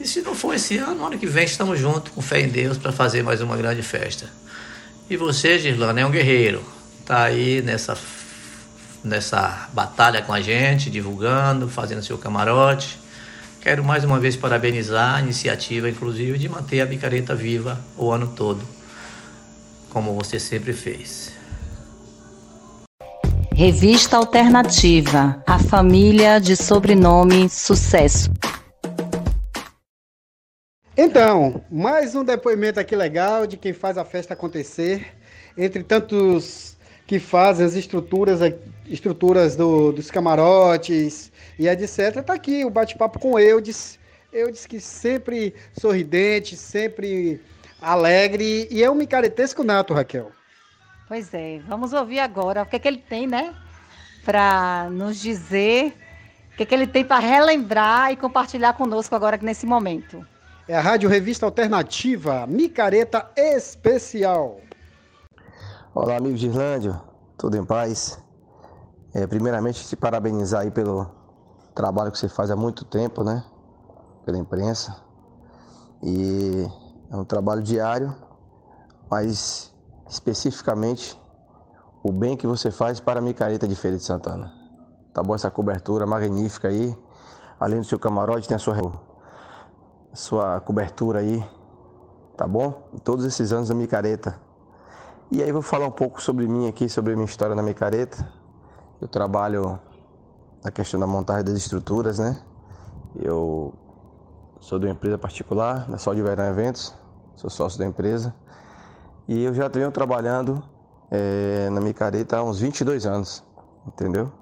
E 0.00 0.06
se 0.06 0.22
não 0.22 0.34
for 0.34 0.54
esse 0.54 0.76
ano, 0.76 1.06
ano 1.06 1.18
que 1.18 1.26
vem 1.26 1.44
estamos 1.44 1.78
juntos 1.78 2.12
com 2.12 2.20
fé 2.20 2.40
em 2.40 2.48
Deus 2.48 2.76
para 2.76 2.92
fazer 2.92 3.22
mais 3.22 3.40
uma 3.40 3.56
grande 3.56 3.82
festa. 3.82 4.28
E 5.08 5.16
você, 5.16 5.58
Gislana, 5.58 6.00
é 6.00 6.06
um 6.06 6.10
guerreiro. 6.10 6.62
Tá 7.04 7.24
aí 7.24 7.62
nessa 7.62 7.96
nessa 9.04 9.68
batalha 9.72 10.22
com 10.22 10.32
a 10.32 10.40
gente, 10.40 10.88
divulgando, 10.88 11.68
fazendo 11.68 12.02
seu 12.02 12.16
camarote. 12.16 12.98
Quero 13.60 13.84
mais 13.84 14.02
uma 14.02 14.18
vez 14.18 14.34
parabenizar 14.34 15.16
a 15.16 15.20
iniciativa, 15.20 15.88
inclusive, 15.88 16.38
de 16.38 16.48
manter 16.48 16.80
a 16.80 16.86
micareta 16.86 17.34
viva 17.34 17.78
o 17.96 18.10
ano 18.10 18.28
todo, 18.28 18.62
como 19.90 20.14
você 20.14 20.40
sempre 20.40 20.72
fez. 20.72 21.32
Revista 23.54 24.16
Alternativa, 24.16 25.42
a 25.46 25.58
família 25.58 26.40
de 26.40 26.56
sobrenome 26.56 27.48
Sucesso. 27.48 28.30
Então, 30.96 31.64
mais 31.68 32.14
um 32.14 32.22
depoimento 32.22 32.78
aqui 32.78 32.94
legal 32.94 33.48
de 33.48 33.56
quem 33.56 33.72
faz 33.72 33.98
a 33.98 34.04
festa 34.04 34.34
acontecer. 34.34 35.12
Entre 35.56 35.82
tantos 35.82 36.76
que 37.06 37.18
fazem 37.18 37.66
as 37.66 37.74
estruturas, 37.74 38.40
estruturas 38.86 39.56
do, 39.56 39.92
dos 39.92 40.10
camarotes, 40.10 41.32
e 41.58 41.68
etc. 41.68 42.22
Tá 42.22 42.34
aqui 42.34 42.64
o 42.64 42.70
bate-papo 42.70 43.18
com 43.18 43.38
Eudes. 43.38 43.98
Eudes 44.32 44.66
que 44.66 44.80
sempre 44.80 45.54
sorridente, 45.78 46.56
sempre 46.56 47.40
alegre 47.80 48.66
e 48.70 48.82
é 48.82 48.90
um 48.90 48.94
micaretesco 48.94 49.62
nato, 49.62 49.94
Raquel. 49.94 50.30
Pois 51.06 51.32
é, 51.34 51.60
vamos 51.66 51.92
ouvir 51.92 52.18
agora 52.18 52.62
o 52.62 52.66
que, 52.66 52.76
é 52.76 52.78
que 52.78 52.88
ele 52.88 52.98
tem, 52.98 53.26
né? 53.26 53.54
Para 54.24 54.88
nos 54.90 55.20
dizer 55.20 55.92
o 56.52 56.56
que, 56.56 56.62
é 56.62 56.66
que 56.66 56.74
ele 56.74 56.86
tem 56.86 57.04
para 57.04 57.18
relembrar 57.18 58.12
e 58.12 58.16
compartilhar 58.16 58.72
conosco 58.72 59.14
agora 59.14 59.38
nesse 59.40 59.66
momento. 59.66 60.24
É 60.66 60.74
a 60.74 60.80
Rádio 60.80 61.10
Revista 61.10 61.44
Alternativa, 61.44 62.46
Micareta 62.46 63.30
Especial. 63.36 64.60
Olá, 65.94 66.16
amigos 66.16 66.40
de 66.40 66.46
Islândia, 66.46 66.98
tudo 67.36 67.58
em 67.58 67.64
paz? 67.66 68.18
É, 69.12 69.26
primeiramente, 69.26 69.86
te 69.86 69.94
parabenizar 69.94 70.62
aí 70.62 70.70
pelo 70.70 71.06
trabalho 71.74 72.10
que 72.10 72.16
você 72.16 72.30
faz 72.30 72.50
há 72.50 72.56
muito 72.56 72.82
tempo, 72.86 73.22
né? 73.22 73.44
Pela 74.24 74.38
imprensa. 74.38 74.96
E 76.02 76.66
é 77.10 77.16
um 77.16 77.26
trabalho 77.26 77.62
diário, 77.62 78.16
mas 79.10 79.70
especificamente 80.08 81.20
o 82.02 82.10
bem 82.10 82.38
que 82.38 82.46
você 82.46 82.70
faz 82.70 83.00
para 83.00 83.18
a 83.18 83.22
micareta 83.22 83.68
de 83.68 83.76
Feira 83.76 83.98
de 83.98 84.02
Santana. 84.02 84.50
Tá 85.12 85.22
bom 85.22 85.34
essa 85.34 85.50
cobertura 85.50 86.06
magnífica 86.06 86.68
aí. 86.68 86.96
Além 87.60 87.80
do 87.80 87.84
seu 87.84 87.98
camarote, 87.98 88.48
tem 88.48 88.54
a 88.54 88.58
sua, 88.58 88.74
sua 90.14 90.60
cobertura 90.60 91.18
aí. 91.18 91.44
Tá 92.36 92.46
bom? 92.48 92.88
Todos 93.02 93.24
esses 93.24 93.52
anos 93.52 93.68
da 93.68 93.74
micareta. 93.74 94.40
E 95.30 95.42
aí 95.42 95.50
vou 95.52 95.62
falar 95.62 95.86
um 95.86 95.90
pouco 95.90 96.22
sobre 96.22 96.46
mim 96.46 96.68
aqui, 96.68 96.88
sobre 96.88 97.12
a 97.12 97.16
minha 97.16 97.26
história 97.26 97.54
na 97.54 97.62
micareta. 97.62 98.26
Eu 99.00 99.08
trabalho 99.08 99.78
na 100.62 100.70
questão 100.70 100.98
da 100.98 101.06
montagem 101.06 101.44
das 101.44 101.54
estruturas, 101.54 102.18
né? 102.18 102.40
Eu 103.16 103.74
sou 104.60 104.78
de 104.78 104.86
uma 104.86 104.92
empresa 104.92 105.18
particular, 105.18 105.88
da 105.88 105.98
Sol 105.98 106.14
de 106.14 106.22
Verão 106.22 106.44
Eventos, 106.44 106.94
sou 107.36 107.50
sócio 107.50 107.78
da 107.78 107.84
empresa. 107.84 108.34
E 109.28 109.44
eu 109.44 109.54
já 109.54 109.68
venho 109.68 109.90
trabalhando 109.90 110.62
é, 111.10 111.68
na 111.70 111.80
micareta 111.80 112.38
há 112.38 112.42
uns 112.42 112.60
22 112.60 113.06
anos, 113.06 113.44
entendeu? 113.86 114.32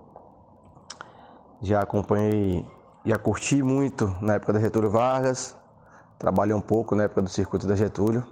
Já 1.60 1.80
acompanhei, 1.80 2.66
já 3.04 3.18
curti 3.18 3.62
muito 3.62 4.14
na 4.20 4.34
época 4.34 4.52
da 4.52 4.60
Getúlio 4.60 4.90
Vargas, 4.90 5.56
trabalhei 6.22 6.54
um 6.54 6.60
pouco 6.60 6.94
na 6.94 7.02
época 7.02 7.20
do 7.22 7.28
circuito 7.28 7.66
da 7.66 7.74
Getúlio 7.74 8.24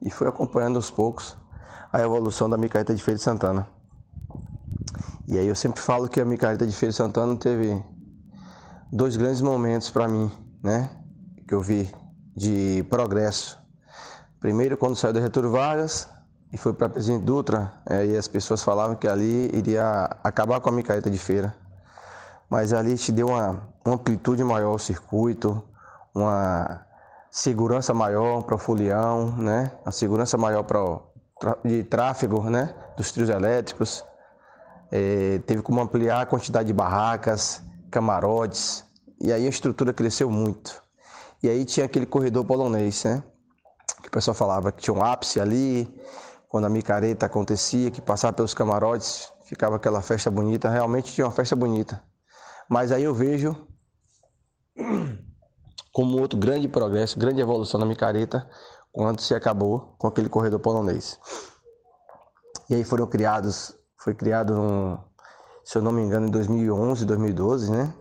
e 0.00 0.10
fui 0.10 0.26
acompanhando 0.26 0.76
aos 0.76 0.90
poucos 0.90 1.36
a 1.92 2.00
evolução 2.00 2.48
da 2.48 2.56
micareta 2.56 2.94
de 2.94 3.02
Feira 3.02 3.18
de 3.18 3.22
Santana. 3.22 3.68
E 5.28 5.38
aí 5.38 5.46
eu 5.46 5.54
sempre 5.54 5.78
falo 5.82 6.08
que 6.08 6.18
a 6.22 6.24
micareta 6.24 6.66
de 6.66 6.72
Feira 6.74 6.90
de 6.90 6.96
Santana 6.96 7.36
teve 7.36 7.84
dois 8.90 9.18
grandes 9.18 9.42
momentos 9.42 9.90
para 9.90 10.08
mim, 10.08 10.32
né? 10.62 10.88
Que 11.46 11.54
eu 11.54 11.60
vi 11.60 11.94
de 12.34 12.82
progresso. 12.88 13.58
Primeiro 14.40 14.78
quando 14.78 14.96
saiu 14.96 15.12
da 15.12 15.20
Getúlio 15.20 15.50
Vargas 15.50 16.08
e 16.50 16.56
foi 16.56 16.72
para 16.72 16.88
Presidente 16.88 17.24
Dutra, 17.24 17.74
aí 17.84 18.16
as 18.16 18.26
pessoas 18.26 18.62
falavam 18.62 18.96
que 18.96 19.06
ali 19.06 19.54
iria 19.54 20.04
acabar 20.24 20.62
com 20.62 20.70
a 20.70 20.72
micareta 20.72 21.10
de 21.10 21.18
feira. 21.18 21.54
mas 22.48 22.72
ali 22.72 22.96
te 22.96 23.12
deu 23.12 23.28
uma, 23.28 23.68
uma 23.84 23.96
amplitude 23.96 24.42
maior 24.42 24.70
ao 24.70 24.78
circuito, 24.78 25.62
uma 26.14 26.86
segurança 27.34 27.92
maior 27.92 28.42
para 28.44 28.54
o 28.54 28.58
folião, 28.58 29.36
né? 29.36 29.72
A 29.84 29.90
segurança 29.90 30.38
maior 30.38 30.62
para 30.62 31.00
de 31.64 31.82
tráfego, 31.82 32.48
né? 32.48 32.72
Dos 32.96 33.10
trios 33.10 33.28
elétricos. 33.28 34.04
É, 34.92 35.40
teve 35.40 35.60
como 35.60 35.80
ampliar 35.80 36.20
a 36.20 36.26
quantidade 36.26 36.68
de 36.68 36.72
barracas, 36.72 37.60
camarotes, 37.90 38.84
e 39.20 39.32
aí 39.32 39.46
a 39.46 39.48
estrutura 39.48 39.92
cresceu 39.92 40.30
muito. 40.30 40.80
E 41.42 41.48
aí 41.48 41.64
tinha 41.64 41.86
aquele 41.86 42.06
corredor 42.06 42.44
polonês, 42.44 43.02
né? 43.02 43.20
Que 44.00 44.06
o 44.06 44.12
pessoal 44.12 44.36
falava 44.36 44.70
que 44.70 44.80
tinha 44.80 44.94
um 44.94 45.02
ápice 45.02 45.40
ali, 45.40 45.92
quando 46.48 46.66
a 46.66 46.70
micareta 46.70 47.26
acontecia, 47.26 47.90
que 47.90 48.00
passava 48.00 48.32
pelos 48.32 48.54
camarotes, 48.54 49.28
ficava 49.42 49.74
aquela 49.74 50.00
festa 50.00 50.30
bonita. 50.30 50.70
Realmente 50.70 51.12
tinha 51.12 51.26
uma 51.26 51.32
festa 51.32 51.56
bonita. 51.56 52.00
Mas 52.68 52.92
aí 52.92 53.02
eu 53.02 53.12
vejo 53.12 53.56
como 55.94 56.20
outro 56.20 56.36
grande 56.36 56.66
progresso, 56.66 57.16
grande 57.16 57.40
evolução 57.40 57.78
na 57.78 57.86
micareta, 57.86 58.44
quando 58.92 59.20
se 59.20 59.32
acabou 59.32 59.94
com 59.96 60.08
aquele 60.08 60.28
corredor 60.28 60.58
polonês. 60.58 61.20
E 62.68 62.74
aí 62.74 62.82
foram 62.82 63.06
criados, 63.06 63.72
foi 63.96 64.12
criado, 64.12 64.60
um, 64.60 64.98
se 65.64 65.78
eu 65.78 65.82
não 65.82 65.92
me 65.92 66.02
engano, 66.02 66.26
em 66.26 66.30
2011, 66.32 67.04
2012, 67.06 67.70
né? 67.70 67.94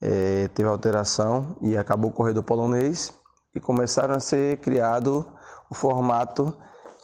É, 0.00 0.48
teve 0.48 0.70
alteração 0.70 1.54
e 1.60 1.76
acabou 1.76 2.10
o 2.10 2.14
corredor 2.14 2.42
polonês 2.42 3.12
e 3.54 3.60
começaram 3.60 4.14
a 4.14 4.20
ser 4.20 4.56
criado 4.60 5.30
o 5.70 5.74
formato 5.74 6.56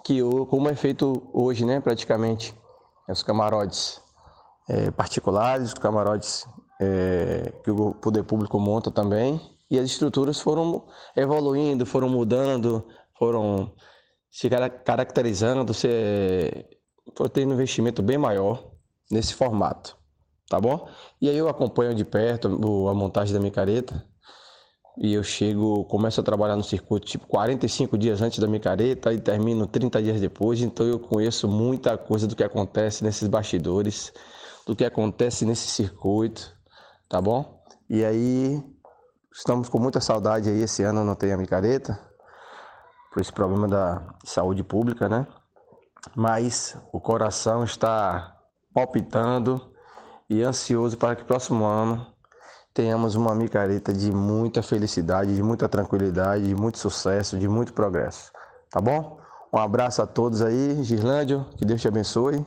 que 0.02 0.22
como 0.48 0.70
é 0.70 0.74
feito 0.74 1.28
hoje, 1.34 1.66
né, 1.66 1.80
praticamente, 1.80 2.58
os 3.06 3.22
camarotes 3.22 4.00
é, 4.70 4.90
particulares, 4.90 5.68
os 5.68 5.74
camarotes 5.74 6.46
é, 6.80 7.52
que 7.62 7.70
o 7.70 7.92
poder 7.92 8.22
público 8.22 8.58
monta 8.58 8.90
também, 8.90 9.38
e 9.70 9.78
as 9.78 9.86
estruturas 9.86 10.40
foram 10.40 10.86
evoluindo, 11.16 11.84
foram 11.84 12.08
mudando, 12.08 12.86
foram 13.18 13.74
se 14.30 14.48
caracterizando, 14.84 15.72
se, 15.72 15.88
tendo 17.32 17.50
um 17.50 17.54
investimento 17.54 18.02
bem 18.02 18.18
maior 18.18 18.70
nesse 19.10 19.34
formato, 19.34 19.96
tá 20.48 20.60
bom? 20.60 20.88
E 21.20 21.28
aí 21.30 21.36
eu 21.36 21.48
acompanho 21.48 21.94
de 21.94 22.04
perto 22.04 22.48
a 22.88 22.94
montagem 22.94 23.32
da 23.34 23.40
micareta, 23.40 24.06
e 24.98 25.12
eu 25.12 25.22
chego, 25.22 25.84
começo 25.84 26.20
a 26.20 26.24
trabalhar 26.24 26.56
no 26.56 26.64
circuito 26.64 27.06
tipo 27.06 27.26
45 27.26 27.98
dias 27.98 28.22
antes 28.22 28.38
da 28.38 28.46
micareta 28.46 29.12
e 29.12 29.20
termino 29.20 29.66
30 29.66 30.02
dias 30.02 30.20
depois, 30.20 30.60
então 30.62 30.86
eu 30.86 30.98
conheço 30.98 31.46
muita 31.46 31.98
coisa 31.98 32.26
do 32.26 32.34
que 32.34 32.42
acontece 32.42 33.04
nesses 33.04 33.28
bastidores, 33.28 34.12
do 34.66 34.74
que 34.74 34.84
acontece 34.84 35.44
nesse 35.44 35.68
circuito, 35.68 36.56
tá 37.08 37.20
bom? 37.20 37.62
E 37.88 38.04
aí 38.04 38.62
estamos 39.36 39.68
com 39.68 39.78
muita 39.78 40.00
saudade 40.00 40.48
aí, 40.48 40.62
esse 40.62 40.82
ano 40.82 41.04
não 41.04 41.14
tem 41.14 41.30
a 41.30 41.36
micareta, 41.36 41.98
por 43.12 43.20
esse 43.20 43.32
problema 43.32 43.68
da 43.68 44.02
saúde 44.24 44.64
pública, 44.64 45.08
né? 45.08 45.26
Mas 46.14 46.76
o 46.90 46.98
coração 46.98 47.62
está 47.62 48.34
palpitando 48.72 49.60
e 50.28 50.42
ansioso 50.42 50.96
para 50.96 51.14
que 51.14 51.24
próximo 51.24 51.64
ano 51.64 52.06
tenhamos 52.72 53.14
uma 53.14 53.34
micareta 53.34 53.92
de 53.92 54.10
muita 54.10 54.62
felicidade, 54.62 55.34
de 55.34 55.42
muita 55.42 55.68
tranquilidade, 55.68 56.46
de 56.46 56.54
muito 56.54 56.78
sucesso, 56.78 57.38
de 57.38 57.48
muito 57.48 57.72
progresso. 57.74 58.32
Tá 58.70 58.80
bom? 58.80 59.18
Um 59.52 59.58
abraço 59.58 60.00
a 60.02 60.06
todos 60.06 60.42
aí, 60.42 60.82
Gislândio, 60.82 61.46
que 61.56 61.64
Deus 61.64 61.80
te 61.80 61.88
abençoe. 61.88 62.44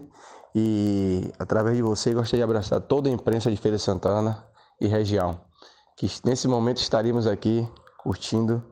E 0.55 1.31
através 1.37 1.75
de 1.75 1.83
você 1.83 2.13
gostaria 2.13 2.45
de 2.45 2.49
abraçar 2.49 2.81
toda 2.81 3.09
a 3.09 3.11
imprensa 3.11 3.51
de 3.51 3.57
Feira 3.57 3.77
Santana 3.77 4.43
e 4.81 4.87
região, 4.87 5.39
que 5.99 6.09
nesse 6.23 6.47
momento 6.47 6.77
estaríamos 6.77 7.27
aqui 7.27 7.67
curtindo 7.97 8.63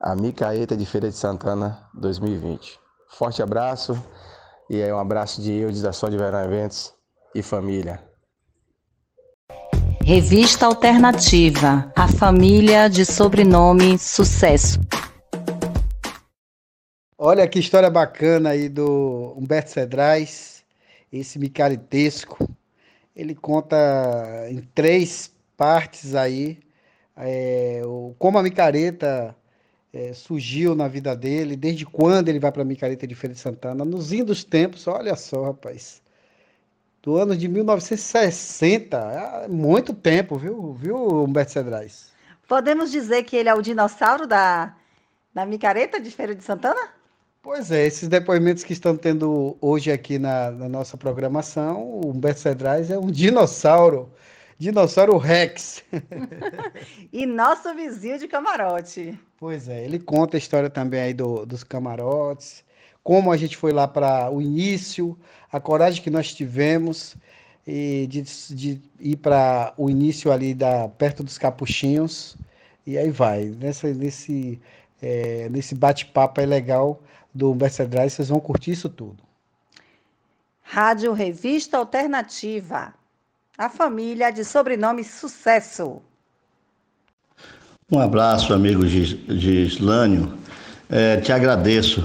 a 0.00 0.16
Micaeta 0.16 0.74
de 0.74 0.86
Feira 0.86 1.10
de 1.10 1.14
Santana 1.14 1.86
2020. 1.92 2.80
Forte 3.06 3.42
abraço 3.42 4.02
e 4.70 4.82
aí 4.82 4.90
um 4.90 4.98
abraço 4.98 5.42
de 5.42 5.52
eu, 5.52 5.70
de 5.70 5.86
Ação 5.86 6.08
de 6.08 6.16
Verão 6.16 6.42
Eventos 6.42 6.94
e 7.34 7.42
família. 7.42 8.02
Revista 10.02 10.64
Alternativa, 10.64 11.92
a 11.94 12.08
família 12.08 12.88
de 12.88 13.04
sobrenome 13.04 13.98
Sucesso. 13.98 14.80
Olha 17.18 17.46
que 17.46 17.58
história 17.58 17.90
bacana 17.90 18.50
aí 18.50 18.70
do 18.70 19.34
Humberto 19.36 19.68
Cedrais, 19.68 20.64
esse 21.12 21.38
micaritesco. 21.38 22.48
Ele 23.14 23.34
conta 23.34 23.76
em 24.48 24.62
três 24.74 25.30
partes 25.58 26.14
aí 26.14 26.58
é, 27.22 27.82
como 28.18 28.38
a 28.38 28.42
micareta 28.42 29.34
é, 29.92 30.12
surgiu 30.12 30.74
na 30.74 30.88
vida 30.88 31.14
dele, 31.16 31.56
desde 31.56 31.84
quando 31.86 32.28
ele 32.28 32.38
vai 32.38 32.52
para 32.52 32.62
a 32.62 32.64
micareta 32.64 33.06
de 33.06 33.14
Feira 33.14 33.34
de 33.34 33.40
Santana, 33.40 33.84
nos 33.84 34.12
indos 34.12 34.44
tempos, 34.44 34.86
olha 34.86 35.16
só, 35.16 35.44
rapaz 35.44 36.00
do 37.02 37.16
ano 37.16 37.36
de 37.36 37.48
1960. 37.48 38.96
É 39.44 39.48
muito 39.48 39.92
tempo, 39.94 40.36
viu, 40.36 40.74
viu 40.74 41.24
Humberto 41.24 41.52
Cedrais? 41.52 42.10
Podemos 42.46 42.90
dizer 42.90 43.22
que 43.24 43.36
ele 43.36 43.48
é 43.48 43.54
o 43.54 43.62
dinossauro 43.62 44.26
da, 44.26 44.74
da 45.32 45.46
micareta 45.46 46.00
de 46.00 46.10
Feira 46.10 46.34
de 46.34 46.42
Santana? 46.42 46.80
Pois 47.42 47.70
é, 47.70 47.86
esses 47.86 48.06
depoimentos 48.08 48.62
que 48.62 48.74
estão 48.74 48.96
tendo 48.96 49.56
hoje 49.62 49.90
aqui 49.90 50.18
na, 50.18 50.50
na 50.50 50.68
nossa 50.68 50.96
programação, 50.96 51.82
o 51.82 52.10
Humberto 52.10 52.40
Cedrais 52.40 52.90
é 52.90 52.98
um 52.98 53.10
dinossauro, 53.10 54.10
dinossauro 54.60 55.16
Rex. 55.16 55.82
e 57.10 57.24
nosso 57.24 57.74
vizinho 57.74 58.18
de 58.18 58.28
camarote. 58.28 59.18
Pois 59.38 59.68
é, 59.68 59.82
ele 59.82 59.98
conta 59.98 60.36
a 60.36 60.38
história 60.38 60.68
também 60.68 61.00
aí 61.00 61.14
do, 61.14 61.46
dos 61.46 61.64
camarotes, 61.64 62.62
como 63.02 63.32
a 63.32 63.38
gente 63.38 63.56
foi 63.56 63.72
lá 63.72 63.88
para 63.88 64.30
o 64.30 64.42
início, 64.42 65.18
a 65.50 65.58
coragem 65.58 66.02
que 66.02 66.10
nós 66.10 66.34
tivemos 66.34 67.16
e 67.66 68.06
de, 68.06 68.22
de 68.54 68.82
ir 69.00 69.16
para 69.16 69.72
o 69.78 69.88
início 69.88 70.30
ali 70.30 70.52
da 70.52 70.88
perto 70.88 71.22
dos 71.22 71.38
capuchinhos 71.38 72.36
e 72.86 72.98
aí 72.98 73.10
vai 73.10 73.44
nessa 73.44 73.92
nesse 73.92 74.60
é, 75.00 75.48
nesse 75.50 75.74
bate-papo 75.74 76.40
é 76.40 76.46
legal 76.46 77.02
do 77.34 77.54
Drive, 77.54 78.10
vocês 78.10 78.28
vão 78.28 78.40
curtir 78.40 78.72
isso 78.72 78.88
tudo. 78.88 79.22
Rádio 80.62 81.12
Revista 81.12 81.78
Alternativa. 81.78 82.99
A 83.60 83.68
família 83.68 84.30
de 84.30 84.42
sobrenome 84.42 85.04
Sucesso. 85.04 86.00
Um 87.92 88.00
abraço, 88.00 88.54
amigo 88.54 88.86
Gislânio. 88.86 90.32
É, 90.88 91.18
te 91.18 91.30
agradeço 91.30 92.02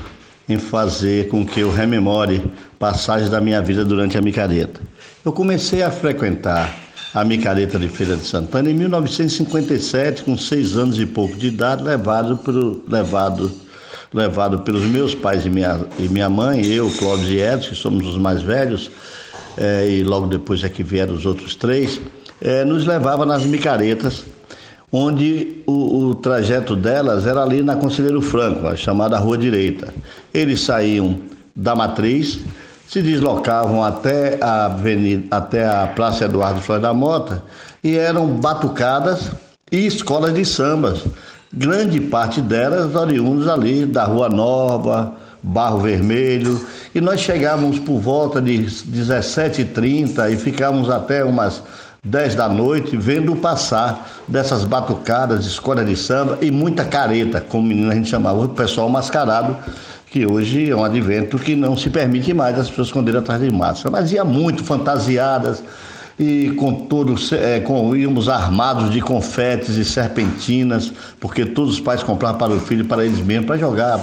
em 0.50 0.60
fazer 0.60 1.30
com 1.30 1.46
que 1.46 1.62
eu 1.62 1.72
rememore 1.72 2.44
passagens 2.78 3.30
da 3.30 3.40
minha 3.40 3.62
vida 3.62 3.86
durante 3.86 4.18
a 4.18 4.22
micareta. 4.22 4.82
Eu 5.24 5.32
comecei 5.32 5.82
a 5.82 5.90
frequentar 5.90 6.76
a 7.14 7.24
micareta 7.24 7.80
de 7.80 7.88
Feira 7.88 8.18
de 8.18 8.26
Santana 8.26 8.70
em 8.70 8.74
1957, 8.74 10.24
com 10.24 10.38
seis 10.38 10.76
anos 10.76 11.00
e 11.00 11.06
pouco 11.06 11.38
de 11.38 11.48
idade, 11.48 11.82
levado, 11.84 12.38
levado, 12.86 13.50
levado 14.14 14.60
pelos 14.60 14.84
meus 14.84 15.16
pais 15.16 15.46
e 15.46 15.50
minha, 15.50 15.88
e 15.98 16.10
minha 16.10 16.30
mãe, 16.30 16.66
eu, 16.66 16.92
Clóvis 16.98 17.30
e 17.30 17.38
Edson, 17.38 17.70
que 17.70 17.76
somos 17.76 18.06
os 18.06 18.18
mais 18.18 18.42
velhos, 18.42 18.92
é, 19.58 19.88
e 19.88 20.04
logo 20.04 20.28
depois 20.28 20.64
é 20.64 20.70
que 20.70 20.84
vieram 20.84 21.14
os 21.14 21.26
outros 21.26 21.56
três, 21.56 22.00
é, 22.42 22.64
nos 22.66 22.86
levava 22.86 23.26
nas 23.26 23.46
micaretas 23.46 24.26
onde 24.92 25.62
o, 25.66 26.06
o, 26.06 26.16
trajeto 26.16 26.76
delas 26.76 27.26
era 27.26 27.42
ali 27.42 27.62
na 27.62 27.76
Conselheiro 27.76 28.22
Franco, 28.22 28.66
a 28.66 28.76
chamada 28.78 29.18
Rua 29.18 29.38
Direita. 29.38 29.94
Eles 30.34 30.62
saíam 30.62 31.20
da 31.54 31.76
Matriz, 31.76 32.40
se 32.88 33.02
deslocavam 33.02 33.84
até 33.84 34.38
a, 34.42 34.66
avenida, 34.66 35.36
até 35.36 35.68
a 35.68 35.88
Praça 35.88 36.26
Eduardo 36.26 36.62
Flores 36.62 36.82
da 36.82 36.94
Mota 36.94 37.44
e 37.84 37.98
eram 37.98 38.28
batucadas 38.28 39.32
e 39.72 39.86
escolas 39.86 40.34
de 40.34 40.46
sambas. 40.46 41.04
Grande 41.52 42.00
parte 42.00 42.42
delas 42.42 42.96
oriundas 42.96 43.48
ali 43.48 43.86
da 43.86 44.06
Rua 44.06 44.30
Nova, 44.30 45.14
Barro 45.48 45.80
Vermelho, 45.80 46.60
e 46.94 47.00
nós 47.00 47.22
chegávamos 47.22 47.78
por 47.78 48.00
volta 48.00 48.42
de 48.42 48.66
17h30 48.66 50.34
e 50.34 50.38
ficávamos 50.38 50.90
até 50.90 51.24
umas 51.24 51.62
10 52.04 52.34
da 52.34 52.50
noite, 52.50 52.98
vendo 52.98 53.36
passar 53.36 54.10
dessas 54.28 54.66
batucadas, 54.66 55.46
escola 55.46 55.86
de 55.86 55.96
samba 55.96 56.40
e 56.42 56.50
muita 56.50 56.84
careta, 56.84 57.40
como 57.40 57.68
menino 57.68 57.92
a 57.92 57.96
gente 57.96 58.10
chamava, 58.10 58.44
o 58.44 58.50
pessoal 58.50 58.90
mascarado, 58.90 59.56
que 60.10 60.26
hoje 60.26 60.72
é 60.72 60.76
um 60.76 60.84
advento 60.84 61.38
que 61.38 61.56
não 61.56 61.78
se 61.78 61.92
permite 61.92 62.34
mais 62.34 62.58
as 62.58 62.68
pessoas 62.68 62.88
esconderem 62.88 63.20
atrás 63.20 63.40
de 63.40 63.52
máscara. 63.52 63.92
Mas 63.92 64.12
ia 64.12 64.26
muito 64.26 64.64
fantasiadas 64.64 65.64
e 66.18 66.52
com 66.58 66.74
todos, 66.74 67.32
é, 67.32 67.60
com, 67.60 67.96
íamos 67.96 68.30
armados 68.30 68.90
de 68.90 69.00
confetes 69.00 69.76
e 69.76 69.86
serpentinas, 69.86 70.92
porque 71.20 71.46
todos 71.46 71.76
os 71.76 71.80
pais 71.80 72.02
compravam 72.02 72.40
para 72.40 72.54
o 72.54 72.60
filho, 72.60 72.86
para 72.86 73.06
eles 73.06 73.20
mesmos, 73.20 73.46
para 73.46 73.58
jogar 73.58 74.00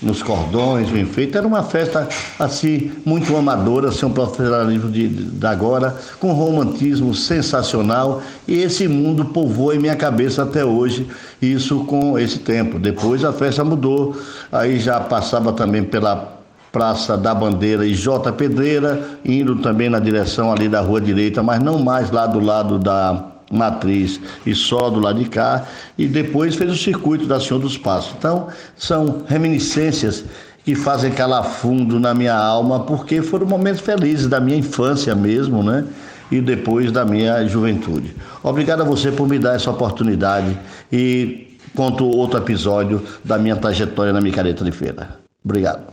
nos 0.00 0.22
cordões, 0.22 0.90
bem 0.90 1.06
feito. 1.06 1.36
Era 1.36 1.46
uma 1.46 1.62
festa 1.62 2.08
assim 2.38 2.92
muito 3.04 3.34
amadora, 3.36 3.90
sem 3.90 4.08
um 4.08 4.12
profissionalismo 4.12 4.90
de, 4.90 5.08
de 5.08 5.46
agora, 5.46 5.96
com 6.18 6.32
romantismo 6.32 7.14
sensacional. 7.14 8.22
E 8.46 8.62
esse 8.62 8.86
mundo 8.88 9.24
povoou 9.26 9.72
em 9.74 9.78
minha 9.78 9.96
cabeça 9.96 10.42
até 10.42 10.64
hoje, 10.64 11.06
isso 11.40 11.84
com 11.84 12.18
esse 12.18 12.38
tempo. 12.38 12.78
Depois 12.78 13.24
a 13.24 13.32
festa 13.32 13.64
mudou, 13.64 14.16
aí 14.52 14.78
já 14.78 15.00
passava 15.00 15.52
também 15.52 15.84
pela 15.84 16.36
Praça 16.72 17.16
da 17.16 17.34
Bandeira 17.34 17.86
e 17.86 17.94
J. 17.94 18.32
Pedreira, 18.32 19.18
indo 19.24 19.56
também 19.56 19.88
na 19.88 19.98
direção 19.98 20.52
ali 20.52 20.68
da 20.68 20.80
Rua 20.80 21.00
Direita, 21.00 21.42
mas 21.42 21.58
não 21.58 21.78
mais 21.78 22.10
lá 22.10 22.26
do 22.26 22.38
lado 22.38 22.78
da 22.78 23.35
matriz 23.50 24.20
e 24.44 24.54
só 24.54 24.90
do 24.90 25.00
lado 25.00 25.18
de 25.18 25.28
cá, 25.28 25.66
e 25.96 26.06
depois 26.06 26.54
fez 26.54 26.70
o 26.70 26.76
circuito 26.76 27.26
da 27.26 27.40
Senhor 27.40 27.60
dos 27.60 27.78
Passos. 27.78 28.14
Então, 28.18 28.48
são 28.76 29.24
reminiscências 29.28 30.24
que 30.64 30.74
fazem 30.74 31.12
calafrio 31.12 32.00
na 32.00 32.12
minha 32.12 32.34
alma, 32.34 32.80
porque 32.80 33.22
foram 33.22 33.46
momentos 33.46 33.80
felizes 33.80 34.26
da 34.26 34.40
minha 34.40 34.58
infância 34.58 35.14
mesmo, 35.14 35.62
né? 35.62 35.84
E 36.30 36.40
depois 36.40 36.90
da 36.90 37.04
minha 37.04 37.46
juventude. 37.46 38.16
Obrigado 38.42 38.80
a 38.80 38.84
você 38.84 39.12
por 39.12 39.28
me 39.28 39.38
dar 39.38 39.54
essa 39.54 39.70
oportunidade 39.70 40.58
e 40.90 41.56
conto 41.76 42.04
outro 42.04 42.40
episódio 42.40 43.00
da 43.24 43.38
minha 43.38 43.54
trajetória 43.54 44.12
na 44.12 44.20
Micareta 44.20 44.64
de 44.64 44.72
Feira. 44.72 45.20
Obrigado. 45.44 45.84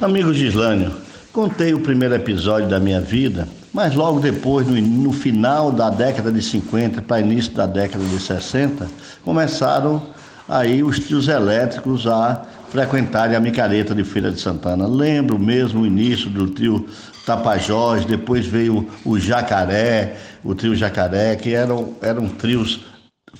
Amigos 0.00 0.36
de 0.36 0.46
Islânio, 0.46 0.92
Contei 1.34 1.74
o 1.74 1.80
primeiro 1.80 2.14
episódio 2.14 2.68
da 2.68 2.78
minha 2.78 3.00
vida, 3.00 3.48
mas 3.72 3.92
logo 3.92 4.20
depois, 4.20 4.68
no, 4.68 4.80
no 4.80 5.12
final 5.12 5.72
da 5.72 5.90
década 5.90 6.30
de 6.30 6.40
50 6.40 7.02
para 7.02 7.20
início 7.20 7.52
da 7.52 7.66
década 7.66 8.04
de 8.04 8.20
60, 8.20 8.86
começaram 9.24 10.00
aí 10.48 10.80
os 10.80 11.00
trios 11.00 11.26
elétricos 11.26 12.06
a 12.06 12.40
frequentarem 12.68 13.36
a 13.36 13.40
micareta 13.40 13.96
de 13.96 14.04
Feira 14.04 14.30
de 14.30 14.40
Santana. 14.40 14.86
Lembro 14.86 15.36
mesmo 15.36 15.80
o 15.80 15.86
início 15.86 16.30
do 16.30 16.46
trio 16.46 16.86
Tapajós, 17.26 18.04
depois 18.04 18.46
veio 18.46 18.88
o 19.04 19.18
Jacaré, 19.18 20.16
o 20.44 20.54
trio 20.54 20.76
Jacaré, 20.76 21.34
que 21.34 21.52
eram, 21.52 21.94
eram 22.00 22.28
trios 22.28 22.84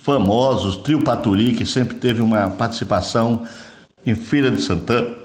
famosos, 0.03 0.79
trio 0.79 1.01
Paturi, 1.05 1.53
que 1.53 1.65
sempre 1.65 1.95
teve 1.99 2.21
uma 2.21 2.51
participação 2.51 3.45
em 4.05 4.17
Feira 4.17 4.51
de 4.51 4.61
Santana 4.61 5.23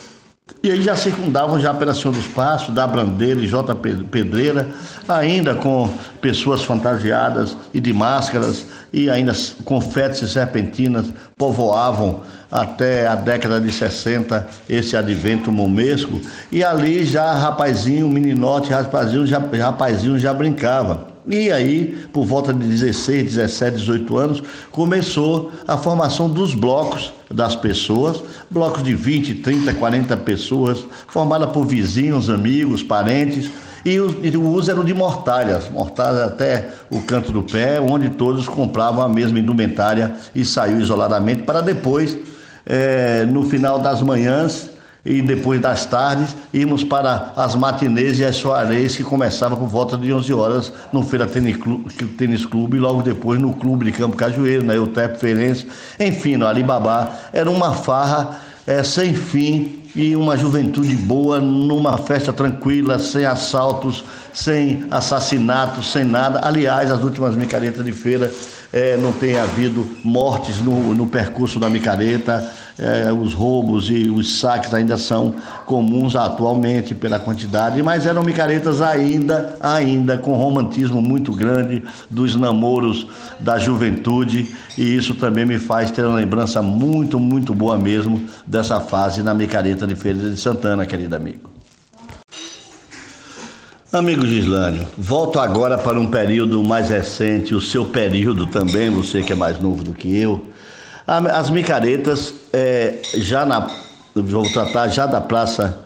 e 0.61 0.71
aí 0.71 0.81
já 0.81 0.95
circundavam 0.95 1.59
já 1.59 1.73
pela 1.73 1.93
Senhor 1.93 2.13
dos 2.13 2.27
Passos, 2.27 2.73
da 2.73 2.85
Brandeira 2.85 3.39
e 3.39 3.47
J. 3.47 3.73
Pedreira, 3.75 4.67
ainda 5.07 5.55
com 5.55 5.89
pessoas 6.19 6.63
fantasiadas 6.63 7.55
e 7.73 7.79
de 7.79 7.93
máscaras, 7.93 8.65
e 8.91 9.09
ainda 9.09 9.33
confetes 9.63 10.21
e 10.21 10.27
serpentinas 10.27 11.05
povoavam 11.37 12.21
até 12.51 13.07
a 13.07 13.15
década 13.15 13.61
de 13.61 13.71
60 13.71 14.47
esse 14.67 14.97
advento 14.97 15.51
momesco. 15.51 16.19
E 16.51 16.63
ali 16.63 17.05
já 17.05 17.31
rapazinho, 17.33 18.09
meninote, 18.09 18.71
rapazinho 18.71 19.25
já, 19.25 19.39
rapazinho 19.39 20.19
já 20.19 20.33
brincava. 20.33 21.07
E 21.27 21.51
aí, 21.51 22.07
por 22.11 22.25
volta 22.25 22.53
de 22.53 22.67
16, 22.67 23.35
17, 23.35 23.77
18 23.77 24.17
anos, 24.17 24.43
começou 24.71 25.51
a 25.67 25.77
formação 25.77 26.27
dos 26.27 26.55
blocos 26.55 27.13
das 27.29 27.55
pessoas, 27.55 28.21
blocos 28.49 28.83
de 28.83 28.95
20, 28.95 29.35
30, 29.35 29.73
40 29.75 30.17
pessoas, 30.17 30.85
formada 31.07 31.47
por 31.47 31.65
vizinhos, 31.65 32.29
amigos, 32.29 32.81
parentes, 32.81 33.49
e 33.85 33.99
o, 33.99 34.25
e 34.25 34.35
o 34.35 34.43
uso 34.43 34.71
era 34.71 34.83
de 34.83 34.93
mortalhas, 34.93 35.69
mortalhas 35.69 36.21
até 36.21 36.69
o 36.89 37.01
canto 37.01 37.31
do 37.31 37.43
pé, 37.43 37.79
onde 37.79 38.09
todos 38.09 38.47
compravam 38.47 39.03
a 39.03 39.09
mesma 39.09 39.39
indumentária 39.39 40.15
e 40.35 40.43
saiu 40.43 40.79
isoladamente 40.79 41.43
para 41.43 41.61
depois, 41.61 42.17
é, 42.65 43.25
no 43.25 43.43
final 43.49 43.79
das 43.79 44.01
manhãs, 44.01 44.68
e 45.05 45.21
depois 45.21 45.61
das 45.61 45.85
tardes 45.85 46.35
íamos 46.53 46.83
para 46.83 47.31
as 47.35 47.55
matinês 47.55 48.19
e 48.19 48.25
as 48.25 48.35
soarés 48.35 48.95
que 48.95 49.03
começavam 49.03 49.57
por 49.57 49.67
volta 49.67 49.97
de 49.97 50.11
11 50.13 50.33
horas 50.33 50.73
no 50.91 51.03
Feira 51.03 51.25
Tênis 51.25 51.57
Clube, 51.57 51.93
Tênis 52.17 52.45
Clube 52.45 52.77
e 52.77 52.79
logo 52.79 53.01
depois 53.01 53.39
no 53.39 53.53
Clube 53.53 53.85
de 53.85 53.91
Campo 53.93 54.17
Cajueiro, 54.17 54.63
na 54.63 54.75
Eutep 54.75 55.17
Feirense, 55.17 55.67
enfim, 55.99 56.35
no 56.35 56.45
Alibabá. 56.45 57.11
Era 57.31 57.49
uma 57.49 57.73
farra 57.73 58.41
é, 58.67 58.83
sem 58.83 59.13
fim 59.13 59.79
e 59.95 60.15
uma 60.15 60.37
juventude 60.37 60.95
boa 60.95 61.39
numa 61.39 61.97
festa 61.97 62.31
tranquila, 62.31 62.99
sem 62.99 63.25
assaltos, 63.25 64.03
sem 64.33 64.85
assassinatos, 64.91 65.91
sem 65.91 66.03
nada. 66.03 66.41
Aliás, 66.43 66.91
as 66.91 67.01
últimas 67.01 67.35
micaretas 67.35 67.83
de 67.83 67.91
feira 67.91 68.31
é, 68.71 68.95
não 68.97 69.11
tem 69.11 69.37
havido 69.39 69.87
mortes 70.03 70.61
no, 70.61 70.93
no 70.93 71.07
percurso 71.07 71.59
da 71.59 71.69
micareta 71.69 72.51
é, 72.79 73.11
os 73.11 73.33
roubos 73.33 73.89
e 73.89 74.09
os 74.09 74.39
saques 74.39 74.73
ainda 74.73 74.97
são 74.97 75.35
comuns 75.65 76.15
atualmente 76.15 76.95
pela 76.95 77.19
quantidade, 77.19 77.83
mas 77.83 78.05
eram 78.05 78.23
micaretas 78.23 78.81
ainda, 78.81 79.57
ainda 79.59 80.17
com 80.17 80.33
romantismo 80.33 81.01
muito 81.01 81.33
grande 81.33 81.83
dos 82.09 82.35
namoros 82.35 83.05
da 83.39 83.59
juventude 83.59 84.55
e 84.77 84.95
isso 84.95 85.13
também 85.15 85.45
me 85.45 85.59
faz 85.59 85.91
ter 85.91 86.05
uma 86.05 86.15
lembrança 86.15 86.61
muito, 86.61 87.19
muito 87.19 87.53
boa 87.53 87.77
mesmo 87.77 88.23
dessa 88.47 88.79
fase 88.79 89.21
na 89.21 89.33
micareta 89.33 89.85
de 89.85 89.95
Feira 89.95 90.29
de 90.29 90.37
Santana, 90.37 90.85
querido 90.85 91.15
amigo. 91.15 91.49
Amigo 93.91 94.23
Gislânio, 94.23 94.87
volto 94.95 95.39
agora 95.39 95.75
para 95.75 95.99
um 95.99 96.05
período 96.05 96.63
mais 96.63 96.89
recente, 96.89 97.55
o 97.55 97.61
seu 97.61 97.85
período 97.85 98.45
também, 98.45 98.87
você 98.89 99.23
que 99.23 99.33
é 99.33 99.35
mais 99.35 99.59
novo 99.59 99.83
do 99.83 99.93
que 99.93 100.15
eu, 100.15 100.45
as 101.09 101.49
micaretas, 101.49 102.33
é, 102.53 102.99
já 103.15 103.45
na. 103.45 103.67
Vou 104.13 104.43
tratar 104.51 104.87
já 104.89 105.05
da 105.05 105.21
praça 105.21 105.79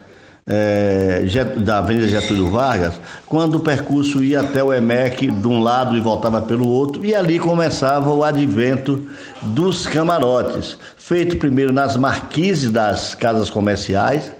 é, 0.45 1.23
da 1.57 1.77
Avenida 1.77 2.07
Getúlio 2.07 2.49
Vargas, 2.49 2.99
quando 3.25 3.55
o 3.55 3.59
percurso 3.59 4.23
ia 4.23 4.41
até 4.41 4.63
o 4.63 4.73
EMEC 4.73 5.31
de 5.31 5.47
um 5.47 5.61
lado 5.61 5.95
e 5.95 6.01
voltava 6.01 6.41
pelo 6.41 6.67
outro, 6.67 7.05
e 7.05 7.15
ali 7.15 7.39
começava 7.39 8.11
o 8.11 8.23
advento 8.23 9.01
dos 9.41 9.87
camarotes, 9.87 10.77
feito 10.97 11.37
primeiro 11.37 11.71
nas 11.71 11.95
marquises 11.95 12.71
das 12.71 13.15
casas 13.15 13.49
comerciais, 13.49 14.31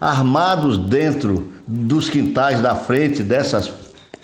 armados 0.00 0.78
dentro 0.78 1.52
dos 1.66 2.08
quintais 2.08 2.60
da 2.60 2.76
frente 2.76 3.22
dessas 3.22 3.72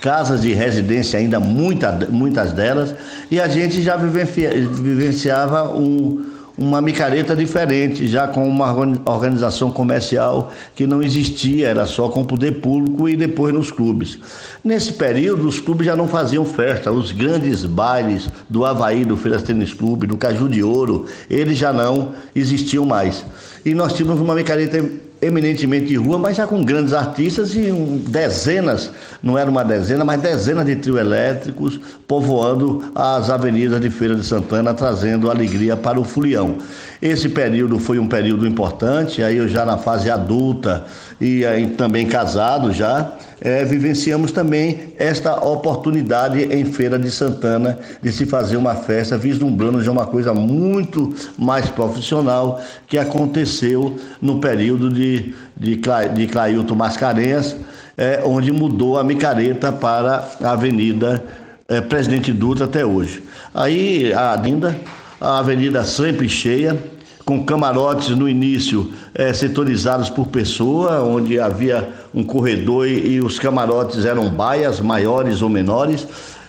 casas 0.01 0.43
de 0.43 0.53
residência 0.53 1.19
ainda 1.19 1.41
muita, 1.41 2.07
muitas 2.11 2.53
delas, 2.53 2.95
e 3.31 3.41
a 3.41 3.49
gente 3.49 3.81
já 3.83 3.97
vivenciava 3.97 5.77
um, 5.77 6.25
uma 6.57 6.81
micareta 6.81 7.35
diferente, 7.35 8.07
já 8.07 8.29
com 8.29 8.49
uma 8.49 8.73
organização 9.07 9.71
comercial 9.71 10.53
que 10.75 10.87
não 10.87 11.03
existia, 11.03 11.69
era 11.69 11.85
só 11.85 12.09
com 12.09 12.23
o 12.23 12.25
poder 12.25 12.61
público 12.61 13.09
e 13.09 13.17
depois 13.17 13.53
nos 13.53 13.71
clubes. 13.71 14.19
Nesse 14.63 14.93
período, 14.93 15.49
os 15.49 15.59
clubes 15.59 15.87
já 15.87 15.97
não 15.97 16.07
faziam 16.07 16.45
festa, 16.45 16.93
os 16.93 17.11
grandes 17.11 17.65
bailes 17.65 18.29
do 18.49 18.65
Havaí, 18.65 19.05
do 19.05 19.17
Feiras 19.17 19.43
Tênis 19.43 19.75
Clube, 19.75 20.07
do 20.07 20.17
Caju 20.17 20.49
de 20.49 20.63
Ouro, 20.63 21.07
eles 21.29 21.59
já 21.59 21.73
não 21.73 22.13
existiam 22.35 22.87
mais. 22.87 23.25
E 23.65 23.75
nós 23.75 23.95
tínhamos 23.95 24.21
uma 24.21 24.35
micareta 24.35 24.85
eminentemente 25.25 25.87
de 25.87 25.97
rua, 25.97 26.19
mas 26.19 26.37
já 26.37 26.47
com 26.47 26.63
grandes 26.63 26.93
artistas 26.93 27.55
e 27.55 27.73
um, 27.73 27.99
dezenas, 27.99 28.91
não 29.23 29.39
era 29.39 29.51
uma 29.51 29.65
dezena, 29.65 30.05
mas 30.05 30.21
dezenas 30.21 30.67
de 30.67 30.77
trio 30.77 30.99
elétricos 30.99 31.81
povoando 32.07 32.93
as 32.95 33.31
avenidas 33.31 33.81
de 33.81 33.91
Feira 33.91 34.15
de 34.15 34.25
Santana, 34.25 34.75
trazendo 34.75 35.31
alegria 35.31 35.77
para 35.77 35.99
o 35.99 36.05
Fulião. 36.05 36.59
Esse 37.05 37.29
período 37.29 37.79
foi 37.79 37.99
um 37.99 38.09
período 38.09 38.47
importante, 38.47 39.23
aí 39.23 39.37
eu 39.37 39.47
já 39.47 39.67
na 39.67 39.77
fase 39.77 40.11
adulta 40.11 40.87
e 41.21 41.45
aí 41.45 41.67
também 41.67 42.07
casado 42.07 42.73
já, 42.73 43.13
é, 43.43 43.63
vivenciamos 43.63 44.33
também 44.33 44.95
esta 44.99 45.35
oportunidade 45.45 46.43
em 46.45 46.65
Feira 46.65 46.99
de 46.99 47.11
Santana 47.11 47.79
de 48.01 48.11
se 48.11 48.25
fazer 48.25 48.57
uma 48.57 48.75
festa, 48.75 49.19
vislumbrando 49.19 49.83
já 49.83 49.93
uma 49.93 50.07
coisa 50.07 50.33
muito 50.33 51.15
mais 51.37 51.69
profissional 51.69 52.59
que 52.87 52.97
aconteceu 52.97 53.99
no 54.19 54.41
período 54.41 54.89
de, 54.89 55.35
de, 55.55 55.79
de 56.15 56.27
Clailton 56.27 56.75
Mascarenhas, 56.75 57.55
é, 57.99 58.23
onde 58.25 58.51
mudou 58.51 58.99
a 58.99 59.05
micareta 59.05 59.71
para 59.71 60.27
a 60.43 60.53
Avenida 60.53 61.23
é, 61.69 61.83
Presidente 61.83 62.33
Dutra 62.33 62.65
até 62.65 62.83
hoje. 62.83 63.23
Aí, 63.53 64.11
ainda, 64.43 64.75
a 65.21 65.39
avenida 65.41 65.85
sempre 65.85 66.29
cheia, 66.29 66.94
com 67.25 67.45
camarotes 67.45 68.11
no 68.11 68.29
início 68.29 68.93
é, 69.15 69.33
setorizados 69.33 70.11
por 70.11 70.29
pessoa, 70.29 71.03
onde 71.03 71.41
havia 71.41 71.89
um 72.15 72.23
corredor 72.23 72.87
e, 72.87 73.15
e 73.15 73.21
os 73.21 73.39
camarotes 73.39 74.05
eram 74.05 74.29
baias, 74.29 74.81
maiores 74.81 75.41
ou 75.41 75.49
menores. 75.49 76.07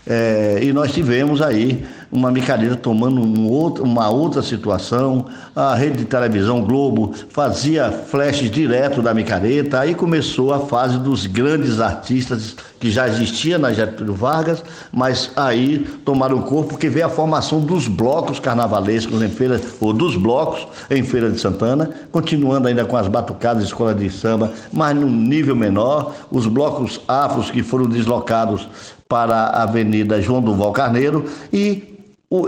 É, 0.07 0.59
e 0.61 0.71
nós 0.71 0.91
tivemos 0.91 1.41
aí 1.41 1.83
uma 2.15 2.31
micareta 2.31 2.75
tomando 2.75 3.21
um 3.21 3.47
outro, 3.47 3.83
uma 3.83 4.09
outra 4.09 4.41
situação. 4.41 5.25
A 5.55 5.75
rede 5.75 5.97
de 5.97 6.05
televisão 6.05 6.63
Globo 6.63 7.13
fazia 7.29 7.91
flashes 7.91 8.49
direto 8.49 9.01
da 9.01 9.13
micareta. 9.13 9.79
Aí 9.79 9.93
começou 9.93 10.53
a 10.53 10.59
fase 10.59 10.97
dos 10.97 11.25
grandes 11.25 11.79
artistas 11.79 12.55
que 12.79 12.91
já 12.91 13.07
existia 13.07 13.57
na 13.57 13.73
Getúlio 13.73 14.13
Vargas, 14.13 14.63
mas 14.91 15.31
aí 15.35 15.79
tomaram 16.03 16.41
corpo 16.41 16.69
porque 16.69 16.89
veio 16.89 17.05
a 17.05 17.09
formação 17.09 17.59
dos 17.59 17.87
blocos 17.87 18.39
carnavalescos 18.39 19.21
em 19.21 19.29
feira, 19.29 19.59
ou 19.79 19.91
dos 19.91 20.15
blocos 20.15 20.67
em 20.89 21.01
Feira 21.01 21.31
de 21.31 21.39
Santana, 21.39 21.89
continuando 22.11 22.67
ainda 22.67 22.85
com 22.85 22.95
as 22.95 23.07
batucadas 23.07 23.63
de 23.63 23.69
escola 23.69 23.95
de 23.95 24.09
samba, 24.09 24.51
mas 24.71 24.95
num 24.95 25.09
nível 25.09 25.55
menor, 25.55 26.13
os 26.29 26.45
blocos 26.47 27.01
afros 27.07 27.49
que 27.49 27.63
foram 27.63 27.85
deslocados 27.85 28.67
para 29.07 29.35
a 29.35 29.63
Avenida 29.63 30.21
João 30.21 30.41
Duval 30.41 30.71
Carneiro 30.71 31.25
e 31.51 31.94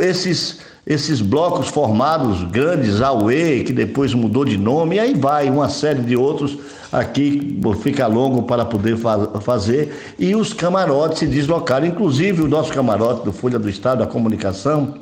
esses 0.01 0.59
esses 0.87 1.19
blocos 1.19 1.67
formados 1.67 2.43
grandes, 2.45 3.01
Aue, 3.01 3.65
que 3.65 3.73
depois 3.73 4.13
mudou 4.13 4.45
de 4.45 4.57
nome, 4.57 4.95
e 4.95 4.99
aí 4.99 5.13
vai, 5.13 5.49
uma 5.49 5.67
série 5.67 5.99
de 5.99 6.15
outros 6.15 6.57
aqui 6.89 7.59
fica 7.81 8.07
longo 8.07 8.43
para 8.43 8.63
poder 8.63 8.95
fa 8.95 9.41
fazer, 9.41 10.15
e 10.17 10.33
os 10.33 10.53
camarotes 10.53 11.19
se 11.19 11.27
deslocaram, 11.27 11.85
inclusive 11.85 12.41
o 12.41 12.47
nosso 12.47 12.71
camarote 12.71 13.25
do 13.25 13.33
Folha 13.33 13.59
do 13.59 13.69
Estado, 13.69 13.99
da 13.99 14.07
Comunicação, 14.07 14.93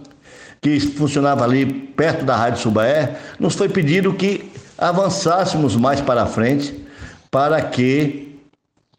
que 0.60 0.80
funcionava 0.80 1.44
ali 1.44 1.68
perto 1.68 2.26
da 2.26 2.36
Rádio 2.36 2.64
Subaé, 2.64 3.18
nos 3.40 3.54
foi 3.54 3.70
pedido 3.70 4.12
que 4.14 4.52
avançássemos 4.76 5.76
mais 5.76 6.02
para 6.02 6.26
frente 6.26 6.84
para 7.30 7.62
que 7.62 8.40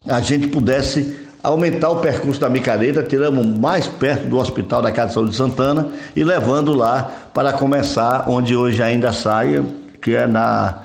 a 0.07 0.21
gente 0.21 0.47
pudesse 0.47 1.26
aumentar 1.41 1.89
o 1.89 1.97
percurso 1.97 2.39
da 2.39 2.49
micareta, 2.49 3.03
tiramos 3.03 3.45
mais 3.45 3.87
perto 3.87 4.27
do 4.27 4.37
Hospital 4.37 4.81
da 4.81 4.91
Casa 4.91 5.09
de 5.09 5.13
Saúde 5.13 5.31
de 5.31 5.37
Santana 5.37 5.89
e 6.15 6.23
levando 6.23 6.73
lá 6.73 7.11
para 7.33 7.53
começar 7.53 8.25
onde 8.27 8.55
hoje 8.55 8.81
ainda 8.81 9.13
sai, 9.13 9.63
que 10.01 10.15
é 10.15 10.27
na 10.27 10.83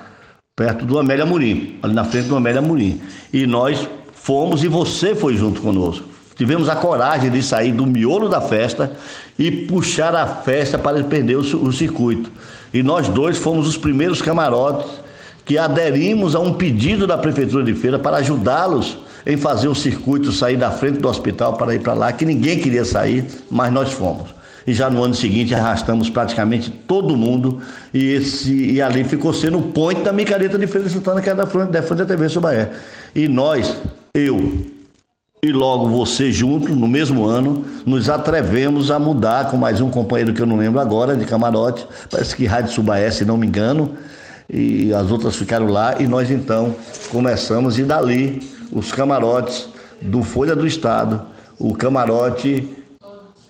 perto 0.55 0.85
do 0.85 0.99
Amélia 0.99 1.25
Murim, 1.25 1.79
ali 1.81 1.93
na 1.93 2.03
frente 2.03 2.27
do 2.27 2.35
Amélia 2.35 2.61
Murim. 2.61 3.01
E 3.31 3.47
nós 3.47 3.87
fomos 4.13 4.63
e 4.63 4.67
você 4.67 5.15
foi 5.15 5.35
junto 5.35 5.61
conosco. 5.61 6.07
Tivemos 6.35 6.69
a 6.69 6.75
coragem 6.75 7.29
de 7.29 7.41
sair 7.43 7.71
do 7.71 7.85
miolo 7.85 8.27
da 8.27 8.41
festa 8.41 8.91
e 9.37 9.51
puxar 9.51 10.15
a 10.15 10.25
festa 10.25 10.77
para 10.77 11.03
perder 11.03 11.35
o, 11.35 11.39
o 11.39 11.71
circuito. 11.71 12.31
E 12.73 12.81
nós 12.81 13.07
dois 13.07 13.37
fomos 13.37 13.67
os 13.67 13.77
primeiros 13.77 14.21
camarotes 14.21 15.03
que 15.45 15.57
aderimos 15.57 16.35
a 16.35 16.39
um 16.39 16.53
pedido 16.53 17.05
da 17.05 17.17
Prefeitura 17.17 17.63
de 17.63 17.73
Feira 17.73 17.99
para 17.99 18.17
ajudá-los 18.17 18.97
em 19.25 19.37
fazer 19.37 19.67
o 19.67 19.75
circuito 19.75 20.31
sair 20.31 20.57
da 20.57 20.71
frente 20.71 20.99
do 20.99 21.07
hospital 21.07 21.53
para 21.53 21.73
ir 21.75 21.79
para 21.79 21.93
lá, 21.93 22.11
que 22.11 22.25
ninguém 22.25 22.59
queria 22.59 22.85
sair, 22.85 23.25
mas 23.49 23.71
nós 23.71 23.91
fomos. 23.91 24.33
E 24.65 24.73
já 24.73 24.89
no 24.89 25.03
ano 25.03 25.13
seguinte 25.13 25.53
arrastamos 25.53 26.09
praticamente 26.09 26.69
todo 26.69 27.17
mundo 27.17 27.59
e, 27.93 28.11
esse, 28.13 28.53
e 28.53 28.81
ali 28.81 29.03
ficou 29.03 29.33
sendo 29.33 29.59
o 29.59 29.61
ponte 29.61 30.01
da 30.01 30.13
micareta 30.13 30.57
de 30.57 30.67
Feira 30.67 30.87
Santana, 30.89 31.21
que 31.21 31.29
é 31.29 31.35
da 31.35 31.45
frente, 31.45 31.71
da 31.71 31.81
frente 31.81 31.99
da 31.99 32.05
TV 32.05 32.29
Subaé. 32.29 32.71
E 33.13 33.27
nós, 33.27 33.75
eu 34.13 34.73
e 35.43 35.51
logo 35.51 35.89
você 35.89 36.31
junto, 36.31 36.73
no 36.73 36.87
mesmo 36.87 37.25
ano, 37.25 37.65
nos 37.85 38.09
atrevemos 38.09 38.89
a 38.89 38.97
mudar 38.97 39.51
com 39.51 39.57
mais 39.57 39.81
um 39.81 39.89
companheiro 39.89 40.33
que 40.33 40.41
eu 40.41 40.45
não 40.45 40.55
lembro 40.55 40.79
agora, 40.79 41.17
de 41.17 41.25
camarote, 41.25 41.85
parece 42.09 42.33
que 42.33 42.45
Rádio 42.45 42.71
Subaé, 42.71 43.11
se 43.11 43.25
não 43.25 43.35
me 43.35 43.45
engano, 43.45 43.91
e 44.49 44.93
as 44.93 45.11
outras 45.11 45.35
ficaram 45.35 45.67
lá, 45.67 45.95
e 45.99 46.07
nós 46.07 46.31
então 46.31 46.73
começamos, 47.11 47.77
e 47.77 47.83
dali 47.83 48.41
os 48.73 48.91
camarotes 48.91 49.69
do 50.01 50.23
Folha 50.23 50.55
do 50.55 50.65
Estado, 50.65 51.21
o 51.59 51.73
camarote 51.73 52.67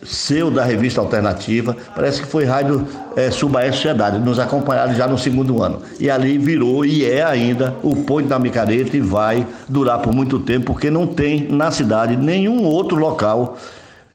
seu 0.05 0.51
da 0.51 0.63
revista 0.63 0.99
Alternativa, 0.99 1.75
parece 1.95 2.21
que 2.21 2.27
foi 2.27 2.43
Rádio 2.43 2.85
é, 3.15 3.31
Subaé 3.31 3.71
Sociedade, 3.71 4.19
nos 4.19 4.37
acompanharam 4.37 4.93
já 4.93 5.07
no 5.07 5.17
segundo 5.17 5.63
ano. 5.63 5.81
E 5.99 6.09
ali 6.09 6.37
virou 6.37 6.85
e 6.85 7.05
é 7.05 7.23
ainda 7.23 7.73
o 7.81 7.95
ponto 7.95 8.27
da 8.27 8.37
micareta 8.37 8.97
e 8.97 8.99
vai 8.99 9.47
durar 9.67 9.99
por 9.99 10.13
muito 10.13 10.39
tempo, 10.39 10.67
porque 10.67 10.89
não 10.89 11.07
tem 11.07 11.47
na 11.49 11.71
cidade 11.71 12.15
nenhum 12.15 12.63
outro 12.63 12.97
local 12.97 13.57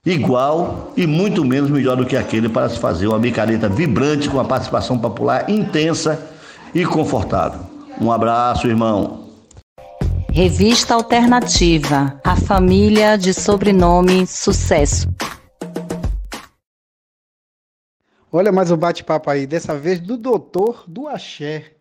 igual 0.05 0.93
e 0.97 1.07
muito 1.07 1.45
menos 1.45 1.71
melhor 1.71 1.97
do 1.97 2.07
que 2.07 2.17
aquele 2.17 2.49
para 2.49 2.69
se 2.69 2.79
fazer 2.79 3.07
uma 3.09 3.19
micareta 3.19 3.69
vibrante 3.69 4.29
com 4.29 4.41
a 4.41 4.45
participação 4.45 4.99
popular 4.99 5.49
intensa 5.49 6.19
e 6.75 6.85
confortável. 6.85 7.61
Um 8.01 8.13
abraço, 8.13 8.69
irmão. 8.69 9.18
Revista 10.41 10.95
Alternativa, 10.95 12.21
a 12.23 12.37
família 12.37 13.19
de 13.19 13.35
sobrenome 13.35 14.25
Sucesso. 14.25 15.09
Olha 18.31 18.53
mais 18.53 18.71
um 18.71 18.77
bate-papo 18.77 19.31
aí, 19.31 19.49
dessa 19.49 19.77
vez 19.77 19.99
do 19.99 20.17
doutor 20.17 20.85
do 20.87 21.09
Axé. 21.09 21.73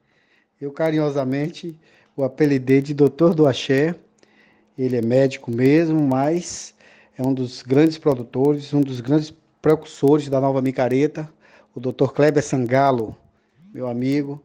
Eu 0.60 0.72
carinhosamente 0.72 1.80
o 2.16 2.24
apelidei 2.24 2.82
de 2.82 2.96
doutor 2.96 3.36
do 3.36 3.46
Axé. 3.46 3.94
Ele 4.76 4.98
é 4.98 5.04
médico 5.04 5.52
mesmo, 5.52 6.02
mas 6.02 6.74
é 7.16 7.22
um 7.22 7.36
dos 7.36 7.62
grandes 7.62 8.00
produtores, 8.00 8.74
um 8.74 8.82
dos 8.82 9.02
grandes 9.02 9.32
precursores 9.62 10.30
da 10.30 10.42
nova 10.42 10.64
micareta, 10.64 11.32
o 11.76 11.80
doutor 11.80 12.12
Kleber 12.12 12.44
Sangalo, 12.44 13.16
meu 13.72 13.88
amigo. 13.88 14.42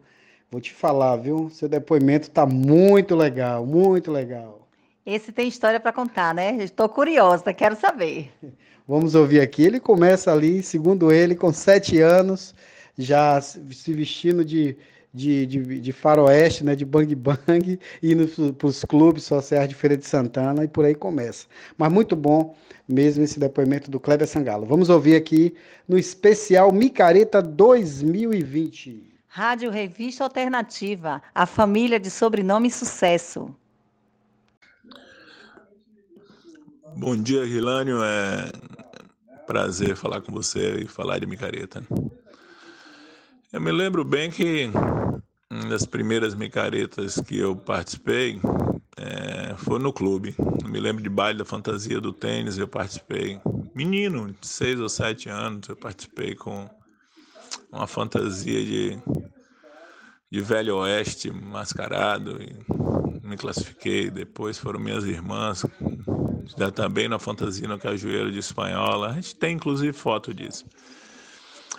Vou 0.52 0.60
te 0.60 0.70
falar, 0.70 1.16
viu? 1.16 1.48
Seu 1.48 1.66
depoimento 1.66 2.30
tá 2.30 2.44
muito 2.44 3.16
legal, 3.16 3.64
muito 3.64 4.12
legal. 4.12 4.68
Esse 5.04 5.32
tem 5.32 5.48
história 5.48 5.80
para 5.80 5.94
contar, 5.94 6.34
né? 6.34 6.62
Estou 6.62 6.90
curiosa, 6.90 7.54
quero 7.54 7.74
saber. 7.74 8.30
Vamos 8.86 9.14
ouvir 9.14 9.40
aqui. 9.40 9.62
Ele 9.62 9.80
começa 9.80 10.30
ali, 10.30 10.62
segundo 10.62 11.10
ele, 11.10 11.34
com 11.34 11.50
sete 11.54 12.02
anos, 12.02 12.54
já 12.98 13.40
se 13.40 13.94
vestindo 13.94 14.44
de, 14.44 14.76
de, 15.14 15.46
de, 15.46 15.80
de 15.80 15.92
faroeste, 15.92 16.62
né, 16.62 16.76
de 16.76 16.84
bang 16.84 17.14
bang, 17.14 17.80
indo 18.02 18.52
para 18.52 18.66
os 18.66 18.84
clubes 18.84 19.24
sociais 19.24 19.70
de 19.70 19.74
Feira 19.74 19.96
de 19.96 20.04
Santana 20.04 20.64
e 20.64 20.68
por 20.68 20.84
aí 20.84 20.94
começa. 20.94 21.46
Mas 21.78 21.90
muito 21.90 22.14
bom 22.14 22.54
mesmo 22.86 23.24
esse 23.24 23.40
depoimento 23.40 23.90
do 23.90 23.98
Kleber 23.98 24.28
Sangalo. 24.28 24.66
Vamos 24.66 24.90
ouvir 24.90 25.16
aqui 25.16 25.54
no 25.88 25.98
especial 25.98 26.70
Micareta 26.70 27.40
2020. 27.40 29.11
Rádio 29.34 29.70
Revista 29.70 30.24
Alternativa, 30.24 31.22
a 31.34 31.46
família 31.46 31.98
de 31.98 32.10
sobrenome 32.10 32.70
sucesso. 32.70 33.56
Bom 36.94 37.16
dia, 37.16 37.42
Rilânio. 37.42 38.04
É 38.04 38.52
prazer 39.46 39.96
falar 39.96 40.20
com 40.20 40.30
você 40.30 40.80
e 40.80 40.86
falar 40.86 41.18
de 41.18 41.24
micareta. 41.24 41.82
Eu 43.50 43.58
me 43.58 43.72
lembro 43.72 44.04
bem 44.04 44.30
que 44.30 44.70
das 45.66 45.86
primeiras 45.86 46.34
micaretas 46.34 47.18
que 47.18 47.38
eu 47.38 47.56
participei 47.56 48.38
é, 48.98 49.54
foi 49.56 49.78
no 49.78 49.94
clube. 49.94 50.34
Eu 50.62 50.68
me 50.68 50.78
lembro 50.78 51.02
de 51.02 51.08
baile 51.08 51.38
da 51.38 51.44
fantasia 51.46 51.98
do 52.02 52.12
tênis, 52.12 52.58
eu 52.58 52.68
participei. 52.68 53.40
Menino, 53.74 54.30
de 54.30 54.46
seis 54.46 54.78
ou 54.78 54.90
sete 54.90 55.30
anos, 55.30 55.70
eu 55.70 55.76
participei 55.76 56.34
com 56.34 56.68
uma 57.72 57.86
fantasia 57.86 58.62
de, 58.62 58.98
de 60.30 60.40
velho 60.40 60.76
oeste 60.76 61.30
mascarado 61.30 62.38
e 62.42 63.26
me 63.26 63.36
classifiquei. 63.36 64.10
Depois 64.10 64.58
foram 64.58 64.78
minhas 64.78 65.04
irmãs, 65.04 65.64
já 66.56 66.70
também 66.70 67.08
na 67.08 67.18
fantasia 67.18 67.66
no 67.66 67.78
cajueiro 67.78 68.30
de 68.30 68.38
espanhola. 68.38 69.08
A 69.08 69.12
gente 69.14 69.34
tem 69.34 69.56
inclusive 69.56 69.92
foto 69.94 70.34
disso. 70.34 70.66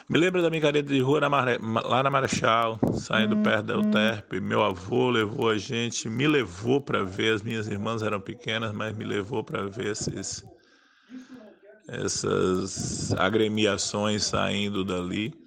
Me 0.09 0.19
lembro 0.19 0.41
da 0.41 0.49
micareta 0.49 0.89
de 0.89 0.99
rua 0.99 1.21
lá 1.21 2.03
na 2.03 2.09
Marechal, 2.09 2.77
saindo 2.93 3.35
uhum. 3.35 3.43
perto 3.43 3.65
da 3.67 3.77
UTERP. 3.77 4.41
Meu 4.41 4.61
avô 4.61 5.09
levou 5.09 5.49
a 5.49 5.57
gente, 5.57 6.09
me 6.09 6.27
levou 6.27 6.81
para 6.81 7.03
ver, 7.03 7.35
as 7.35 7.41
minhas 7.41 7.67
irmãs 7.67 8.01
eram 8.01 8.19
pequenas, 8.19 8.73
mas 8.73 8.97
me 8.97 9.05
levou 9.05 9.43
para 9.43 9.65
ver 9.65 9.91
esses, 9.91 10.43
essas 11.87 13.13
agremiações 13.13 14.25
saindo 14.25 14.83
dali 14.83 15.42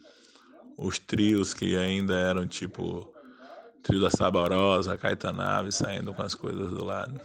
os 0.77 0.98
trios 0.98 1.55
que 1.55 1.77
ainda 1.77 2.15
eram 2.15 2.47
tipo 2.47 3.12
trio 3.82 4.01
da 4.01 4.11
Saborosa, 4.11 4.97
Caetanave 4.97 5.70
saindo 5.70 6.12
com 6.12 6.23
as 6.23 6.35
coisas 6.35 6.70
do 6.70 6.85
lado. 6.85 7.20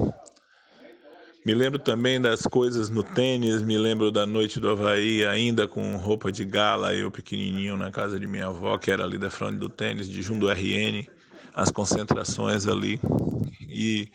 Me 1.43 1.55
lembro 1.55 1.79
também 1.79 2.21
das 2.21 2.43
coisas 2.43 2.91
no 2.91 3.01
tênis, 3.01 3.63
me 3.63 3.75
lembro 3.75 4.11
da 4.11 4.27
noite 4.27 4.59
do 4.59 4.69
Havaí, 4.69 5.25
ainda 5.25 5.67
com 5.67 5.97
roupa 5.97 6.31
de 6.31 6.45
gala, 6.45 6.93
eu 6.93 7.09
pequenininho 7.09 7.75
na 7.75 7.89
casa 7.89 8.19
de 8.19 8.27
minha 8.27 8.45
avó, 8.45 8.77
que 8.77 8.91
era 8.91 9.03
ali 9.03 9.17
da 9.17 9.31
frente 9.31 9.57
do 9.57 9.67
tênis, 9.67 10.07
de 10.07 10.21
junto 10.21 10.41
do 10.41 10.51
RN, 10.51 11.03
as 11.55 11.71
concentrações 11.71 12.67
ali. 12.67 12.99
E 13.67 14.07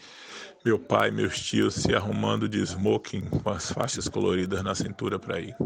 meu 0.64 0.78
pai, 0.78 1.10
meus 1.10 1.40
tios 1.40 1.74
se 1.74 1.92
arrumando 1.96 2.48
de 2.48 2.60
smoking 2.60 3.22
com 3.22 3.50
as 3.50 3.72
faixas 3.72 4.06
coloridas 4.08 4.62
na 4.62 4.76
cintura 4.76 5.18
para 5.18 5.40
ir. 5.40 5.56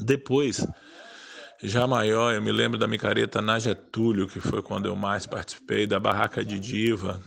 Depois, 0.00 0.64
já 1.62 1.86
maior, 1.86 2.34
eu 2.34 2.40
me 2.40 2.50
lembro 2.50 2.78
da 2.78 2.86
micareta 2.86 3.42
na 3.42 3.58
Getúlio, 3.58 4.26
que 4.26 4.40
foi 4.40 4.62
quando 4.62 4.86
eu 4.86 4.96
mais 4.96 5.26
participei, 5.26 5.86
da 5.86 6.00
Barraca 6.00 6.44
de 6.44 6.58
Diva, 6.58 7.20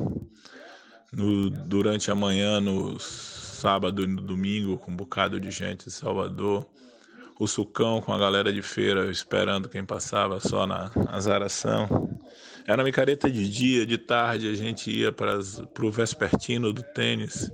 no, 1.11 1.49
durante 1.49 2.09
a 2.09 2.15
manhã, 2.15 2.59
no 2.59 2.99
sábado 2.99 4.03
e 4.03 4.07
no 4.07 4.21
domingo, 4.21 4.77
com 4.77 4.91
um 4.91 4.95
bocado 4.95 5.39
de 5.39 5.51
gente 5.51 5.85
de 5.85 5.91
Salvador. 5.91 6.65
O 7.39 7.47
sucão 7.47 8.01
com 8.01 8.13
a 8.13 8.17
galera 8.17 8.51
de 8.51 8.61
feira 8.61 9.09
esperando 9.11 9.69
quem 9.69 9.85
passava 9.85 10.39
só 10.39 10.65
na 10.65 10.91
azaração. 11.09 12.19
Era 12.65 12.83
micareta 12.83 13.29
de 13.29 13.49
dia, 13.49 13.85
de 13.85 13.97
tarde, 13.97 14.47
a 14.47 14.55
gente 14.55 14.89
ia 14.89 15.11
para 15.11 15.39
o 15.81 15.91
vespertino 15.91 16.71
do 16.71 16.81
tênis. 16.81 17.51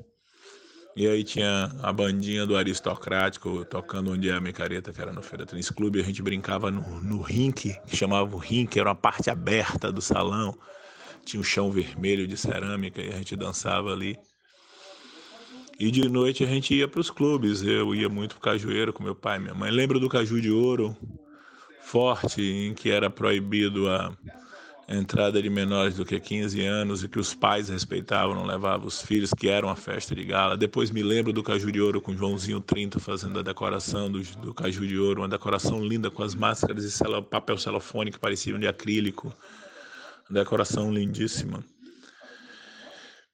E 0.96 1.08
aí 1.08 1.24
tinha 1.24 1.72
a 1.82 1.94
bandinha 1.94 2.46
do 2.46 2.58
Aristocrático 2.58 3.64
tocando 3.66 4.12
onde 4.12 4.30
é 4.30 4.34
a 4.34 4.42
micareta, 4.42 4.92
que 4.92 5.02
era 5.02 5.14
no 5.14 5.22
Feira 5.22 5.46
Tênis 5.46 5.70
Clube. 5.70 6.02
A 6.02 6.04
gente 6.04 6.22
brincava 6.22 6.70
no, 6.72 6.82
no 7.02 7.22
rink, 7.22 7.76
que 7.88 7.96
chamava 7.96 8.36
o 8.36 8.40
rink, 8.40 8.78
era 8.78 8.90
uma 8.90 8.96
parte 8.96 9.30
aberta 9.30 9.92
do 9.92 10.02
salão. 10.02 10.58
Tinha 11.24 11.40
um 11.40 11.44
chão 11.44 11.72
vermelho 11.72 12.28
de 12.28 12.36
cerâmica 12.36 13.02
e 13.02 13.10
a 13.10 13.18
gente 13.18 13.36
dançava 13.36 13.94
ali. 13.94 14.18
E 15.80 15.90
de 15.92 16.10
noite 16.10 16.44
a 16.44 16.48
gente 16.48 16.76
ia 16.76 16.88
para 16.88 17.00
os 17.00 17.10
clubes. 17.10 17.62
Eu 17.62 17.96
ia 17.96 18.10
muito 18.10 18.36
para 18.36 18.52
Cajueiro 18.52 18.92
com 18.92 19.02
meu 19.02 19.16
pai 19.16 19.38
e 19.38 19.40
minha 19.40 19.54
mãe. 19.54 19.72
Lembro 19.72 20.00
do 20.00 20.10
Caju 20.10 20.42
de 20.42 20.52
Ouro, 20.52 20.98
forte, 21.82 22.42
em 22.42 22.74
que 22.74 22.92
era 22.92 23.10
proibido 23.10 23.90
a 23.90 24.12
entrada 24.90 25.42
de 25.42 25.50
menores 25.50 25.96
do 25.96 26.06
que 26.06 26.20
15 26.20 26.66
anos 26.66 27.04
e 27.04 27.08
que 27.08 27.20
os 27.20 27.34
pais 27.34 27.70
respeitavam, 27.70 28.34
não 28.34 28.46
levavam 28.46 28.88
os 28.88 29.02
filhos, 29.02 29.32
que 29.34 29.48
era 29.48 29.66
uma 29.66 29.76
festa 29.76 30.16
de 30.16 30.24
gala. 30.24 30.58
Depois 30.58 30.90
me 30.90 31.04
lembro 31.04 31.32
do 31.32 31.44
Caju 31.44 31.72
de 31.72 31.80
Ouro 31.80 32.02
com 32.02 32.16
Joãozinho 32.16 32.60
30 32.60 33.00
fazendo 33.00 33.40
a 33.40 33.44
decoração 33.44 34.12
do, 34.12 34.22
do 34.38 34.54
Caju 34.54 34.88
de 34.88 34.98
Ouro, 34.98 35.22
uma 35.22 35.30
decoração 35.30 35.86
linda 35.86 36.10
com 36.10 36.24
as 36.24 36.34
máscaras 36.34 36.84
celo, 36.92 37.22
papel 37.22 37.58
celofone 37.58 38.12
que 38.12 38.20
pareciam 38.20 38.58
de 38.58 38.68
acrílico. 38.68 39.32
Decoração 40.30 40.92
lindíssima. 40.92 41.64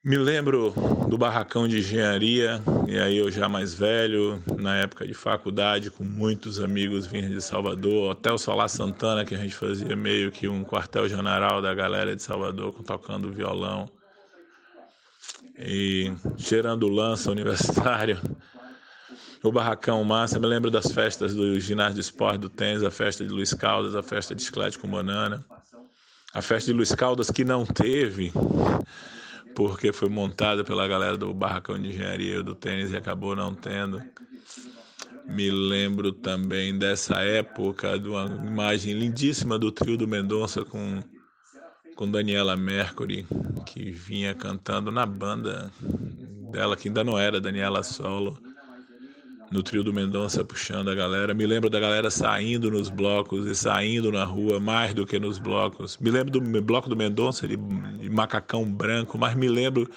Me 0.05 0.17
lembro 0.17 0.71
do 1.09 1.17
barracão 1.17 1.67
de 1.67 1.79
engenharia, 1.79 2.61
e 2.87 2.95
aí 2.99 3.17
eu 3.17 3.31
já 3.31 3.49
mais 3.49 3.73
velho, 3.73 4.39
na 4.55 4.77
época 4.77 5.07
de 5.07 5.15
faculdade, 5.15 5.89
com 5.89 6.03
muitos 6.03 6.59
amigos 6.59 7.07
vindos 7.07 7.31
de 7.31 7.41
Salvador, 7.41 8.11
Hotel 8.11 8.37
Solar 8.37 8.69
Santana, 8.69 9.25
que 9.25 9.33
a 9.33 9.37
gente 9.39 9.55
fazia 9.55 9.95
meio 9.95 10.31
que 10.31 10.47
um 10.47 10.63
quartel-general 10.63 11.59
da 11.59 11.73
galera 11.73 12.15
de 12.15 12.21
Salvador, 12.21 12.71
tocando 12.85 13.31
violão. 13.31 13.89
E 15.57 16.13
cheirando 16.37 16.87
lança 16.87 17.31
universitário. 17.31 18.21
O 19.41 19.51
Barracão 19.51 20.03
Massa, 20.03 20.39
me 20.39 20.45
lembro 20.45 20.69
das 20.69 20.91
festas 20.91 21.33
do 21.33 21.59
ginásio 21.59 21.95
de 21.95 22.01
esporte 22.01 22.37
do 22.41 22.49
tênis, 22.49 22.83
a 22.83 22.91
festa 22.91 23.25
de 23.25 23.31
Luiz 23.31 23.55
Caldas, 23.55 23.95
a 23.95 24.03
festa 24.03 24.35
de 24.35 24.43
Esqueleto 24.43 24.79
com 24.79 24.87
Banana. 24.87 25.43
A 26.31 26.43
festa 26.43 26.69
de 26.69 26.77
Luiz 26.77 26.93
Caldas 26.93 27.31
que 27.31 27.43
não 27.43 27.65
teve, 27.65 28.31
porque 29.55 29.93
foi 29.93 30.09
montada 30.09 30.63
pela 30.63 30.87
galera 30.87 31.17
do 31.17 31.33
Barracão 31.33 31.79
de 31.81 31.89
Engenharia 31.89 32.43
do 32.43 32.53
Tênis 32.53 32.91
e 32.91 32.97
acabou 32.97 33.35
não 33.35 33.55
tendo. 33.55 34.01
Me 35.25 35.49
lembro 35.49 36.11
também 36.11 36.77
dessa 36.77 37.21
época, 37.21 37.97
de 37.97 38.09
uma 38.09 38.25
imagem 38.25 38.93
lindíssima 38.93 39.57
do 39.57 39.71
trio 39.71 39.97
do 39.97 40.07
Mendonça 40.07 40.63
com, 40.63 41.01
com 41.95 42.11
Daniela 42.11 42.55
Mercury, 42.55 43.25
que 43.65 43.91
vinha 43.91 44.35
cantando 44.35 44.91
na 44.91 45.05
banda 45.05 45.71
dela, 46.51 46.75
que 46.75 46.89
ainda 46.89 47.03
não 47.03 47.17
era 47.17 47.41
Daniela 47.41 47.81
Solo 47.81 48.37
no 49.55 49.63
trio 49.63 49.83
do 49.83 49.93
Mendonça 49.93 50.43
puxando 50.43 50.89
a 50.89 50.95
galera. 50.95 51.33
Me 51.33 51.45
lembro 51.45 51.69
da 51.69 51.79
galera 51.79 52.11
saindo 52.11 52.69
nos 52.69 52.89
blocos 52.89 53.47
e 53.47 53.55
saindo 53.55 54.11
na 54.11 54.25
rua 54.25 54.59
mais 54.59 54.93
do 54.93 55.05
que 55.05 55.17
nos 55.17 55.39
blocos. 55.39 55.97
Me 55.97 56.11
lembro 56.11 56.39
do 56.39 56.61
bloco 56.61 56.89
do 56.89 56.95
Mendonça 56.95 57.47
de, 57.47 57.55
de 57.55 58.09
macacão 58.09 58.69
branco, 58.69 59.17
mas 59.17 59.33
me 59.33 59.47
lembro 59.47 59.89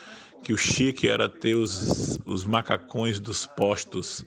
que 0.43 0.53
o 0.53 0.57
chique 0.57 1.09
era 1.09 1.29
ter 1.29 1.57
os, 1.57 2.21
os 2.25 2.45
macacões 2.45 3.19
dos 3.19 3.47
postos, 3.47 4.25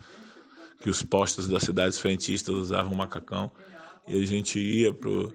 que 0.82 0.90
os 0.90 1.02
postos 1.02 1.48
das 1.48 1.64
cidades 1.64 1.98
frentistas 1.98 2.54
usavam 2.54 2.94
macacão. 2.94 3.50
E 4.08 4.22
a 4.22 4.26
gente 4.26 4.60
ia 4.60 4.94
pro, 4.94 5.34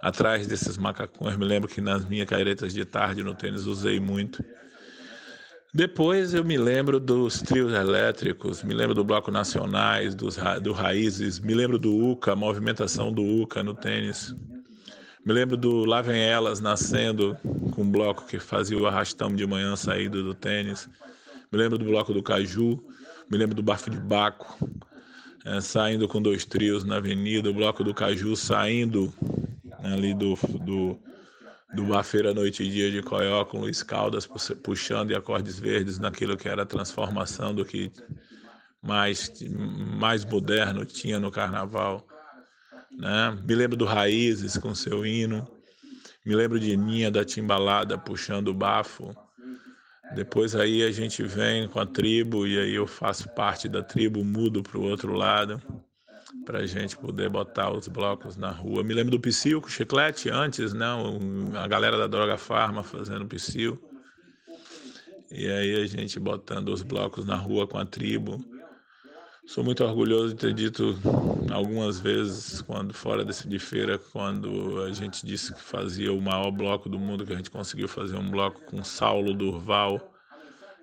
atrás 0.00 0.46
desses 0.46 0.78
macacões. 0.78 1.36
Me 1.36 1.44
lembro 1.44 1.68
que 1.68 1.82
nas 1.82 2.04
minhas 2.06 2.28
caretas 2.28 2.72
de 2.72 2.84
tarde 2.84 3.22
no 3.22 3.34
tênis 3.34 3.66
usei 3.66 4.00
muito. 4.00 4.42
Depois 5.76 6.32
eu 6.32 6.44
me 6.44 6.56
lembro 6.56 7.00
dos 7.00 7.42
trios 7.42 7.72
elétricos, 7.72 8.62
me 8.62 8.72
lembro 8.72 8.94
do 8.94 9.02
Bloco 9.02 9.32
Nacionais, 9.32 10.14
dos, 10.14 10.38
do 10.62 10.72
Raízes, 10.72 11.40
me 11.40 11.52
lembro 11.52 11.80
do 11.80 11.92
UCA, 11.92 12.30
a 12.30 12.36
movimentação 12.36 13.12
do 13.12 13.24
UCA 13.24 13.60
no 13.64 13.74
tênis. 13.74 14.36
Me 15.26 15.32
lembro 15.32 15.56
do 15.56 15.84
Lá 15.84 16.00
Vem 16.00 16.22
Elas 16.22 16.60
nascendo 16.60 17.36
com 17.72 17.82
um 17.82 17.90
bloco 17.90 18.24
que 18.24 18.38
fazia 18.38 18.78
o 18.78 18.86
arrastão 18.86 19.34
de 19.34 19.44
manhã 19.48 19.74
saído 19.74 20.22
do 20.22 20.32
tênis. 20.32 20.88
Me 21.50 21.58
lembro 21.58 21.76
do 21.76 21.84
bloco 21.84 22.14
do 22.14 22.22
Caju, 22.22 22.80
me 23.28 23.36
lembro 23.36 23.56
do 23.56 23.62
Bafo 23.62 23.90
de 23.90 23.98
Baco, 23.98 24.56
é, 25.44 25.60
saindo 25.60 26.06
com 26.06 26.22
dois 26.22 26.44
trios 26.44 26.84
na 26.84 26.98
avenida, 26.98 27.50
o 27.50 27.52
bloco 27.52 27.82
do 27.82 27.92
Caju 27.92 28.36
saindo 28.36 29.12
ali 29.82 30.14
do, 30.14 30.38
do 30.60 30.96
do 31.74 31.84
Bar 31.84 32.04
Feira 32.04 32.32
Noite 32.32 32.62
e 32.62 32.70
Dia 32.70 32.90
de 32.90 33.02
Coió 33.02 33.44
com 33.44 33.60
Luiz 33.60 33.82
Caldas 33.82 34.28
puxando 34.62 35.10
e 35.10 35.14
acordes 35.14 35.58
verdes 35.58 35.98
naquilo 35.98 36.36
que 36.36 36.48
era 36.48 36.62
a 36.62 36.66
transformação 36.66 37.54
do 37.54 37.64
que 37.64 37.92
mais, 38.80 39.32
mais 39.98 40.24
moderno 40.24 40.84
tinha 40.84 41.18
no 41.18 41.30
carnaval. 41.30 42.06
Né? 42.92 43.38
Me 43.44 43.54
lembro 43.54 43.76
do 43.76 43.84
Raízes 43.84 44.56
com 44.56 44.74
seu 44.74 45.04
hino, 45.04 45.46
me 46.24 46.34
lembro 46.34 46.60
de 46.60 46.76
Ninha 46.76 47.10
da 47.10 47.24
Timbalada 47.24 47.98
puxando 47.98 48.48
o 48.48 48.54
bafo. 48.54 49.14
Depois 50.14 50.54
aí 50.54 50.82
a 50.84 50.92
gente 50.92 51.22
vem 51.24 51.66
com 51.66 51.80
a 51.80 51.86
tribo 51.86 52.46
e 52.46 52.58
aí 52.58 52.74
eu 52.74 52.86
faço 52.86 53.28
parte 53.30 53.68
da 53.68 53.82
tribo, 53.82 54.24
mudo 54.24 54.62
para 54.62 54.78
o 54.78 54.82
outro 54.82 55.12
lado 55.12 55.60
para 56.44 56.58
a 56.58 56.66
gente 56.66 56.96
poder 56.96 57.28
botar 57.28 57.72
os 57.72 57.88
blocos 57.88 58.36
na 58.36 58.50
rua. 58.50 58.84
Me 58.84 58.94
lembro 58.94 59.12
do 59.12 59.20
Psyu 59.20 59.60
com 59.60 59.68
chiclete 59.68 60.28
antes, 60.28 60.72
né? 60.72 60.86
a 61.54 61.66
galera 61.66 61.96
da 61.96 62.06
Droga 62.06 62.36
Farma 62.36 62.82
fazendo 62.82 63.26
Psyu. 63.26 63.78
E 65.30 65.48
aí 65.48 65.82
a 65.82 65.86
gente 65.86 66.20
botando 66.20 66.68
os 66.68 66.82
blocos 66.82 67.24
na 67.24 67.36
rua 67.36 67.66
com 67.66 67.78
a 67.78 67.84
tribo. 67.84 68.44
Sou 69.46 69.62
muito 69.62 69.84
orgulhoso 69.84 70.34
de 70.34 70.40
ter 70.40 70.54
dito 70.54 70.96
algumas 71.52 72.00
vezes, 72.00 72.62
quando 72.62 72.94
fora 72.94 73.24
desse 73.24 73.46
de 73.46 73.58
feira, 73.58 73.98
quando 73.98 74.82
a 74.82 74.92
gente 74.92 75.26
disse 75.26 75.52
que 75.52 75.60
fazia 75.60 76.12
o 76.12 76.20
maior 76.20 76.50
bloco 76.50 76.88
do 76.88 76.98
mundo, 76.98 77.26
que 77.26 77.32
a 77.32 77.36
gente 77.36 77.50
conseguiu 77.50 77.86
fazer 77.86 78.16
um 78.16 78.30
bloco 78.30 78.60
com 78.62 78.82
Saulo 78.82 79.34
Durval, 79.34 80.00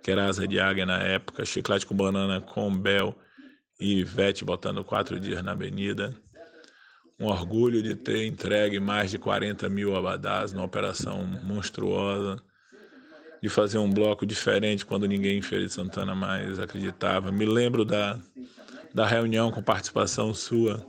que 0.03 0.11
era 0.11 0.27
asa 0.27 0.47
de 0.47 0.59
águia 0.59 0.85
na 0.85 0.99
época, 0.99 1.43
chiclete 1.43 1.85
com 1.85 1.95
banana 1.95 2.39
com 2.39 2.75
Bel 2.75 3.15
e 3.81 3.99
Ivete 3.99 4.45
botando 4.45 4.83
quatro 4.83 5.19
dias 5.19 5.43
na 5.43 5.51
avenida. 5.53 6.15
Um 7.19 7.25
orgulho 7.25 7.81
de 7.81 7.95
ter 7.95 8.25
entregue 8.25 8.79
mais 8.79 9.09
de 9.11 9.17
40 9.17 9.67
mil 9.69 9.95
abadás 9.95 10.53
numa 10.53 10.65
operação 10.65 11.25
monstruosa, 11.43 12.37
de 13.41 13.49
fazer 13.49 13.79
um 13.79 13.91
bloco 13.91 14.25
diferente 14.25 14.85
quando 14.85 15.07
ninguém 15.07 15.39
em 15.39 15.41
Feira 15.41 15.65
de 15.65 15.73
Santana 15.73 16.13
mais 16.13 16.59
acreditava. 16.59 17.31
Me 17.31 17.45
lembro 17.45 17.83
da, 17.83 18.19
da 18.93 19.05
reunião 19.07 19.51
com 19.51 19.63
participação 19.63 20.33
sua 20.33 20.85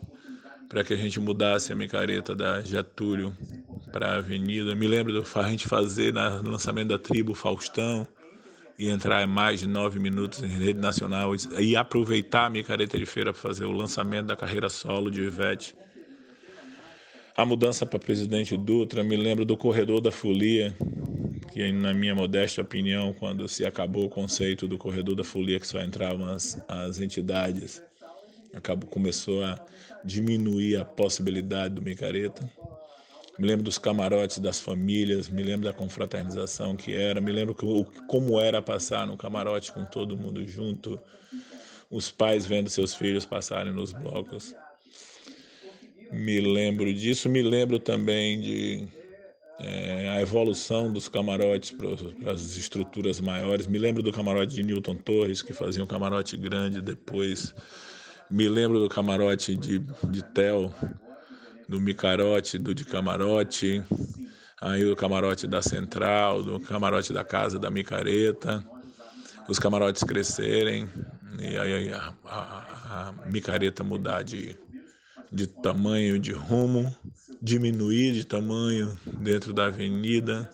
para 0.69 0.85
que 0.85 0.93
a 0.93 0.97
gente 0.97 1.19
mudasse 1.19 1.73
a 1.73 1.77
micareta 1.77 2.35
da 2.35 2.61
Getúlio 2.61 3.35
para 3.91 4.13
a 4.13 4.17
Avenida. 4.17 4.75
Me 4.75 4.87
lembro 4.87 5.13
do 5.13 5.27
a 5.39 5.49
gente 5.49 5.67
fazer 5.67 6.13
no 6.13 6.51
lançamento 6.51 6.89
da 6.89 6.99
tribo 6.99 7.35
Faustão 7.35 8.07
e 8.83 8.89
entrar 8.89 9.25
mais 9.29 9.61
de 9.61 9.69
nove 9.69 10.01
minutos 10.01 10.43
em 10.43 10.49
rede 10.49 10.81
nacional 10.81 11.33
e 11.61 11.77
aproveitar 11.77 12.47
a 12.47 12.51
micareta 12.51 12.99
de 12.99 13.07
feira 13.07 13.33
para 13.33 13.41
fazer 13.41 13.65
o 13.65 13.71
lançamento 13.71 14.27
da 14.27 14.37
carreira 14.37 14.69
solo 14.69 15.09
de 15.09 15.23
Ivete. 15.23 15.73
A 17.37 17.45
mudança 17.45 17.87
para 17.87 18.01
presidente 18.01 18.57
Dutra, 18.57 19.05
me 19.05 19.17
lembro 19.17 19.45
do 19.45 19.57
corredor 19.57 20.01
da 20.01 20.11
folia, 20.11 20.77
que 21.53 21.71
na 21.71 21.95
minha 21.95 22.13
modesta 22.13 22.61
opinião, 22.61 23.13
quando 23.13 23.47
se 23.47 23.65
acabou 23.65 24.07
o 24.07 24.11
conceito 24.11 24.67
do 24.67 24.77
corredor 24.77 25.15
da 25.15 25.23
folia, 25.23 25.61
que 25.61 25.67
só 25.67 25.81
entravam 25.81 26.27
as, 26.27 26.61
as 26.67 27.01
entidades, 27.01 27.81
acabou, 28.53 28.91
começou 28.91 29.45
a 29.45 29.65
diminuir 30.05 30.77
a 30.77 30.85
possibilidade 30.85 31.77
do 31.77 31.83
micareta 31.83 32.51
me 33.39 33.47
lembro 33.47 33.65
dos 33.65 33.79
camarotes 33.79 34.39
das 34.39 34.61
famílias, 34.61 35.29
me 35.29 35.43
lembro 35.43 35.67
da 35.67 35.73
confraternização 35.73 36.77
que 36.77 36.95
era, 36.95 37.21
me 37.21 37.33
lembro 37.33 37.55
como 38.07 38.41
era 38.41 38.61
passar 38.61 39.07
no 39.07 39.17
camarote 39.17 39.73
com 39.73 39.85
todo 39.85 40.17
mundo 40.17 40.47
junto, 40.47 41.01
os 41.91 42.11
pais 42.11 42.47
vendo 42.47 42.69
seus 42.69 42.95
filhos 42.95 43.25
passarem 43.25 43.73
nos 43.73 43.93
blocos. 43.93 44.55
Me 46.13 46.41
lembro 46.41 46.93
disso, 46.93 47.29
me 47.29 47.43
lembro 47.43 47.79
também 47.79 48.39
de 48.39 48.89
é, 49.59 50.09
a 50.11 50.21
evolução 50.21 50.93
dos 50.93 51.09
camarotes 51.09 51.71
para 51.71 52.33
as 52.33 52.57
estruturas 52.57 53.21
maiores. 53.21 53.67
Me 53.67 53.79
lembro 53.79 54.03
do 54.03 54.13
camarote 54.13 54.55
de 54.55 54.63
Newton 54.63 54.97
Torres, 54.97 55.41
que 55.41 55.53
fazia 55.53 55.83
um 55.83 55.87
camarote 55.87 56.37
grande 56.37 56.83
depois. 56.83 57.55
Me 58.31 58.49
lembro 58.49 58.79
do 58.81 58.89
camarote 58.89 59.57
de, 59.57 59.79
de 59.79 60.23
Tel, 60.35 60.75
do 61.73 61.81
Micarote, 61.81 62.59
do 62.59 62.75
de 62.75 62.85
Camarote, 62.85 63.83
aí 64.61 64.85
o 64.85 64.95
camarote 64.95 65.47
da 65.47 65.63
Central, 65.63 66.43
do 66.43 66.61
camarote 66.61 67.15
da 67.15 67.25
Casa 67.25 67.59
da 67.59 67.71
Micareta, 67.71 68.63
os 69.49 69.59
camarotes 69.59 70.05
crescerem 70.05 70.87
e 71.41 71.57
aí 71.57 71.91
a, 71.95 72.13
a, 72.27 73.09
a 73.09 73.13
micareta 73.27 73.83
mudar 73.83 74.23
de, 74.23 74.55
de 75.33 75.47
tamanho, 75.47 76.19
de 76.19 76.33
rumo, 76.33 76.95
diminuir 77.41 78.13
de 78.13 78.27
tamanho 78.27 78.95
dentro 79.07 79.55
da 79.55 79.67
avenida. 79.67 80.51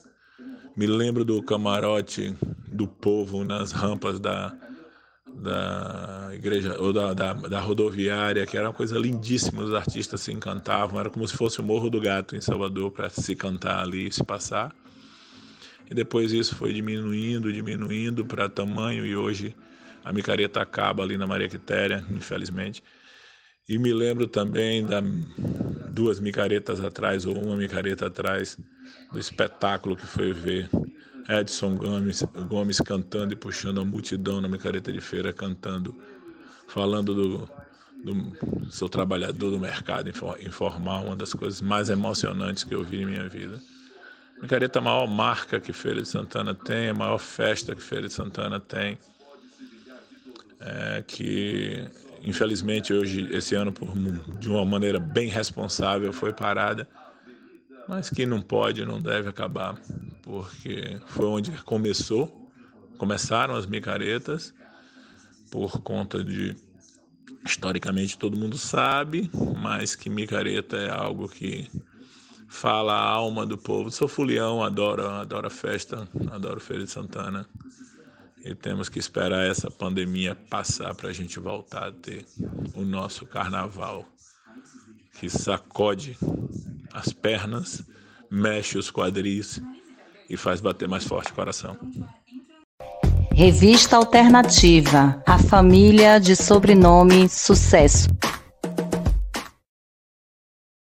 Me 0.76 0.86
lembro 0.86 1.24
do 1.24 1.42
camarote 1.42 2.32
do 2.68 2.86
povo 2.86 3.44
nas 3.44 3.72
rampas 3.72 4.20
da, 4.20 4.56
da 5.38 6.30
igreja 6.32 6.76
ou 6.78 6.92
da, 6.92 7.14
da, 7.14 7.32
da, 7.32 7.60
rodoviária, 7.60 8.46
que 8.46 8.56
era 8.56 8.68
uma 8.68 8.74
coisa 8.74 8.98
lindíssima, 8.98 9.62
os 9.62 9.74
artistas 9.74 10.20
se 10.20 10.32
encantavam, 10.32 10.98
era 10.98 11.10
como 11.10 11.26
se 11.26 11.36
fosse 11.36 11.60
o 11.60 11.64
Morro 11.64 11.88
do 11.88 12.00
Gato 12.00 12.36
em 12.36 12.40
Salvador 12.40 12.90
para 12.90 13.08
se 13.08 13.34
cantar 13.36 13.82
ali 13.82 14.08
e 14.08 14.12
se 14.12 14.24
passar. 14.24 14.74
E 15.90 15.94
depois 15.94 16.32
isso 16.32 16.54
foi 16.54 16.72
diminuindo, 16.72 17.52
diminuindo 17.52 18.24
para 18.24 18.48
tamanho 18.48 19.06
e 19.06 19.16
hoje 19.16 19.54
a 20.04 20.12
micareta 20.12 20.60
acaba 20.60 21.02
ali 21.02 21.16
na 21.16 21.26
Maria 21.26 21.48
Quitéria, 21.48 22.04
infelizmente. 22.10 22.82
E 23.68 23.78
me 23.78 23.92
lembro 23.92 24.26
também 24.26 24.84
da 24.84 25.02
duas 25.90 26.20
micaretas 26.20 26.82
atrás 26.82 27.26
ou 27.26 27.36
uma 27.38 27.56
micareta 27.56 28.06
atrás 28.06 28.58
do 29.12 29.18
espetáculo 29.18 29.96
que 29.96 30.06
foi 30.06 30.32
ver 30.32 30.68
Edson 31.28 31.76
Gomes, 31.76 32.22
Gomes 32.48 32.80
cantando 32.80 33.34
e 33.34 33.36
puxando 33.36 33.80
a 33.80 33.84
multidão 33.84 34.40
na 34.40 34.48
micareta 34.48 34.90
de 34.90 35.00
feira, 35.00 35.32
cantando, 35.32 35.94
falando 36.66 37.14
do, 37.14 37.50
do 38.02 38.70
seu 38.70 38.88
trabalhador 38.88 39.50
do 39.50 39.60
mercado 39.60 40.08
informal, 40.08 41.04
uma 41.04 41.16
das 41.16 41.34
coisas 41.34 41.60
mais 41.60 41.90
emocionantes 41.90 42.64
que 42.64 42.74
eu 42.74 42.82
vi 42.82 43.02
em 43.02 43.06
minha 43.06 43.28
vida. 43.28 43.60
Micareta 44.40 44.78
é 44.78 44.80
a 44.80 44.84
maior 44.84 45.06
marca 45.06 45.60
que 45.60 45.72
Feira 45.72 46.00
de 46.00 46.08
Santana 46.08 46.54
tem, 46.54 46.88
a 46.88 46.94
maior 46.94 47.18
festa 47.18 47.74
que 47.74 47.82
Feira 47.82 48.06
de 48.06 48.14
Santana 48.14 48.58
tem, 48.58 48.98
é, 50.60 51.04
que 51.06 51.86
infelizmente 52.22 52.92
hoje, 52.92 53.28
esse 53.32 53.54
ano, 53.54 53.72
por, 53.72 53.92
de 54.38 54.48
uma 54.48 54.64
maneira 54.64 54.98
bem 54.98 55.28
responsável, 55.28 56.12
foi 56.12 56.32
parada 56.32 56.88
mas 57.88 58.10
que 58.10 58.26
não 58.26 58.42
pode, 58.42 58.84
não 58.84 59.00
deve 59.00 59.30
acabar, 59.30 59.80
porque 60.22 61.00
foi 61.06 61.24
onde 61.26 61.50
começou, 61.62 62.50
começaram 62.98 63.56
as 63.56 63.64
micaretas, 63.64 64.52
por 65.50 65.80
conta 65.80 66.22
de, 66.22 66.54
historicamente 67.44 68.18
todo 68.18 68.36
mundo 68.36 68.58
sabe, 68.58 69.30
mas 69.62 69.96
que 69.96 70.10
micareta 70.10 70.76
é 70.76 70.90
algo 70.90 71.26
que 71.28 71.70
fala 72.46 72.92
a 72.92 73.02
alma 73.02 73.46
do 73.46 73.56
povo. 73.56 73.90
Sou 73.90 74.06
fulião, 74.06 74.62
adoro, 74.62 75.06
adoro 75.08 75.48
festa, 75.48 76.06
adoro 76.30 76.60
Feira 76.60 76.84
de 76.84 76.90
Santana. 76.90 77.46
E 78.44 78.54
temos 78.54 78.88
que 78.88 78.98
esperar 78.98 79.46
essa 79.46 79.70
pandemia 79.70 80.34
passar 80.34 80.94
para 80.94 81.08
a 81.08 81.12
gente 81.12 81.40
voltar 81.40 81.88
a 81.88 81.92
ter 81.92 82.24
o 82.74 82.82
nosso 82.82 83.26
carnaval 83.26 84.06
que 85.18 85.28
sacode 85.28 86.16
as 86.92 87.12
pernas, 87.12 87.82
mexe 88.30 88.78
os 88.78 88.90
quadris 88.90 89.60
e 90.28 90.36
faz 90.36 90.60
bater 90.60 90.88
mais 90.88 91.04
forte 91.04 91.32
o 91.32 91.34
coração. 91.34 91.76
Revista 93.32 93.96
Alternativa, 93.96 95.22
a 95.26 95.38
família 95.38 96.18
de 96.18 96.34
sobrenome 96.34 97.28
Sucesso. 97.28 98.08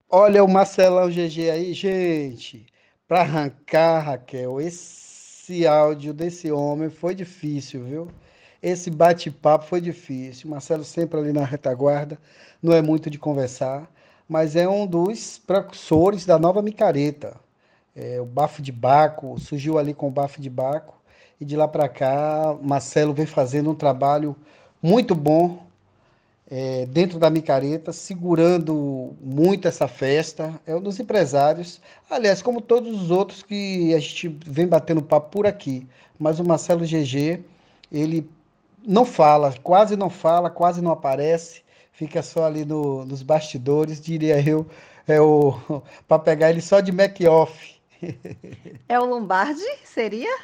Olha 0.10 0.44
o 0.44 0.48
Marcelão 0.48 1.10
GG 1.10 1.50
aí, 1.50 1.74
gente. 1.74 2.66
Para 3.08 3.22
arrancar, 3.22 4.00
Raquel, 4.00 4.60
esse 4.60 5.66
áudio 5.66 6.14
desse 6.14 6.52
homem 6.52 6.90
foi 6.90 7.14
difícil, 7.14 7.84
viu? 7.86 8.08
Esse 8.62 8.90
bate-papo 8.90 9.66
foi 9.66 9.80
difícil. 9.80 10.50
Marcelo 10.50 10.84
sempre 10.84 11.20
ali 11.20 11.32
na 11.32 11.46
retaguarda, 11.46 12.20
não 12.62 12.74
é 12.74 12.82
muito 12.82 13.10
de 13.10 13.18
conversar 13.18 13.90
mas 14.32 14.56
é 14.56 14.66
um 14.66 14.88
dos 14.88 15.42
precursores 15.46 16.26
da 16.26 16.40
nova 16.40 16.62
micareta. 16.62 17.36
É, 17.94 18.22
o 18.22 18.26
bafo 18.26 18.62
de 18.62 18.72
Baco 18.72 19.38
surgiu 19.38 19.78
ali 19.78 19.94
com 19.94 20.08
o 20.08 20.10
bafo 20.10 20.40
de 20.40 20.50
Baco 20.50 20.94
e 21.38 21.44
de 21.44 21.58
lá 21.58 21.68
para 21.68 21.90
cá 21.90 22.56
Marcelo 22.62 23.14
vem 23.14 23.26
fazendo 23.26 23.70
um 23.70 23.76
trabalho 23.76 24.34
muito 24.82 25.14
bom 25.14 25.62
é, 26.50 26.86
dentro 26.86 27.20
da 27.20 27.30
micareta, 27.30 27.92
segurando 27.92 29.14
muito 29.22 29.68
essa 29.68 29.86
festa. 29.86 30.58
É 30.66 30.74
um 30.74 30.82
dos 30.82 30.98
empresários, 30.98 31.82
aliás, 32.10 32.42
como 32.42 32.62
todos 32.62 33.02
os 33.02 33.12
outros 33.12 33.44
que 33.44 33.94
a 33.94 34.00
gente 34.00 34.30
vem 34.46 34.66
batendo 34.66 35.02
papo 35.02 35.30
por 35.30 35.46
aqui. 35.46 35.86
Mas 36.18 36.40
o 36.40 36.46
Marcelo 36.46 36.86
GG, 36.86 37.44
ele 37.92 38.30
não 38.88 39.04
fala, 39.04 39.54
quase 39.62 39.98
não 39.98 40.10
fala, 40.10 40.50
quase 40.50 40.82
não 40.82 40.92
aparece 40.92 41.62
fica 42.02 42.24
só 42.24 42.46
ali 42.46 42.66
no, 42.66 43.06
nos 43.06 43.22
bastidores, 43.22 44.02
diria 44.02 44.42
eu, 44.42 44.66
é 45.08 45.22
o 45.22 45.54
para 46.08 46.18
pegar 46.18 46.50
ele 46.50 46.60
só 46.62 46.80
de 46.80 46.92
make-off. 46.92 47.80
É 48.90 49.00
o 49.00 49.06
Lombardi, 49.06 49.64
seria? 49.86 50.36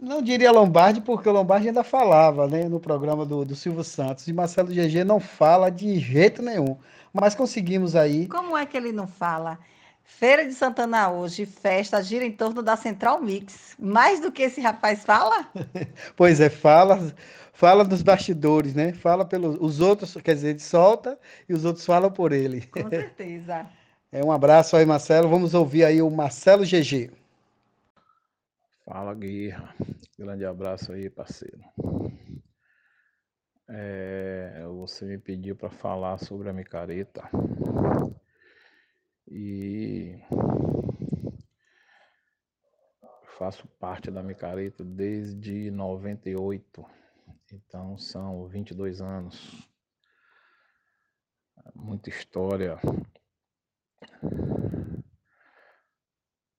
Não 0.00 0.20
diria 0.20 0.52
Lombardi, 0.52 1.00
porque 1.00 1.28
o 1.28 1.32
Lombardi 1.32 1.68
ainda 1.68 1.82
falava 1.82 2.46
né, 2.46 2.68
no 2.68 2.78
programa 2.78 3.24
do, 3.24 3.44
do 3.44 3.56
Silvio 3.56 3.82
Santos. 3.82 4.28
E 4.28 4.32
Marcelo 4.32 4.68
GG 4.68 5.04
não 5.04 5.18
fala 5.18 5.70
de 5.70 5.98
jeito 5.98 6.42
nenhum. 6.42 6.76
Mas 7.12 7.34
conseguimos 7.34 7.96
aí. 7.96 8.28
Como 8.28 8.56
é 8.56 8.66
que 8.66 8.76
ele 8.76 8.92
não 8.92 9.08
fala? 9.08 9.58
Feira 10.04 10.46
de 10.46 10.52
Santana 10.52 11.10
hoje, 11.10 11.44
festa 11.46 12.02
gira 12.02 12.24
em 12.24 12.30
torno 12.30 12.62
da 12.62 12.76
Central 12.76 13.20
Mix. 13.20 13.74
Mais 13.78 14.20
do 14.20 14.30
que 14.30 14.42
esse 14.42 14.60
rapaz 14.60 15.04
fala? 15.04 15.48
pois 16.14 16.40
é, 16.40 16.50
fala 16.50 17.12
fala 17.58 17.84
dos 17.84 18.02
bastidores, 18.02 18.72
né? 18.72 18.92
Fala 18.92 19.24
pelos 19.24 19.56
os 19.60 19.80
outros, 19.80 20.14
quer 20.22 20.36
dizer, 20.36 20.50
ele 20.50 20.60
solta 20.60 21.18
e 21.48 21.52
os 21.52 21.64
outros 21.64 21.84
falam 21.84 22.08
por 22.08 22.32
ele. 22.32 22.64
Com 22.68 22.88
certeza. 22.88 23.68
É 24.10 24.24
um 24.24 24.32
abraço 24.32 24.74
aí, 24.74 24.86
Marcelo. 24.86 25.28
Vamos 25.28 25.52
ouvir 25.52 25.84
aí 25.84 26.00
o 26.00 26.08
Marcelo 26.08 26.64
GG. 26.64 27.10
Fala, 28.82 29.12
Guerra. 29.12 29.74
Grande 30.18 30.46
abraço 30.46 30.94
aí, 30.94 31.10
parceiro. 31.10 31.60
É, 33.68 34.64
você 34.78 35.04
me 35.04 35.18
pediu 35.18 35.54
para 35.54 35.68
falar 35.68 36.16
sobre 36.16 36.48
a 36.48 36.54
micareta. 36.54 37.28
E 39.30 40.18
faço 43.38 43.68
parte 43.78 44.10
da 44.10 44.22
micareta 44.22 44.82
desde 44.82 45.70
98. 45.70 46.97
Então 47.50 47.96
são 47.96 48.46
22 48.46 49.00
anos, 49.00 49.66
muita 51.74 52.10
história, 52.10 52.76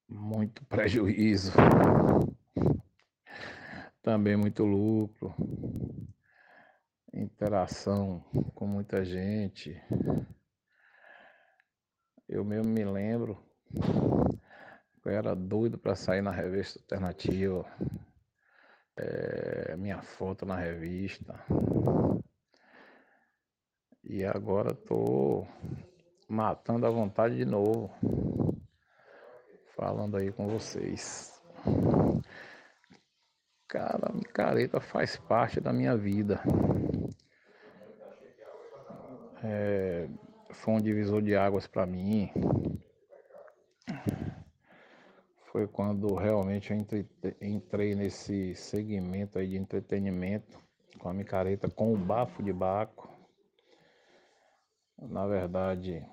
muito 0.07 0.65
prejuízo, 0.65 1.51
também 4.01 4.35
muito 4.35 4.63
lucro, 4.63 5.35
interação 7.13 8.21
com 8.55 8.65
muita 8.65 9.05
gente. 9.05 9.79
Eu 12.27 12.43
mesmo 12.43 12.71
me 12.71 12.83
lembro, 12.83 13.37
eu 15.05 15.11
era 15.11 15.35
doido 15.35 15.77
para 15.77 15.95
sair 15.95 16.23
na 16.23 16.31
revista 16.31 16.79
alternativa 16.79 17.63
é, 18.99 19.75
minha 19.77 20.01
foto 20.01 20.45
na 20.45 20.55
revista. 20.55 21.39
E 24.03 24.25
agora 24.25 24.73
tô 24.73 25.47
matando 26.27 26.85
a 26.85 26.89
vontade 26.89 27.37
de 27.37 27.45
novo. 27.45 27.89
Falando 29.75 30.17
aí 30.17 30.31
com 30.31 30.47
vocês. 30.47 31.41
Cara, 33.67 34.11
micareta 34.13 34.81
faz 34.81 35.15
parte 35.15 35.61
da 35.61 35.71
minha 35.71 35.95
vida. 35.95 36.41
É, 39.41 40.09
foi 40.51 40.73
um 40.73 40.81
divisor 40.81 41.21
de 41.21 41.35
águas 41.35 41.65
para 41.65 41.85
mim 41.85 42.29
foi 45.51 45.67
quando 45.67 46.13
realmente 46.13 46.71
eu 46.71 46.77
entrei, 46.77 47.07
entrei 47.41 47.95
nesse 47.95 48.53
segmento 48.55 49.39
aí 49.39 49.47
de 49.47 49.57
entretenimento 49.57 50.59
com 50.99 51.09
a 51.09 51.13
micareta, 51.13 51.69
com 51.69 51.93
o 51.93 51.97
bafo 51.97 52.43
de 52.43 52.53
baco. 52.53 53.09
Na 54.97 55.25
verdade, 55.25 56.05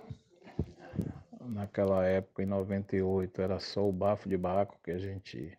naquela 1.40 2.06
época, 2.06 2.42
em 2.42 2.46
98, 2.46 3.42
era 3.42 3.58
só 3.58 3.86
o 3.86 3.92
bafo 3.92 4.28
de 4.28 4.36
baco 4.38 4.78
que 4.82 4.90
a 4.90 4.98
gente 4.98 5.58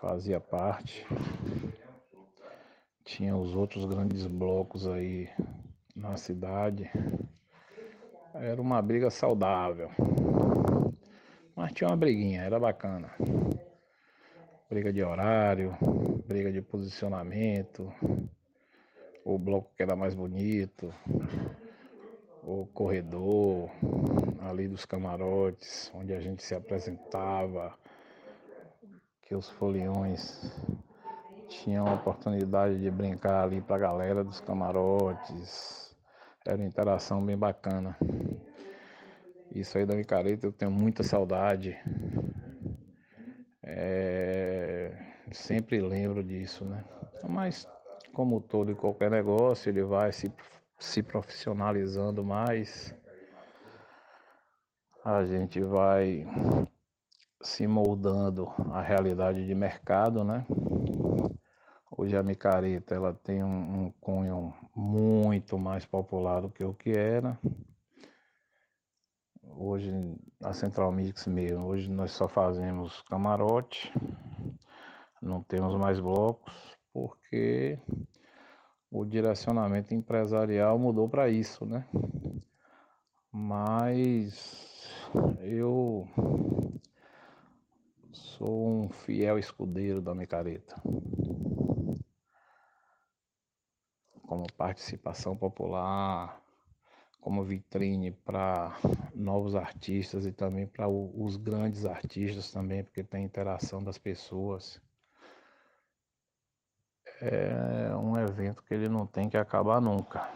fazia 0.00 0.40
parte. 0.40 1.06
Tinha 3.04 3.36
os 3.36 3.54
outros 3.54 3.84
grandes 3.84 4.26
blocos 4.26 4.86
aí 4.86 5.28
na 5.94 6.16
cidade. 6.16 6.90
Era 8.32 8.62
uma 8.62 8.80
briga 8.80 9.10
saudável. 9.10 9.90
Mas 11.54 11.72
tinha 11.72 11.88
uma 11.88 11.96
briguinha, 11.96 12.42
era 12.42 12.58
bacana. 12.58 13.10
Briga 14.68 14.92
de 14.92 15.02
horário, 15.02 15.76
briga 16.26 16.52
de 16.52 16.62
posicionamento, 16.62 17.92
o 19.24 19.38
bloco 19.38 19.70
que 19.76 19.82
era 19.82 19.96
mais 19.96 20.14
bonito, 20.14 20.94
o 22.42 22.66
corredor 22.66 23.68
ali 24.40 24.68
dos 24.68 24.84
camarotes, 24.84 25.90
onde 25.94 26.14
a 26.14 26.20
gente 26.20 26.42
se 26.42 26.54
apresentava, 26.54 27.74
que 29.22 29.34
os 29.34 29.48
foliões 29.50 30.50
tinha 31.48 31.80
a 31.80 31.94
oportunidade 31.94 32.80
de 32.80 32.90
brincar 32.90 33.44
ali 33.44 33.60
para 33.60 33.76
a 33.76 33.78
galera 33.78 34.24
dos 34.24 34.40
camarotes. 34.40 35.94
Era 36.46 36.56
uma 36.56 36.66
interação 36.66 37.24
bem 37.24 37.36
bacana. 37.36 37.96
Isso 39.54 39.76
aí 39.76 39.84
da 39.84 39.96
micareta 39.96 40.46
eu 40.46 40.52
tenho 40.52 40.70
muita 40.70 41.02
saudade. 41.02 41.76
É... 43.62 44.92
Sempre 45.32 45.80
lembro 45.80 46.22
disso, 46.22 46.64
né? 46.64 46.84
Mas 47.28 47.66
como 48.12 48.40
todo 48.40 48.70
e 48.70 48.74
qualquer 48.74 49.10
negócio, 49.10 49.68
ele 49.70 49.82
vai 49.82 50.12
se, 50.12 50.32
se 50.78 51.02
profissionalizando 51.02 52.24
mais. 52.24 52.94
A 55.04 55.24
gente 55.24 55.60
vai 55.60 56.26
se 57.42 57.66
moldando 57.66 58.48
à 58.70 58.80
realidade 58.82 59.46
de 59.46 59.54
mercado, 59.54 60.22
né? 60.22 60.46
Hoje 61.90 62.16
a 62.16 62.22
micareta 62.22 62.94
ela 62.94 63.14
tem 63.14 63.42
um, 63.42 63.86
um 63.86 63.92
cunho 64.00 64.54
muito 64.74 65.58
mais 65.58 65.84
popular 65.84 66.40
do 66.40 66.50
que 66.50 66.64
o 66.64 66.74
que 66.74 66.90
era. 66.90 67.38
Hoje 69.56 69.92
a 70.42 70.52
Central 70.52 70.90
Mix 70.92 71.26
mesmo, 71.26 71.66
hoje 71.66 71.90
nós 71.90 72.12
só 72.12 72.26
fazemos 72.26 73.02
camarote, 73.02 73.92
não 75.20 75.42
temos 75.42 75.76
mais 75.76 76.00
blocos, 76.00 76.54
porque 76.92 77.78
o 78.90 79.04
direcionamento 79.04 79.94
empresarial 79.94 80.78
mudou 80.78 81.08
para 81.08 81.28
isso, 81.28 81.66
né? 81.66 81.86
Mas 83.30 84.90
eu 85.40 86.08
sou 88.12 88.66
um 88.66 88.88
fiel 88.88 89.38
escudeiro 89.38 90.00
da 90.00 90.14
micareta. 90.14 90.74
Como 94.26 94.46
participação 94.56 95.36
popular, 95.36 96.39
como 97.20 97.44
vitrine 97.44 98.10
para 98.10 98.76
novos 99.14 99.54
artistas 99.54 100.24
e 100.26 100.32
também 100.32 100.66
para 100.66 100.88
os 100.88 101.36
grandes 101.36 101.84
artistas 101.84 102.50
também, 102.50 102.82
porque 102.82 103.04
tem 103.04 103.24
interação 103.24 103.82
das 103.82 103.98
pessoas. 103.98 104.80
É 107.20 107.94
um 107.96 108.16
evento 108.16 108.62
que 108.62 108.72
ele 108.72 108.88
não 108.88 109.06
tem 109.06 109.28
que 109.28 109.36
acabar 109.36 109.80
nunca. 109.80 110.30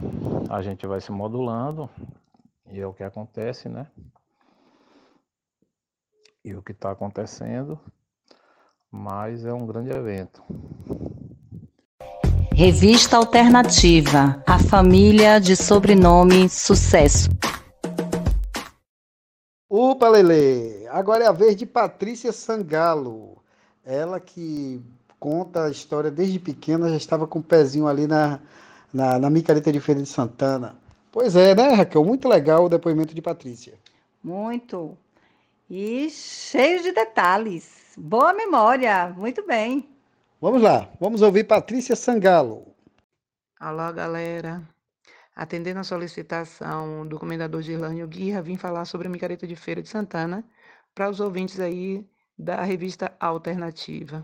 A 0.50 0.60
gente 0.60 0.86
vai 0.86 1.00
se 1.00 1.10
modulando 1.10 1.88
e 2.70 2.78
é 2.78 2.86
o 2.86 2.92
que 2.92 3.02
acontece, 3.02 3.68
né? 3.68 3.90
E 6.44 6.54
o 6.54 6.62
que 6.62 6.72
está 6.72 6.90
acontecendo, 6.90 7.80
mas 8.90 9.46
é 9.46 9.52
um 9.52 9.66
grande 9.66 9.90
evento. 9.90 10.44
Revista 12.56 13.16
Alternativa, 13.16 14.40
a 14.46 14.60
família 14.60 15.40
de 15.40 15.56
sobrenome 15.56 16.48
Sucesso. 16.48 17.28
Opa, 19.68 20.08
Lele! 20.08 20.86
Agora 20.88 21.24
é 21.24 21.26
a 21.26 21.32
vez 21.32 21.56
de 21.56 21.66
Patrícia 21.66 22.30
Sangalo. 22.30 23.38
Ela 23.84 24.20
que 24.20 24.80
conta 25.18 25.64
a 25.64 25.70
história 25.70 26.12
desde 26.12 26.38
pequena, 26.38 26.88
já 26.88 26.96
estava 26.96 27.26
com 27.26 27.40
o 27.40 27.42
pezinho 27.42 27.88
ali 27.88 28.06
na, 28.06 28.38
na, 28.92 29.18
na 29.18 29.28
micareta 29.28 29.72
de 29.72 29.80
Feira 29.80 30.00
de 30.00 30.08
Santana. 30.08 30.76
Pois 31.10 31.34
é, 31.34 31.56
né, 31.56 31.70
Raquel? 31.70 32.04
Muito 32.04 32.28
legal 32.28 32.66
o 32.66 32.68
depoimento 32.68 33.16
de 33.16 33.20
Patrícia. 33.20 33.74
Muito. 34.22 34.96
E 35.68 36.08
cheio 36.08 36.84
de 36.84 36.92
detalhes. 36.92 37.68
Boa 37.96 38.32
memória, 38.32 39.12
muito 39.18 39.44
bem. 39.44 39.92
Vamos 40.44 40.60
lá, 40.60 40.92
vamos 41.00 41.22
ouvir 41.22 41.44
Patrícia 41.44 41.96
Sangalo. 41.96 42.76
Alô, 43.58 43.90
galera. 43.94 44.62
Atendendo 45.34 45.80
a 45.80 45.82
solicitação 45.82 47.08
do 47.08 47.18
comendador 47.18 47.62
Girlânio 47.62 48.06
Guirra, 48.06 48.42
vim 48.42 48.58
falar 48.58 48.84
sobre 48.84 49.08
a 49.08 49.10
micareta 49.10 49.46
de 49.46 49.56
feira 49.56 49.80
de 49.82 49.88
Santana 49.88 50.44
para 50.94 51.08
os 51.08 51.18
ouvintes 51.18 51.58
aí 51.60 52.06
da 52.38 52.62
revista 52.62 53.16
Alternativa. 53.18 54.22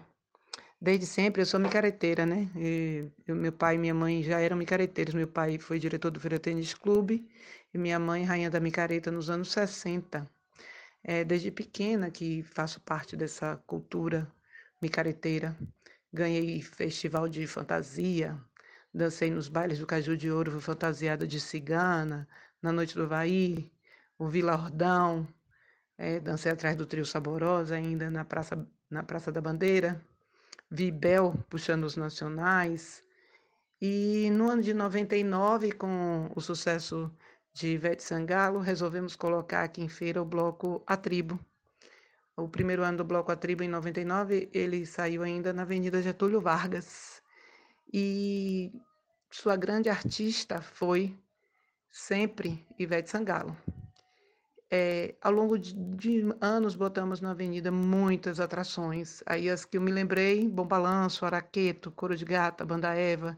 Desde 0.79 1.07
sempre 1.07 1.41
eu 1.41 1.47
sou 1.47 1.59
micareteira, 1.59 2.27
né? 2.27 2.51
E, 2.55 3.09
meu 3.27 3.53
pai 3.53 3.77
e 3.77 3.79
minha 3.79 3.95
mãe 3.95 4.23
já 4.23 4.41
eram 4.41 4.59
micareteiros. 4.59 5.15
Meu 5.15 5.27
pai 5.27 5.59
foi 5.59 5.79
diretor 5.79 6.11
do 6.11 6.21
Feira 6.21 6.39
Tênis 6.39 6.75
Clube 6.75 7.27
e 7.73 7.79
minha 7.79 7.99
mãe 7.99 8.25
rainha 8.25 8.51
da 8.51 8.61
micareta 8.61 9.11
nos 9.11 9.31
anos 9.31 9.51
60. 9.53 10.31
É, 11.03 11.25
desde 11.25 11.51
pequena 11.51 12.11
que 12.11 12.43
faço 12.43 12.79
parte 12.83 13.17
dessa 13.17 13.57
cultura 13.67 14.31
micareteira. 14.83 15.57
Ganhei 16.13 16.61
festival 16.61 17.29
de 17.29 17.47
fantasia, 17.47 18.39
dancei 18.93 19.31
nos 19.31 19.49
bailes 19.49 19.79
do 19.79 19.87
Caju 19.87 20.17
de 20.17 20.31
Ouro, 20.31 20.51
fui 20.51 20.61
fantasiada 20.61 21.27
de 21.27 21.41
cigana, 21.41 22.29
na 22.61 22.73
Noite 22.73 22.95
do 22.95 23.05
Havaí, 23.05 23.71
o 24.19 24.29
Vila 24.29 24.55
Ordão, 24.55 25.27
é, 25.97 26.19
dancei 26.19 26.51
atrás 26.53 26.77
do 26.77 26.87
Trio 26.87 27.07
Saborosa 27.07 27.77
ainda 27.77 28.11
na 28.11 28.25
Praça, 28.25 28.67
na 28.91 29.03
Praça 29.03 29.31
da 29.31 29.41
Bandeira, 29.41 30.05
vi 30.71 30.91
Bel 30.91 31.35
puxando 31.49 31.85
os 31.85 31.97
nacionais. 31.97 33.05
E 33.81 34.31
no 34.31 34.51
ano 34.51 34.63
de 34.63 34.75
99, 34.75 35.73
com 35.73 36.31
o 36.35 36.41
sucesso 36.41 37.15
de 37.53 37.69
Ivete 37.69 38.03
Sangalo, 38.03 38.61
resolvemos 38.61 39.17
colocar 39.17 39.65
aqui 39.65 39.83
em 39.83 39.89
feira 39.89 40.23
o 40.23 40.25
bloco 40.25 40.83
A 40.87 40.97
Tribo, 40.97 41.39
o 42.41 42.49
primeiro 42.49 42.83
ano 42.83 42.99
do 42.99 43.05
Bloco 43.05 43.31
A 43.31 43.37
Tribo, 43.37 43.63
em 43.63 43.69
99, 43.69 44.49
ele 44.53 44.87
saiu 44.87 45.23
ainda 45.23 45.53
na 45.53 45.63
Avenida 45.63 46.03
Getúlio 46.03 46.41
Vargas. 46.41 47.23
E 47.93 48.73
sua 49.31 49.57
grande 49.57 49.89
artista 49.89 50.61
foi 50.61 51.19
sempre 51.91 52.67
Ivete 52.79 53.11
Sangalo. 53.11 53.57
É, 54.71 55.17
ao 55.21 55.33
longo 55.33 55.59
de, 55.59 55.75
de, 55.75 56.25
anos, 56.41 56.77
botamos 56.77 57.21
na 57.21 57.33
avenida 57.33 57.73
muitas 57.73 58.39
atrações. 58.39 59.23
Aí 59.27 59.51
as 59.51 59.65
que 59.65 59.77
eu 59.77 59.81
me 59.81 59.91
lembrei, 59.91 60.49
Bom 60.49 60.65
Balanço, 60.67 61.27
Araqueto, 61.27 61.91
Coro 61.91 62.17
de 62.17 62.25
Gata, 62.25 62.65
Banda 62.65 62.95
Eva, 62.95 63.37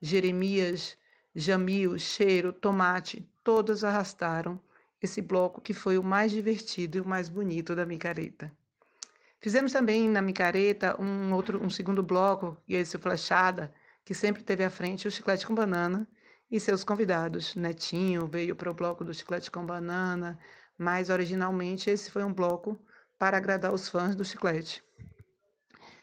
Jeremias, 0.00 0.98
Jamil, 1.34 1.98
Cheiro, 1.98 2.52
Tomate, 2.52 3.26
todas 3.42 3.82
arrastaram 3.82 4.60
esse 5.04 5.20
bloco 5.20 5.60
que 5.60 5.72
foi 5.72 5.98
o 5.98 6.02
mais 6.02 6.32
divertido 6.32 6.98
e 6.98 7.00
o 7.00 7.06
mais 7.06 7.28
bonito 7.28 7.74
da 7.74 7.86
micareta. 7.86 8.50
Fizemos 9.40 9.72
também 9.72 10.08
na 10.08 10.22
micareta 10.22 11.00
um 11.00 11.32
outro, 11.34 11.62
um 11.62 11.68
segundo 11.68 12.02
bloco, 12.02 12.56
e 12.66 12.74
esse 12.74 12.96
flechada, 12.96 13.72
que 14.04 14.14
sempre 14.14 14.42
teve 14.42 14.64
à 14.64 14.70
frente 14.70 15.06
o 15.06 15.10
chiclete 15.10 15.46
com 15.46 15.54
banana 15.54 16.08
e 16.50 16.58
seus 16.58 16.82
convidados. 16.82 17.54
Netinho 17.54 18.26
veio 18.26 18.56
para 18.56 18.70
o 18.70 18.74
bloco 18.74 19.04
do 19.04 19.12
chiclete 19.12 19.50
com 19.50 19.64
banana, 19.64 20.38
mas 20.78 21.10
originalmente 21.10 21.90
esse 21.90 22.10
foi 22.10 22.24
um 22.24 22.32
bloco 22.32 22.80
para 23.18 23.36
agradar 23.36 23.72
os 23.72 23.88
fãs 23.88 24.16
do 24.16 24.24
chiclete. 24.24 24.82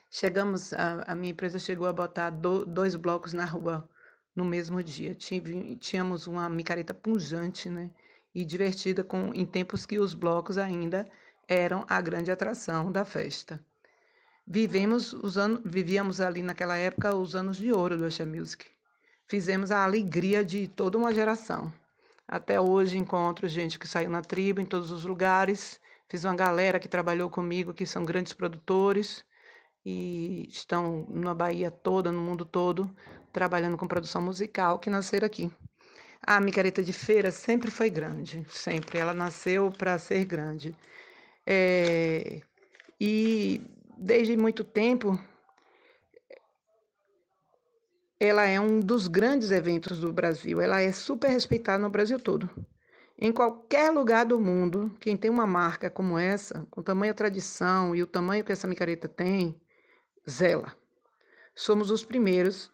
Chegamos, 0.09 0.73
a, 0.73 1.03
a 1.07 1.15
minha 1.15 1.31
empresa 1.31 1.57
chegou 1.57 1.87
a 1.87 1.93
botar 1.93 2.29
do, 2.29 2.65
dois 2.65 2.95
blocos 2.95 3.33
na 3.33 3.45
rua 3.45 3.89
no 4.35 4.45
mesmo 4.45 4.83
dia. 4.83 5.15
Tínhamos 5.15 6.27
uma 6.27 6.49
micareta 6.49 6.93
punjante, 6.93 7.69
né? 7.69 7.89
E 8.33 8.45
divertida 8.45 9.03
com, 9.03 9.33
em 9.33 9.45
tempos 9.45 9.85
que 9.85 9.99
os 9.99 10.13
blocos 10.13 10.57
ainda 10.57 11.07
eram 11.47 11.85
a 11.89 11.99
grande 11.99 12.31
atração 12.31 12.91
da 12.91 13.03
festa. 13.03 13.59
Vivemos 14.45 15.13
os 15.13 15.37
anos, 15.37 15.61
vivíamos 15.63 16.19
ali 16.19 16.41
naquela 16.41 16.77
época 16.77 17.15
os 17.15 17.35
anos 17.35 17.57
de 17.57 17.71
ouro 17.71 17.97
do 17.97 18.05
Axé 18.05 18.25
Music. 18.25 18.65
Fizemos 19.27 19.71
a 19.71 19.83
alegria 19.83 20.43
de 20.43 20.67
toda 20.67 20.97
uma 20.97 21.13
geração. 21.13 21.71
Até 22.27 22.59
hoje 22.59 22.97
encontro 22.97 23.47
gente 23.47 23.77
que 23.77 23.87
saiu 23.87 24.09
na 24.09 24.21
tribo 24.21 24.61
em 24.61 24.65
todos 24.65 24.91
os 24.91 25.05
lugares. 25.05 25.79
Fiz 26.09 26.23
uma 26.23 26.35
galera 26.35 26.79
que 26.79 26.87
trabalhou 26.87 27.29
comigo, 27.29 27.73
que 27.73 27.85
são 27.85 28.03
grandes 28.03 28.33
produtores 28.33 29.23
e 29.85 30.47
estão 30.49 31.05
na 31.09 31.33
Bahia 31.33 31.71
toda, 31.71 32.11
no 32.11 32.21
mundo 32.21 32.45
todo, 32.45 32.89
trabalhando 33.31 33.77
com 33.77 33.87
produção 33.87 34.21
musical, 34.21 34.79
que 34.79 34.89
nasceram 34.89 35.25
aqui. 35.25 35.51
A 36.21 36.39
micareta 36.39 36.83
de 36.83 36.93
feira 36.93 37.31
sempre 37.31 37.71
foi 37.71 37.89
grande, 37.89 38.45
sempre. 38.49 38.99
Ela 38.99 39.13
nasceu 39.13 39.71
para 39.71 39.97
ser 39.97 40.23
grande. 40.25 40.75
É, 41.45 42.41
e 42.99 43.61
desde 43.97 44.37
muito 44.37 44.63
tempo, 44.63 45.19
ela 48.19 48.45
é 48.45 48.59
um 48.59 48.79
dos 48.79 49.07
grandes 49.07 49.49
eventos 49.49 49.99
do 49.99 50.13
Brasil. 50.13 50.61
Ela 50.61 50.81
é 50.81 50.91
super 50.91 51.29
respeitada 51.29 51.81
no 51.81 51.89
Brasil 51.89 52.19
todo. 52.19 52.47
Em 53.17 53.31
qualquer 53.31 53.91
lugar 53.91 54.25
do 54.25 54.39
mundo, 54.39 54.95
quem 54.99 55.17
tem 55.17 55.29
uma 55.29 55.47
marca 55.47 55.89
como 55.89 56.17
essa, 56.17 56.67
com 56.69 56.83
tamanha 56.83 57.13
tradição 57.13 57.95
e 57.95 58.01
o 58.03 58.07
tamanho 58.07 58.43
que 58.43 58.51
essa 58.51 58.67
micareta 58.67 59.07
tem, 59.07 59.59
zela. 60.29 60.75
Somos 61.55 61.91
os 61.91 62.03
primeiros 62.03 62.71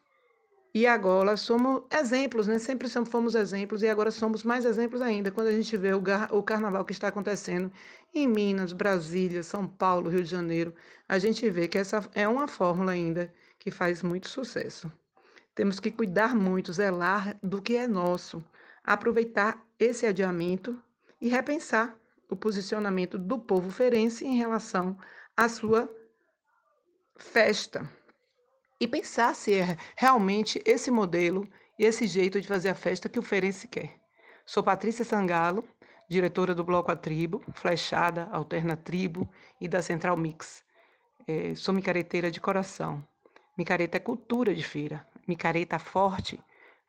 e 0.78 0.86
agora 0.86 1.36
somos 1.36 1.82
exemplos, 1.91 2.45
né? 2.45 2.60
Sempre 2.60 2.88
fomos 2.88 3.34
exemplos 3.34 3.82
e 3.82 3.90
agora 3.90 4.12
somos 4.12 4.44
mais 4.44 4.64
exemplos 4.64 5.02
ainda 5.02 5.32
quando 5.32 5.48
a 5.48 5.52
gente 5.52 5.76
vê 5.76 5.91
o, 5.91 6.04
o 6.30 6.44
carnaval 6.44 6.86
que 6.86 6.91
está 6.91 7.08
acontecendo 7.08 7.72
em 8.14 8.28
Minas, 8.28 8.74
Brasília, 8.74 9.41
São 9.41 9.68
Paulo, 9.68 10.08
Rio 10.08 10.24
de 10.24 10.30
Janeiro. 10.30 10.76
A 11.10 11.18
gente 11.18 11.49
vê 11.49 11.68
que 11.68 11.80
essa 11.80 12.08
é 12.14 12.28
uma 12.28 12.48
fórmula 12.48 12.91
ainda 12.91 13.34
que 13.58 13.72
faz 13.72 14.04
muito 14.04 14.30
sucesso. 14.30 14.91
Temos 15.56 15.80
que 15.80 15.90
cuidar 15.90 16.36
muito, 16.36 16.72
zelar 16.72 17.36
do 17.41 17.60
que 17.60 17.76
é 17.76 17.88
nosso, 17.88 18.45
aproveitar 18.84 19.60
esse 19.80 20.06
adiamento 20.06 20.80
e 21.20 21.28
repensar 21.28 21.98
o 22.30 22.36
posicionamento 22.36 23.18
do 23.18 23.40
povo 23.40 23.72
ferense 23.72 24.28
em 24.28 24.38
relação 24.38 24.95
à 25.36 25.49
sua 25.49 25.91
festa. 27.16 27.97
E 28.80 28.88
pensar 28.88 29.36
se 29.36 29.56
é 29.56 29.78
realmente 29.95 30.62
esse 30.66 30.91
modelo 30.91 31.48
e 31.80 31.84
esse 31.84 32.06
jeito 32.06 32.40
de 32.40 32.48
fazer 32.48 32.70
a 32.70 32.76
festa 32.76 33.10
que 33.10 33.18
o 33.18 33.24
ferense 33.24 33.68
quer. 33.68 33.95
Sou 34.45 34.64
Patrícia 34.64 35.04
Sangalo, 35.04 35.64
diretora 36.08 36.54
do 36.54 36.64
Bloco 36.64 36.91
A 36.91 36.95
Tribo, 36.95 37.44
Flechada, 37.54 38.30
Alterna 38.32 38.78
Tribo 38.78 39.28
e 39.60 39.68
da 39.68 39.82
Central 39.82 40.16
Mix. 40.16 40.64
É, 41.28 41.56
sou 41.56 41.74
micareteira 41.74 42.32
de 42.32 42.40
coração. 42.40 43.06
Micareta 43.58 43.98
é 43.98 43.99
cultura 43.99 44.54
de 44.54 44.64
feira. 44.64 45.06
Micareta 45.28 45.80
forte 45.80 46.40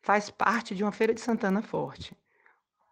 faz 0.03 0.31
parte 0.31 0.75
de 0.75 0.85
uma 0.85 0.93
feira 0.93 1.15
de 1.15 1.21
Santana 1.21 1.63
forte. 1.63 2.17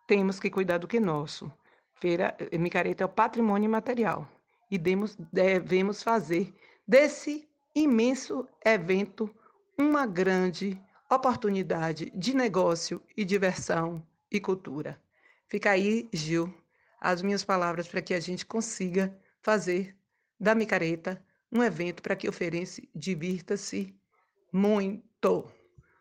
Temos 0.06 0.40
que 0.40 0.50
cuidar 0.50 0.78
do 0.78 0.88
que 0.88 0.96
é 0.96 1.00
nosso. 1.00 1.52
Feira, 1.94 2.36
micareta 2.52 3.04
é 3.04 3.06
o 3.06 3.08
patrimônio 3.08 3.70
material 3.70 4.28
e 4.70 4.76
demos, 4.76 5.16
devemos 5.32 6.02
fazer 6.02 6.54
desse 6.86 7.48
imenso 7.76 8.48
evento 8.64 9.30
uma 9.78 10.06
grande 10.06 10.80
oportunidade 11.10 12.10
de 12.14 12.34
negócio 12.34 13.02
e 13.14 13.22
diversão 13.22 14.02
e 14.32 14.40
cultura. 14.40 14.98
Fica 15.46 15.70
aí, 15.70 16.08
Gil, 16.10 16.52
as 16.98 17.20
minhas 17.20 17.44
palavras 17.44 17.86
para 17.86 18.00
que 18.00 18.14
a 18.14 18.18
gente 18.18 18.46
consiga 18.46 19.14
fazer 19.42 19.94
da 20.40 20.54
micareta 20.54 21.22
um 21.52 21.62
evento 21.62 22.02
para 22.02 22.16
que 22.16 22.26
o 22.26 22.32
Ferense 22.32 22.88
divirta-se 22.94 23.94
muito. 24.50 25.52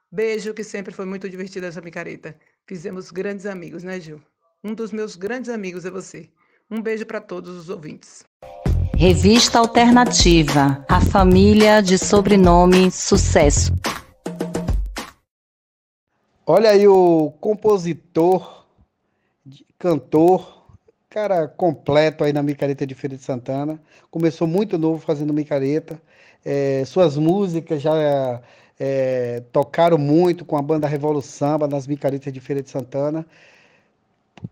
Beijo, 0.10 0.54
que 0.54 0.64
sempre 0.64 0.94
foi 0.94 1.06
muito 1.06 1.30
divertida 1.30 1.68
essa 1.68 1.82
micareta. 1.82 2.40
Fizemos 2.66 3.12
grandes 3.12 3.46
amigos, 3.46 3.84
né, 3.84 4.00
Gil? 4.00 4.22
Um 4.64 4.74
dos 4.74 4.94
meus 4.94 5.18
grandes 5.18 5.50
amigos 5.50 5.86
é 5.86 5.92
você. 5.92 6.32
Um 6.72 6.82
beijo 6.82 7.06
para 7.06 7.20
todos 7.20 7.56
os 7.56 7.70
ouvintes. 7.70 8.26
Revista 8.98 9.60
Alternativa, 9.60 10.86
a 10.88 11.02
família 11.02 11.82
de 11.82 11.98
sobrenome 11.98 12.90
Sucesso. 12.90 13.74
Olha 16.46 16.70
aí 16.70 16.88
o 16.88 17.34
compositor, 17.42 18.66
cantor, 19.78 20.64
cara 21.10 21.46
completo 21.46 22.24
aí 22.24 22.32
na 22.32 22.42
micareta 22.42 22.88
de 22.88 22.96
Feira 22.96 23.18
de 23.18 23.24
Santana. 23.24 23.82
Começou 24.10 24.48
muito 24.48 24.78
novo 24.78 25.00
fazendo 25.00 25.34
micareta. 25.34 26.02
É, 26.46 26.86
suas 26.86 27.18
músicas 27.18 27.82
já 27.82 28.42
é, 28.80 29.44
tocaram 29.52 29.98
muito 29.98 30.46
com 30.46 30.56
a 30.56 30.62
banda 30.62 30.88
Revolução 30.88 31.58
nas 31.70 31.86
micaretas 31.86 32.32
de 32.32 32.40
Feira 32.40 32.64
de 32.64 32.70
Santana. 32.70 33.26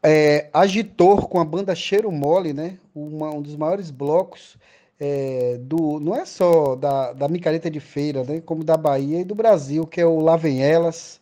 É, 0.01 0.49
agitor 0.53 1.27
com 1.27 1.39
a 1.39 1.45
banda 1.45 1.75
Cheiro 1.75 2.11
Mole, 2.11 2.53
né? 2.53 2.77
Uma, 2.95 3.29
um 3.31 3.41
dos 3.41 3.55
maiores 3.55 3.91
blocos 3.91 4.57
é, 4.99 5.57
do 5.59 5.99
não 5.99 6.15
é 6.15 6.25
só 6.25 6.75
da, 6.75 7.13
da 7.13 7.27
micareta 7.27 7.69
de 7.69 7.79
feira, 7.79 8.23
né? 8.23 8.41
Como 8.41 8.63
da 8.63 8.77
Bahia 8.77 9.19
e 9.19 9.25
do 9.25 9.35
Brasil, 9.35 9.85
que 9.85 9.99
é 9.99 10.05
o 10.05 10.19
Lá 10.19 10.37
Vem 10.37 10.63
Elas. 10.63 11.21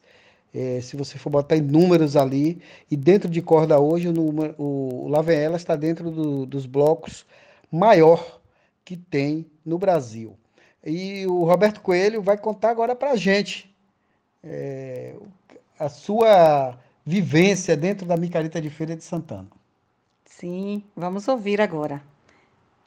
É, 0.54 0.82
se 0.82 0.98
você 0.98 1.18
for 1.18 1.30
botar 1.30 1.56
em 1.56 1.62
números 1.62 2.18
ali, 2.18 2.62
e 2.90 2.98
dentro 2.98 3.30
de 3.30 3.42
corda 3.42 3.80
hoje, 3.80 4.10
o, 4.10 4.14
número, 4.14 4.54
o, 4.58 5.10
o 5.10 5.56
está 5.56 5.78
dentro 5.78 6.12
do, 6.12 6.46
dos 6.46 6.66
blocos 6.66 7.26
maior 7.72 8.42
que 8.84 8.98
tem 8.98 9.46
no 9.66 9.78
Brasil. 9.78 10.38
E 10.86 11.26
o 11.28 11.46
Roberto 11.46 11.82
Coelho 11.82 12.22
vai 12.22 12.38
contar 12.38 12.72
agora 12.72 12.96
para 12.96 13.12
a 13.12 13.16
gente 13.16 13.74
é, 14.44 15.16
a 15.80 15.90
sua 15.90 16.78
vivência 17.06 17.76
dentro 17.76 18.06
da 18.06 18.18
Micareta 18.18 18.62
de 18.62 18.70
Feira 18.70 18.96
de 18.96 19.04
Santana. 19.04 19.48
Sim, 20.26 20.84
vamos 20.96 21.28
ouvir 21.28 21.62
agora. 21.62 22.02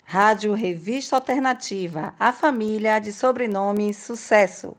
Rádio 0.04 0.52
Revista 0.52 1.16
Alternativa, 1.16 2.14
a 2.18 2.32
família 2.32 2.98
de 2.98 3.12
sobrenome 3.12 3.94
Sucesso. 3.94 4.76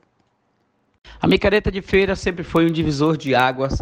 A 1.21 1.27
micareta 1.27 1.71
de 1.71 1.81
feira 1.81 2.15
sempre 2.15 2.43
foi 2.43 2.65
um 2.65 2.71
divisor 2.71 3.17
de 3.17 3.33
águas 3.33 3.79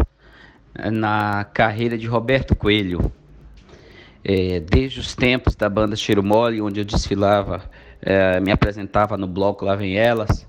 eh, 0.76 0.92
na 0.92 1.44
carreira 1.44 1.98
de 1.98 2.08
Roberto 2.08 2.56
Coelho. 2.56 3.12
É, 4.24 4.62
desde 4.62 5.02
os 5.02 5.16
tempos 5.16 5.56
da 5.56 5.68
banda 5.68 5.98
Cheiro 5.98 6.24
Mole, 6.24 6.62
onde 6.62 6.80
eu 6.80 6.86
desfilava, 6.86 7.70
é, 8.02 8.40
me 8.40 8.52
apresentava 8.52 9.18
no 9.18 9.28
bloco 9.28 9.66
Lá 9.66 9.76
Vem 9.76 9.98
Elas, 9.98 10.48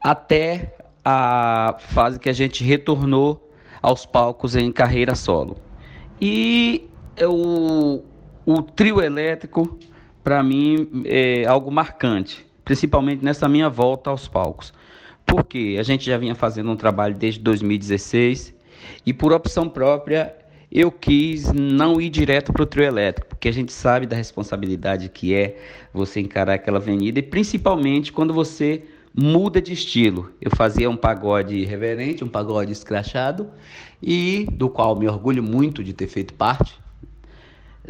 até 0.00 0.76
a 1.04 1.76
fase 1.80 2.20
que 2.20 2.28
a 2.28 2.32
gente 2.32 2.62
retornou 2.62 3.47
aos 3.80 4.06
palcos 4.06 4.56
em 4.56 4.70
carreira 4.72 5.14
solo. 5.14 5.56
E 6.20 6.88
o, 7.22 8.02
o 8.44 8.62
trio 8.62 9.00
elétrico, 9.00 9.78
para 10.22 10.42
mim, 10.42 11.04
é 11.04 11.44
algo 11.46 11.70
marcante, 11.70 12.46
principalmente 12.64 13.24
nessa 13.24 13.48
minha 13.48 13.68
volta 13.68 14.10
aos 14.10 14.26
palcos 14.28 14.72
porque 15.28 15.76
a 15.78 15.82
gente 15.82 16.06
já 16.06 16.16
vinha 16.16 16.34
fazendo 16.34 16.70
um 16.70 16.76
trabalho 16.76 17.14
desde 17.14 17.38
2016 17.40 18.54
e 19.04 19.12
por 19.12 19.30
opção 19.30 19.68
própria 19.68 20.34
eu 20.72 20.90
quis 20.90 21.52
não 21.52 22.00
ir 22.00 22.08
direto 22.08 22.52
para 22.52 22.62
o 22.62 22.66
trio 22.66 22.84
elétrico, 22.84 23.28
porque 23.28 23.48
a 23.48 23.52
gente 23.52 23.70
sabe 23.70 24.06
da 24.06 24.16
responsabilidade 24.16 25.08
que 25.10 25.34
é 25.34 25.58
você 25.92 26.20
encarar 26.20 26.54
aquela 26.54 26.78
avenida 26.78 27.18
e 27.18 27.22
principalmente 27.22 28.10
quando 28.10 28.32
você 28.32 28.82
muda 29.14 29.60
de 29.60 29.72
estilo. 29.72 30.30
Eu 30.40 30.50
fazia 30.54 30.88
um 30.88 30.96
pagode 30.96 31.64
reverente, 31.64 32.24
um 32.24 32.28
pagode 32.28 32.72
escrachado 32.72 33.50
e 34.02 34.46
do 34.52 34.68
qual 34.68 34.96
me 34.96 35.08
orgulho 35.08 35.42
muito 35.42 35.82
de 35.82 35.92
ter 35.92 36.06
feito 36.06 36.34
parte 36.34 36.78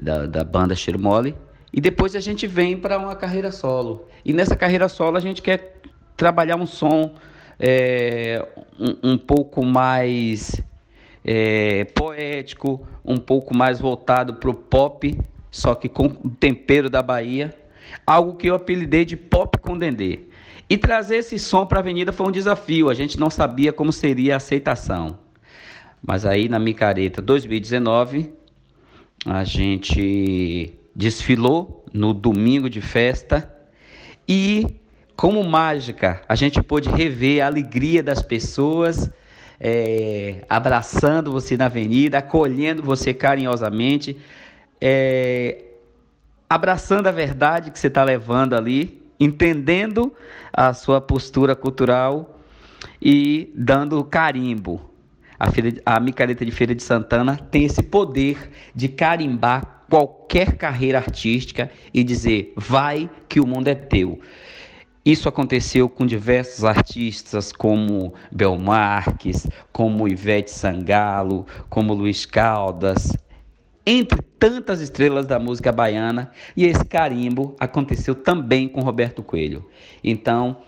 da, 0.00 0.26
da 0.26 0.44
banda 0.44 0.74
Cheiro 0.74 0.98
Mole. 0.98 1.34
E 1.72 1.80
depois 1.80 2.16
a 2.16 2.20
gente 2.20 2.46
vem 2.46 2.76
para 2.76 2.98
uma 2.98 3.14
carreira 3.14 3.52
solo. 3.52 4.06
E 4.24 4.32
nessa 4.32 4.56
carreira 4.56 4.88
solo 4.88 5.16
a 5.16 5.20
gente 5.20 5.42
quer 5.42 5.80
trabalhar 6.16 6.56
um 6.56 6.66
som 6.66 7.14
é, 7.58 8.46
um, 8.78 9.12
um, 9.12 9.18
pouco 9.18 9.64
mais 9.64 10.60
é, 11.24 11.84
poético, 11.84 12.86
um 13.04 13.16
pouco 13.16 13.54
mais 13.56 13.80
voltado 13.80 14.34
para 14.34 14.50
o 14.50 14.54
pop, 14.54 15.18
só 15.50 15.74
que 15.74 15.88
com 15.88 16.06
o 16.06 16.30
tempero 16.30 16.88
da 16.88 17.02
Bahia, 17.02 17.54
algo 18.06 18.34
que 18.34 18.48
eu 18.48 18.54
apelidei 18.54 19.04
de 19.04 19.16
pop 19.16 19.58
com 19.58 19.76
dendê. 19.76 20.20
E 20.68 20.76
trazer 20.76 21.16
esse 21.18 21.38
som 21.38 21.64
para 21.64 21.78
a 21.78 21.80
avenida 21.80 22.12
foi 22.12 22.26
um 22.26 22.32
desafio, 22.32 22.90
a 22.90 22.94
gente 22.94 23.18
não 23.18 23.30
sabia 23.30 23.72
como 23.72 23.92
seria 23.92 24.34
a 24.34 24.36
aceitação. 24.36 25.18
Mas 26.02 26.26
aí 26.26 26.48
na 26.48 26.58
Micareta 26.58 27.22
2019, 27.22 28.32
a 29.24 29.44
gente 29.44 30.74
desfilou 30.94 31.84
no 31.92 32.12
domingo 32.12 32.68
de 32.68 32.80
festa. 32.80 33.52
E 34.28 34.66
como 35.16 35.42
mágica, 35.42 36.22
a 36.28 36.34
gente 36.34 36.62
pôde 36.62 36.88
rever 36.88 37.42
a 37.42 37.46
alegria 37.46 38.02
das 38.02 38.22
pessoas 38.22 39.10
é, 39.60 40.44
abraçando 40.48 41.32
você 41.32 41.56
na 41.56 41.66
avenida, 41.66 42.18
acolhendo 42.18 42.82
você 42.82 43.12
carinhosamente, 43.12 44.16
é, 44.80 45.64
abraçando 46.48 47.08
a 47.08 47.12
verdade 47.12 47.70
que 47.70 47.78
você 47.78 47.88
está 47.88 48.04
levando 48.04 48.54
ali, 48.54 48.97
entendendo 49.18 50.12
a 50.52 50.72
sua 50.72 51.00
postura 51.00 51.56
cultural 51.56 52.40
e 53.00 53.52
dando 53.54 54.02
carimbo. 54.04 54.80
A, 55.38 55.50
feira, 55.50 55.80
a 55.86 56.00
micareta 56.00 56.44
de 56.44 56.50
Feira 56.50 56.74
de 56.74 56.82
Santana 56.82 57.36
tem 57.36 57.64
esse 57.64 57.82
poder 57.82 58.50
de 58.74 58.88
carimbar 58.88 59.84
qualquer 59.88 60.56
carreira 60.56 60.98
artística 60.98 61.70
e 61.94 62.02
dizer: 62.02 62.52
vai 62.56 63.08
que 63.28 63.40
o 63.40 63.46
mundo 63.46 63.68
é 63.68 63.74
teu. 63.74 64.20
Isso 65.04 65.28
aconteceu 65.28 65.88
com 65.88 66.04
diversos 66.04 66.64
artistas 66.64 67.50
como 67.50 68.12
Bel 68.30 68.58
Marques, 68.58 69.46
como 69.72 70.06
Ivete 70.06 70.50
Sangalo, 70.50 71.46
como 71.70 71.94
Luiz 71.94 72.26
Caldas, 72.26 73.16
entre 73.90 74.20
tantas 74.38 74.82
estrelas 74.82 75.26
da 75.26 75.38
música 75.38 75.72
baiana, 75.72 76.30
e 76.54 76.66
esse 76.66 76.84
carimbo 76.84 77.56
aconteceu 77.58 78.14
também 78.14 78.68
com 78.68 78.82
Roberto 78.82 79.22
Coelho. 79.22 79.66
Então, 80.04 80.58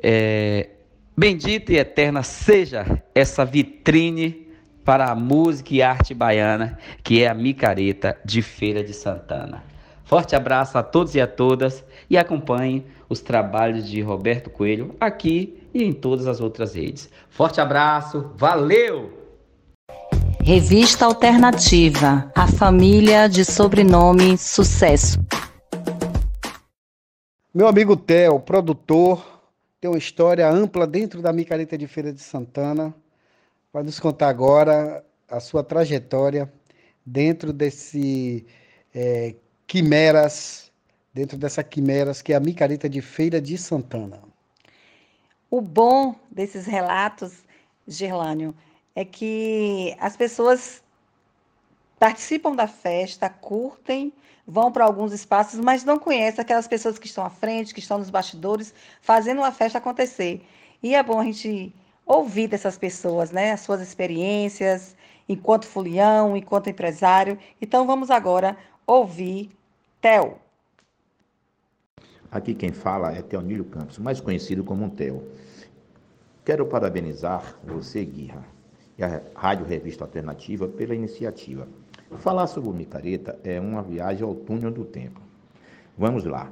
é, 0.00 0.68
bendita 1.16 1.72
e 1.72 1.76
eterna 1.76 2.22
seja 2.22 3.02
essa 3.12 3.44
vitrine 3.44 4.46
para 4.84 5.10
a 5.10 5.14
música 5.16 5.74
e 5.74 5.82
arte 5.82 6.14
baiana, 6.14 6.78
que 7.02 7.20
é 7.20 7.26
a 7.26 7.34
micareta 7.34 8.16
de 8.24 8.42
Feira 8.42 8.84
de 8.84 8.94
Santana. 8.94 9.64
Forte 10.04 10.36
abraço 10.36 10.78
a 10.78 10.84
todos 10.84 11.16
e 11.16 11.20
a 11.20 11.26
todas 11.26 11.84
e 12.08 12.16
acompanhe 12.16 12.86
os 13.08 13.20
trabalhos 13.20 13.88
de 13.88 14.00
Roberto 14.00 14.50
Coelho 14.50 14.94
aqui 15.00 15.60
e 15.74 15.82
em 15.82 15.92
todas 15.92 16.28
as 16.28 16.40
outras 16.40 16.76
redes. 16.76 17.10
Forte 17.28 17.60
abraço, 17.60 18.30
valeu! 18.36 19.19
Revista 20.42 21.04
Alternativa, 21.04 22.32
a 22.34 22.46
família 22.46 23.28
de 23.28 23.44
sobrenome 23.44 24.38
Sucesso. 24.38 25.18
Meu 27.54 27.68
amigo 27.68 27.94
Theo, 27.94 28.40
produtor, 28.40 29.22
tem 29.80 29.90
uma 29.90 29.98
história 29.98 30.48
ampla 30.50 30.86
dentro 30.86 31.20
da 31.20 31.32
micareta 31.32 31.76
de 31.76 31.86
Feira 31.86 32.12
de 32.12 32.22
Santana. 32.22 32.94
Vai 33.72 33.82
nos 33.82 34.00
contar 34.00 34.28
agora 34.28 35.04
a 35.28 35.40
sua 35.40 35.62
trajetória 35.62 36.50
dentro 37.04 37.52
desse 37.52 38.46
é, 38.94 39.34
quimeras, 39.66 40.72
dentro 41.12 41.36
dessa 41.36 41.62
quimeras 41.62 42.22
que 42.22 42.32
é 42.32 42.36
a 42.36 42.40
micareta 42.40 42.88
de 42.88 43.02
Feira 43.02 43.40
de 43.40 43.58
Santana. 43.58 44.20
O 45.50 45.60
bom 45.60 46.14
desses 46.30 46.66
relatos, 46.66 47.44
Gerlânio, 47.86 48.54
é 48.94 49.04
que 49.04 49.96
as 50.00 50.16
pessoas 50.16 50.82
participam 51.98 52.54
da 52.54 52.66
festa, 52.66 53.28
curtem, 53.28 54.12
vão 54.46 54.72
para 54.72 54.84
alguns 54.84 55.12
espaços, 55.12 55.60
mas 55.60 55.84
não 55.84 55.98
conhecem 55.98 56.40
aquelas 56.40 56.66
pessoas 56.66 56.98
que 56.98 57.06
estão 57.06 57.24
à 57.24 57.30
frente, 57.30 57.74
que 57.74 57.80
estão 57.80 57.98
nos 57.98 58.10
bastidores, 58.10 58.74
fazendo 59.00 59.44
a 59.44 59.52
festa 59.52 59.78
acontecer. 59.78 60.44
E 60.82 60.94
é 60.94 61.02
bom 61.02 61.20
a 61.20 61.24
gente 61.24 61.72
ouvir 62.06 62.48
dessas 62.48 62.76
pessoas, 62.76 63.30
né, 63.30 63.52
as 63.52 63.60
suas 63.60 63.80
experiências 63.80 64.96
enquanto 65.28 65.66
folião, 65.66 66.36
enquanto 66.36 66.68
empresário. 66.68 67.38
Então 67.62 67.86
vamos 67.86 68.10
agora 68.10 68.56
ouvir 68.86 69.50
Theo. 70.00 70.36
Aqui 72.32 72.54
quem 72.54 72.72
fala 72.72 73.12
é 73.12 73.22
Teonílio 73.22 73.64
Campos, 73.64 73.98
mais 73.98 74.20
conhecido 74.20 74.64
como 74.64 74.90
Theo. 74.90 75.22
Quero 76.44 76.66
parabenizar 76.66 77.56
você, 77.62 78.04
Guirra, 78.04 78.44
a 79.02 79.20
Rádio 79.34 79.66
Revista 79.66 80.04
Alternativa 80.04 80.68
pela 80.68 80.94
iniciativa. 80.94 81.66
Falar 82.18 82.46
sobre 82.46 82.68
o 82.68 82.72
micareta 82.72 83.38
é 83.44 83.60
uma 83.60 83.82
viagem 83.82 84.24
ao 84.24 84.34
túnel 84.34 84.70
do 84.70 84.84
tempo. 84.84 85.20
Vamos 85.96 86.24
lá. 86.24 86.50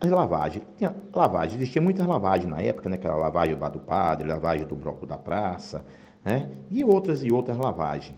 As 0.00 0.10
lavagens. 0.10 0.64
Tinha 0.76 0.94
lavagem, 1.14 1.56
existia 1.56 1.80
muitas 1.80 2.06
lavagens 2.06 2.50
na 2.50 2.60
época, 2.60 2.88
né? 2.88 2.96
Aquela 2.96 3.16
lavagem 3.16 3.56
do 3.56 3.70
do 3.70 3.78
padre, 3.78 4.28
lavagem 4.28 4.66
do 4.66 4.76
bloco 4.76 5.06
da 5.06 5.16
praça, 5.16 5.84
né? 6.24 6.50
E 6.70 6.84
outras 6.84 7.24
e 7.24 7.32
outras 7.32 7.56
lavagens. 7.56 8.14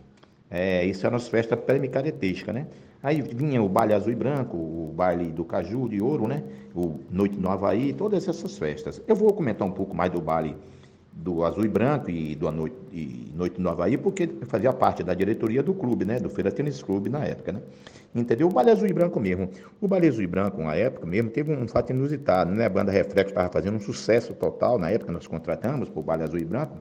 É, 0.50 0.84
isso 0.84 1.06
eram 1.06 1.16
as 1.16 1.28
festas 1.28 1.58
pré-micaretescas, 1.60 2.54
né? 2.54 2.66
Aí 3.02 3.22
vinha 3.22 3.62
o 3.62 3.68
baile 3.68 3.92
azul 3.92 4.12
e 4.12 4.16
branco, 4.16 4.56
o 4.56 4.92
baile 4.96 5.30
do 5.30 5.44
caju 5.44 5.88
de 5.88 6.02
ouro, 6.02 6.26
né? 6.26 6.42
O 6.74 6.98
Noite 7.10 7.38
no 7.38 7.48
Havaí, 7.48 7.92
todas 7.92 8.26
essas 8.26 8.58
festas. 8.58 9.00
Eu 9.06 9.14
vou 9.14 9.32
comentar 9.32 9.66
um 9.66 9.70
pouco 9.70 9.94
mais 9.94 10.10
do 10.10 10.20
baile 10.20 10.56
do 11.16 11.44
Azul 11.44 11.64
e 11.64 11.68
Branco 11.68 12.10
e 12.10 12.34
do 12.36 12.50
Noite, 12.52 12.76
e 12.92 13.32
Noite 13.34 13.60
no 13.60 13.70
Havaí, 13.70 13.96
porque 13.96 14.28
fazia 14.42 14.72
parte 14.72 15.02
da 15.02 15.14
diretoria 15.14 15.62
do 15.62 15.72
clube, 15.72 16.04
né? 16.04 16.20
Do 16.20 16.28
Feira 16.28 16.52
Tênis 16.52 16.82
Clube 16.82 17.08
na 17.08 17.24
época, 17.24 17.52
né? 17.52 17.62
Entendeu? 18.14 18.48
O 18.48 18.52
Balé 18.52 18.72
Azul 18.72 18.86
e 18.86 18.92
Branco 18.92 19.18
mesmo. 19.18 19.50
O 19.80 19.88
Balé 19.88 20.08
Azul 20.08 20.22
e 20.22 20.26
Branco, 20.26 20.62
na 20.62 20.74
época 20.74 21.06
mesmo, 21.06 21.30
teve 21.30 21.52
um 21.54 21.66
fato 21.66 21.90
inusitado, 21.90 22.52
né? 22.52 22.66
A 22.66 22.68
banda 22.68 22.92
Reflexo 22.92 23.30
estava 23.30 23.48
fazendo 23.50 23.76
um 23.76 23.80
sucesso 23.80 24.34
total, 24.34 24.78
na 24.78 24.90
época 24.90 25.10
nós 25.10 25.26
contratamos 25.26 25.88
para 25.88 26.00
o 26.00 26.02
Balé 26.02 26.24
Azul 26.24 26.38
e 26.38 26.44
Branco. 26.44 26.76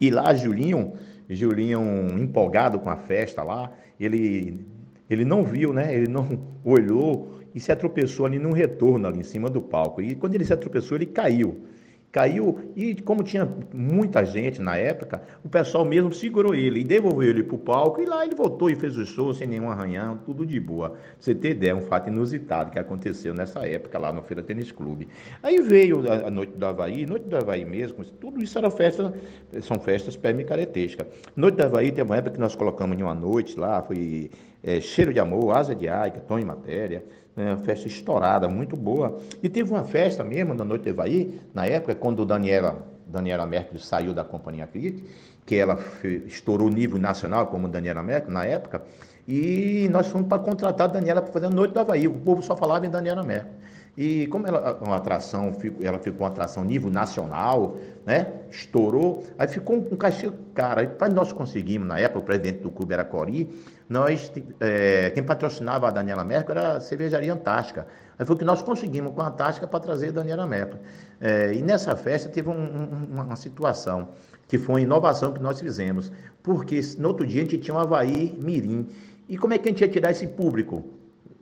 E 0.00 0.10
lá, 0.10 0.34
Julinho, 0.34 0.94
Julinho 1.28 1.80
empolgado 2.18 2.78
com 2.78 2.88
a 2.88 2.96
festa 2.96 3.42
lá, 3.42 3.70
ele, 4.00 4.66
ele 5.08 5.24
não 5.24 5.44
viu, 5.44 5.72
né? 5.74 5.94
Ele 5.94 6.08
não 6.08 6.40
olhou 6.64 7.40
e 7.54 7.60
se 7.60 7.70
atropeçou 7.70 8.24
ali 8.24 8.38
num 8.38 8.52
retorno 8.52 9.06
ali 9.06 9.20
em 9.20 9.22
cima 9.22 9.50
do 9.50 9.60
palco. 9.60 10.00
E 10.00 10.14
quando 10.14 10.34
ele 10.34 10.46
se 10.46 10.52
atropeçou, 10.52 10.96
ele 10.96 11.06
caiu 11.06 11.62
caiu 12.14 12.70
e 12.76 12.94
como 12.94 13.24
tinha 13.24 13.44
muita 13.74 14.24
gente 14.24 14.62
na 14.62 14.76
época, 14.76 15.20
o 15.44 15.48
pessoal 15.48 15.84
mesmo 15.84 16.12
segurou 16.12 16.54
ele 16.54 16.78
e 16.78 16.84
devolveu 16.84 17.28
ele 17.28 17.42
para 17.42 17.56
o 17.56 17.58
palco 17.58 18.00
e 18.00 18.06
lá 18.06 18.24
ele 18.24 18.36
voltou 18.36 18.70
e 18.70 18.76
fez 18.76 18.96
o 18.96 19.04
show 19.04 19.34
sem 19.34 19.48
nenhum 19.48 19.68
arranhão, 19.68 20.16
tudo 20.24 20.46
de 20.46 20.60
boa. 20.60 20.90
Pra 20.90 20.98
você 21.18 21.34
ter 21.34 21.50
ideia, 21.50 21.74
um 21.74 21.80
fato 21.80 22.08
inusitado 22.08 22.70
que 22.70 22.78
aconteceu 22.78 23.34
nessa 23.34 23.66
época 23.66 23.98
lá 23.98 24.12
no 24.12 24.22
Feira 24.22 24.44
Tênis 24.44 24.70
Clube. 24.70 25.08
Aí 25.42 25.60
veio 25.60 26.04
a, 26.08 26.30
Noite 26.30 26.56
do 26.56 26.64
Havaí, 26.64 27.04
Noite 27.04 27.26
do 27.26 27.36
Havaí 27.36 27.64
mesmo, 27.64 28.04
tudo 28.04 28.40
isso 28.40 28.56
era 28.56 28.70
festa, 28.70 29.12
são 29.60 29.80
festas 29.80 30.16
pré-micaretescas. 30.16 31.08
Noite 31.34 31.56
do 31.56 31.64
Havaí 31.64 31.90
tem 31.90 32.04
uma 32.04 32.16
época 32.16 32.36
que 32.36 32.40
nós 32.40 32.54
colocamos 32.54 32.96
em 32.96 33.02
uma 33.02 33.14
noite 33.14 33.58
lá, 33.58 33.82
foi 33.82 34.30
é, 34.62 34.80
Cheiro 34.80 35.12
de 35.12 35.18
Amor, 35.18 35.56
Asa 35.56 35.74
de 35.74 35.88
Aica, 35.88 36.20
Tom 36.20 36.38
em 36.38 36.44
Matéria, 36.44 37.04
né, 37.36 37.58
festa 37.64 37.88
estourada, 37.88 38.48
muito 38.48 38.76
boa. 38.76 39.18
E 39.42 39.48
teve 39.48 39.70
uma 39.70 39.84
festa 39.84 40.22
mesmo 40.22 40.54
na 40.54 40.64
Noite 40.64 40.84
de 40.84 40.90
Evaí, 40.90 41.40
na 41.52 41.66
época, 41.66 41.94
quando 41.94 42.24
Daniela, 42.24 42.86
Daniela 43.06 43.46
Merkel 43.46 43.78
saiu 43.78 44.14
da 44.14 44.24
Companhia 44.24 44.66
Crítica, 44.66 45.08
que 45.46 45.56
ela 45.56 45.78
estourou 46.26 46.70
nível 46.70 46.98
nacional 46.98 47.48
como 47.48 47.68
Daniela 47.68 48.02
Merkel 48.02 48.30
na 48.30 48.44
época, 48.44 48.82
e 49.26 49.88
nós 49.90 50.06
fomos 50.08 50.28
para 50.28 50.38
contratar 50.38 50.88
a 50.88 50.92
Daniela 50.92 51.22
para 51.22 51.32
fazer 51.32 51.46
a 51.46 51.50
Noite 51.50 51.72
do 51.72 51.80
Havaí. 51.80 52.06
O 52.06 52.14
povo 52.14 52.42
só 52.42 52.56
falava 52.56 52.86
em 52.86 52.90
Daniela 52.90 53.22
Merkel. 53.22 53.52
E 53.96 54.26
como 54.26 54.46
ela 54.46 54.76
uma 54.82 54.96
atração, 54.96 55.52
ela 55.80 55.98
ficou 55.98 56.22
uma 56.22 56.28
atração 56.28 56.64
nível 56.64 56.90
nacional, 56.90 57.76
né? 58.04 58.26
Estourou, 58.50 59.24
aí 59.38 59.46
ficou 59.46 59.76
um, 59.76 59.94
um 59.94 59.96
cachê 59.96 60.32
cara. 60.52 60.84
Para 60.86 61.12
nós 61.12 61.32
conseguimos, 61.32 61.86
na 61.86 61.98
época, 61.98 62.18
o 62.18 62.22
presidente 62.22 62.58
do 62.58 62.70
clube 62.70 62.92
era 62.92 63.04
Cori, 63.04 63.48
nós, 63.88 64.32
é, 64.60 65.10
quem 65.10 65.22
patrocinava 65.22 65.88
a 65.88 65.90
Daniela 65.90 66.24
Merkel 66.24 66.56
era 66.56 66.76
a 66.76 66.80
cervejaria 66.80 67.32
Antártica. 67.32 67.86
Aí 68.18 68.24
foi 68.24 68.36
o 68.36 68.38
que 68.38 68.44
nós 68.44 68.62
conseguimos 68.62 69.12
com 69.12 69.20
a 69.20 69.28
Antártica 69.28 69.66
para 69.66 69.80
trazer 69.80 70.08
a 70.08 70.12
Daniela 70.12 70.46
Merkel. 70.46 70.78
É, 71.20 71.52
e 71.52 71.62
nessa 71.62 71.94
festa 71.94 72.28
teve 72.28 72.48
um, 72.48 72.52
um, 72.52 73.20
uma 73.20 73.36
situação 73.36 74.08
que 74.48 74.58
foi 74.58 74.74
uma 74.74 74.80
inovação 74.80 75.32
que 75.32 75.42
nós 75.42 75.60
fizemos, 75.60 76.12
porque 76.42 76.80
no 76.98 77.08
outro 77.08 77.26
dia 77.26 77.42
a 77.42 77.44
gente 77.44 77.58
tinha 77.58 77.74
um 77.74 77.78
Havaí 77.78 78.36
Mirim. 78.38 78.88
E 79.28 79.36
como 79.36 79.54
é 79.54 79.58
que 79.58 79.68
a 79.68 79.72
gente 79.72 79.80
ia 79.80 79.88
tirar 79.88 80.10
esse 80.10 80.26
público 80.26 80.84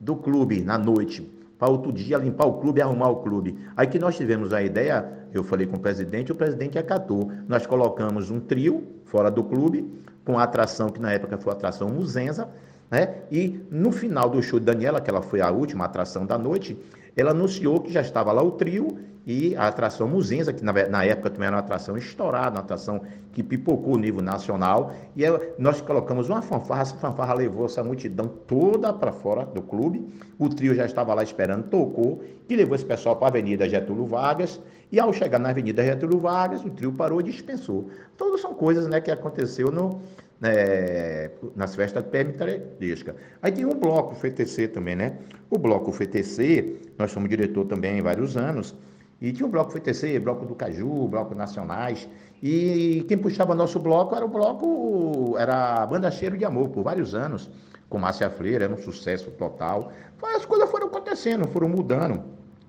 do 0.01 0.17
clube 0.17 0.63
na 0.63 0.79
noite? 0.79 1.29
Para 1.59 1.71
outro 1.71 1.93
dia 1.93 2.19
limpar 2.19 2.47
o 2.47 2.55
clube 2.55 2.83
arrumar 2.83 3.09
o 3.09 3.17
clube. 3.17 3.57
Aí 3.77 3.87
que 3.87 3.99
nós 3.99 4.17
tivemos 4.17 4.53
a 4.53 4.63
ideia, 4.63 5.07
eu 5.33 5.45
falei 5.45 5.67
com 5.67 5.77
o 5.77 5.81
presidente, 5.81 6.33
o 6.33 6.35
presidente 6.35 6.77
acatou. 6.77 7.31
Nós 7.47 7.67
colocamos 7.67 8.31
um 8.31 8.41
trio 8.41 8.85
fora 9.05 9.31
do 9.31 9.45
clube, 9.45 9.89
com 10.25 10.39
a 10.39 10.43
atração 10.43 10.89
que 10.89 11.01
na 11.01 11.13
época 11.13 11.39
foi 11.39 11.53
a 11.53 11.57
atração 11.57 11.89
Muzenza, 11.89 12.49
né? 12.91 13.23
E 13.31 13.61
no 13.71 13.91
final 13.91 14.29
do 14.29 14.43
show 14.43 14.59
de 14.59 14.67
Daniela, 14.67 15.01
que 15.01 15.11
ela 15.11 15.23
foi 15.23 15.41
a 15.41 15.51
última 15.51 15.85
atração 15.85 16.27
da 16.27 16.37
noite, 16.37 16.79
ela 17.17 17.31
anunciou 17.31 17.81
que 17.81 17.93
já 17.93 18.01
estava 18.01 18.33
lá 18.33 18.43
o 18.43 18.53
trio 18.53 18.92
e 19.27 19.55
a 19.57 19.69
atração 19.69 20.09
Muzenza, 20.09 20.53
que 20.53 20.65
na, 20.65 20.73
na, 20.89 21.05
época 21.05 21.31
também 21.31 21.47
era 21.47 21.57
uma 21.57 21.63
atração 21.63 21.97
estourada, 21.97 22.57
uma 22.57 22.61
atração 22.61 23.03
que 23.33 23.43
pipocou 23.43 23.95
o 23.95 23.99
nível 23.99 24.23
nacional, 24.23 24.93
e 25.15 25.25
ela, 25.25 25.41
nós 25.59 25.81
colocamos 25.81 26.29
uma 26.29 26.43
fanfarra, 26.43 26.83
essa 26.83 26.97
fanfarra 26.97 27.35
levou 27.35 27.67
essa 27.67 27.85
multidão 27.85 28.27
toda 28.27 28.93
para 28.93 29.13
fora 29.13 29.47
do 29.47 29.63
clube, 29.63 30.09
o 30.39 30.49
trio 30.49 30.75
já 30.75 30.85
estava 30.85 31.15
lá 31.15 31.23
esperando, 31.23 31.69
tocou, 31.69 32.23
e 32.49 32.57
levou 32.57 32.75
esse 32.75 32.85
pessoal 32.85 33.17
para 33.17 33.29
a 33.29 33.31
Avenida 33.31 33.69
Getúlio 33.69 34.07
Vargas, 34.07 34.61
e 34.91 35.01
ao 35.01 35.13
chegar 35.13 35.39
na 35.39 35.51
Avenida 35.51 35.83
Getúlio 35.85 36.19
Vargas, 36.19 36.65
o 36.65 36.71
trio 36.71 36.93
parou 36.93 37.21
e 37.21 37.25
dispensou. 37.25 37.89
Todas 38.17 38.41
são 38.41 38.53
coisas 38.53 38.87
né, 38.89 39.01
que 39.01 39.11
aconteceu 39.11 39.71
no, 39.71 40.03
né, 40.39 41.31
nas 41.57 41.75
festas 41.75 42.05
permitariescas. 42.05 43.15
Aí 43.41 43.53
tem 43.53 43.65
um 43.65 43.75
bloco, 43.75 44.13
o 44.13 44.17
FTC 44.17 44.69
também, 44.69 44.95
né? 44.95 45.17
O 45.49 45.57
bloco 45.57 45.93
FTC, 45.93 46.77
nós 46.99 47.11
somos 47.11 47.31
diretor 47.31 47.65
também 47.65 48.01
há 48.01 48.03
vários 48.03 48.37
anos, 48.37 48.75
e 49.23 49.33
tinha 49.33 49.47
o 49.47 49.49
bloco 49.49 49.71
FTC, 49.71 50.19
bloco 50.19 50.45
do 50.45 50.53
Caju, 50.57 51.07
bloco 51.07 51.33
Nacionais. 51.33 52.09
E 52.43 53.05
quem 53.07 53.17
puxava 53.17 53.55
nosso 53.55 53.79
bloco 53.79 54.17
era 54.17 54.25
o 54.25 54.29
bloco, 54.29 55.37
era 55.39 55.83
a 55.83 55.87
Banda 55.87 56.11
Cheiro 56.11 56.37
de 56.37 56.45
Amor, 56.45 56.71
por 56.71 56.83
vários 56.83 57.15
anos, 57.15 57.49
com 57.89 58.01
Márcia 58.01 58.29
Freire, 58.29 58.65
era 58.65 58.75
um 58.75 58.77
sucesso 58.77 59.31
total. 59.31 59.93
As 60.21 60.45
coisas 60.45 60.69
foram 60.69 60.89
acontecendo, 60.89 61.47
foram 61.47 61.69
mudando. 61.69 62.21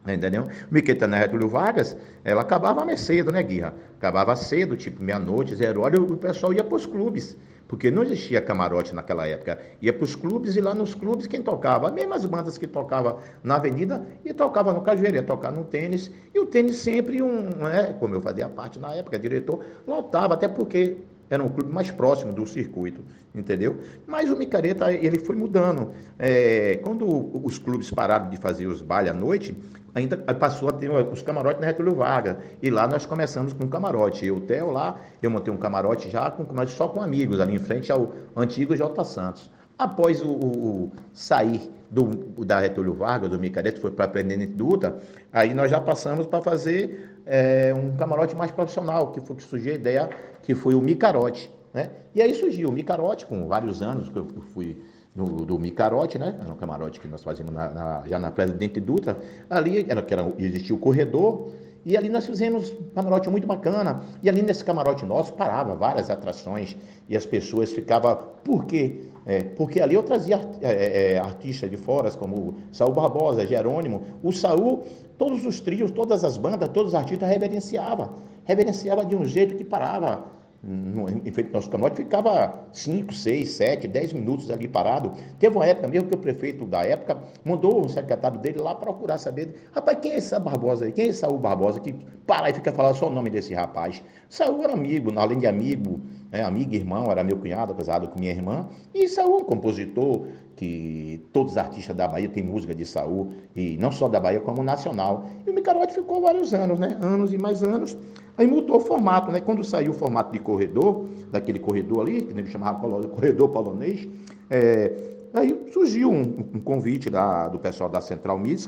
Entendeu? 0.07 0.47
Miqueta 0.69 1.07
na 1.07 1.21
Getúlio 1.21 1.47
Vargas, 1.47 1.97
ela 2.23 2.41
acabava 2.41 2.85
mais 2.85 3.01
cedo, 3.01 3.31
né, 3.31 3.41
Guirra? 3.41 3.73
Acabava 3.97 4.35
cedo, 4.35 4.77
tipo 4.77 5.01
meia-noite, 5.01 5.55
zero 5.55 5.81
hora, 5.81 5.99
o 5.99 6.17
pessoal 6.17 6.53
ia 6.53 6.63
para 6.63 6.75
os 6.75 6.85
clubes 6.85 7.35
porque 7.67 7.89
não 7.89 8.03
existia 8.03 8.41
camarote 8.41 8.93
naquela 8.93 9.27
época. 9.27 9.59
Ia 9.81 9.93
para 9.93 10.03
os 10.03 10.15
clubes 10.15 10.55
e 10.55 10.61
lá 10.61 10.73
nos 10.73 10.93
clubes 10.93 11.27
quem 11.27 11.41
tocava, 11.41 11.87
as 11.87 11.93
mesmas 11.93 12.25
bandas 12.25 12.57
que 12.57 12.67
tocavam 12.67 13.19
na 13.43 13.55
avenida 13.55 14.05
e 14.23 14.33
tocava 14.33 14.73
no 14.73 14.81
cajueiro, 14.81 15.15
ia 15.15 15.23
tocar 15.23 15.51
no 15.51 15.63
tênis. 15.63 16.11
E 16.33 16.39
o 16.39 16.45
tênis 16.45 16.77
sempre 16.77 17.21
um, 17.21 17.41
né, 17.41 17.95
como 17.99 18.15
eu 18.15 18.21
fazia 18.21 18.49
parte 18.49 18.79
na 18.79 18.93
época, 18.93 19.17
diretor, 19.17 19.63
lotava, 19.87 20.33
até 20.33 20.47
porque 20.47 20.97
era 21.29 21.43
um 21.43 21.49
clube 21.49 21.71
mais 21.71 21.89
próximo 21.89 22.31
do 22.31 22.45
circuito, 22.45 23.01
entendeu? 23.33 23.79
Mas 24.05 24.29
o 24.29 24.35
Micareta, 24.35 24.91
ele 24.91 25.19
foi 25.19 25.35
mudando. 25.35 25.91
É, 26.19 26.79
quando 26.83 27.05
os 27.45 27.57
clubes 27.57 27.89
pararam 27.89 28.29
de 28.29 28.37
fazer 28.37 28.67
os 28.67 28.81
bailes 28.81 29.11
à 29.11 29.13
noite, 29.13 29.55
ainda 29.95 30.17
passou 30.17 30.69
a 30.69 30.73
ter 30.73 30.89
os 30.89 31.21
camarotes 31.21 31.61
na 31.61 31.67
Getúlio 31.67 31.95
Vargas. 31.95 32.37
E 32.61 32.69
lá 32.69 32.87
nós 32.87 33.05
começamos 33.05 33.53
com 33.53 33.65
um 33.65 33.69
camarote. 33.69 34.25
Eu, 34.25 34.39
Theo, 34.41 34.71
lá, 34.71 34.99
eu 35.21 35.29
montei 35.29 35.53
um 35.53 35.57
camarote 35.57 36.09
já, 36.09 36.29
com, 36.31 36.45
mas 36.53 36.71
só 36.71 36.87
com 36.87 37.01
amigos, 37.01 37.39
ali 37.39 37.55
em 37.55 37.59
frente 37.59 37.91
ao 37.91 38.13
antigo 38.35 38.75
J. 38.75 39.03
Santos. 39.03 39.49
Após 39.77 40.21
o, 40.21 40.29
o, 40.29 40.91
sair 41.13 41.71
do, 41.89 42.05
da 42.45 42.61
Getúlio 42.61 42.93
Vargas, 42.93 43.29
do 43.29 43.39
Micareta, 43.39 43.79
foi 43.79 43.91
para 43.91 44.05
a 44.05 44.07
Presidente 44.07 44.47
Dutra, 44.47 44.99
aí 45.31 45.53
nós 45.53 45.69
já 45.69 45.79
passamos 45.79 46.27
para 46.27 46.41
fazer 46.41 47.19
é, 47.25 47.73
um 47.73 47.95
camarote 47.95 48.35
mais 48.35 48.51
profissional, 48.51 49.11
que 49.11 49.21
foi 49.21 49.35
que 49.35 49.43
surgiu 49.43 49.73
a 49.73 49.75
ideia, 49.75 50.09
que 50.43 50.55
foi 50.55 50.75
o 50.75 50.81
Micarote. 50.81 51.51
Né? 51.73 51.89
E 52.13 52.21
aí 52.21 52.33
surgiu 52.35 52.69
o 52.69 52.71
Micarote, 52.71 53.25
com 53.25 53.47
vários 53.47 53.81
anos 53.81 54.09
que 54.09 54.17
eu 54.17 54.27
fui 54.53 54.77
no, 55.15 55.45
do 55.45 55.59
Micarote, 55.59 56.17
né? 56.17 56.35
Era 56.39 56.51
um 56.51 56.55
camarote 56.55 56.99
que 56.99 57.07
nós 57.07 57.23
fazíamos 57.23 57.53
na, 57.53 57.69
na, 57.69 58.03
já 58.07 58.19
na 58.19 58.31
Presidente 58.31 58.79
Dutra. 58.79 59.17
Ali 59.49 59.85
era, 59.87 60.01
que 60.01 60.13
era, 60.13 60.31
existia 60.37 60.75
o 60.75 60.79
corredor 60.79 61.51
E 61.85 61.95
ali 61.95 62.09
nós 62.09 62.25
fizemos 62.25 62.71
um 62.71 62.89
camarote 62.95 63.29
muito 63.29 63.45
bacana. 63.45 64.01
E 64.21 64.29
ali 64.29 64.41
nesse 64.41 64.63
camarote 64.63 65.05
nosso 65.05 65.33
parava 65.33 65.75
várias 65.75 66.09
atrações 66.09 66.75
e 67.07 67.15
as 67.15 67.25
pessoas 67.25 67.71
ficavam. 67.71 68.17
Por 68.43 68.65
quê? 68.65 69.01
É, 69.25 69.43
porque 69.43 69.81
ali 69.81 69.95
eu 69.95 70.03
trazia 70.03 70.41
é, 70.61 71.13
é, 71.13 71.17
artistas 71.17 71.69
de 71.69 71.77
fora, 71.77 72.11
como 72.11 72.55
Saul 72.71 72.93
Barbosa, 72.93 73.45
Jerônimo. 73.45 74.03
O 74.21 74.31
Saul, 74.31 74.83
todos 75.17 75.45
os 75.45 75.59
trios, 75.61 75.91
todas 75.91 76.23
as 76.23 76.37
bandas, 76.37 76.69
todos 76.69 76.93
os 76.93 76.95
artistas 76.95 77.29
reverenciava. 77.29 78.13
Reverenciava 78.43 79.05
de 79.05 79.15
um 79.15 79.23
jeito 79.23 79.55
que 79.55 79.63
parava 79.63 80.33
em 80.65 81.31
frente 81.31 81.47
ao 81.47 81.55
nosso 81.55 81.69
camarote, 81.69 81.97
ficava 81.97 82.67
5, 82.71 83.13
6, 83.13 83.49
7, 83.49 83.87
10 83.87 84.13
minutos 84.13 84.49
ali 84.49 84.65
parado. 84.65 85.11
Teve 85.37 85.57
uma 85.57 85.65
época 85.65 85.89
mesmo 85.89 86.07
que 86.07 86.15
o 86.15 86.17
prefeito 86.17 86.65
da 86.65 86.83
época 86.83 87.17
mandou 87.43 87.85
o 87.85 87.89
secretário 87.89 88.39
dele 88.39 88.59
lá 88.59 88.73
procurar 88.73 89.17
saber, 89.17 89.55
rapaz, 89.73 89.97
quem 90.01 90.13
é 90.13 90.17
esse 90.17 90.39
Barbosa 90.39 90.85
aí? 90.85 90.93
Quem 90.93 91.09
é 91.09 91.13
Saul 91.13 91.37
Barbosa 91.37 91.81
que 91.81 91.93
para 92.25 92.49
e 92.49 92.53
fica 92.53 92.71
falando 92.71 92.95
só 92.95 93.07
o 93.07 93.13
nome 93.13 93.29
desse 93.29 93.53
rapaz? 93.53 94.01
Saul 94.29 94.63
era 94.63 94.71
amigo, 94.71 95.11
além 95.17 95.39
de 95.39 95.47
amigo, 95.47 95.99
né, 96.33 96.43
amigo 96.43 96.73
irmão, 96.73 97.11
era 97.11 97.23
meu 97.23 97.37
cunhado, 97.37 97.75
casado 97.75 98.07
com 98.07 98.19
minha 98.19 98.31
irmã, 98.31 98.67
e 98.91 99.07
Saul, 99.07 99.41
um 99.41 99.43
compositor, 99.43 100.25
que 100.55 101.23
todos 101.31 101.51
os 101.51 101.57
artistas 101.57 101.95
da 101.95 102.07
Bahia 102.07 102.27
têm 102.27 102.43
música 102.43 102.73
de 102.73 102.85
Saul, 102.85 103.33
e 103.55 103.77
não 103.77 103.91
só 103.91 104.09
da 104.09 104.19
Bahia, 104.19 104.39
como 104.39 104.63
nacional. 104.63 105.27
E 105.45 105.49
o 105.51 105.53
Micarote 105.53 105.93
ficou 105.93 106.21
vários 106.21 106.51
anos, 106.53 106.79
né? 106.79 106.97
Anos 107.01 107.33
e 107.33 107.37
mais 107.37 107.61
anos. 107.61 107.95
Aí 108.35 108.47
mudou 108.47 108.77
o 108.77 108.79
formato, 108.79 109.31
né? 109.31 109.41
Quando 109.41 109.63
saiu 109.63 109.91
o 109.91 109.93
formato 109.93 110.31
de 110.31 110.39
corredor, 110.39 111.05
daquele 111.31 111.59
corredor 111.59 112.01
ali, 112.01 112.23
que 112.23 112.39
ele 112.39 112.49
chamava 112.49 112.79
corredor 112.79 113.49
polonês, 113.49 114.07
é, 114.49 114.91
aí 115.33 115.69
surgiu 115.71 116.11
um, 116.11 116.21
um 116.55 116.59
convite 116.59 117.09
da, 117.09 117.47
do 117.47 117.59
pessoal 117.59 117.89
da 117.89 118.01
Central 118.01 118.39
Mix, 118.39 118.67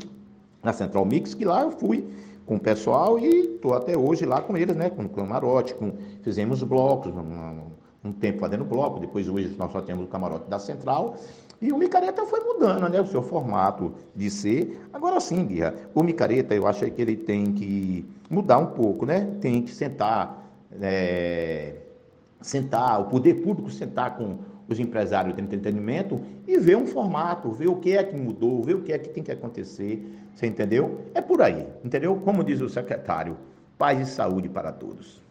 na 0.64 0.74
Central 0.74 1.06
Mix, 1.06 1.34
que 1.34 1.46
lá 1.46 1.64
eu 1.64 1.72
fui 1.72 2.06
com 2.46 2.56
o 2.56 2.60
pessoal 2.60 3.18
e 3.18 3.56
estou 3.56 3.74
até 3.74 3.98
hoje 3.98 4.26
lá 4.26 4.42
com 4.42 4.56
eles, 4.56 4.76
né? 4.76 4.90
Com 4.90 5.04
o 5.04 5.10
camarote, 5.10 5.74
com, 5.74 5.94
fizemos 6.22 6.62
blocos, 6.64 7.12
um, 7.14 8.10
um 8.10 8.12
tempo 8.12 8.40
fazendo 8.40 8.64
bloco, 8.64 9.00
depois 9.00 9.28
hoje 9.28 9.56
nós 9.58 9.72
só 9.72 9.82
temos 9.82 10.06
o 10.06 10.08
camarote 10.08 10.50
da 10.50 10.60
Central. 10.60 11.16
E 11.62 11.72
o 11.72 11.78
micareta 11.78 12.26
foi 12.26 12.42
mudando, 12.42 12.90
né? 12.90 13.02
O 13.02 13.08
seu 13.08 13.24
formato 13.24 13.94
de 14.16 14.30
ser. 14.30 14.80
Agora 14.94 15.20
sim, 15.20 15.46
Guia, 15.46 15.74
o 15.94 16.04
micareta 16.04 16.54
eu 16.54 16.68
acho 16.68 16.90
que 16.92 17.02
ele 17.02 17.16
tem 17.16 17.54
que 17.54 18.06
mudar 18.30 18.60
um 18.60 18.68
pouco, 18.68 19.06
né? 19.06 19.36
Tem 19.42 19.62
que 19.62 19.74
sentar, 19.74 20.46
é, 20.82 21.76
sentar, 22.42 23.02
o 23.02 23.06
poder 23.06 23.36
público 23.36 23.72
sentar 23.72 24.18
com 24.18 24.38
os 24.68 24.80
empresários 24.80 25.36
de 25.36 25.42
entretenimento 25.42 26.20
e 26.48 26.58
ver 26.58 26.76
um 26.76 26.86
formato, 26.86 27.52
ver 27.52 27.70
o 27.70 27.76
que 27.76 27.96
é 27.96 28.04
que 28.04 28.16
mudou, 28.16 28.62
ver 28.62 28.76
o 28.76 28.82
que 28.82 28.92
é 28.92 28.98
que 28.98 29.10
tem 29.10 29.24
que 29.24 29.32
acontecer, 29.32 30.04
você 30.36 30.48
entendeu? 30.48 31.10
É 31.14 31.22
por 31.22 31.42
aí, 31.42 31.66
entendeu? 31.84 32.18
Como 32.18 32.44
diz 32.44 32.60
o 32.60 32.68
secretário, 32.68 33.38
paz 33.78 34.06
e 34.06 34.12
saúde 34.12 34.50
para 34.50 34.70
todos. 34.70 35.22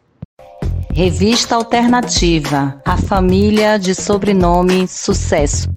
Revista 0.91 1.57
Alternativa, 1.57 2.81
a 2.87 2.97
família 2.97 3.79
de 3.79 3.95
sobrenome 3.95 4.89
Sucesso. 4.89 5.69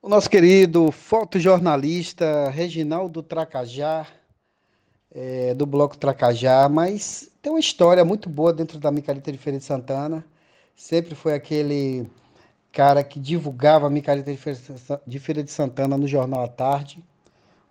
O 0.00 0.08
nosso 0.08 0.30
querido 0.30 0.92
fotojornalista 0.92 2.48
Reginaldo 2.50 3.20
Tracajá, 3.20 4.06
é, 5.12 5.52
do 5.54 5.66
Bloco 5.66 5.98
Tracajá, 5.98 6.68
mas 6.68 7.32
tem 7.42 7.50
uma 7.50 7.58
história 7.58 8.04
muito 8.04 8.28
boa 8.28 8.52
dentro 8.52 8.78
da 8.78 8.92
Micareta 8.92 9.32
de 9.32 9.38
Feira 9.38 9.58
de 9.58 9.64
Santana. 9.64 10.24
Sempre 10.76 11.16
foi 11.16 11.34
aquele 11.34 12.06
cara 12.72 13.02
que 13.02 13.18
divulgava 13.18 13.86
a 13.86 13.90
Micareta 13.90 14.30
de 15.06 15.18
Feira 15.18 15.42
de 15.42 15.50
Santana 15.50 15.96
no 15.96 16.06
Jornal 16.06 16.44
à 16.44 16.48
Tarde. 16.48 17.02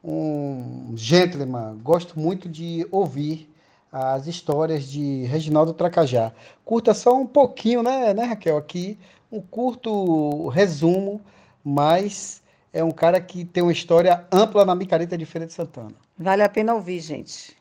Um 0.03 0.93
gentleman, 0.95 1.77
gosto 1.84 2.19
muito 2.19 2.47
de 2.47 2.88
ouvir 2.91 3.49
as 3.91 4.27
histórias 4.27 4.89
de 4.89 5.23
Reginaldo 5.26 5.73
Tracajá. 5.73 6.31
Curta 6.63 6.93
só 6.93 7.15
um 7.15 7.26
pouquinho, 7.26 7.81
né, 7.81 8.13
né 8.13 8.23
Raquel? 8.23 8.57
Aqui, 8.57 8.97
um 9.31 9.41
curto 9.41 10.47
resumo, 10.49 11.21
mas 11.63 12.41
é 12.71 12.84
um 12.84 12.91
cara 12.91 13.19
que 13.19 13.43
tem 13.43 13.63
uma 13.63 13.71
história 13.71 14.26
ampla 14.31 14.63
na 14.63 14.76
Micareta 14.76 15.17
de 15.17 15.26
Feira 15.26 15.47
de 15.47 15.53
Santana. 15.53 15.95
Vale 16.17 16.43
a 16.43 16.49
pena 16.49 16.73
ouvir, 16.76 16.99
gente. 16.99 17.57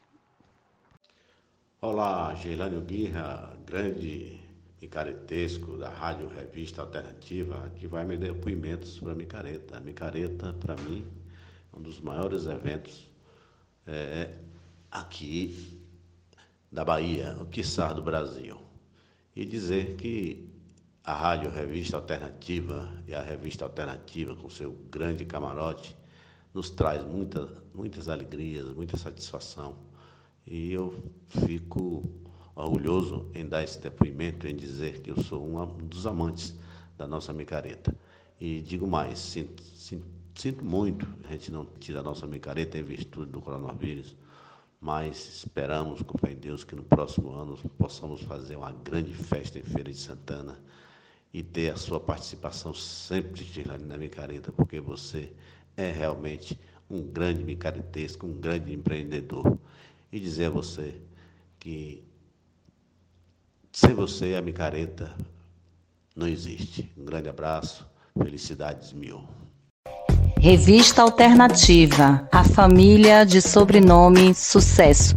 Olá, 1.80 2.34
Geilânio 2.34 2.80
Guirra, 2.80 3.50
grande 3.66 4.37
micaretesco 4.80 5.76
da 5.76 5.88
Rádio 5.88 6.28
Revista 6.28 6.82
Alternativa, 6.82 7.70
que 7.76 7.86
vai 7.86 8.04
me 8.04 8.16
dar 8.16 8.32
depoimentos 8.32 8.90
sobre 8.90 9.12
a 9.12 9.16
micareta. 9.16 9.76
A 9.76 9.80
micareta, 9.80 10.52
para 10.52 10.76
mim, 10.76 11.04
é 11.72 11.76
um 11.76 11.82
dos 11.82 12.00
maiores 12.00 12.46
eventos 12.46 13.08
é, 13.86 14.34
aqui 14.90 15.80
da 16.70 16.84
Bahia, 16.84 17.36
o 17.40 17.46
quiçá 17.46 17.92
do 17.92 18.02
Brasil. 18.02 18.60
E 19.34 19.44
dizer 19.44 19.96
que 19.96 20.48
a 21.04 21.14
Rádio 21.14 21.50
Revista 21.50 21.96
Alternativa 21.96 22.92
e 23.06 23.14
a 23.14 23.22
Revista 23.22 23.64
Alternativa, 23.64 24.36
com 24.36 24.50
seu 24.50 24.72
grande 24.90 25.24
camarote, 25.24 25.96
nos 26.52 26.70
traz 26.70 27.04
muita, 27.04 27.48
muitas 27.74 28.08
alegrias, 28.08 28.68
muita 28.74 28.96
satisfação. 28.96 29.76
E 30.46 30.72
eu 30.72 31.02
fico 31.28 32.04
orgulhoso 32.58 33.30
em 33.34 33.46
dar 33.46 33.62
esse 33.62 33.80
depoimento, 33.80 34.46
em 34.46 34.56
dizer 34.56 35.00
que 35.00 35.10
eu 35.10 35.22
sou 35.22 35.46
um 35.46 35.66
dos 35.86 36.06
amantes 36.06 36.54
da 36.96 37.06
nossa 37.06 37.32
micareta. 37.32 37.94
E 38.40 38.60
digo 38.60 38.86
mais, 38.86 39.18
sinto, 39.18 39.62
sinto, 39.62 40.06
sinto 40.34 40.64
muito 40.64 41.06
a 41.24 41.32
gente 41.32 41.52
não 41.52 41.64
tira 41.78 42.00
a 42.00 42.02
nossa 42.02 42.26
micareta 42.26 42.76
em 42.76 42.82
virtude 42.82 43.30
do 43.30 43.40
coronavírus, 43.40 44.16
mas 44.80 45.36
esperamos, 45.36 46.02
com 46.02 46.18
fé 46.18 46.32
em 46.32 46.36
Deus, 46.36 46.64
que 46.64 46.74
no 46.74 46.82
próximo 46.82 47.30
ano 47.32 47.56
possamos 47.78 48.22
fazer 48.22 48.56
uma 48.56 48.72
grande 48.72 49.12
festa 49.12 49.58
em 49.58 49.62
Feira 49.62 49.90
de 49.90 49.98
Santana 49.98 50.58
e 51.32 51.42
ter 51.42 51.72
a 51.72 51.76
sua 51.76 52.00
participação 52.00 52.72
sempre 52.72 53.44
na 53.86 53.96
micareta, 53.96 54.50
porque 54.50 54.80
você 54.80 55.32
é 55.76 55.90
realmente 55.90 56.58
um 56.90 57.02
grande 57.02 57.44
micaretesco, 57.44 58.26
um 58.26 58.40
grande 58.40 58.72
empreendedor. 58.72 59.58
E 60.10 60.18
dizer 60.18 60.46
a 60.46 60.50
você 60.50 60.94
que 61.58 62.07
sem 63.72 63.94
você 63.94 64.34
a 64.34 64.42
micareta 64.42 65.14
não 66.14 66.26
existe. 66.26 66.92
Um 66.96 67.04
grande 67.04 67.28
abraço, 67.28 67.86
felicidades 68.16 68.92
mil. 68.92 69.22
Revista 70.38 71.02
Alternativa, 71.02 72.28
a 72.32 72.44
família 72.44 73.24
de 73.24 73.40
sobrenome 73.40 74.34
Sucesso. 74.34 75.14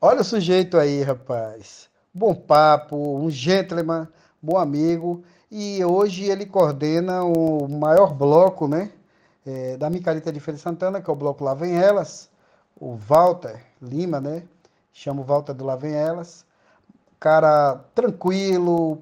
Olha 0.00 0.20
o 0.20 0.24
sujeito 0.24 0.76
aí, 0.76 1.02
rapaz. 1.02 1.88
Bom 2.12 2.34
papo, 2.34 2.96
um 3.16 3.30
gentleman, 3.30 4.08
bom 4.42 4.58
amigo 4.58 5.24
e 5.50 5.84
hoje 5.84 6.24
ele 6.24 6.46
coordena 6.46 7.22
o 7.24 7.68
maior 7.68 8.14
bloco 8.14 8.66
né, 8.66 8.90
é, 9.46 9.76
da 9.76 9.90
Micareta 9.90 10.32
de 10.32 10.40
Feira 10.40 10.56
de 10.56 10.62
Santana, 10.62 11.00
que 11.00 11.10
é 11.10 11.12
o 11.12 11.16
bloco 11.16 11.44
Lá 11.44 11.54
Vem 11.54 11.76
Elas, 11.76 12.30
o 12.74 12.96
Walter 12.96 13.62
Lima, 13.80 14.20
né? 14.20 14.44
Chama 14.92 15.22
o 15.22 15.24
Walter 15.24 15.54
do 15.54 15.64
Lá 15.64 15.76
Vem 15.76 15.94
Elas. 15.94 16.44
Cara 17.18 17.76
tranquilo, 17.94 18.98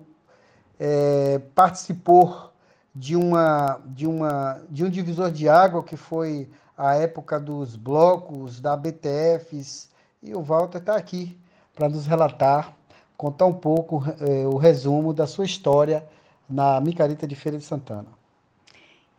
é, 0.78 1.40
participou 1.54 2.50
de, 2.94 3.16
uma, 3.16 3.80
de, 3.86 4.06
uma, 4.06 4.60
de 4.68 4.84
um 4.84 4.90
divisor 4.90 5.30
de 5.30 5.48
água 5.48 5.82
que 5.82 5.96
foi 5.96 6.48
a 6.76 6.94
época 6.94 7.38
dos 7.38 7.76
blocos, 7.76 8.60
da 8.60 8.76
BTFs, 8.76 9.90
e 10.22 10.34
o 10.34 10.42
Walter 10.42 10.78
está 10.78 10.96
aqui 10.96 11.38
para 11.74 11.88
nos 11.88 12.06
relatar, 12.06 12.74
contar 13.16 13.46
um 13.46 13.54
pouco 13.54 14.02
é, 14.20 14.46
o 14.46 14.56
resumo 14.56 15.12
da 15.12 15.26
sua 15.26 15.44
história 15.44 16.06
na 16.48 16.80
Micareta 16.80 17.26
de 17.26 17.36
Feira 17.36 17.58
de 17.58 17.64
Santana. 17.64 18.08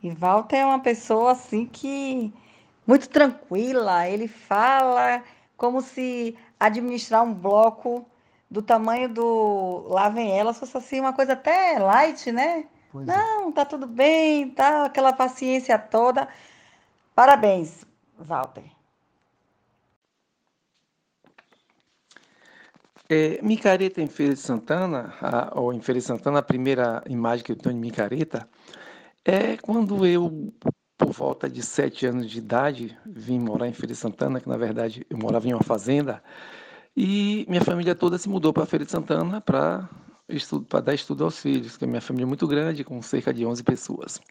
E 0.01 0.09
Walter 0.11 0.57
é 0.57 0.65
uma 0.65 0.79
pessoa 0.79 1.31
assim 1.31 1.65
que 1.65 2.33
muito 2.85 3.07
tranquila, 3.07 4.07
ele 4.07 4.27
fala 4.27 5.23
como 5.55 5.81
se 5.81 6.35
administrar 6.61 7.23
um 7.23 7.33
bloco 7.33 8.05
do 8.49 8.61
tamanho 8.61 9.09
do 9.09 9.87
Lá 9.89 10.09
Vem 10.09 10.37
Ela 10.37 10.53
fosse 10.53 10.77
assim 10.77 10.99
uma 10.99 11.13
coisa 11.13 11.33
até 11.33 11.79
light, 11.79 12.31
né? 12.31 12.65
Pois 12.91 13.07
é. 13.07 13.17
Não, 13.17 13.49
é. 13.49 13.51
tá 13.51 13.65
tudo 13.65 13.87
bem, 13.87 14.49
tá 14.51 14.85
aquela 14.85 15.11
paciência 15.11 15.77
toda. 15.79 16.27
Parabéns, 17.15 17.85
Walter. 18.17 18.63
É, 23.09 23.41
micareta 23.41 24.01
em 24.01 24.07
Feira 24.07 24.33
de 24.33 24.39
Santana, 24.39 25.13
a, 25.21 25.59
ou 25.59 25.73
em 25.73 25.81
Feira 25.81 25.99
de 25.99 26.05
Santana, 26.05 26.39
a 26.39 26.43
primeira 26.43 27.03
imagem 27.09 27.43
que 27.43 27.51
eu 27.51 27.57
tenho 27.57 27.75
de 27.75 27.81
micareta 27.81 28.47
é 29.25 29.57
quando 29.57 30.05
eu, 30.05 30.53
por 31.01 31.11
volta 31.11 31.49
de 31.49 31.63
sete 31.63 32.05
anos 32.05 32.29
de 32.29 32.37
idade, 32.37 32.95
vim 33.03 33.39
morar 33.39 33.67
em 33.67 33.73
Feira 33.73 33.93
de 33.93 33.95
Santana, 33.95 34.39
que 34.39 34.47
na 34.47 34.55
verdade 34.55 35.03
eu 35.09 35.17
morava 35.17 35.47
em 35.47 35.53
uma 35.53 35.63
fazenda, 35.63 36.21
e 36.95 37.43
minha 37.49 37.61
família 37.61 37.95
toda 37.95 38.19
se 38.19 38.29
mudou 38.29 38.53
para 38.53 38.67
Feira 38.67 38.85
de 38.85 38.91
Santana 38.91 39.41
para 39.41 39.89
dar 40.83 40.93
estudo 40.93 41.23
aos 41.23 41.39
filhos, 41.39 41.75
que 41.75 41.85
a 41.85 41.87
minha 41.87 42.01
família 42.01 42.25
é 42.25 42.27
muito 42.27 42.47
grande, 42.47 42.83
com 42.83 43.01
cerca 43.01 43.33
de 43.33 43.43
11 43.43 43.63
pessoas. 43.63 44.21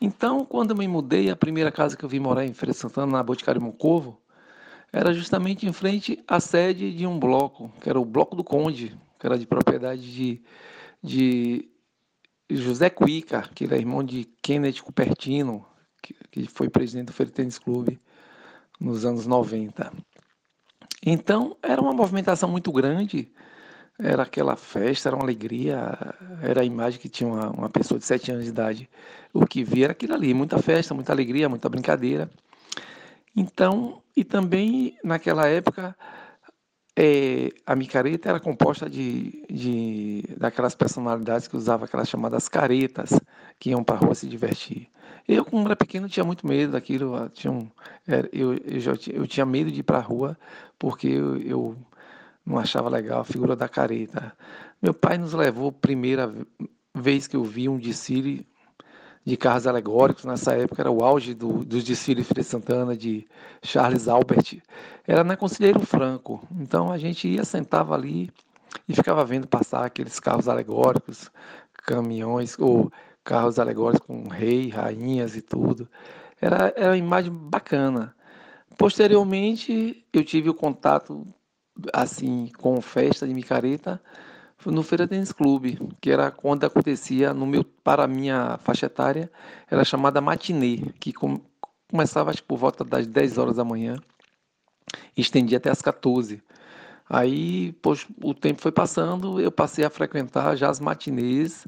Então, 0.00 0.44
quando 0.44 0.72
eu 0.72 0.76
me 0.76 0.88
mudei, 0.88 1.30
a 1.30 1.36
primeira 1.36 1.70
casa 1.70 1.96
que 1.96 2.04
eu 2.04 2.08
vim 2.08 2.18
morar 2.18 2.44
em 2.44 2.52
Feira 2.52 2.72
de 2.72 2.78
Santana, 2.78 3.12
na 3.12 3.22
Boticário 3.22 3.62
Moncovo, 3.62 4.20
era 4.92 5.12
justamente 5.12 5.64
em 5.64 5.72
frente 5.72 6.22
à 6.26 6.40
sede 6.40 6.92
de 6.92 7.06
um 7.06 7.20
bloco, 7.20 7.72
que 7.80 7.88
era 7.88 8.00
o 8.00 8.04
Bloco 8.04 8.34
do 8.34 8.42
Conde, 8.42 8.98
que 9.18 9.26
era 9.26 9.38
de 9.38 9.46
propriedade 9.46 10.12
de, 10.12 10.42
de 11.00 11.68
José 12.50 12.90
Cuica, 12.90 13.48
que 13.54 13.64
era 13.64 13.76
irmão 13.76 14.02
de 14.02 14.24
Kenneth 14.42 14.82
Cupertino, 14.82 15.64
que, 16.30 16.46
foi 16.48 16.68
presidente 16.68 17.06
do 17.06 17.12
Feira 17.12 17.32
Tênis 17.32 17.58
Clube 17.58 18.00
nos 18.80 19.04
anos 19.04 19.26
90. 19.26 19.92
Então, 21.04 21.56
era 21.62 21.80
uma 21.80 21.92
movimentação 21.92 22.48
muito 22.48 22.72
grande, 22.72 23.30
era 23.98 24.24
aquela 24.24 24.56
festa, 24.56 25.08
era 25.08 25.16
uma 25.16 25.24
alegria, 25.24 25.96
era 26.42 26.62
a 26.62 26.64
imagem 26.64 27.00
que 27.00 27.08
tinha 27.08 27.28
uma, 27.28 27.50
uma 27.50 27.68
pessoa 27.68 27.98
de 27.98 28.04
sete 28.04 28.30
anos 28.30 28.44
de 28.44 28.50
idade. 28.50 28.88
O 29.32 29.46
que 29.46 29.62
via 29.62 29.86
era 29.86 29.92
aquilo 29.92 30.14
ali, 30.14 30.34
muita 30.34 30.58
festa, 30.58 30.94
muita 30.94 31.12
alegria, 31.12 31.48
muita 31.48 31.68
brincadeira. 31.68 32.28
Então, 33.36 34.02
e 34.16 34.24
também 34.24 34.96
naquela 35.02 35.46
época, 35.46 35.96
é, 36.96 37.50
a 37.66 37.74
micareta 37.74 38.28
era 38.28 38.40
composta 38.40 38.88
de, 38.88 39.44
de 39.50 40.22
daquelas 40.36 40.74
personalidades 40.74 41.48
que 41.48 41.56
usavam 41.56 41.84
aquelas 41.84 42.08
chamadas 42.08 42.48
caretas, 42.48 43.10
que 43.58 43.70
iam 43.70 43.82
para 43.82 43.96
a 43.96 43.98
rua 43.98 44.14
se 44.14 44.28
divertir. 44.28 44.88
Eu, 45.26 45.44
quando 45.44 45.66
era 45.66 45.76
pequeno, 45.76 46.08
tinha 46.08 46.24
muito 46.24 46.46
medo 46.46 46.72
daquilo. 46.72 47.28
Tinha 47.30 47.52
um, 47.52 47.68
eu, 48.32 48.54
eu, 48.54 48.80
já, 48.80 48.92
eu 49.12 49.26
tinha 49.26 49.46
medo 49.46 49.70
de 49.70 49.80
ir 49.80 49.82
para 49.82 49.98
a 49.98 50.02
rua, 50.02 50.38
porque 50.78 51.08
eu, 51.08 51.36
eu 51.38 51.76
não 52.44 52.58
achava 52.58 52.88
legal 52.88 53.20
a 53.20 53.24
figura 53.24 53.56
da 53.56 53.68
careta. 53.68 54.32
Meu 54.82 54.92
pai 54.92 55.16
nos 55.16 55.32
levou, 55.32 55.72
primeira 55.72 56.32
vez 56.94 57.26
que 57.26 57.36
eu 57.36 57.42
vi 57.42 57.68
um 57.68 57.78
desfile 57.78 58.46
de 59.24 59.36
carros 59.36 59.66
alegóricos, 59.66 60.24
nessa 60.24 60.52
época 60.52 60.82
era 60.82 60.90
o 60.90 61.02
auge 61.02 61.32
do, 61.32 61.64
dos 61.64 61.82
desfiles 61.82 62.28
de 62.28 62.44
Santana, 62.44 62.94
de 62.94 63.26
Charles 63.62 64.06
Albert, 64.06 64.60
era 65.06 65.24
na 65.24 65.36
Conselheiro 65.36 65.80
Franco. 65.80 66.46
Então 66.60 66.92
a 66.92 66.98
gente 66.98 67.26
ia, 67.26 67.44
sentava 67.44 67.94
ali 67.94 68.30
e 68.86 68.94
ficava 68.94 69.24
vendo 69.24 69.48
passar 69.48 69.84
aqueles 69.86 70.20
carros 70.20 70.48
alegóricos, 70.48 71.30
caminhões 71.86 72.58
ou 72.58 72.92
carros 73.24 73.58
alegóricos 73.58 74.06
com 74.06 74.28
rei, 74.28 74.68
rainhas 74.68 75.34
e 75.34 75.42
tudo. 75.42 75.88
Era, 76.40 76.72
era 76.76 76.90
uma 76.90 76.98
imagem 76.98 77.32
bacana. 77.32 78.14
Posteriormente, 78.76 80.04
eu 80.12 80.24
tive 80.24 80.50
o 80.50 80.54
contato 80.54 81.26
assim 81.92 82.50
com 82.58 82.80
festa 82.80 83.26
de 83.26 83.34
micareta 83.34 84.00
no 84.66 84.82
Feira 84.82 85.06
Tênis 85.06 85.32
Clube, 85.32 85.78
que 86.00 86.10
era 86.10 86.30
quando 86.30 86.64
acontecia 86.64 87.34
no 87.34 87.46
meu 87.46 87.64
para 87.64 88.04
a 88.04 88.08
minha 88.08 88.58
faixa 88.62 88.86
etária, 88.86 89.30
era 89.70 89.84
chamada 89.84 90.20
matinê, 90.20 90.92
que 90.98 91.12
com, 91.12 91.40
começava 91.90 92.30
acho, 92.30 92.42
por 92.42 92.56
volta 92.56 92.84
das 92.84 93.06
10 93.06 93.38
horas 93.38 93.56
da 93.56 93.64
manhã 93.64 93.96
e 95.16 95.20
estendia 95.20 95.58
até 95.58 95.70
as 95.70 95.82
14. 95.82 96.42
Aí, 97.08 97.72
pois, 97.82 98.06
o 98.22 98.32
tempo 98.32 98.62
foi 98.62 98.72
passando, 98.72 99.38
eu 99.38 99.52
passei 99.52 99.84
a 99.84 99.90
frequentar 99.90 100.56
já 100.56 100.70
as 100.70 100.80
matinês 100.80 101.66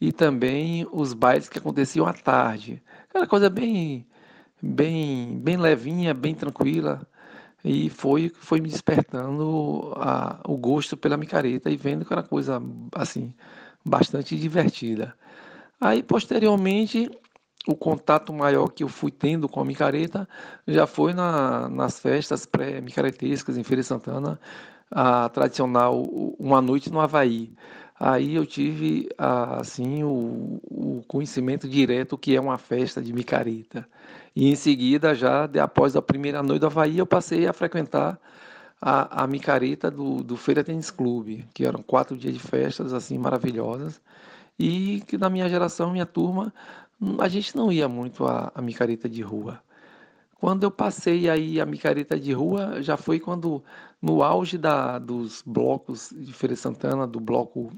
e 0.00 0.12
também 0.12 0.86
os 0.92 1.12
bailes 1.14 1.48
que 1.48 1.58
aconteciam 1.58 2.06
à 2.06 2.12
tarde. 2.12 2.82
Era 3.14 3.26
coisa 3.26 3.50
bem 3.50 4.06
bem 4.62 5.38
bem 5.40 5.56
levinha, 5.56 6.14
bem 6.14 6.34
tranquila 6.34 7.06
e 7.64 7.90
foi 7.90 8.30
foi 8.30 8.60
me 8.60 8.68
despertando 8.68 9.92
a, 9.96 10.40
o 10.46 10.56
gosto 10.56 10.96
pela 10.96 11.16
micareta 11.16 11.70
e 11.70 11.76
vendo 11.76 12.04
que 12.04 12.12
era 12.12 12.22
coisa 12.22 12.62
assim 12.94 13.34
bastante 13.84 14.36
divertida. 14.36 15.14
Aí 15.80 16.02
posteriormente 16.02 17.10
o 17.66 17.74
contato 17.74 18.32
maior 18.32 18.68
que 18.68 18.84
eu 18.84 18.88
fui 18.88 19.10
tendo 19.10 19.48
com 19.48 19.60
a 19.60 19.64
micareta 19.64 20.28
já 20.66 20.86
foi 20.86 21.12
na, 21.12 21.68
nas 21.68 21.98
festas 21.98 22.46
pré-micaretescas 22.46 23.56
em 23.58 23.64
Feira 23.64 23.82
Santana, 23.82 24.40
a 24.90 25.28
tradicional 25.28 26.02
Uma 26.38 26.60
Noite 26.62 26.90
no 26.92 27.00
Havaí. 27.00 27.52
Aí 27.98 28.34
eu 28.34 28.44
tive 28.44 29.08
assim 29.18 30.04
o, 30.04 30.60
o 30.64 31.04
conhecimento 31.08 31.66
direto 31.68 32.18
que 32.18 32.36
é 32.36 32.40
uma 32.40 32.58
festa 32.58 33.00
de 33.02 33.12
micareta. 33.12 33.88
E 34.34 34.50
em 34.50 34.54
seguida, 34.54 35.14
já 35.14 35.46
de, 35.46 35.58
após 35.58 35.96
a 35.96 36.02
primeira 36.02 36.42
noite 36.42 36.60
do 36.60 36.66
Havaí, 36.66 36.98
eu 36.98 37.06
passei 37.06 37.46
a 37.46 37.52
frequentar 37.54 38.18
a, 38.80 39.24
a 39.24 39.26
micareta 39.26 39.90
do, 39.90 40.22
do 40.22 40.36
Feira 40.36 40.62
Tênis 40.62 40.90
Clube, 40.90 41.46
que 41.54 41.64
eram 41.64 41.82
quatro 41.82 42.16
dias 42.16 42.34
de 42.34 42.40
festas 42.40 42.92
assim 42.92 43.16
maravilhosas. 43.18 44.00
E 44.58 45.02
que 45.06 45.18
na 45.18 45.30
minha 45.30 45.48
geração, 45.48 45.90
minha 45.92 46.06
turma, 46.06 46.52
a 47.18 47.28
gente 47.28 47.56
não 47.56 47.72
ia 47.72 47.88
muito 47.88 48.26
a, 48.26 48.52
a 48.54 48.62
micareta 48.62 49.08
de 49.08 49.22
rua. 49.22 49.60
Quando 50.38 50.64
eu 50.64 50.70
passei 50.70 51.28
aí 51.30 51.60
a 51.60 51.66
micareta 51.66 52.18
de 52.18 52.32
rua, 52.32 52.82
já 52.82 52.96
foi 52.96 53.18
quando, 53.18 53.64
no 54.00 54.22
auge 54.22 54.58
da, 54.58 54.98
dos 54.98 55.42
blocos 55.44 56.12
de 56.14 56.32
Feira 56.32 56.54
Santana, 56.54 57.06
do 57.06 57.18
bloco 57.18 57.72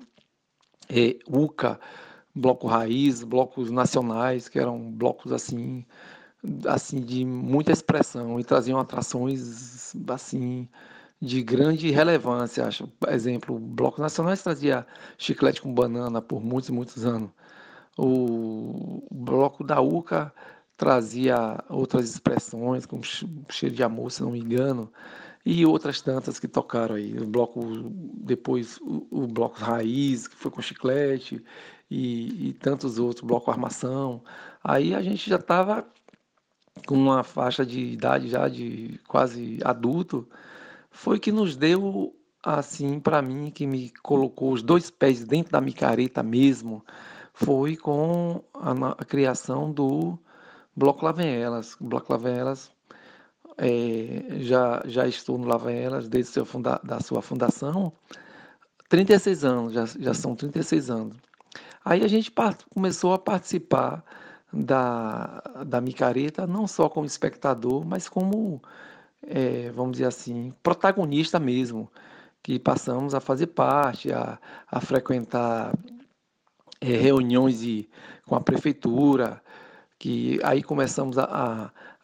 é, 0.88 1.16
UCA, 1.28 1.78
bloco 2.34 2.66
raiz, 2.66 3.22
blocos 3.22 3.70
nacionais, 3.70 4.48
que 4.48 4.58
eram 4.58 4.90
blocos 4.90 5.32
assim 5.32 5.84
assim 6.66 7.00
de 7.00 7.24
muita 7.24 7.72
expressão 7.72 8.38
e 8.38 8.44
traziam 8.44 8.78
atrações 8.78 9.92
assim 10.08 10.68
de 11.20 11.42
grande 11.42 11.90
relevância, 11.90 12.64
acho. 12.66 12.88
Exemplo, 13.08 13.58
blocos 13.58 14.00
nacionais 14.00 14.42
trazia 14.42 14.86
chiclete 15.16 15.60
com 15.60 15.72
banana 15.74 16.22
por 16.22 16.40
muitos 16.42 16.70
muitos 16.70 17.04
anos. 17.04 17.30
O 17.96 19.02
bloco 19.10 19.64
da 19.64 19.80
UCA 19.80 20.32
trazia 20.78 21.62
outras 21.68 22.08
expressões, 22.08 22.86
como 22.86 23.02
cheiro 23.50 23.74
de 23.74 23.82
amor, 23.82 24.12
se 24.12 24.22
não 24.22 24.30
me 24.30 24.38
engano, 24.38 24.90
e 25.44 25.66
outras 25.66 26.00
tantas 26.00 26.38
que 26.38 26.46
tocaram 26.46 26.94
aí. 26.94 27.18
O 27.18 27.26
bloco, 27.26 27.60
depois 27.90 28.78
o, 28.80 29.06
o 29.10 29.26
bloco 29.26 29.58
raiz, 29.58 30.28
que 30.28 30.36
foi 30.36 30.52
com 30.52 30.62
chiclete, 30.62 31.42
e, 31.90 32.48
e 32.48 32.52
tantos 32.52 32.98
outros, 32.98 33.26
bloco 33.26 33.50
armação. 33.50 34.22
Aí 34.62 34.94
a 34.94 35.02
gente 35.02 35.28
já 35.28 35.36
estava 35.36 35.84
com 36.86 36.94
uma 36.94 37.24
faixa 37.24 37.66
de 37.66 37.80
idade 37.80 38.28
já 38.28 38.48
de 38.48 39.00
quase 39.08 39.58
adulto, 39.64 40.28
foi 40.92 41.18
que 41.18 41.32
nos 41.32 41.56
deu 41.56 42.14
assim 42.40 43.00
para 43.00 43.20
mim 43.20 43.50
que 43.50 43.66
me 43.66 43.90
colocou 44.02 44.52
os 44.52 44.62
dois 44.62 44.90
pés 44.90 45.24
dentro 45.24 45.50
da 45.50 45.60
micareta 45.60 46.22
mesmo, 46.22 46.84
foi 47.34 47.76
com 47.76 48.44
a, 48.54 48.92
a 48.92 49.04
criação 49.04 49.72
do 49.72 50.16
Bloco 50.78 51.04
Lavenelas. 51.04 51.74
O 51.80 51.84
Bloco 51.84 52.12
Lavenelas 52.12 52.70
é, 53.58 54.38
já, 54.38 54.82
já 54.86 55.06
estou 55.06 55.36
no 55.36 55.48
Lavenelas 55.48 56.08
desde 56.08 56.32
seu 56.32 56.46
funda, 56.46 56.80
da 56.84 57.00
sua 57.00 57.20
fundação, 57.20 57.92
36 58.88 59.44
anos, 59.44 59.72
já, 59.72 59.84
já 59.86 60.14
são 60.14 60.36
36 60.36 60.90
anos. 60.90 61.16
Aí 61.84 62.04
a 62.04 62.08
gente 62.08 62.32
começou 62.72 63.12
a 63.12 63.18
participar 63.18 64.04
da, 64.52 65.42
da 65.66 65.80
micareta, 65.80 66.46
não 66.46 66.66
só 66.66 66.88
como 66.88 67.06
espectador, 67.06 67.84
mas 67.84 68.08
como, 68.08 68.62
é, 69.26 69.70
vamos 69.72 69.92
dizer 69.92 70.06
assim, 70.06 70.52
protagonista 70.62 71.40
mesmo, 71.40 71.90
que 72.42 72.58
passamos 72.58 73.14
a 73.14 73.20
fazer 73.20 73.48
parte, 73.48 74.12
a, 74.12 74.38
a 74.70 74.80
frequentar 74.80 75.74
é, 76.80 76.86
reuniões 76.86 77.60
de, 77.60 77.88
com 78.26 78.36
a 78.36 78.40
prefeitura, 78.40 79.42
que 79.98 80.38
aí 80.44 80.62
começamos 80.62 81.18
a, 81.18 81.24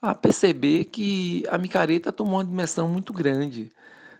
a, 0.03 0.11
a, 0.11 0.15
perceber 0.15 0.87
que 0.87 1.45
a 1.49 1.57
micareta 1.57 2.13
tomou 2.13 2.35
uma 2.35 2.45
dimensão 2.45 2.89
muito 2.89 3.13
grande, 3.13 3.73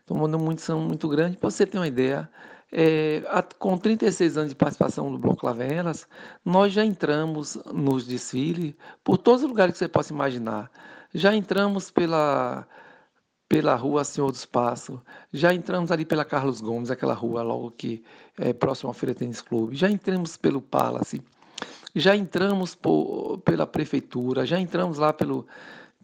tomou 0.07 0.27
uma 0.27 0.39
dimensão 0.39 0.81
muito 0.81 1.09
grande, 1.09 1.37
para 1.37 1.51
você 1.51 1.67
ter 1.67 1.79
uma 1.79 1.89
ideia, 1.89 2.31
é, 2.73 3.23
com 3.59 3.77
36 3.79 4.37
anos 4.37 4.51
de 4.51 4.57
participação 4.57 5.11
no 5.11 5.19
Bloco 5.19 5.47
Lavelas, 5.47 6.09
nós 6.45 6.73
já 6.73 6.85
entramos 6.85 7.57
nos 7.73 8.07
desfiles 8.07 8.75
por 9.03 9.19
todos 9.19 9.43
os 9.43 9.49
lugares 9.49 9.73
que 9.73 9.79
você 9.79 9.89
possa 9.89 10.13
imaginar. 10.13 10.71
Já 11.13 11.35
entramos 11.35 11.91
pela, 11.91 12.67
pela 13.49 13.77
rua 13.77 14.03
Senhor 14.05 14.31
dos 14.31 14.45
Passos, 14.45 15.01
já 15.33 15.55
entramos 15.55 15.93
ali 15.93 16.05
pela 16.05 16.25
Carlos 16.25 16.61
Gomes, 16.61 16.91
aquela 16.91 17.15
rua 17.15 17.43
logo 17.43 17.71
que 17.71 18.03
é 18.39 18.53
próxima 18.53 18.91
ao 18.91 18.95
Feira 18.95 19.15
Tênis 19.15 19.41
Clube, 19.41 19.77
já 19.77 19.89
entramos 19.89 20.37
pelo 20.37 20.61
Palace, 20.61 21.23
já 21.95 22.17
entramos 22.17 22.75
por, 22.75 23.39
pela 23.39 23.67
prefeitura, 23.67 24.45
já 24.45 24.59
entramos 24.59 24.99
lá 24.99 25.13
pelo, 25.13 25.47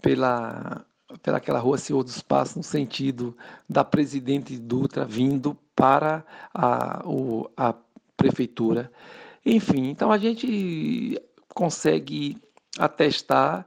pela, 0.00 0.84
pelaquela 1.22 1.58
rua 1.58 1.78
Senhor 1.78 2.02
dos 2.04 2.22
Passos, 2.22 2.56
no 2.56 2.62
sentido 2.62 3.36
da 3.68 3.84
Presidente 3.84 4.56
Dutra 4.56 5.04
vindo 5.04 5.56
para 5.74 6.24
a, 6.54 7.02
o, 7.04 7.50
a 7.56 7.74
prefeitura. 8.16 8.92
Enfim, 9.44 9.88
então 9.88 10.12
a 10.12 10.18
gente 10.18 11.20
consegue 11.54 12.36
atestar 12.78 13.66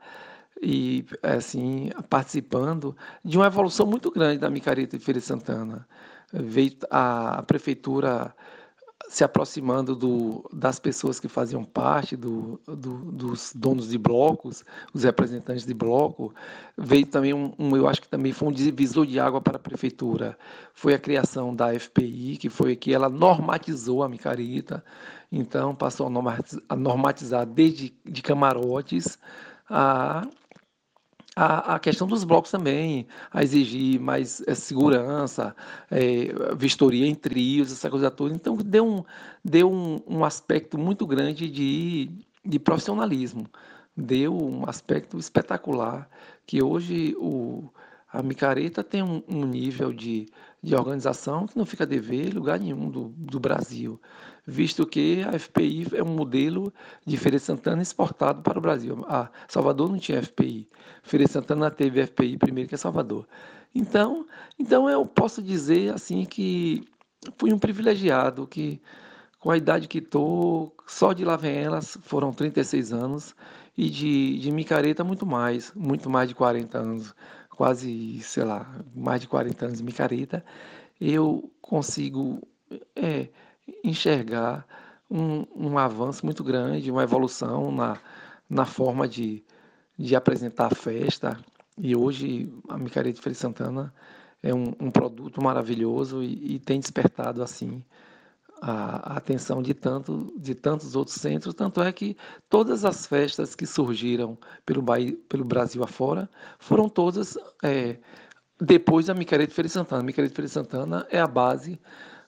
e 0.62 1.06
assim 1.22 1.90
participando 2.10 2.96
de 3.24 3.38
uma 3.38 3.48
evolução 3.48 3.86
muito 3.86 4.10
grande 4.10 4.38
da 4.38 4.50
micareta 4.50 4.98
de 4.98 5.04
Feira 5.04 5.20
de 5.20 5.26
Santana. 5.26 5.86
Veio 6.32 6.78
a 6.90 7.44
prefeitura 7.46 8.34
se 9.14 9.24
aproximando 9.24 9.96
do, 9.96 10.44
das 10.52 10.80
pessoas 10.80 11.20
que 11.20 11.28
faziam 11.28 11.64
parte 11.64 12.16
do, 12.18 12.60
do, 12.66 13.12
dos 13.12 13.54
donos 13.54 13.90
de 13.90 13.98
blocos, 14.00 14.66
os 14.92 15.04
representantes 15.04 15.68
de 15.68 15.74
bloco. 15.76 16.34
Veio 16.76 17.06
também 17.06 17.32
um, 17.32 17.54
um, 17.60 17.78
eu 17.78 17.88
acho 17.88 18.02
que 18.02 18.08
também 18.08 18.34
foi 18.34 18.48
um 18.48 18.52
divisor 18.52 19.06
de 19.06 19.20
água 19.20 19.40
para 19.40 19.58
a 19.58 19.60
prefeitura. 19.60 20.36
Foi 20.74 20.96
a 20.96 21.00
criação 21.00 21.56
da 21.56 21.80
FPI, 21.80 22.38
que 22.38 22.50
foi 22.50 22.76
que 22.76 22.92
ela 22.92 23.08
normatizou 23.08 24.02
a 24.02 24.10
micareta. 24.10 24.84
Então 25.32 25.76
passou 25.76 26.08
a 26.68 26.76
normatizar 26.76 27.46
desde 27.46 27.94
de 28.04 28.22
camarotes 28.24 29.20
a 29.70 30.28
a, 31.36 31.76
a, 31.76 31.80
questão 31.80 32.08
dos 32.08 32.24
blocos 32.24 32.52
também, 32.52 33.08
a 33.32 33.44
exigir 33.44 34.00
mais 34.00 34.42
é, 34.48 34.54
segurança, 34.54 35.56
é, 35.90 36.28
vistoria 36.56 37.08
em 37.08 37.16
trios, 37.16 37.72
essa 37.72 37.90
coisa 37.90 38.12
toda. 38.12 38.36
Então, 38.36 38.56
deu 38.58 38.86
um, 38.86 39.04
deu 39.44 39.72
um, 39.72 40.00
um 40.08 40.24
aspecto 40.24 40.78
muito 40.78 41.08
grande 41.08 41.50
de, 41.50 42.12
de 42.46 42.60
profissionalismo, 42.60 43.48
deu 43.96 44.36
um 44.36 44.68
aspecto 44.70 45.18
espetacular, 45.18 46.08
que 46.46 46.62
hoje 46.62 47.16
o, 47.18 47.70
a 48.12 48.22
micareta 48.22 48.84
tem 48.84 49.02
um, 49.02 49.24
um 49.28 49.46
nível 49.46 49.92
de, 49.92 50.28
de 50.62 50.76
organização 50.76 51.48
que 51.48 51.58
não 51.58 51.66
fica 51.66 51.84
a 51.84 51.88
dever 51.88 52.28
em 52.28 52.32
lugar 52.32 52.60
nenhum 52.60 52.90
do, 52.90 53.10
do 53.18 53.40
Brasil 53.40 54.00
visto 54.46 54.86
que 54.86 55.24
a 55.24 55.38
FPI 55.38 55.88
é 55.94 56.04
um 56.04 56.14
modelo 56.14 56.74
de 57.06 57.18
Feira 57.18 57.38
de 57.38 57.44
Santana 57.44 57.82
exportado 57.82 58.42
para 58.42 58.58
o 58.58 58.62
Brasil. 58.62 59.06
A 59.08 59.30
Salvador 59.48 59.90
não 59.90 59.98
tinha 59.98 60.22
FPI. 60.22 60.68
Feira 61.02 61.26
de 61.26 61.32
Santana 61.32 61.72
teve 61.72 62.06
FPI 62.06 62.38
primeiro 62.38 62.70
que 62.70 62.78
Salvador. 62.78 63.28
Então, 63.74 64.26
então 64.60 64.90
eu 64.90 65.06
posso 65.06 65.42
dizer 65.42 65.94
assim 65.94 66.26
que 66.26 66.84
fui 67.38 67.54
um 67.54 67.60
privilegiado 67.60 68.46
que 68.46 68.82
com 69.40 69.52
a 69.52 69.58
idade 69.58 69.90
que 69.90 69.98
estou, 69.98 70.74
só 70.88 71.12
de 71.12 71.26
lá 71.26 71.36
vem 71.36 71.58
elas, 71.58 71.98
foram 72.04 72.32
36 72.32 72.94
anos, 72.94 73.36
e 73.78 73.90
de, 73.90 74.40
de 74.40 74.52
micareta 74.52 75.04
muito 75.04 75.26
mais, 75.26 75.74
muito 75.76 76.10
mais 76.10 76.30
de 76.30 76.36
40 76.36 76.78
anos, 76.78 77.14
quase, 77.50 78.22
sei 78.22 78.46
lá, 78.46 78.74
mais 78.96 79.20
de 79.20 79.28
40 79.28 79.66
anos 79.66 79.78
de 79.80 79.84
micareta, 79.84 80.46
eu 81.00 81.52
consigo 81.62 82.42
é, 82.96 83.28
enxergar 83.84 84.66
um, 85.10 85.46
um 85.56 85.78
avanço 85.78 86.26
muito 86.26 86.44
grande, 86.44 86.92
uma 86.92 87.04
evolução 87.04 87.72
na, 87.72 88.00
na 88.50 88.66
forma 88.66 89.08
de, 89.08 89.44
de 89.98 90.16
apresentar 90.16 90.72
a 90.72 90.76
festa. 90.76 91.40
E 91.78 91.96
hoje 91.96 92.52
a 92.70 92.78
Micaria 92.78 93.14
de 93.14 93.22
Feira 93.22 93.38
Santana 93.38 93.94
é 94.42 94.54
um, 94.54 94.74
um 94.80 94.92
produto 94.92 95.42
maravilhoso 95.42 96.22
e, 96.22 96.56
e, 96.56 96.60
tem 96.60 96.80
despertado 96.80 97.42
assim 97.42 97.84
a, 98.62 99.14
a, 99.14 99.18
atenção 99.18 99.62
de, 99.62 99.74
tanto, 99.74 100.34
de 100.38 100.54
tantos 100.54 100.96
outros 100.96 101.16
centros. 101.18 101.54
Tanto 101.54 101.82
é 101.82 101.92
que 101.92 102.18
todas 102.50 102.84
as 102.84 103.06
festas 103.08 103.56
que 103.56 103.66
surgiram 103.66 104.38
pelo, 104.66 104.84
pelo 105.30 105.46
Brasil 105.46 105.84
afora 105.84 106.30
foram 106.60 106.90
todas 106.90 107.38
é, 107.64 107.98
depois 108.60 109.08
da 109.08 109.14
Micaria 109.14 109.48
de 109.48 109.54
Feira 109.54 109.70
Santana. 109.70 110.02
A 110.02 110.06
Micaria 110.06 110.30
de 110.30 110.36
Feira 110.36 110.50
Santana 110.50 111.08
é 111.10 111.20
a 111.20 111.28
base 111.28 111.80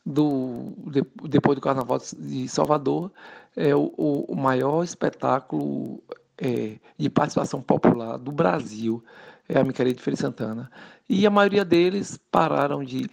do, 0.05 0.73
depois 1.23 1.55
do 1.55 1.61
Carnaval 1.61 1.99
de 2.17 2.47
Salvador, 2.47 3.11
é 3.55 3.75
o, 3.75 3.91
o 4.27 4.35
maior 4.35 4.83
espetáculo 4.83 6.03
é, 6.37 6.77
de 6.97 7.09
participação 7.09 7.61
popular 7.61 8.17
do 8.17 8.31
Brasil, 8.31 9.03
é 9.47 9.59
a 9.59 9.63
Micaria 9.63 9.93
de 9.93 10.01
Feira 10.01 10.17
Santana. 10.17 10.69
E 11.09 11.25
a 11.25 11.29
maioria 11.29 11.65
deles 11.65 12.19
pararam 12.31 12.83
de, 12.83 13.09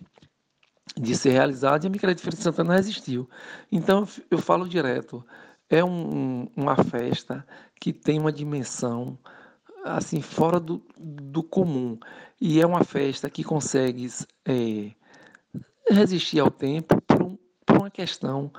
de 0.96 1.16
ser 1.16 1.30
realizados 1.30 1.84
e 1.84 1.88
a 1.88 1.90
Micaria 1.90 2.14
de 2.14 2.22
Feira 2.22 2.36
Santana 2.36 2.74
resistiu. 2.74 3.28
Então, 3.70 4.06
eu 4.30 4.38
falo 4.38 4.68
direto, 4.68 5.24
é 5.70 5.82
um, 5.82 6.48
uma 6.56 6.76
festa 6.76 7.46
que 7.80 7.92
tem 7.92 8.18
uma 8.18 8.32
dimensão 8.32 9.18
assim 9.84 10.20
fora 10.20 10.60
do, 10.60 10.82
do 10.98 11.42
comum. 11.42 11.98
E 12.40 12.60
é 12.60 12.66
uma 12.66 12.84
festa 12.84 13.30
que 13.30 13.42
consegue 13.42 14.08
é, 14.44 14.92
resistir 15.88 16.40
ao 16.40 16.50
tempo 16.50 17.00
por, 17.02 17.22
um, 17.22 17.38
por 17.66 17.78
uma 17.78 17.90
questão 17.90 18.50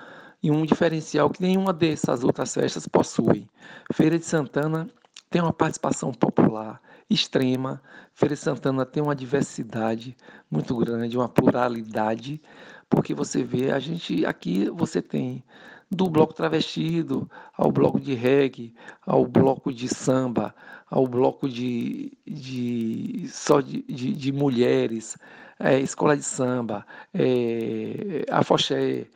e 0.41 0.51
um 0.51 0.65
diferencial 0.65 1.29
que 1.29 1.41
nenhuma 1.41 1.71
dessas 1.71 2.23
outras 2.23 2.53
festas 2.53 2.87
possui. 2.87 3.47
Feira 3.93 4.19
de 4.19 4.25
Santana 4.25 4.89
tem 5.29 5.41
uma 5.41 5.53
participação 5.53 6.11
popular 6.11 6.81
extrema. 7.09 7.81
Feira 8.13 8.35
de 8.35 8.41
Santana 8.41 8.85
tem 8.85 9.01
uma 9.01 9.15
diversidade 9.15 10.15
muito 10.49 10.75
grande, 10.75 11.17
uma 11.17 11.29
pluralidade, 11.29 12.41
porque 12.89 13.13
você 13.13 13.43
vê, 13.43 13.71
a 13.71 13.79
gente 13.79 14.25
aqui 14.25 14.69
você 14.69 15.01
tem 15.01 15.43
do 15.89 16.09
bloco 16.09 16.33
travestido 16.33 17.29
ao 17.55 17.71
bloco 17.71 17.99
de 17.99 18.13
reggae, 18.13 18.73
ao 19.05 19.25
bloco 19.25 19.71
de 19.71 19.87
samba, 19.87 20.53
ao 20.89 21.07
bloco 21.07 21.47
de, 21.47 22.17
de 22.25 23.27
só 23.29 23.61
de, 23.61 23.83
de, 23.83 24.13
de 24.13 24.31
mulheres, 24.31 25.17
é, 25.63 25.79
escola 25.79 26.17
de 26.17 26.23
samba, 26.23 26.85
é, 27.13 28.25
afoxé. 28.29 29.07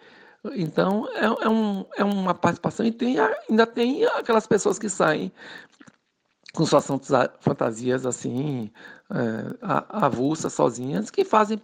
Então, 0.56 1.06
é, 1.14 1.26
é, 1.26 1.49
um, 1.49 1.86
é 1.98 2.03
uma 2.03 2.34
participação 2.34 2.85
e 2.85 2.92
tem, 2.92 3.17
ainda 3.19 3.67
tem 3.67 4.06
aquelas 4.06 4.48
pessoas 4.48 4.80
que 4.80 4.90
saem 4.90 5.32
com 6.53 6.66
suas 6.66 6.88
fantasias 7.40 8.06
assim, 8.06 8.72
é, 9.11 9.58
avulsas, 9.90 10.53
sozinhas, 10.53 11.11
que 11.11 11.26
fazem 11.26 11.61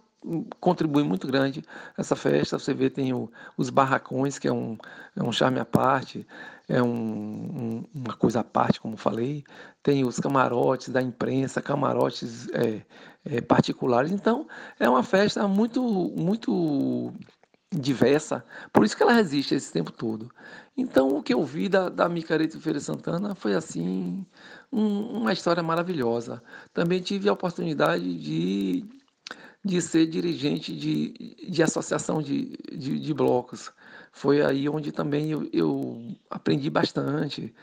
contribui 0.60 1.04
muito 1.04 1.26
grande 1.26 1.62
essa 1.96 2.16
festa. 2.16 2.58
Você 2.58 2.72
vê, 2.72 2.88
tem 2.88 3.12
o, 3.12 3.30
os 3.56 3.70
barracões, 3.70 4.38
que 4.38 4.48
é 4.48 4.52
um, 4.52 4.76
é 5.16 5.22
um 5.22 5.32
charme 5.32 5.60
à 5.60 5.64
parte, 5.64 6.26
é 6.68 6.82
um, 6.82 6.88
um, 6.88 7.84
uma 7.94 8.14
coisa 8.14 8.40
à 8.40 8.44
parte, 8.44 8.80
como 8.80 8.96
falei. 8.96 9.44
Tem 9.82 10.04
os 10.04 10.18
camarotes 10.18 10.88
da 10.88 11.02
imprensa, 11.02 11.60
camarotes 11.60 12.48
é, 12.50 12.82
é, 13.24 13.40
particulares. 13.40 14.10
Então, 14.10 14.46
é 14.80 14.88
uma 14.88 15.02
festa 15.02 15.46
muito, 15.46 15.82
muito 16.16 17.12
diversa, 17.70 18.44
por 18.72 18.84
isso 18.84 18.96
que 18.96 19.02
ela 19.02 19.12
resiste 19.12 19.54
esse 19.54 19.72
tempo 19.72 19.90
todo. 19.90 20.30
Então, 20.76 21.08
o 21.08 21.22
que 21.22 21.34
eu 21.34 21.44
vi 21.44 21.68
da, 21.68 21.88
da 21.88 22.08
Micareta 22.08 22.58
Feira 22.58 22.80
Santana 22.80 23.34
foi 23.34 23.54
assim, 23.54 24.24
um, 24.72 25.18
uma 25.18 25.32
história 25.32 25.62
maravilhosa. 25.62 26.42
Também 26.72 27.00
tive 27.00 27.28
a 27.28 27.32
oportunidade 27.32 28.16
de 28.18 28.84
de 29.64 29.80
ser 29.80 30.06
dirigente 30.06 30.76
de, 30.76 31.36
de 31.48 31.62
associação 31.62 32.20
de, 32.20 32.56
de, 32.70 32.98
de 32.98 33.14
blocos. 33.14 33.72
Foi 34.12 34.42
aí 34.42 34.68
onde 34.68 34.92
também 34.92 35.30
eu, 35.30 35.48
eu, 35.52 36.16
aprendi 36.30 36.68
bastante 36.68 37.54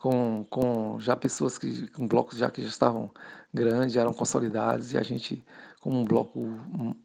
com, 0.00 0.44
com 0.48 0.98
já 0.98 1.14
pessoas 1.14 1.58
que 1.58 1.86
com 1.88 2.08
blocos 2.08 2.38
já 2.38 2.50
que 2.50 2.62
já 2.62 2.68
estavam 2.68 3.10
grandes, 3.52 3.96
eram 3.96 4.12
consolidados 4.12 4.92
e 4.92 4.98
a 4.98 5.02
gente 5.02 5.44
com 5.80 5.90
um 5.90 6.04
bloco 6.04 6.40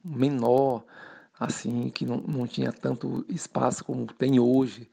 menor, 0.04 0.84
assim, 1.40 1.90
que 1.90 2.06
não, 2.06 2.18
não 2.18 2.48
tinha 2.48 2.72
tanto 2.72 3.26
espaço 3.30 3.84
como 3.84 4.06
tem 4.06 4.40
hoje, 4.40 4.90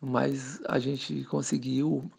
mas 0.00 0.60
a 0.66 0.78
gente 0.78 1.24
conseguiu 1.24 2.10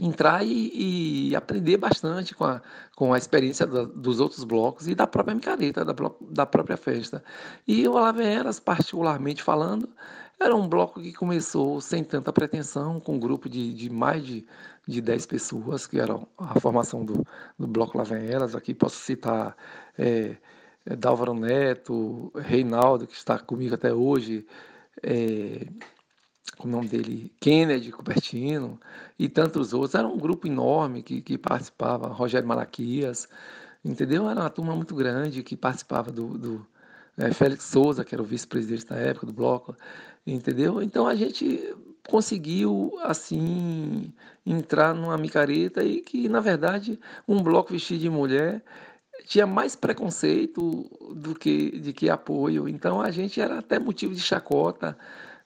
entrar 0.00 0.44
e, 0.44 1.30
e, 1.30 1.36
aprender 1.36 1.76
bastante 1.76 2.34
com 2.34 2.44
a, 2.44 2.60
com 2.96 3.12
a 3.12 3.18
experiência 3.18 3.66
dos 3.66 4.20
outros 4.20 4.44
blocos 4.44 4.86
e 4.86 4.94
da 4.94 5.06
própria 5.06 5.34
micareta, 5.34 5.84
da, 5.84 5.94
da 6.30 6.46
própria 6.46 6.76
festa. 6.76 7.22
E 7.66 7.86
o 7.88 7.96
Alaveras, 7.96 8.60
particularmente 8.60 9.42
falando, 9.42 9.88
era 10.40 10.54
um 10.54 10.68
bloco 10.68 11.00
que 11.00 11.12
começou 11.12 11.80
sem 11.80 12.04
tanta 12.04 12.32
pretensão, 12.32 13.00
com 13.00 13.16
um 13.16 13.20
grupo 13.20 13.48
de, 13.48 13.72
de 13.74 13.90
mais 13.90 14.24
de, 14.24 14.46
de 14.86 15.00
10 15.00 15.26
pessoas, 15.26 15.86
que 15.86 15.98
era 15.98 16.14
a 16.38 16.60
formação 16.60 17.04
do, 17.04 17.26
do 17.58 17.66
Bloco 17.66 17.98
Laveras. 17.98 18.54
Aqui 18.54 18.72
posso 18.72 18.96
citar 18.96 19.56
é, 19.98 20.36
Dálvaro 20.96 21.34
Neto, 21.34 22.32
Reinaldo, 22.36 23.06
que 23.06 23.14
está 23.14 23.38
comigo 23.38 23.74
até 23.74 23.92
hoje, 23.92 24.46
é, 25.02 25.66
o 26.58 26.66
nome 26.66 26.88
dele, 26.88 27.32
Kennedy 27.40 27.92
Cupertino 27.92 28.80
e 29.18 29.28
tantos 29.28 29.72
outros. 29.72 29.94
Era 29.94 30.06
um 30.08 30.18
grupo 30.18 30.46
enorme 30.46 31.02
que, 31.02 31.20
que 31.20 31.38
participava, 31.38 32.08
Rogério 32.08 32.48
Malaquias, 32.48 33.28
entendeu? 33.84 34.28
Era 34.28 34.40
uma 34.40 34.50
turma 34.50 34.74
muito 34.74 34.94
grande 34.94 35.42
que 35.42 35.56
participava 35.56 36.10
do, 36.10 36.38
do 36.38 36.66
é, 37.16 37.32
Félix 37.32 37.64
Souza, 37.64 38.04
que 38.04 38.14
era 38.14 38.22
o 38.22 38.26
vice-presidente 38.26 38.86
da 38.86 38.96
época 38.96 39.26
do 39.26 39.32
bloco, 39.32 39.76
entendeu? 40.26 40.82
Então 40.82 41.06
a 41.06 41.14
gente 41.14 41.74
conseguiu 42.08 42.98
assim 43.02 44.12
entrar 44.46 44.94
numa 44.94 45.18
micareta 45.18 45.84
e 45.84 46.00
que 46.00 46.28
na 46.28 46.40
verdade 46.40 46.98
um 47.26 47.42
bloco 47.42 47.72
vestido 47.72 48.00
de 48.00 48.08
mulher 48.10 48.62
tinha 49.26 49.46
mais 49.46 49.76
preconceito 49.76 50.88
do 51.14 51.34
que 51.34 51.78
de 51.80 51.92
que 51.92 52.08
apoio. 52.08 52.68
Então 52.68 53.00
a 53.00 53.10
gente 53.10 53.40
era 53.40 53.58
até 53.58 53.78
motivo 53.78 54.14
de 54.14 54.20
chacota 54.20 54.96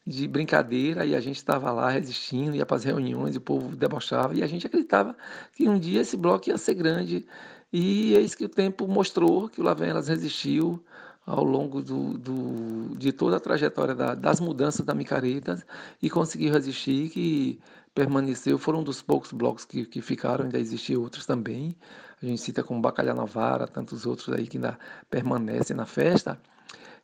de 0.06 0.26
brincadeira 0.26 1.06
e 1.06 1.14
a 1.14 1.20
gente 1.20 1.36
estava 1.36 1.70
lá 1.70 1.88
resistindo, 1.90 2.56
ia 2.56 2.66
para 2.66 2.76
as 2.76 2.84
reuniões, 2.84 3.36
o 3.36 3.40
povo 3.40 3.76
debochava 3.76 4.34
e 4.34 4.42
a 4.42 4.46
gente 4.46 4.66
acreditava 4.66 5.16
que 5.54 5.68
um 5.68 5.78
dia 5.78 6.00
esse 6.00 6.16
bloco 6.16 6.48
ia 6.48 6.58
ser 6.58 6.74
grande. 6.74 7.26
E 7.72 8.14
eis 8.14 8.34
que 8.34 8.44
o 8.44 8.48
tempo 8.48 8.86
mostrou 8.86 9.48
que 9.48 9.60
o 9.60 9.64
Lavelas 9.64 10.08
resistiu 10.08 10.82
ao 11.24 11.44
longo 11.44 11.80
do, 11.80 12.18
do, 12.18 12.96
de 12.96 13.12
toda 13.12 13.36
a 13.36 13.40
trajetória 13.40 13.94
da, 13.94 14.14
das 14.14 14.40
mudanças 14.40 14.84
da 14.84 14.94
micareta 14.94 15.62
e 16.02 16.10
conseguiu 16.10 16.52
resistir, 16.52 17.10
que 17.10 17.60
permaneceu, 17.94 18.58
foram 18.58 18.80
um 18.80 18.84
dos 18.84 19.00
poucos 19.00 19.32
blocos 19.32 19.64
que, 19.64 19.84
que 19.84 20.00
ficaram, 20.00 20.44
ainda 20.44 20.58
existiam 20.58 21.00
outros 21.02 21.24
também, 21.24 21.76
a 22.22 22.26
gente 22.26 22.40
cita 22.40 22.62
como 22.62 22.80
Bacalhau 22.80 23.14
Novara, 23.14 23.66
tantos 23.66 24.06
outros 24.06 24.28
aí 24.30 24.46
que 24.46 24.56
ainda 24.56 24.78
permanecem 25.10 25.76
na 25.76 25.86
festa, 25.86 26.40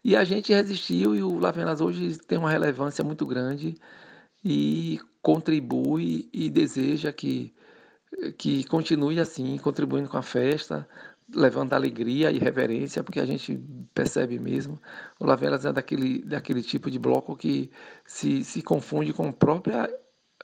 e 0.04 0.16
a 0.16 0.24
gente 0.24 0.52
resistiu 0.52 1.14
e 1.14 1.22
o 1.22 1.38
Lavenas 1.38 1.80
hoje 1.80 2.18
tem 2.18 2.38
uma 2.38 2.50
relevância 2.50 3.04
muito 3.04 3.26
grande 3.26 3.76
e 4.44 5.00
contribui 5.20 6.28
e 6.32 6.48
deseja 6.48 7.12
que, 7.12 7.54
que 8.38 8.64
continue 8.64 9.20
assim, 9.20 9.58
contribuindo 9.58 10.08
com 10.08 10.16
a 10.16 10.22
festa, 10.22 10.88
levando 11.34 11.74
alegria 11.74 12.30
e 12.30 12.38
reverência, 12.38 13.02
porque 13.04 13.20
a 13.20 13.26
gente 13.26 13.58
percebe 13.92 14.38
mesmo, 14.38 14.80
o 15.20 15.26
Lavelas 15.26 15.64
é 15.66 15.72
daquele, 15.72 16.22
daquele 16.22 16.62
tipo 16.62 16.90
de 16.90 16.98
bloco 16.98 17.36
que 17.36 17.70
se, 18.06 18.42
se 18.44 18.62
confunde 18.62 19.12
com 19.12 19.28
a 19.28 19.32
própria 19.32 19.90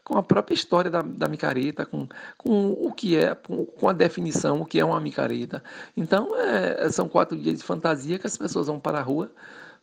com 0.05 0.19
a 0.19 0.23
própria 0.23 0.55
história 0.55 0.91
da, 0.91 1.01
da 1.01 1.27
micareta, 1.27 1.87
com, 1.87 2.07
com 2.37 2.73
o 2.73 2.93
que 2.93 3.17
é, 3.17 3.35
com 3.35 3.89
a 3.89 3.93
definição, 3.93 4.61
o 4.61 4.67
que 4.67 4.79
é 4.79 4.85
uma 4.85 5.01
micareta. 5.01 5.65
Então, 5.97 6.37
é, 6.39 6.89
são 6.91 7.09
quatro 7.09 7.37
dias 7.37 7.59
de 7.59 7.65
fantasia 7.65 8.19
que 8.19 8.27
as 8.27 8.37
pessoas 8.37 8.67
vão 8.67 8.79
para 8.79 8.99
a 8.99 9.03
rua 9.03 9.33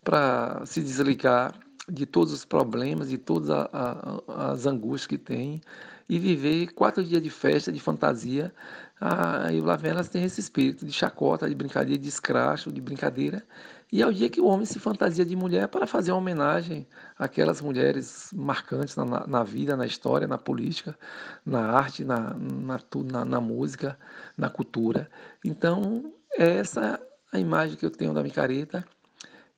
para 0.04 0.64
se 0.66 0.82
desligar 0.82 1.54
de 1.90 2.06
todos 2.06 2.32
os 2.32 2.46
problemas, 2.46 3.10
de 3.10 3.18
todas 3.18 3.50
a, 3.50 3.70
a, 3.74 4.52
as 4.52 4.66
angústias 4.66 5.08
que 5.08 5.18
tem 5.18 5.62
e 6.08 6.20
viver 6.20 6.74
quatro 6.74 7.04
dias 7.04 7.22
de 7.22 7.30
festa, 7.30 7.72
de 7.72 7.80
fantasia. 7.80 8.54
Ah, 9.00 9.52
e 9.52 9.60
o 9.60 9.64
Lavelas 9.64 10.10
tem 10.10 10.24
esse 10.24 10.40
espírito 10.40 10.86
de 10.86 10.92
chacota, 10.92 11.50
de 11.50 11.56
brincadeira, 11.56 12.00
de 12.00 12.08
escracho, 12.08 12.72
de 12.72 12.82
brincadeira. 12.82 13.44
E 13.92 14.02
é 14.02 14.08
o 14.08 14.14
dia 14.14 14.30
que 14.30 14.40
o 14.40 14.46
homem 14.46 14.66
se 14.66 14.80
fantasia 14.80 15.26
de 15.26 15.36
mulher 15.36 15.68
para 15.68 15.86
fazer 15.86 16.12
uma 16.12 16.20
homenagem 16.20 16.88
àquelas 17.18 17.62
mulheres 17.62 18.30
marcantes 18.34 18.96
na, 18.96 19.28
na 19.28 19.44
vida, 19.44 19.76
na 19.76 19.86
história, 19.86 20.28
na 20.28 20.38
política, 20.38 20.98
na 21.46 21.72
arte, 21.72 22.06
na, 22.06 22.34
na, 22.34 23.26
na, 23.26 23.42
música, 23.42 24.00
na 24.38 24.50
cultura. 24.50 25.10
Então, 25.44 26.14
é 26.38 26.58
essa 26.58 27.02
a 27.34 27.40
imagem 27.40 27.76
que 27.76 27.86
eu 27.86 27.92
tenho 27.92 28.14
da 28.14 28.24
micareta, 28.24 28.86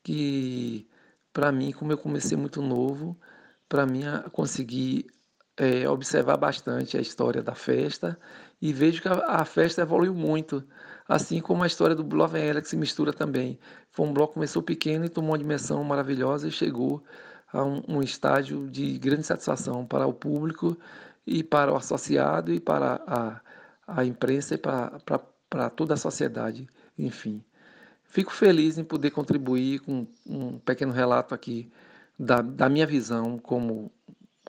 que 0.01 0.87
para 1.31 1.51
mim, 1.51 1.71
como 1.71 1.91
eu 1.91 1.97
comecei 1.97 2.35
muito 2.35 2.61
novo, 2.61 3.15
para 3.69 3.85
mim 3.85 4.01
conseguir 4.31 5.05
é, 5.57 5.87
observar 5.87 6.37
bastante 6.37 6.97
a 6.97 7.01
história 7.01 7.43
da 7.43 7.53
festa 7.53 8.19
e 8.59 8.73
vejo 8.73 9.01
que 9.01 9.07
a, 9.07 9.41
a 9.41 9.45
festa 9.45 9.81
evoluiu 9.81 10.13
muito 10.13 10.63
assim 11.07 11.41
como 11.41 11.64
a 11.64 11.67
história 11.67 11.95
do 11.95 12.15
Love 12.15 12.38
Alex 12.38 12.69
se 12.69 12.77
mistura 12.77 13.11
também. 13.11 13.59
Foi 13.91 14.06
um 14.07 14.14
bloco 14.14 14.30
que 14.30 14.35
começou 14.35 14.64
pequeno 14.64 15.06
e 15.06 15.09
tomou 15.09 15.32
uma 15.32 15.38
dimensão 15.38 15.83
maravilhosa 15.83 16.48
e 16.48 16.51
chegou 16.51 17.03
a 17.51 17.64
um, 17.64 17.83
um 17.88 18.01
estágio 18.01 18.67
de 18.69 18.98
grande 18.98 19.23
satisfação 19.23 19.85
para 19.85 20.07
o 20.07 20.14
público 20.14 20.77
e 21.25 21.43
para 21.43 21.72
o 21.72 21.75
associado 21.75 22.53
e 22.53 22.59
para 22.59 23.01
a, 23.07 23.41
a 23.88 24.06
imprensa 24.06 24.56
e 24.56 24.57
para, 24.57 24.99
para, 25.06 25.19
para 25.49 25.69
toda 25.69 25.93
a 25.93 25.98
sociedade, 25.98 26.67
enfim. 26.98 27.43
Fico 28.03 28.32
feliz 28.32 28.77
em 28.77 28.83
poder 28.83 29.11
contribuir 29.11 29.80
com 29.80 30.06
um 30.27 30.59
pequeno 30.59 30.91
relato 30.91 31.33
aqui 31.33 31.72
da, 32.17 32.41
da 32.41 32.69
minha 32.69 32.85
visão 32.85 33.38
como, 33.40 33.91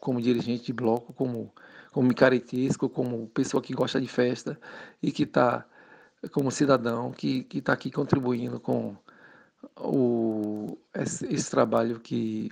como 0.00 0.20
dirigente 0.20 0.66
de 0.66 0.72
bloco, 0.72 1.12
como, 1.12 1.52
como 1.90 2.08
micaretesco, 2.08 2.88
como 2.88 3.28
pessoa 3.28 3.62
que 3.62 3.72
gosta 3.72 4.00
de 4.00 4.08
festa 4.08 4.58
e 5.02 5.10
que 5.10 5.22
está 5.22 5.64
como 6.32 6.50
cidadão 6.50 7.12
que 7.12 7.46
está 7.52 7.72
aqui 7.72 7.90
contribuindo 7.90 8.60
com 8.60 8.96
o, 9.76 10.78
esse, 10.94 11.26
esse, 11.32 11.50
trabalho 11.50 12.00
que 12.00 12.50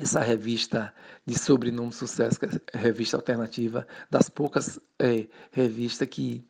essa 0.00 0.20
revista 0.20 0.92
de 1.24 1.38
sobrenome 1.38 1.92
sucesso, 1.92 2.38
é 2.72 2.78
revista 2.78 3.16
alternativa, 3.16 3.86
das 4.10 4.28
poucas 4.28 4.78
é, 4.98 5.26
revistas 5.50 6.08
que, 6.08 6.44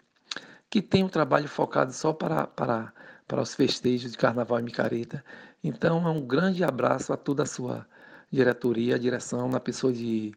que 0.68 0.82
tem 0.82 1.05
um 1.05 1.08
trabalho 1.08 1.48
focado 1.48 1.92
só 1.92 2.12
para, 2.12 2.46
para, 2.46 2.92
para 3.26 3.42
os 3.42 3.55
festejos 3.55 4.12
de 4.12 4.18
Carnaval 4.18 4.58
e 4.60 4.62
Micareta. 4.62 5.24
Então 5.62 6.06
é 6.06 6.10
um 6.10 6.26
grande 6.26 6.64
abraço 6.64 7.12
a 7.12 7.16
toda 7.16 7.44
a 7.44 7.46
sua 7.46 7.86
diretoria, 8.30 8.96
a 8.96 8.98
direção, 8.98 9.48
na 9.48 9.60
pessoa 9.60 9.92
de, 9.92 10.32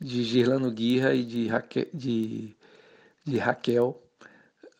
de 0.00 0.22
Girlano 0.22 0.70
Guirra 0.70 1.14
e 1.14 1.24
de 1.24 1.48
de, 1.92 2.56
de 3.24 3.38
Raquel 3.38 4.00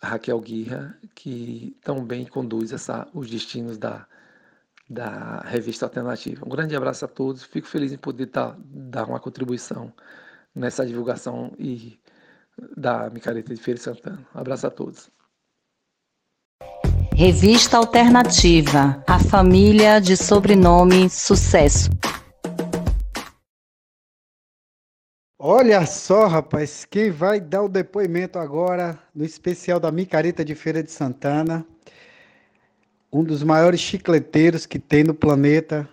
Raquel 0.03 0.41
Guirra, 0.41 0.97
que 1.15 1.77
tão 1.83 2.05
bem 2.05 2.25
conduz 2.27 2.73
essa, 2.73 3.07
os 3.13 3.29
destinos 3.29 3.77
da, 3.77 4.07
da 4.89 5.41
revista 5.41 5.87
Alternativa. 5.87 6.47
Um 6.47 6.51
grande 6.51 6.77
abraço 6.77 7.05
a 7.05 7.09
todos, 7.09 7.43
fico 7.43 7.67
feliz 7.67 7.93
em 7.93 7.99
poder 7.99 8.27
tá, 8.27 8.57
dar 8.59 9.09
uma 9.09 9.21
contribuição 9.21 9.93
nessa 10.55 10.87
divulgação 10.87 11.53
e 11.59 11.99
da 12.77 13.11
Micareta 13.11 13.55
de 13.55 13.61
Feira 13.61 13.79
de 13.79 13.85
Santana. 13.85 14.27
Um 14.35 14.41
abraço 14.41 14.67
a 14.67 14.71
todos. 14.71 15.11
Revista 17.15 17.77
Alternativa, 17.77 19.03
a 19.07 19.19
família 19.19 20.01
de 20.01 20.17
sobrenome 20.17 21.11
Sucesso. 21.11 21.91
Olha 25.41 25.87
só, 25.87 26.27
rapaz, 26.27 26.85
quem 26.85 27.13
vai 27.13 27.41
dar 27.41 27.63
o 27.63 27.69
depoimento 27.69 28.41
agora 28.41 28.99
no 29.15 29.25
especial 29.25 29.79
da 29.79 29.93
Micareta 29.93 30.45
de 30.45 30.53
Feira 30.53 30.83
de 30.83 30.91
Santana, 30.91 31.65
um 33.13 33.23
dos 33.23 33.45
maiores 33.45 33.79
chicleteiros 33.79 34.67
que 34.67 34.81
tem 34.81 35.05
no 35.05 35.15
planeta, 35.15 35.89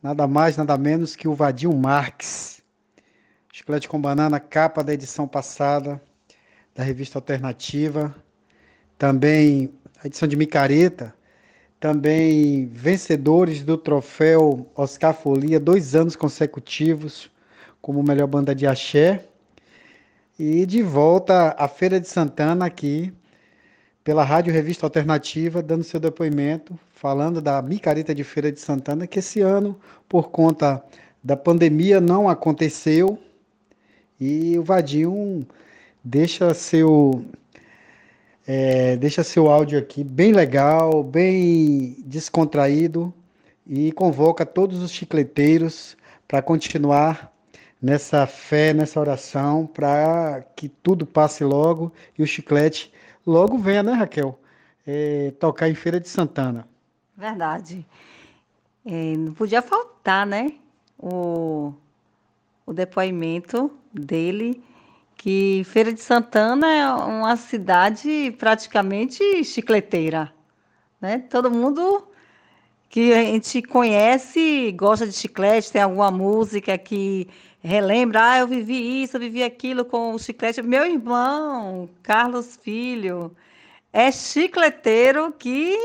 nada 0.00 0.28
mais, 0.28 0.56
nada 0.56 0.78
menos 0.78 1.16
que 1.16 1.26
o 1.26 1.34
Vadil 1.34 1.72
Marques. 1.72 2.62
Chiclete 3.52 3.88
com 3.88 4.00
banana, 4.00 4.38
capa 4.38 4.84
da 4.84 4.94
edição 4.94 5.26
passada 5.26 6.00
da 6.72 6.84
revista 6.84 7.18
Alternativa. 7.18 8.14
Também 8.96 9.74
a 10.04 10.06
edição 10.06 10.28
de 10.28 10.36
Micareta. 10.36 11.12
Também 11.80 12.66
vencedores 12.66 13.64
do 13.64 13.76
troféu 13.76 14.70
Oscar 14.76 15.12
Folia, 15.12 15.58
dois 15.58 15.96
anos 15.96 16.14
consecutivos 16.14 17.31
como 17.82 18.02
melhor 18.02 18.28
banda 18.28 18.54
de 18.54 18.66
axé. 18.66 19.24
E 20.38 20.64
de 20.64 20.82
volta 20.82 21.54
à 21.58 21.68
Feira 21.68 22.00
de 22.00 22.08
Santana 22.08 22.64
aqui, 22.64 23.12
pela 24.02 24.24
Rádio 24.24 24.52
Revista 24.52 24.86
Alternativa, 24.86 25.62
dando 25.62 25.84
seu 25.84 26.00
depoimento, 26.00 26.78
falando 26.92 27.42
da 27.42 27.60
micareta 27.60 28.14
de 28.14 28.24
Feira 28.24 28.50
de 28.50 28.60
Santana, 28.60 29.06
que 29.06 29.18
esse 29.18 29.40
ano, 29.40 29.78
por 30.08 30.30
conta 30.30 30.82
da 31.22 31.36
pandemia, 31.36 32.00
não 32.00 32.28
aconteceu. 32.28 33.18
E 34.18 34.56
o 34.56 34.62
Vadinho 34.62 35.46
deixa 36.02 36.54
seu 36.54 37.24
é, 38.46 38.96
deixa 38.96 39.22
seu 39.22 39.48
áudio 39.48 39.78
aqui 39.78 40.02
bem 40.02 40.32
legal, 40.32 41.02
bem 41.02 41.96
descontraído 42.04 43.12
e 43.66 43.92
convoca 43.92 44.44
todos 44.44 44.82
os 44.82 44.90
chicleteiros 44.90 45.96
para 46.26 46.42
continuar 46.42 47.31
nessa 47.82 48.26
fé, 48.26 48.72
nessa 48.72 49.00
oração, 49.00 49.66
para 49.66 50.44
que 50.54 50.68
tudo 50.68 51.04
passe 51.04 51.42
logo 51.42 51.92
e 52.16 52.22
o 52.22 52.26
chiclete 52.26 52.92
logo 53.26 53.58
venha, 53.58 53.82
né, 53.82 53.92
Raquel? 53.92 54.38
É, 54.86 55.32
tocar 55.40 55.68
em 55.68 55.74
Feira 55.74 55.98
de 55.98 56.08
Santana. 56.08 56.66
Verdade. 57.16 57.84
É, 58.86 59.16
não 59.16 59.32
podia 59.32 59.60
faltar, 59.60 60.24
né? 60.26 60.54
O, 60.98 61.72
o 62.64 62.72
depoimento 62.72 63.70
dele, 63.92 64.62
que 65.16 65.62
Feira 65.64 65.92
de 65.92 66.00
Santana 66.00 66.72
é 66.72 66.88
uma 66.88 67.36
cidade 67.36 68.34
praticamente 68.38 69.44
chicleteira. 69.44 70.32
Né? 71.00 71.18
Todo 71.18 71.50
mundo 71.50 72.06
que 72.88 73.12
a 73.12 73.22
gente 73.22 73.62
conhece 73.62 74.70
gosta 74.72 75.06
de 75.06 75.12
chiclete, 75.12 75.72
tem 75.72 75.82
alguma 75.82 76.10
música 76.10 76.76
que 76.76 77.28
relembra, 77.62 78.32
ah, 78.32 78.38
eu 78.40 78.48
vivi 78.48 79.02
isso, 79.02 79.16
eu 79.16 79.20
vivi 79.20 79.42
aquilo 79.42 79.84
com 79.84 80.14
o 80.14 80.18
chiclete. 80.18 80.62
Meu 80.62 80.84
irmão, 80.84 81.88
Carlos 82.02 82.56
Filho, 82.56 83.34
é 83.92 84.10
chicleteiro 84.10 85.32
que 85.32 85.76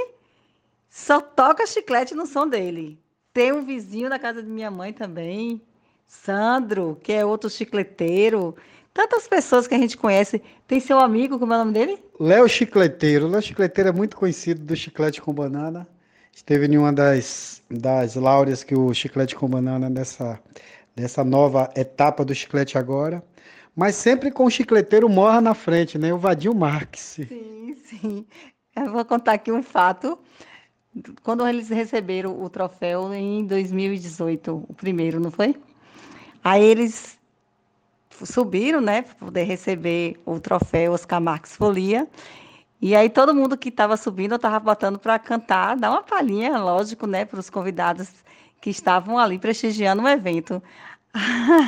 só 0.90 1.22
toca 1.22 1.68
chiclete 1.68 2.16
no 2.16 2.26
som 2.26 2.48
dele. 2.48 2.98
Tem 3.32 3.52
um 3.52 3.64
vizinho 3.64 4.10
na 4.10 4.18
casa 4.18 4.42
de 4.42 4.50
minha 4.50 4.72
mãe 4.72 4.92
também, 4.92 5.62
Sandro, 6.08 6.98
que 7.04 7.14
é 7.14 7.24
outro 7.24 7.50
chicleteiro. 7.50 8.56
Tantas 8.94 9.28
pessoas 9.28 9.68
que 9.68 9.76
a 9.76 9.78
gente 9.78 9.96
conhece. 9.96 10.42
Tem 10.68 10.80
seu 10.80 11.00
amigo, 11.00 11.38
como 11.38 11.54
é 11.54 11.56
o 11.56 11.60
nome 11.60 11.74
dele? 11.74 12.04
Léo 12.20 12.50
Chicleteiro. 12.50 13.28
Léo 13.28 13.44
Chicleteiro 13.44 13.90
é 13.90 13.94
muito 13.94 14.18
conhecido 14.18 14.66
do 14.66 14.76
chiclete 14.76 15.22
com 15.22 15.32
banana. 15.32 15.88
Esteve 16.34 16.66
em 16.66 16.78
uma 16.80 16.92
das, 16.92 17.62
das 17.70 18.16
laureas 18.16 18.64
que 18.64 18.76
o 18.76 18.92
chiclete 18.94 19.36
com 19.36 19.48
banana 19.48 19.88
nessa 19.88 20.40
dessa 20.98 21.24
nova 21.24 21.70
etapa 21.76 22.26
do 22.26 22.34
chiclete 22.34 22.76
agora. 22.76 23.24
Mas 23.76 23.94
sempre 23.94 24.32
com 24.32 24.46
o 24.46 24.50
chicleteiro 24.50 25.08
morra 25.08 25.40
na 25.40 25.54
frente, 25.54 25.96
né? 26.00 26.12
O 26.12 26.18
Vadil 26.18 26.56
Marques. 26.56 27.20
Sim, 27.30 27.76
sim. 27.86 28.26
Eu 28.76 28.92
vou 28.92 29.06
contar 29.06 29.34
aqui 29.34 29.52
um 29.52 29.62
fato 29.62 30.18
quando 31.22 31.48
eles 31.48 31.70
receberam 31.70 32.42
o 32.42 32.50
troféu 32.50 33.14
em 33.14 33.46
2018, 33.46 34.66
o 34.68 34.74
primeiro, 34.74 35.20
não 35.20 35.30
foi? 35.30 35.56
Aí 36.44 36.64
eles 36.64 37.20
subiram, 38.10 38.82
né, 38.82 39.04
para 39.04 39.14
poder 39.14 39.44
receber 39.44 40.20
o 40.26 40.40
troféu 40.40 40.94
Oscar 40.94 41.22
Marques 41.22 41.56
Folia. 41.56 42.08
E 42.82 42.96
aí 42.96 43.12
todo 43.12 43.36
mundo 43.36 43.56
que 43.56 43.70
estava 43.70 43.96
subindo, 43.96 44.32
eu 44.32 44.38
estava 44.38 44.60
botando 44.60 44.98
para 44.98 45.20
cantar, 45.20 45.78
dar 45.78 45.92
uma 45.92 46.02
palhinha, 46.02 46.58
lógico, 46.58 47.06
né, 47.06 47.26
para 47.26 47.40
os 47.40 47.52
convidados 47.52 48.10
que 48.60 48.72
estavam 48.72 49.18
ali 49.18 49.38
prestigiando 49.38 50.02
o 50.04 50.08
evento. 50.08 50.62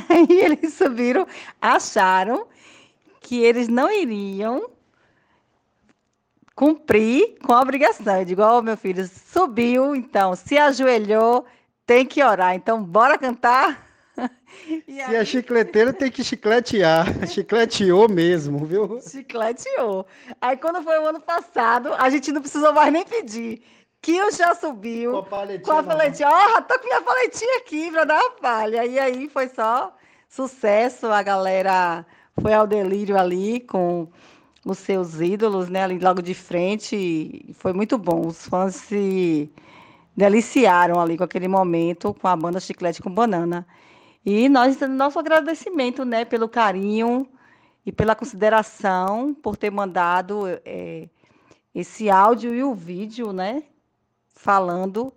Aí 0.08 0.28
eles 0.42 0.74
subiram, 0.74 1.26
acharam 1.62 2.48
que 3.22 3.42
eles 3.42 3.68
não 3.68 3.92
iriam 3.92 4.70
cumprir 6.56 7.38
com 7.42 7.54
a 7.54 7.62
obrigação. 7.62 8.20
Eu 8.20 8.26
digo, 8.26 8.42
oh, 8.42 8.62
meu 8.62 8.76
filho, 8.76 9.08
subiu, 9.08 9.96
então, 9.96 10.36
se 10.36 10.58
ajoelhou, 10.58 11.46
tem 11.86 12.06
que 12.06 12.24
orar. 12.24 12.54
Então, 12.54 12.84
bora 12.84 13.18
cantar? 13.18 13.88
E 14.68 14.84
se 14.86 15.02
aí... 15.02 15.16
é 15.16 15.24
chicleteiro, 15.24 15.94
tem 15.94 16.12
que 16.12 16.24
chicletear. 16.24 17.06
Chicleteou 17.28 18.10
mesmo, 18.10 18.66
viu? 18.66 19.00
Chicleteou. 19.02 20.06
Aí, 20.42 20.58
quando 20.58 20.84
foi 20.84 21.00
o 21.00 21.08
ano 21.08 21.22
passado, 21.22 21.94
a 21.94 22.10
gente 22.10 22.32
não 22.32 22.42
precisou 22.42 22.74
mais 22.74 22.92
nem 22.92 23.06
pedir. 23.06 23.64
Kio 24.02 24.32
já 24.32 24.56
subiu. 24.56 25.12
Com 25.12 25.18
a 25.18 25.24
paletinha. 25.24 25.66
Com 25.66 25.80
a 25.80 25.84
paletinha. 25.84 26.30
Ó, 26.30 26.58
oh, 26.58 26.62
tô 26.62 26.80
com 26.80 26.86
minha 26.86 27.02
paletinha 27.02 27.58
aqui 27.58 27.92
pra 27.92 28.06
dar 28.06 28.20
uma 28.20 28.32
palha. 28.32 28.86
E 28.86 28.98
aí 28.98 29.30
foi 29.30 29.50
só 29.50 29.94
sucesso. 30.28 31.08
A 31.08 31.22
galera 31.22 32.06
foi 32.42 32.54
ao 32.54 32.66
delírio 32.66 33.18
ali 33.18 33.60
com 33.60 34.08
os 34.66 34.78
seus 34.80 35.20
ídolos, 35.20 35.70
né, 35.70 35.84
ali 35.84 35.98
logo 36.00 36.22
de 36.22 36.34
frente, 36.34 37.46
foi 37.54 37.74
muito 37.74 37.98
bom. 37.98 38.28
Os 38.28 38.46
fãs 38.48 38.76
se 38.76 39.52
deliciaram 40.16 41.00
ali 41.00 41.18
com 41.18 41.24
aquele 41.24 41.48
momento 41.48 42.14
com 42.14 42.28
a 42.28 42.36
banda 42.36 42.60
Chiclete 42.60 43.02
com 43.02 43.10
Banana. 43.10 43.66
E 44.26 44.50
nós 44.50 44.80
nosso 44.82 45.18
agradecimento, 45.20 46.04
né, 46.06 46.26
pelo 46.26 46.50
carinho 46.50 47.28
e 47.86 47.92
pela 47.92 48.16
consideração 48.16 49.34
por 49.34 49.56
ter 49.58 49.72
mandado 49.72 50.46
é, 50.66 51.10
esse 51.74 52.10
áudio 52.10 52.54
e 52.54 52.64
o 52.64 52.74
vídeo, 52.74 53.32
né, 53.34 53.64
falando 54.40 55.14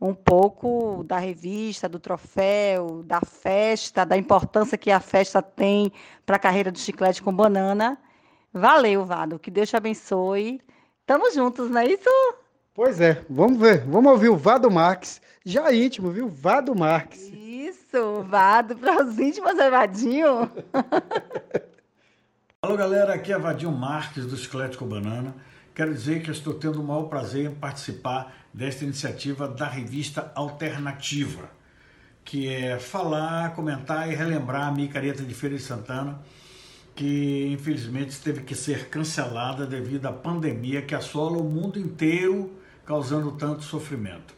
um 0.00 0.14
pouco 0.14 1.04
da 1.04 1.18
revista, 1.18 1.86
do 1.86 2.00
troféu, 2.00 3.02
da 3.04 3.20
festa, 3.20 4.06
da 4.06 4.16
importância 4.16 4.78
que 4.78 4.90
a 4.90 4.98
festa 4.98 5.42
tem 5.42 5.92
para 6.24 6.36
a 6.36 6.38
carreira 6.38 6.72
do 6.72 6.78
Chiclete 6.78 7.22
com 7.22 7.34
Banana. 7.34 7.98
Valeu, 8.50 9.04
Vado. 9.04 9.38
Que 9.38 9.50
Deus 9.50 9.68
te 9.68 9.76
abençoe. 9.76 10.58
Tamo 11.04 11.30
juntos, 11.32 11.68
não 11.68 11.82
é 11.82 11.86
isso? 11.86 12.08
Pois 12.72 12.98
é, 12.98 13.22
vamos 13.28 13.58
ver. 13.58 13.84
Vamos 13.84 14.10
ouvir 14.10 14.30
o 14.30 14.38
Vado 14.38 14.70
Marques, 14.70 15.20
já 15.44 15.70
íntimo, 15.70 16.10
viu? 16.10 16.30
Vado 16.30 16.74
Marques. 16.74 17.28
Isso, 17.28 18.22
Vado, 18.22 18.74
para 18.74 19.04
os 19.04 19.18
íntimos 19.18 19.58
é 19.58 19.68
Vadinho. 19.68 20.50
Alô, 22.62 22.74
galera, 22.74 23.14
aqui 23.14 23.34
é 23.34 23.38
Vadinho 23.38 23.72
Marques, 23.72 24.24
do 24.24 24.34
Esquelético 24.34 24.86
Banana. 24.86 25.34
Quero 25.74 25.94
dizer 25.94 26.22
que 26.22 26.30
estou 26.30 26.54
tendo 26.54 26.80
o 26.80 26.84
maior 26.84 27.04
prazer 27.04 27.46
em 27.46 27.54
participar 27.54 28.34
desta 28.52 28.84
iniciativa 28.84 29.46
da 29.46 29.66
revista 29.66 30.32
Alternativa, 30.34 31.48
que 32.24 32.48
é 32.48 32.78
falar, 32.78 33.54
comentar 33.54 34.10
e 34.10 34.14
relembrar 34.14 34.66
a 34.66 34.72
micareta 34.72 35.22
de 35.22 35.32
Feira 35.32 35.56
de 35.56 35.62
Santana, 35.62 36.20
que 36.94 37.48
infelizmente 37.52 38.20
teve 38.20 38.42
que 38.42 38.54
ser 38.54 38.88
cancelada 38.88 39.64
devido 39.64 40.06
à 40.06 40.12
pandemia 40.12 40.82
que 40.82 40.94
assola 40.94 41.38
o 41.38 41.44
mundo 41.44 41.78
inteiro, 41.78 42.52
causando 42.84 43.32
tanto 43.32 43.62
sofrimento. 43.62 44.34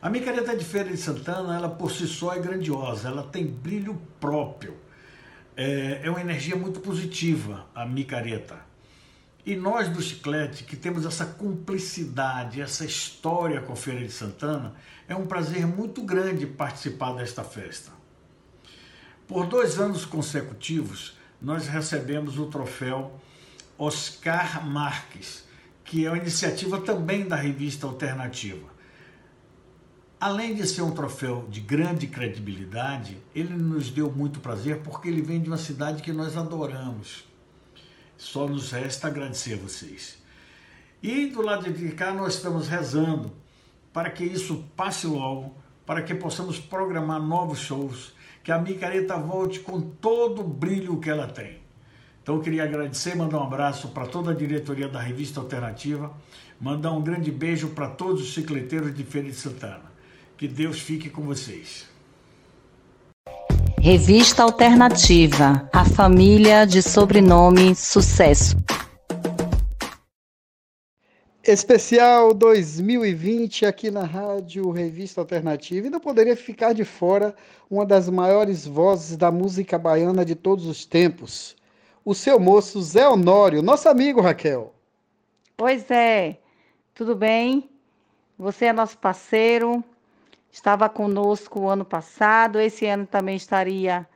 A 0.00 0.08
micareta 0.08 0.56
de 0.56 0.64
Feira 0.64 0.90
de 0.90 0.96
Santana, 0.96 1.56
ela 1.56 1.68
por 1.68 1.90
si 1.90 2.06
só 2.06 2.32
é 2.32 2.38
grandiosa, 2.38 3.08
ela 3.08 3.24
tem 3.24 3.44
brilho 3.46 4.00
próprio. 4.20 4.76
É, 5.56 6.00
é 6.04 6.10
uma 6.10 6.20
energia 6.20 6.54
muito 6.54 6.78
positiva 6.80 7.66
a 7.74 7.84
micareta. 7.84 8.73
E 9.46 9.54
nós 9.54 9.90
do 9.90 10.00
Chiclete, 10.00 10.64
que 10.64 10.74
temos 10.74 11.04
essa 11.04 11.26
cumplicidade, 11.26 12.62
essa 12.62 12.84
história 12.84 13.60
com 13.60 13.76
Feira 13.76 14.00
de 14.00 14.10
Santana, 14.10 14.74
é 15.06 15.14
um 15.14 15.26
prazer 15.26 15.66
muito 15.66 16.02
grande 16.02 16.46
participar 16.46 17.12
desta 17.12 17.44
festa. 17.44 17.92
Por 19.28 19.46
dois 19.46 19.78
anos 19.78 20.06
consecutivos, 20.06 21.18
nós 21.42 21.66
recebemos 21.66 22.38
o 22.38 22.46
troféu 22.46 23.20
Oscar 23.76 24.66
Marques, 24.66 25.44
que 25.84 26.06
é 26.06 26.08
uma 26.08 26.16
iniciativa 26.16 26.80
também 26.80 27.28
da 27.28 27.36
revista 27.36 27.86
Alternativa. 27.86 28.72
Além 30.18 30.54
de 30.54 30.66
ser 30.66 30.80
um 30.80 30.90
troféu 30.90 31.46
de 31.50 31.60
grande 31.60 32.06
credibilidade, 32.06 33.18
ele 33.34 33.54
nos 33.54 33.90
deu 33.90 34.10
muito 34.10 34.40
prazer 34.40 34.78
porque 34.78 35.08
ele 35.08 35.20
vem 35.20 35.38
de 35.38 35.50
uma 35.50 35.58
cidade 35.58 36.02
que 36.02 36.14
nós 36.14 36.34
adoramos. 36.34 37.24
Só 38.16 38.46
nos 38.46 38.70
resta 38.70 39.08
agradecer 39.08 39.54
a 39.54 39.56
vocês. 39.58 40.18
E 41.02 41.26
do 41.26 41.42
lado 41.42 41.70
de 41.72 41.90
cá 41.90 42.12
nós 42.12 42.34
estamos 42.34 42.68
rezando 42.68 43.32
para 43.92 44.10
que 44.10 44.24
isso 44.24 44.64
passe 44.76 45.06
logo, 45.06 45.54
para 45.86 46.02
que 46.02 46.14
possamos 46.14 46.58
programar 46.58 47.20
novos 47.20 47.58
shows 47.58 48.14
que 48.42 48.50
a 48.50 48.58
micareta 48.58 49.16
volte 49.16 49.60
com 49.60 49.80
todo 49.80 50.40
o 50.40 50.48
brilho 50.48 51.00
que 51.00 51.08
ela 51.08 51.26
tem. 51.26 51.58
Então 52.22 52.36
eu 52.36 52.40
queria 52.40 52.64
agradecer, 52.64 53.14
mandar 53.14 53.38
um 53.38 53.44
abraço 53.44 53.88
para 53.88 54.06
toda 54.06 54.30
a 54.30 54.34
diretoria 54.34 54.88
da 54.88 55.00
Revista 55.00 55.40
Alternativa, 55.40 56.10
mandar 56.60 56.92
um 56.92 57.02
grande 57.02 57.30
beijo 57.30 57.68
para 57.68 57.88
todos 57.88 58.22
os 58.22 58.34
cicleteiros 58.34 58.94
de 58.94 59.04
Feira 59.04 59.28
de 59.28 59.34
Santana. 59.34 59.92
Que 60.36 60.48
Deus 60.48 60.80
fique 60.80 61.10
com 61.10 61.22
vocês. 61.22 61.93
Revista 63.84 64.42
Alternativa, 64.44 65.68
a 65.70 65.84
família 65.84 66.64
de 66.64 66.80
sobrenome 66.80 67.74
Sucesso. 67.74 68.56
Especial 71.42 72.32
2020 72.32 73.66
aqui 73.66 73.90
na 73.90 74.02
Rádio 74.02 74.70
Revista 74.70 75.20
Alternativa. 75.20 75.86
E 75.86 75.90
não 75.90 76.00
poderia 76.00 76.34
ficar 76.34 76.72
de 76.72 76.82
fora 76.82 77.36
uma 77.70 77.84
das 77.84 78.08
maiores 78.08 78.66
vozes 78.66 79.18
da 79.18 79.30
música 79.30 79.78
baiana 79.78 80.24
de 80.24 80.34
todos 80.34 80.64
os 80.64 80.86
tempos. 80.86 81.54
O 82.02 82.14
seu 82.14 82.40
moço 82.40 82.80
Zé 82.80 83.06
Honório, 83.06 83.60
nosso 83.60 83.86
amigo 83.86 84.22
Raquel. 84.22 84.72
Pois 85.58 85.90
é, 85.90 86.38
tudo 86.94 87.14
bem? 87.14 87.68
Você 88.38 88.64
é 88.64 88.72
nosso 88.72 88.96
parceiro, 88.96 89.84
estava 90.54 90.88
conosco 90.88 91.60
o 91.60 91.68
ano 91.68 91.84
passado, 91.84 92.60
esse 92.60 92.86
ano 92.86 93.06
também 93.06 93.36
estaria, 93.36 94.06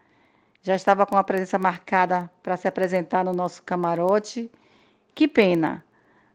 já 0.62 0.76
estava 0.76 1.04
com 1.04 1.16
a 1.16 1.24
presença 1.24 1.58
marcada 1.58 2.30
para 2.42 2.56
se 2.56 2.68
apresentar 2.68 3.24
no 3.24 3.32
nosso 3.32 3.62
camarote. 3.62 4.50
Que 5.14 5.26
pena. 5.26 5.84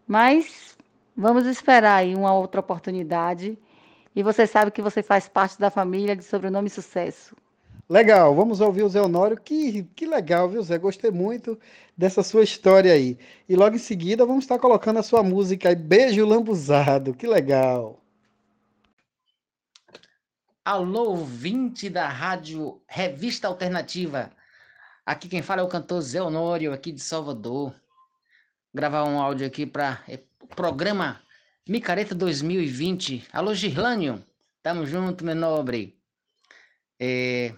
Mas 0.05 0.73
Vamos 1.15 1.45
esperar 1.45 1.97
aí 1.97 2.15
uma 2.15 2.33
outra 2.33 2.59
oportunidade. 2.59 3.57
E 4.15 4.23
você 4.23 4.47
sabe 4.47 4.71
que 4.71 4.81
você 4.81 5.03
faz 5.03 5.27
parte 5.27 5.59
da 5.59 5.69
família 5.69 6.15
de 6.15 6.23
sobrenome 6.23 6.69
Sucesso. 6.69 7.35
Legal, 7.87 8.33
vamos 8.33 8.61
ouvir 8.61 8.83
o 8.83 8.89
Zé 8.89 9.01
Honório. 9.01 9.37
Que, 9.37 9.83
que 9.95 10.05
legal, 10.07 10.49
viu, 10.49 10.63
Zé? 10.63 10.77
Gostei 10.77 11.11
muito 11.11 11.59
dessa 11.95 12.23
sua 12.23 12.43
história 12.43 12.93
aí. 12.93 13.17
E 13.47 13.55
logo 13.55 13.75
em 13.75 13.79
seguida 13.79 14.25
vamos 14.25 14.43
estar 14.43 14.57
colocando 14.57 14.99
a 14.99 15.03
sua 15.03 15.21
música 15.21 15.69
aí, 15.69 15.75
Beijo 15.75 16.25
Lambuzado. 16.25 17.13
Que 17.13 17.27
legal. 17.27 18.02
Alô, 20.65 21.09
ouvinte 21.09 21.89
da 21.89 22.07
rádio 22.07 22.81
Revista 22.87 23.49
Alternativa. 23.49 24.31
Aqui 25.05 25.27
quem 25.27 25.41
fala 25.41 25.59
é 25.59 25.63
o 25.65 25.67
cantor 25.67 25.99
Zé 25.99 26.21
Honório, 26.21 26.71
aqui 26.71 26.93
de 26.93 27.01
Salvador. 27.01 27.75
Gravar 28.73 29.03
um 29.03 29.19
áudio 29.19 29.45
aqui 29.45 29.65
para 29.65 30.01
programa 30.55 31.21
Micareta 31.67 32.15
2020. 32.15 33.27
Alô, 33.33 33.53
Girlânio. 33.53 34.25
Tamo 34.61 34.85
junto, 34.85 35.25
meu 35.25 35.35
nobre. 35.35 35.99
É, 36.97 37.53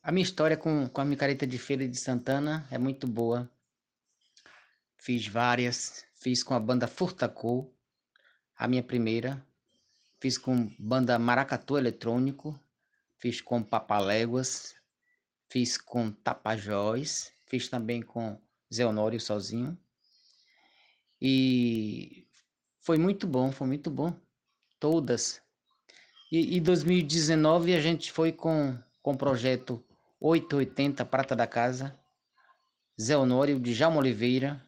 a 0.00 0.12
minha 0.12 0.22
história 0.22 0.56
com, 0.56 0.88
com 0.88 1.00
a 1.00 1.04
micareta 1.04 1.48
de 1.48 1.58
Feira 1.58 1.88
de 1.88 1.96
Santana 1.98 2.64
é 2.70 2.78
muito 2.78 3.08
boa. 3.08 3.50
Fiz 4.96 5.26
várias. 5.26 6.06
Fiz 6.14 6.44
com 6.44 6.54
a 6.54 6.60
banda 6.60 6.86
Furtacô, 6.86 7.68
a 8.56 8.68
minha 8.68 8.84
primeira. 8.84 9.44
Fiz 10.26 10.38
com 10.38 10.68
banda 10.76 11.20
Maracatu 11.20 11.78
Eletrônico. 11.78 12.58
Fiz 13.16 13.40
com 13.40 13.62
Papaléguas. 13.62 14.74
Fiz 15.48 15.78
com 15.78 16.10
Tapajós. 16.10 17.32
Fiz 17.46 17.68
também 17.68 18.02
com 18.02 18.36
Zé 18.74 18.84
Honório 18.84 19.20
sozinho. 19.20 19.78
E 21.22 22.26
foi 22.80 22.98
muito 22.98 23.24
bom, 23.24 23.52
foi 23.52 23.68
muito 23.68 23.88
bom. 23.88 24.12
Todas. 24.80 25.40
E 26.32 26.58
em 26.58 26.60
2019 26.60 27.76
a 27.76 27.80
gente 27.80 28.10
foi 28.10 28.32
com, 28.32 28.76
com 29.00 29.12
o 29.12 29.16
projeto 29.16 29.80
880 30.18 31.04
Prata 31.04 31.36
da 31.36 31.46
Casa, 31.46 31.96
Zé 33.00 33.16
Honório, 33.16 33.60
Djalma 33.60 33.98
Oliveira, 33.98 34.60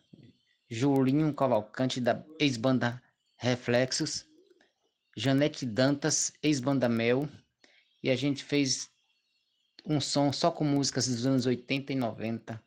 Julinho 0.71 1.35
Cavalcante 1.35 2.01
da 2.01 2.25
ex-banda 2.39 3.03
Reflexos, 3.35 4.28
Janete 5.19 5.67
Dantas, 5.67 6.33
ex-banda 6.41 6.89
Mel, 6.89 7.29
e 8.01 8.09
a 8.09 8.15
gente 8.15 8.45
fez 8.45 8.89
um 9.85 10.01
som 10.01 10.33
só 10.33 10.49
com 10.49 10.63
músicas 10.63 11.09
dos 11.09 11.27
anos 11.27 11.45
80 11.45 11.93
e 11.93 11.97
90. 11.97 12.63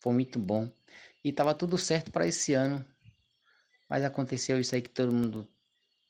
Foi 0.00 0.12
muito 0.12 0.36
bom. 0.36 0.68
E 1.22 1.28
estava 1.28 1.54
tudo 1.54 1.78
certo 1.78 2.10
para 2.10 2.26
esse 2.26 2.54
ano. 2.54 2.84
Mas 3.88 4.02
aconteceu 4.02 4.58
isso 4.58 4.74
aí 4.74 4.82
que 4.82 4.88
todo 4.88 5.14
mundo 5.14 5.48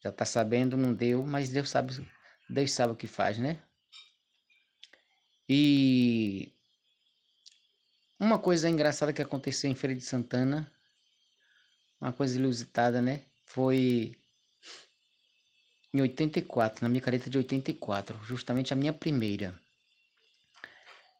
já 0.02 0.08
está 0.08 0.24
sabendo, 0.24 0.78
não 0.78 0.94
deu, 0.94 1.26
mas 1.26 1.50
Deus 1.50 1.68
sabe, 1.68 1.92
Deus 2.48 2.72
sabe 2.72 2.94
o 2.94 2.96
que 2.96 3.06
faz, 3.06 3.36
né? 3.36 3.62
E 5.46 6.54
uma 8.18 8.38
coisa 8.38 8.70
engraçada 8.70 9.12
que 9.12 9.20
aconteceu 9.20 9.70
em 9.70 9.74
Feira 9.74 9.94
de 9.94 10.00
Santana, 10.02 10.72
uma 12.00 12.14
coisa 12.14 12.38
ilusitada, 12.38 13.02
né? 13.02 13.26
Foi 13.44 14.16
em 15.92 16.00
84, 16.00 16.82
na 16.82 16.88
minha 16.88 17.02
careta 17.02 17.28
de 17.28 17.36
84, 17.38 18.18
justamente 18.24 18.72
a 18.72 18.76
minha 18.76 18.92
primeira. 18.92 19.54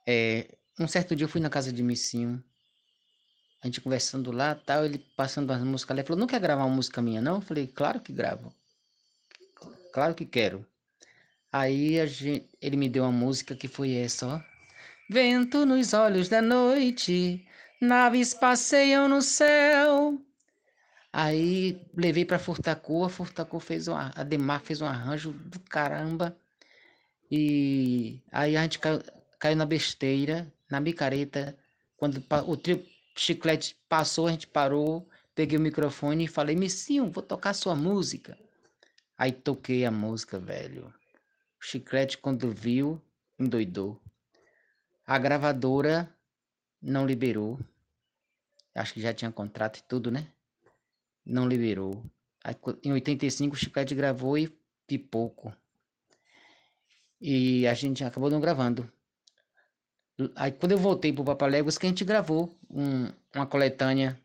É, 0.07 0.57
um 0.78 0.89
certo 0.89 1.15
dia 1.15 1.25
eu 1.25 1.28
fui 1.28 1.41
na 1.41 1.51
casa 1.51 1.73
de 1.73 1.83
Missinho, 1.83 2.42
a 3.62 3.67
gente 3.67 3.81
conversando 3.81 4.33
lá, 4.33 4.55
tal, 4.55 4.84
ele 4.84 4.99
passando 5.17 5.52
as 5.52 5.62
músicas, 5.62 5.97
ele 5.97 6.07
falou, 6.07 6.18
não 6.18 6.26
quer 6.26 6.41
gravar 6.41 6.65
uma 6.65 6.75
música 6.75 7.02
minha 7.02 7.20
não? 7.20 7.36
Eu 7.36 7.41
falei, 7.41 7.67
claro 7.67 8.01
que 8.01 8.12
gravo, 8.12 8.52
claro 9.92 10.15
que 10.15 10.26
quero. 10.26 10.67
Aí 11.52 12.05
gente, 12.07 12.49
ele 12.60 12.76
me 12.76 12.89
deu 12.89 13.05
uma 13.05 13.12
música 13.12 13.55
que 13.55 13.68
foi 13.68 13.92
essa, 13.94 14.26
ó. 14.26 14.41
Vento 15.10 15.67
nos 15.67 15.92
olhos 15.92 16.28
da 16.28 16.41
noite, 16.41 17.47
naves 17.81 18.33
passeiam 18.33 19.09
no 19.09 19.20
céu. 19.20 20.18
Aí 21.12 21.86
levei 21.94 22.24
para 22.24 22.39
Furtacu, 22.39 23.05
a 23.05 23.10
Furtacu 23.10 23.60
fez 23.60 23.86
um, 23.86 23.94
a 23.94 24.23
Demar 24.24 24.60
fez 24.62 24.81
um 24.81 24.86
arranjo 24.86 25.32
do 25.32 25.60
caramba. 25.60 26.34
E 27.31 28.23
aí 28.32 28.57
a 28.57 28.62
gente 28.62 28.78
caiu, 28.78 29.02
caiu 29.39 29.57
na 29.57 29.66
besteira, 29.66 30.50
na 30.70 30.81
micareta. 30.81 31.57
Quando 31.99 32.24
o 32.47 32.57
trio 32.57 32.84
chiclete 33.15 33.76
passou, 33.89 34.26
a 34.26 34.31
gente 34.31 34.47
parou, 34.47 35.07
peguei 35.34 35.58
o 35.58 35.60
microfone 35.60 36.24
e 36.24 36.28
falei, 36.28 36.57
Missinho, 36.57 37.10
vou 37.10 37.23
tocar 37.23 37.52
sua 37.52 37.74
música. 37.76 38.39
Aí 39.18 39.32
toquei 39.32 39.84
a 39.84 39.91
música, 39.91 40.39
velho. 40.39 40.86
O 41.60 41.65
chiclete, 41.65 42.16
quando 42.16 42.50
viu, 42.50 43.00
endoidou. 43.39 44.00
A 45.07 45.18
gravadora 45.18 46.12
não 46.81 47.07
liberou. 47.07 47.60
Acho 48.74 48.94
que 48.94 49.02
já 49.02 49.12
tinha 49.12 49.31
contrato 49.31 49.78
e 49.78 49.82
tudo, 49.82 50.10
né? 50.10 50.32
Não 51.25 51.47
liberou. 51.47 52.05
Aí, 52.44 52.55
em 52.83 52.92
85 52.92 53.55
o 53.55 53.59
Chiclete 53.59 53.94
gravou 53.94 54.36
e 54.36 54.49
pipoco. 54.86 55.55
E 57.20 57.67
a 57.67 57.75
gente 57.75 58.05
acabou 58.05 58.31
não 58.31 58.41
gravando. 58.41 58.92
Aí 60.36 60.52
quando 60.52 60.73
eu 60.73 60.78
voltei 60.78 61.12
pro 61.12 61.25
Papaléguas 61.25 61.78
que 61.78 61.86
a 61.86 61.89
gente 61.89 62.05
gravou 62.05 62.59
um, 62.68 63.12
uma 63.34 63.47
coletânea 63.47 64.20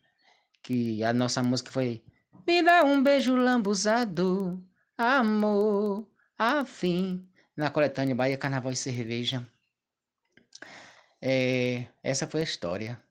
que 0.61 1.03
a 1.03 1.13
nossa 1.13 1.41
música 1.41 1.71
foi 1.71 2.03
Me 2.45 2.61
dá 2.61 2.83
um 2.83 3.01
beijo 3.01 3.35
lambuzado, 3.35 4.61
amor, 4.97 6.07
afim. 6.37 7.27
Na 7.55 7.69
coletânea 7.71 8.15
Bahia 8.15 8.37
Carnaval 8.37 8.71
e 8.71 8.75
Cerveja. 8.75 9.47
É, 11.21 11.87
essa 12.03 12.27
foi 12.27 12.41
a 12.41 12.43
história. 12.43 13.01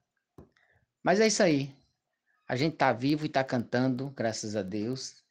Mas 1.02 1.20
é 1.20 1.26
isso 1.26 1.42
aí. 1.42 1.74
A 2.48 2.54
gente 2.54 2.76
tá 2.76 2.92
vivo 2.92 3.26
e 3.26 3.28
tá 3.28 3.42
cantando, 3.42 4.10
graças 4.10 4.54
a 4.54 4.62
Deus. 4.62 5.24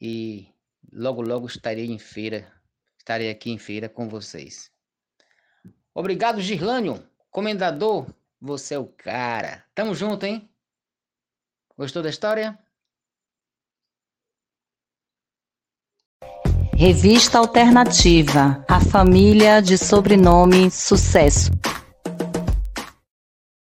E 0.00 0.48
logo, 0.92 1.22
logo 1.22 1.46
estarei 1.46 1.86
em 1.86 1.98
feira. 1.98 2.52
Estarei 2.98 3.30
aqui 3.30 3.50
em 3.50 3.58
feira 3.58 3.88
com 3.88 4.08
vocês. 4.08 4.70
Obrigado, 5.94 6.40
Girlânio. 6.40 7.02
Comendador, 7.30 8.06
você 8.40 8.74
é 8.74 8.78
o 8.78 8.86
cara. 8.86 9.64
Tamo 9.74 9.94
junto, 9.94 10.26
hein? 10.26 10.48
Gostou 11.76 12.02
da 12.02 12.10
história? 12.10 12.58
Revista 16.74 17.38
Alternativa. 17.38 18.64
A 18.68 18.80
família 18.80 19.60
de 19.60 19.78
sobrenome 19.78 20.70
Sucesso. 20.70 21.50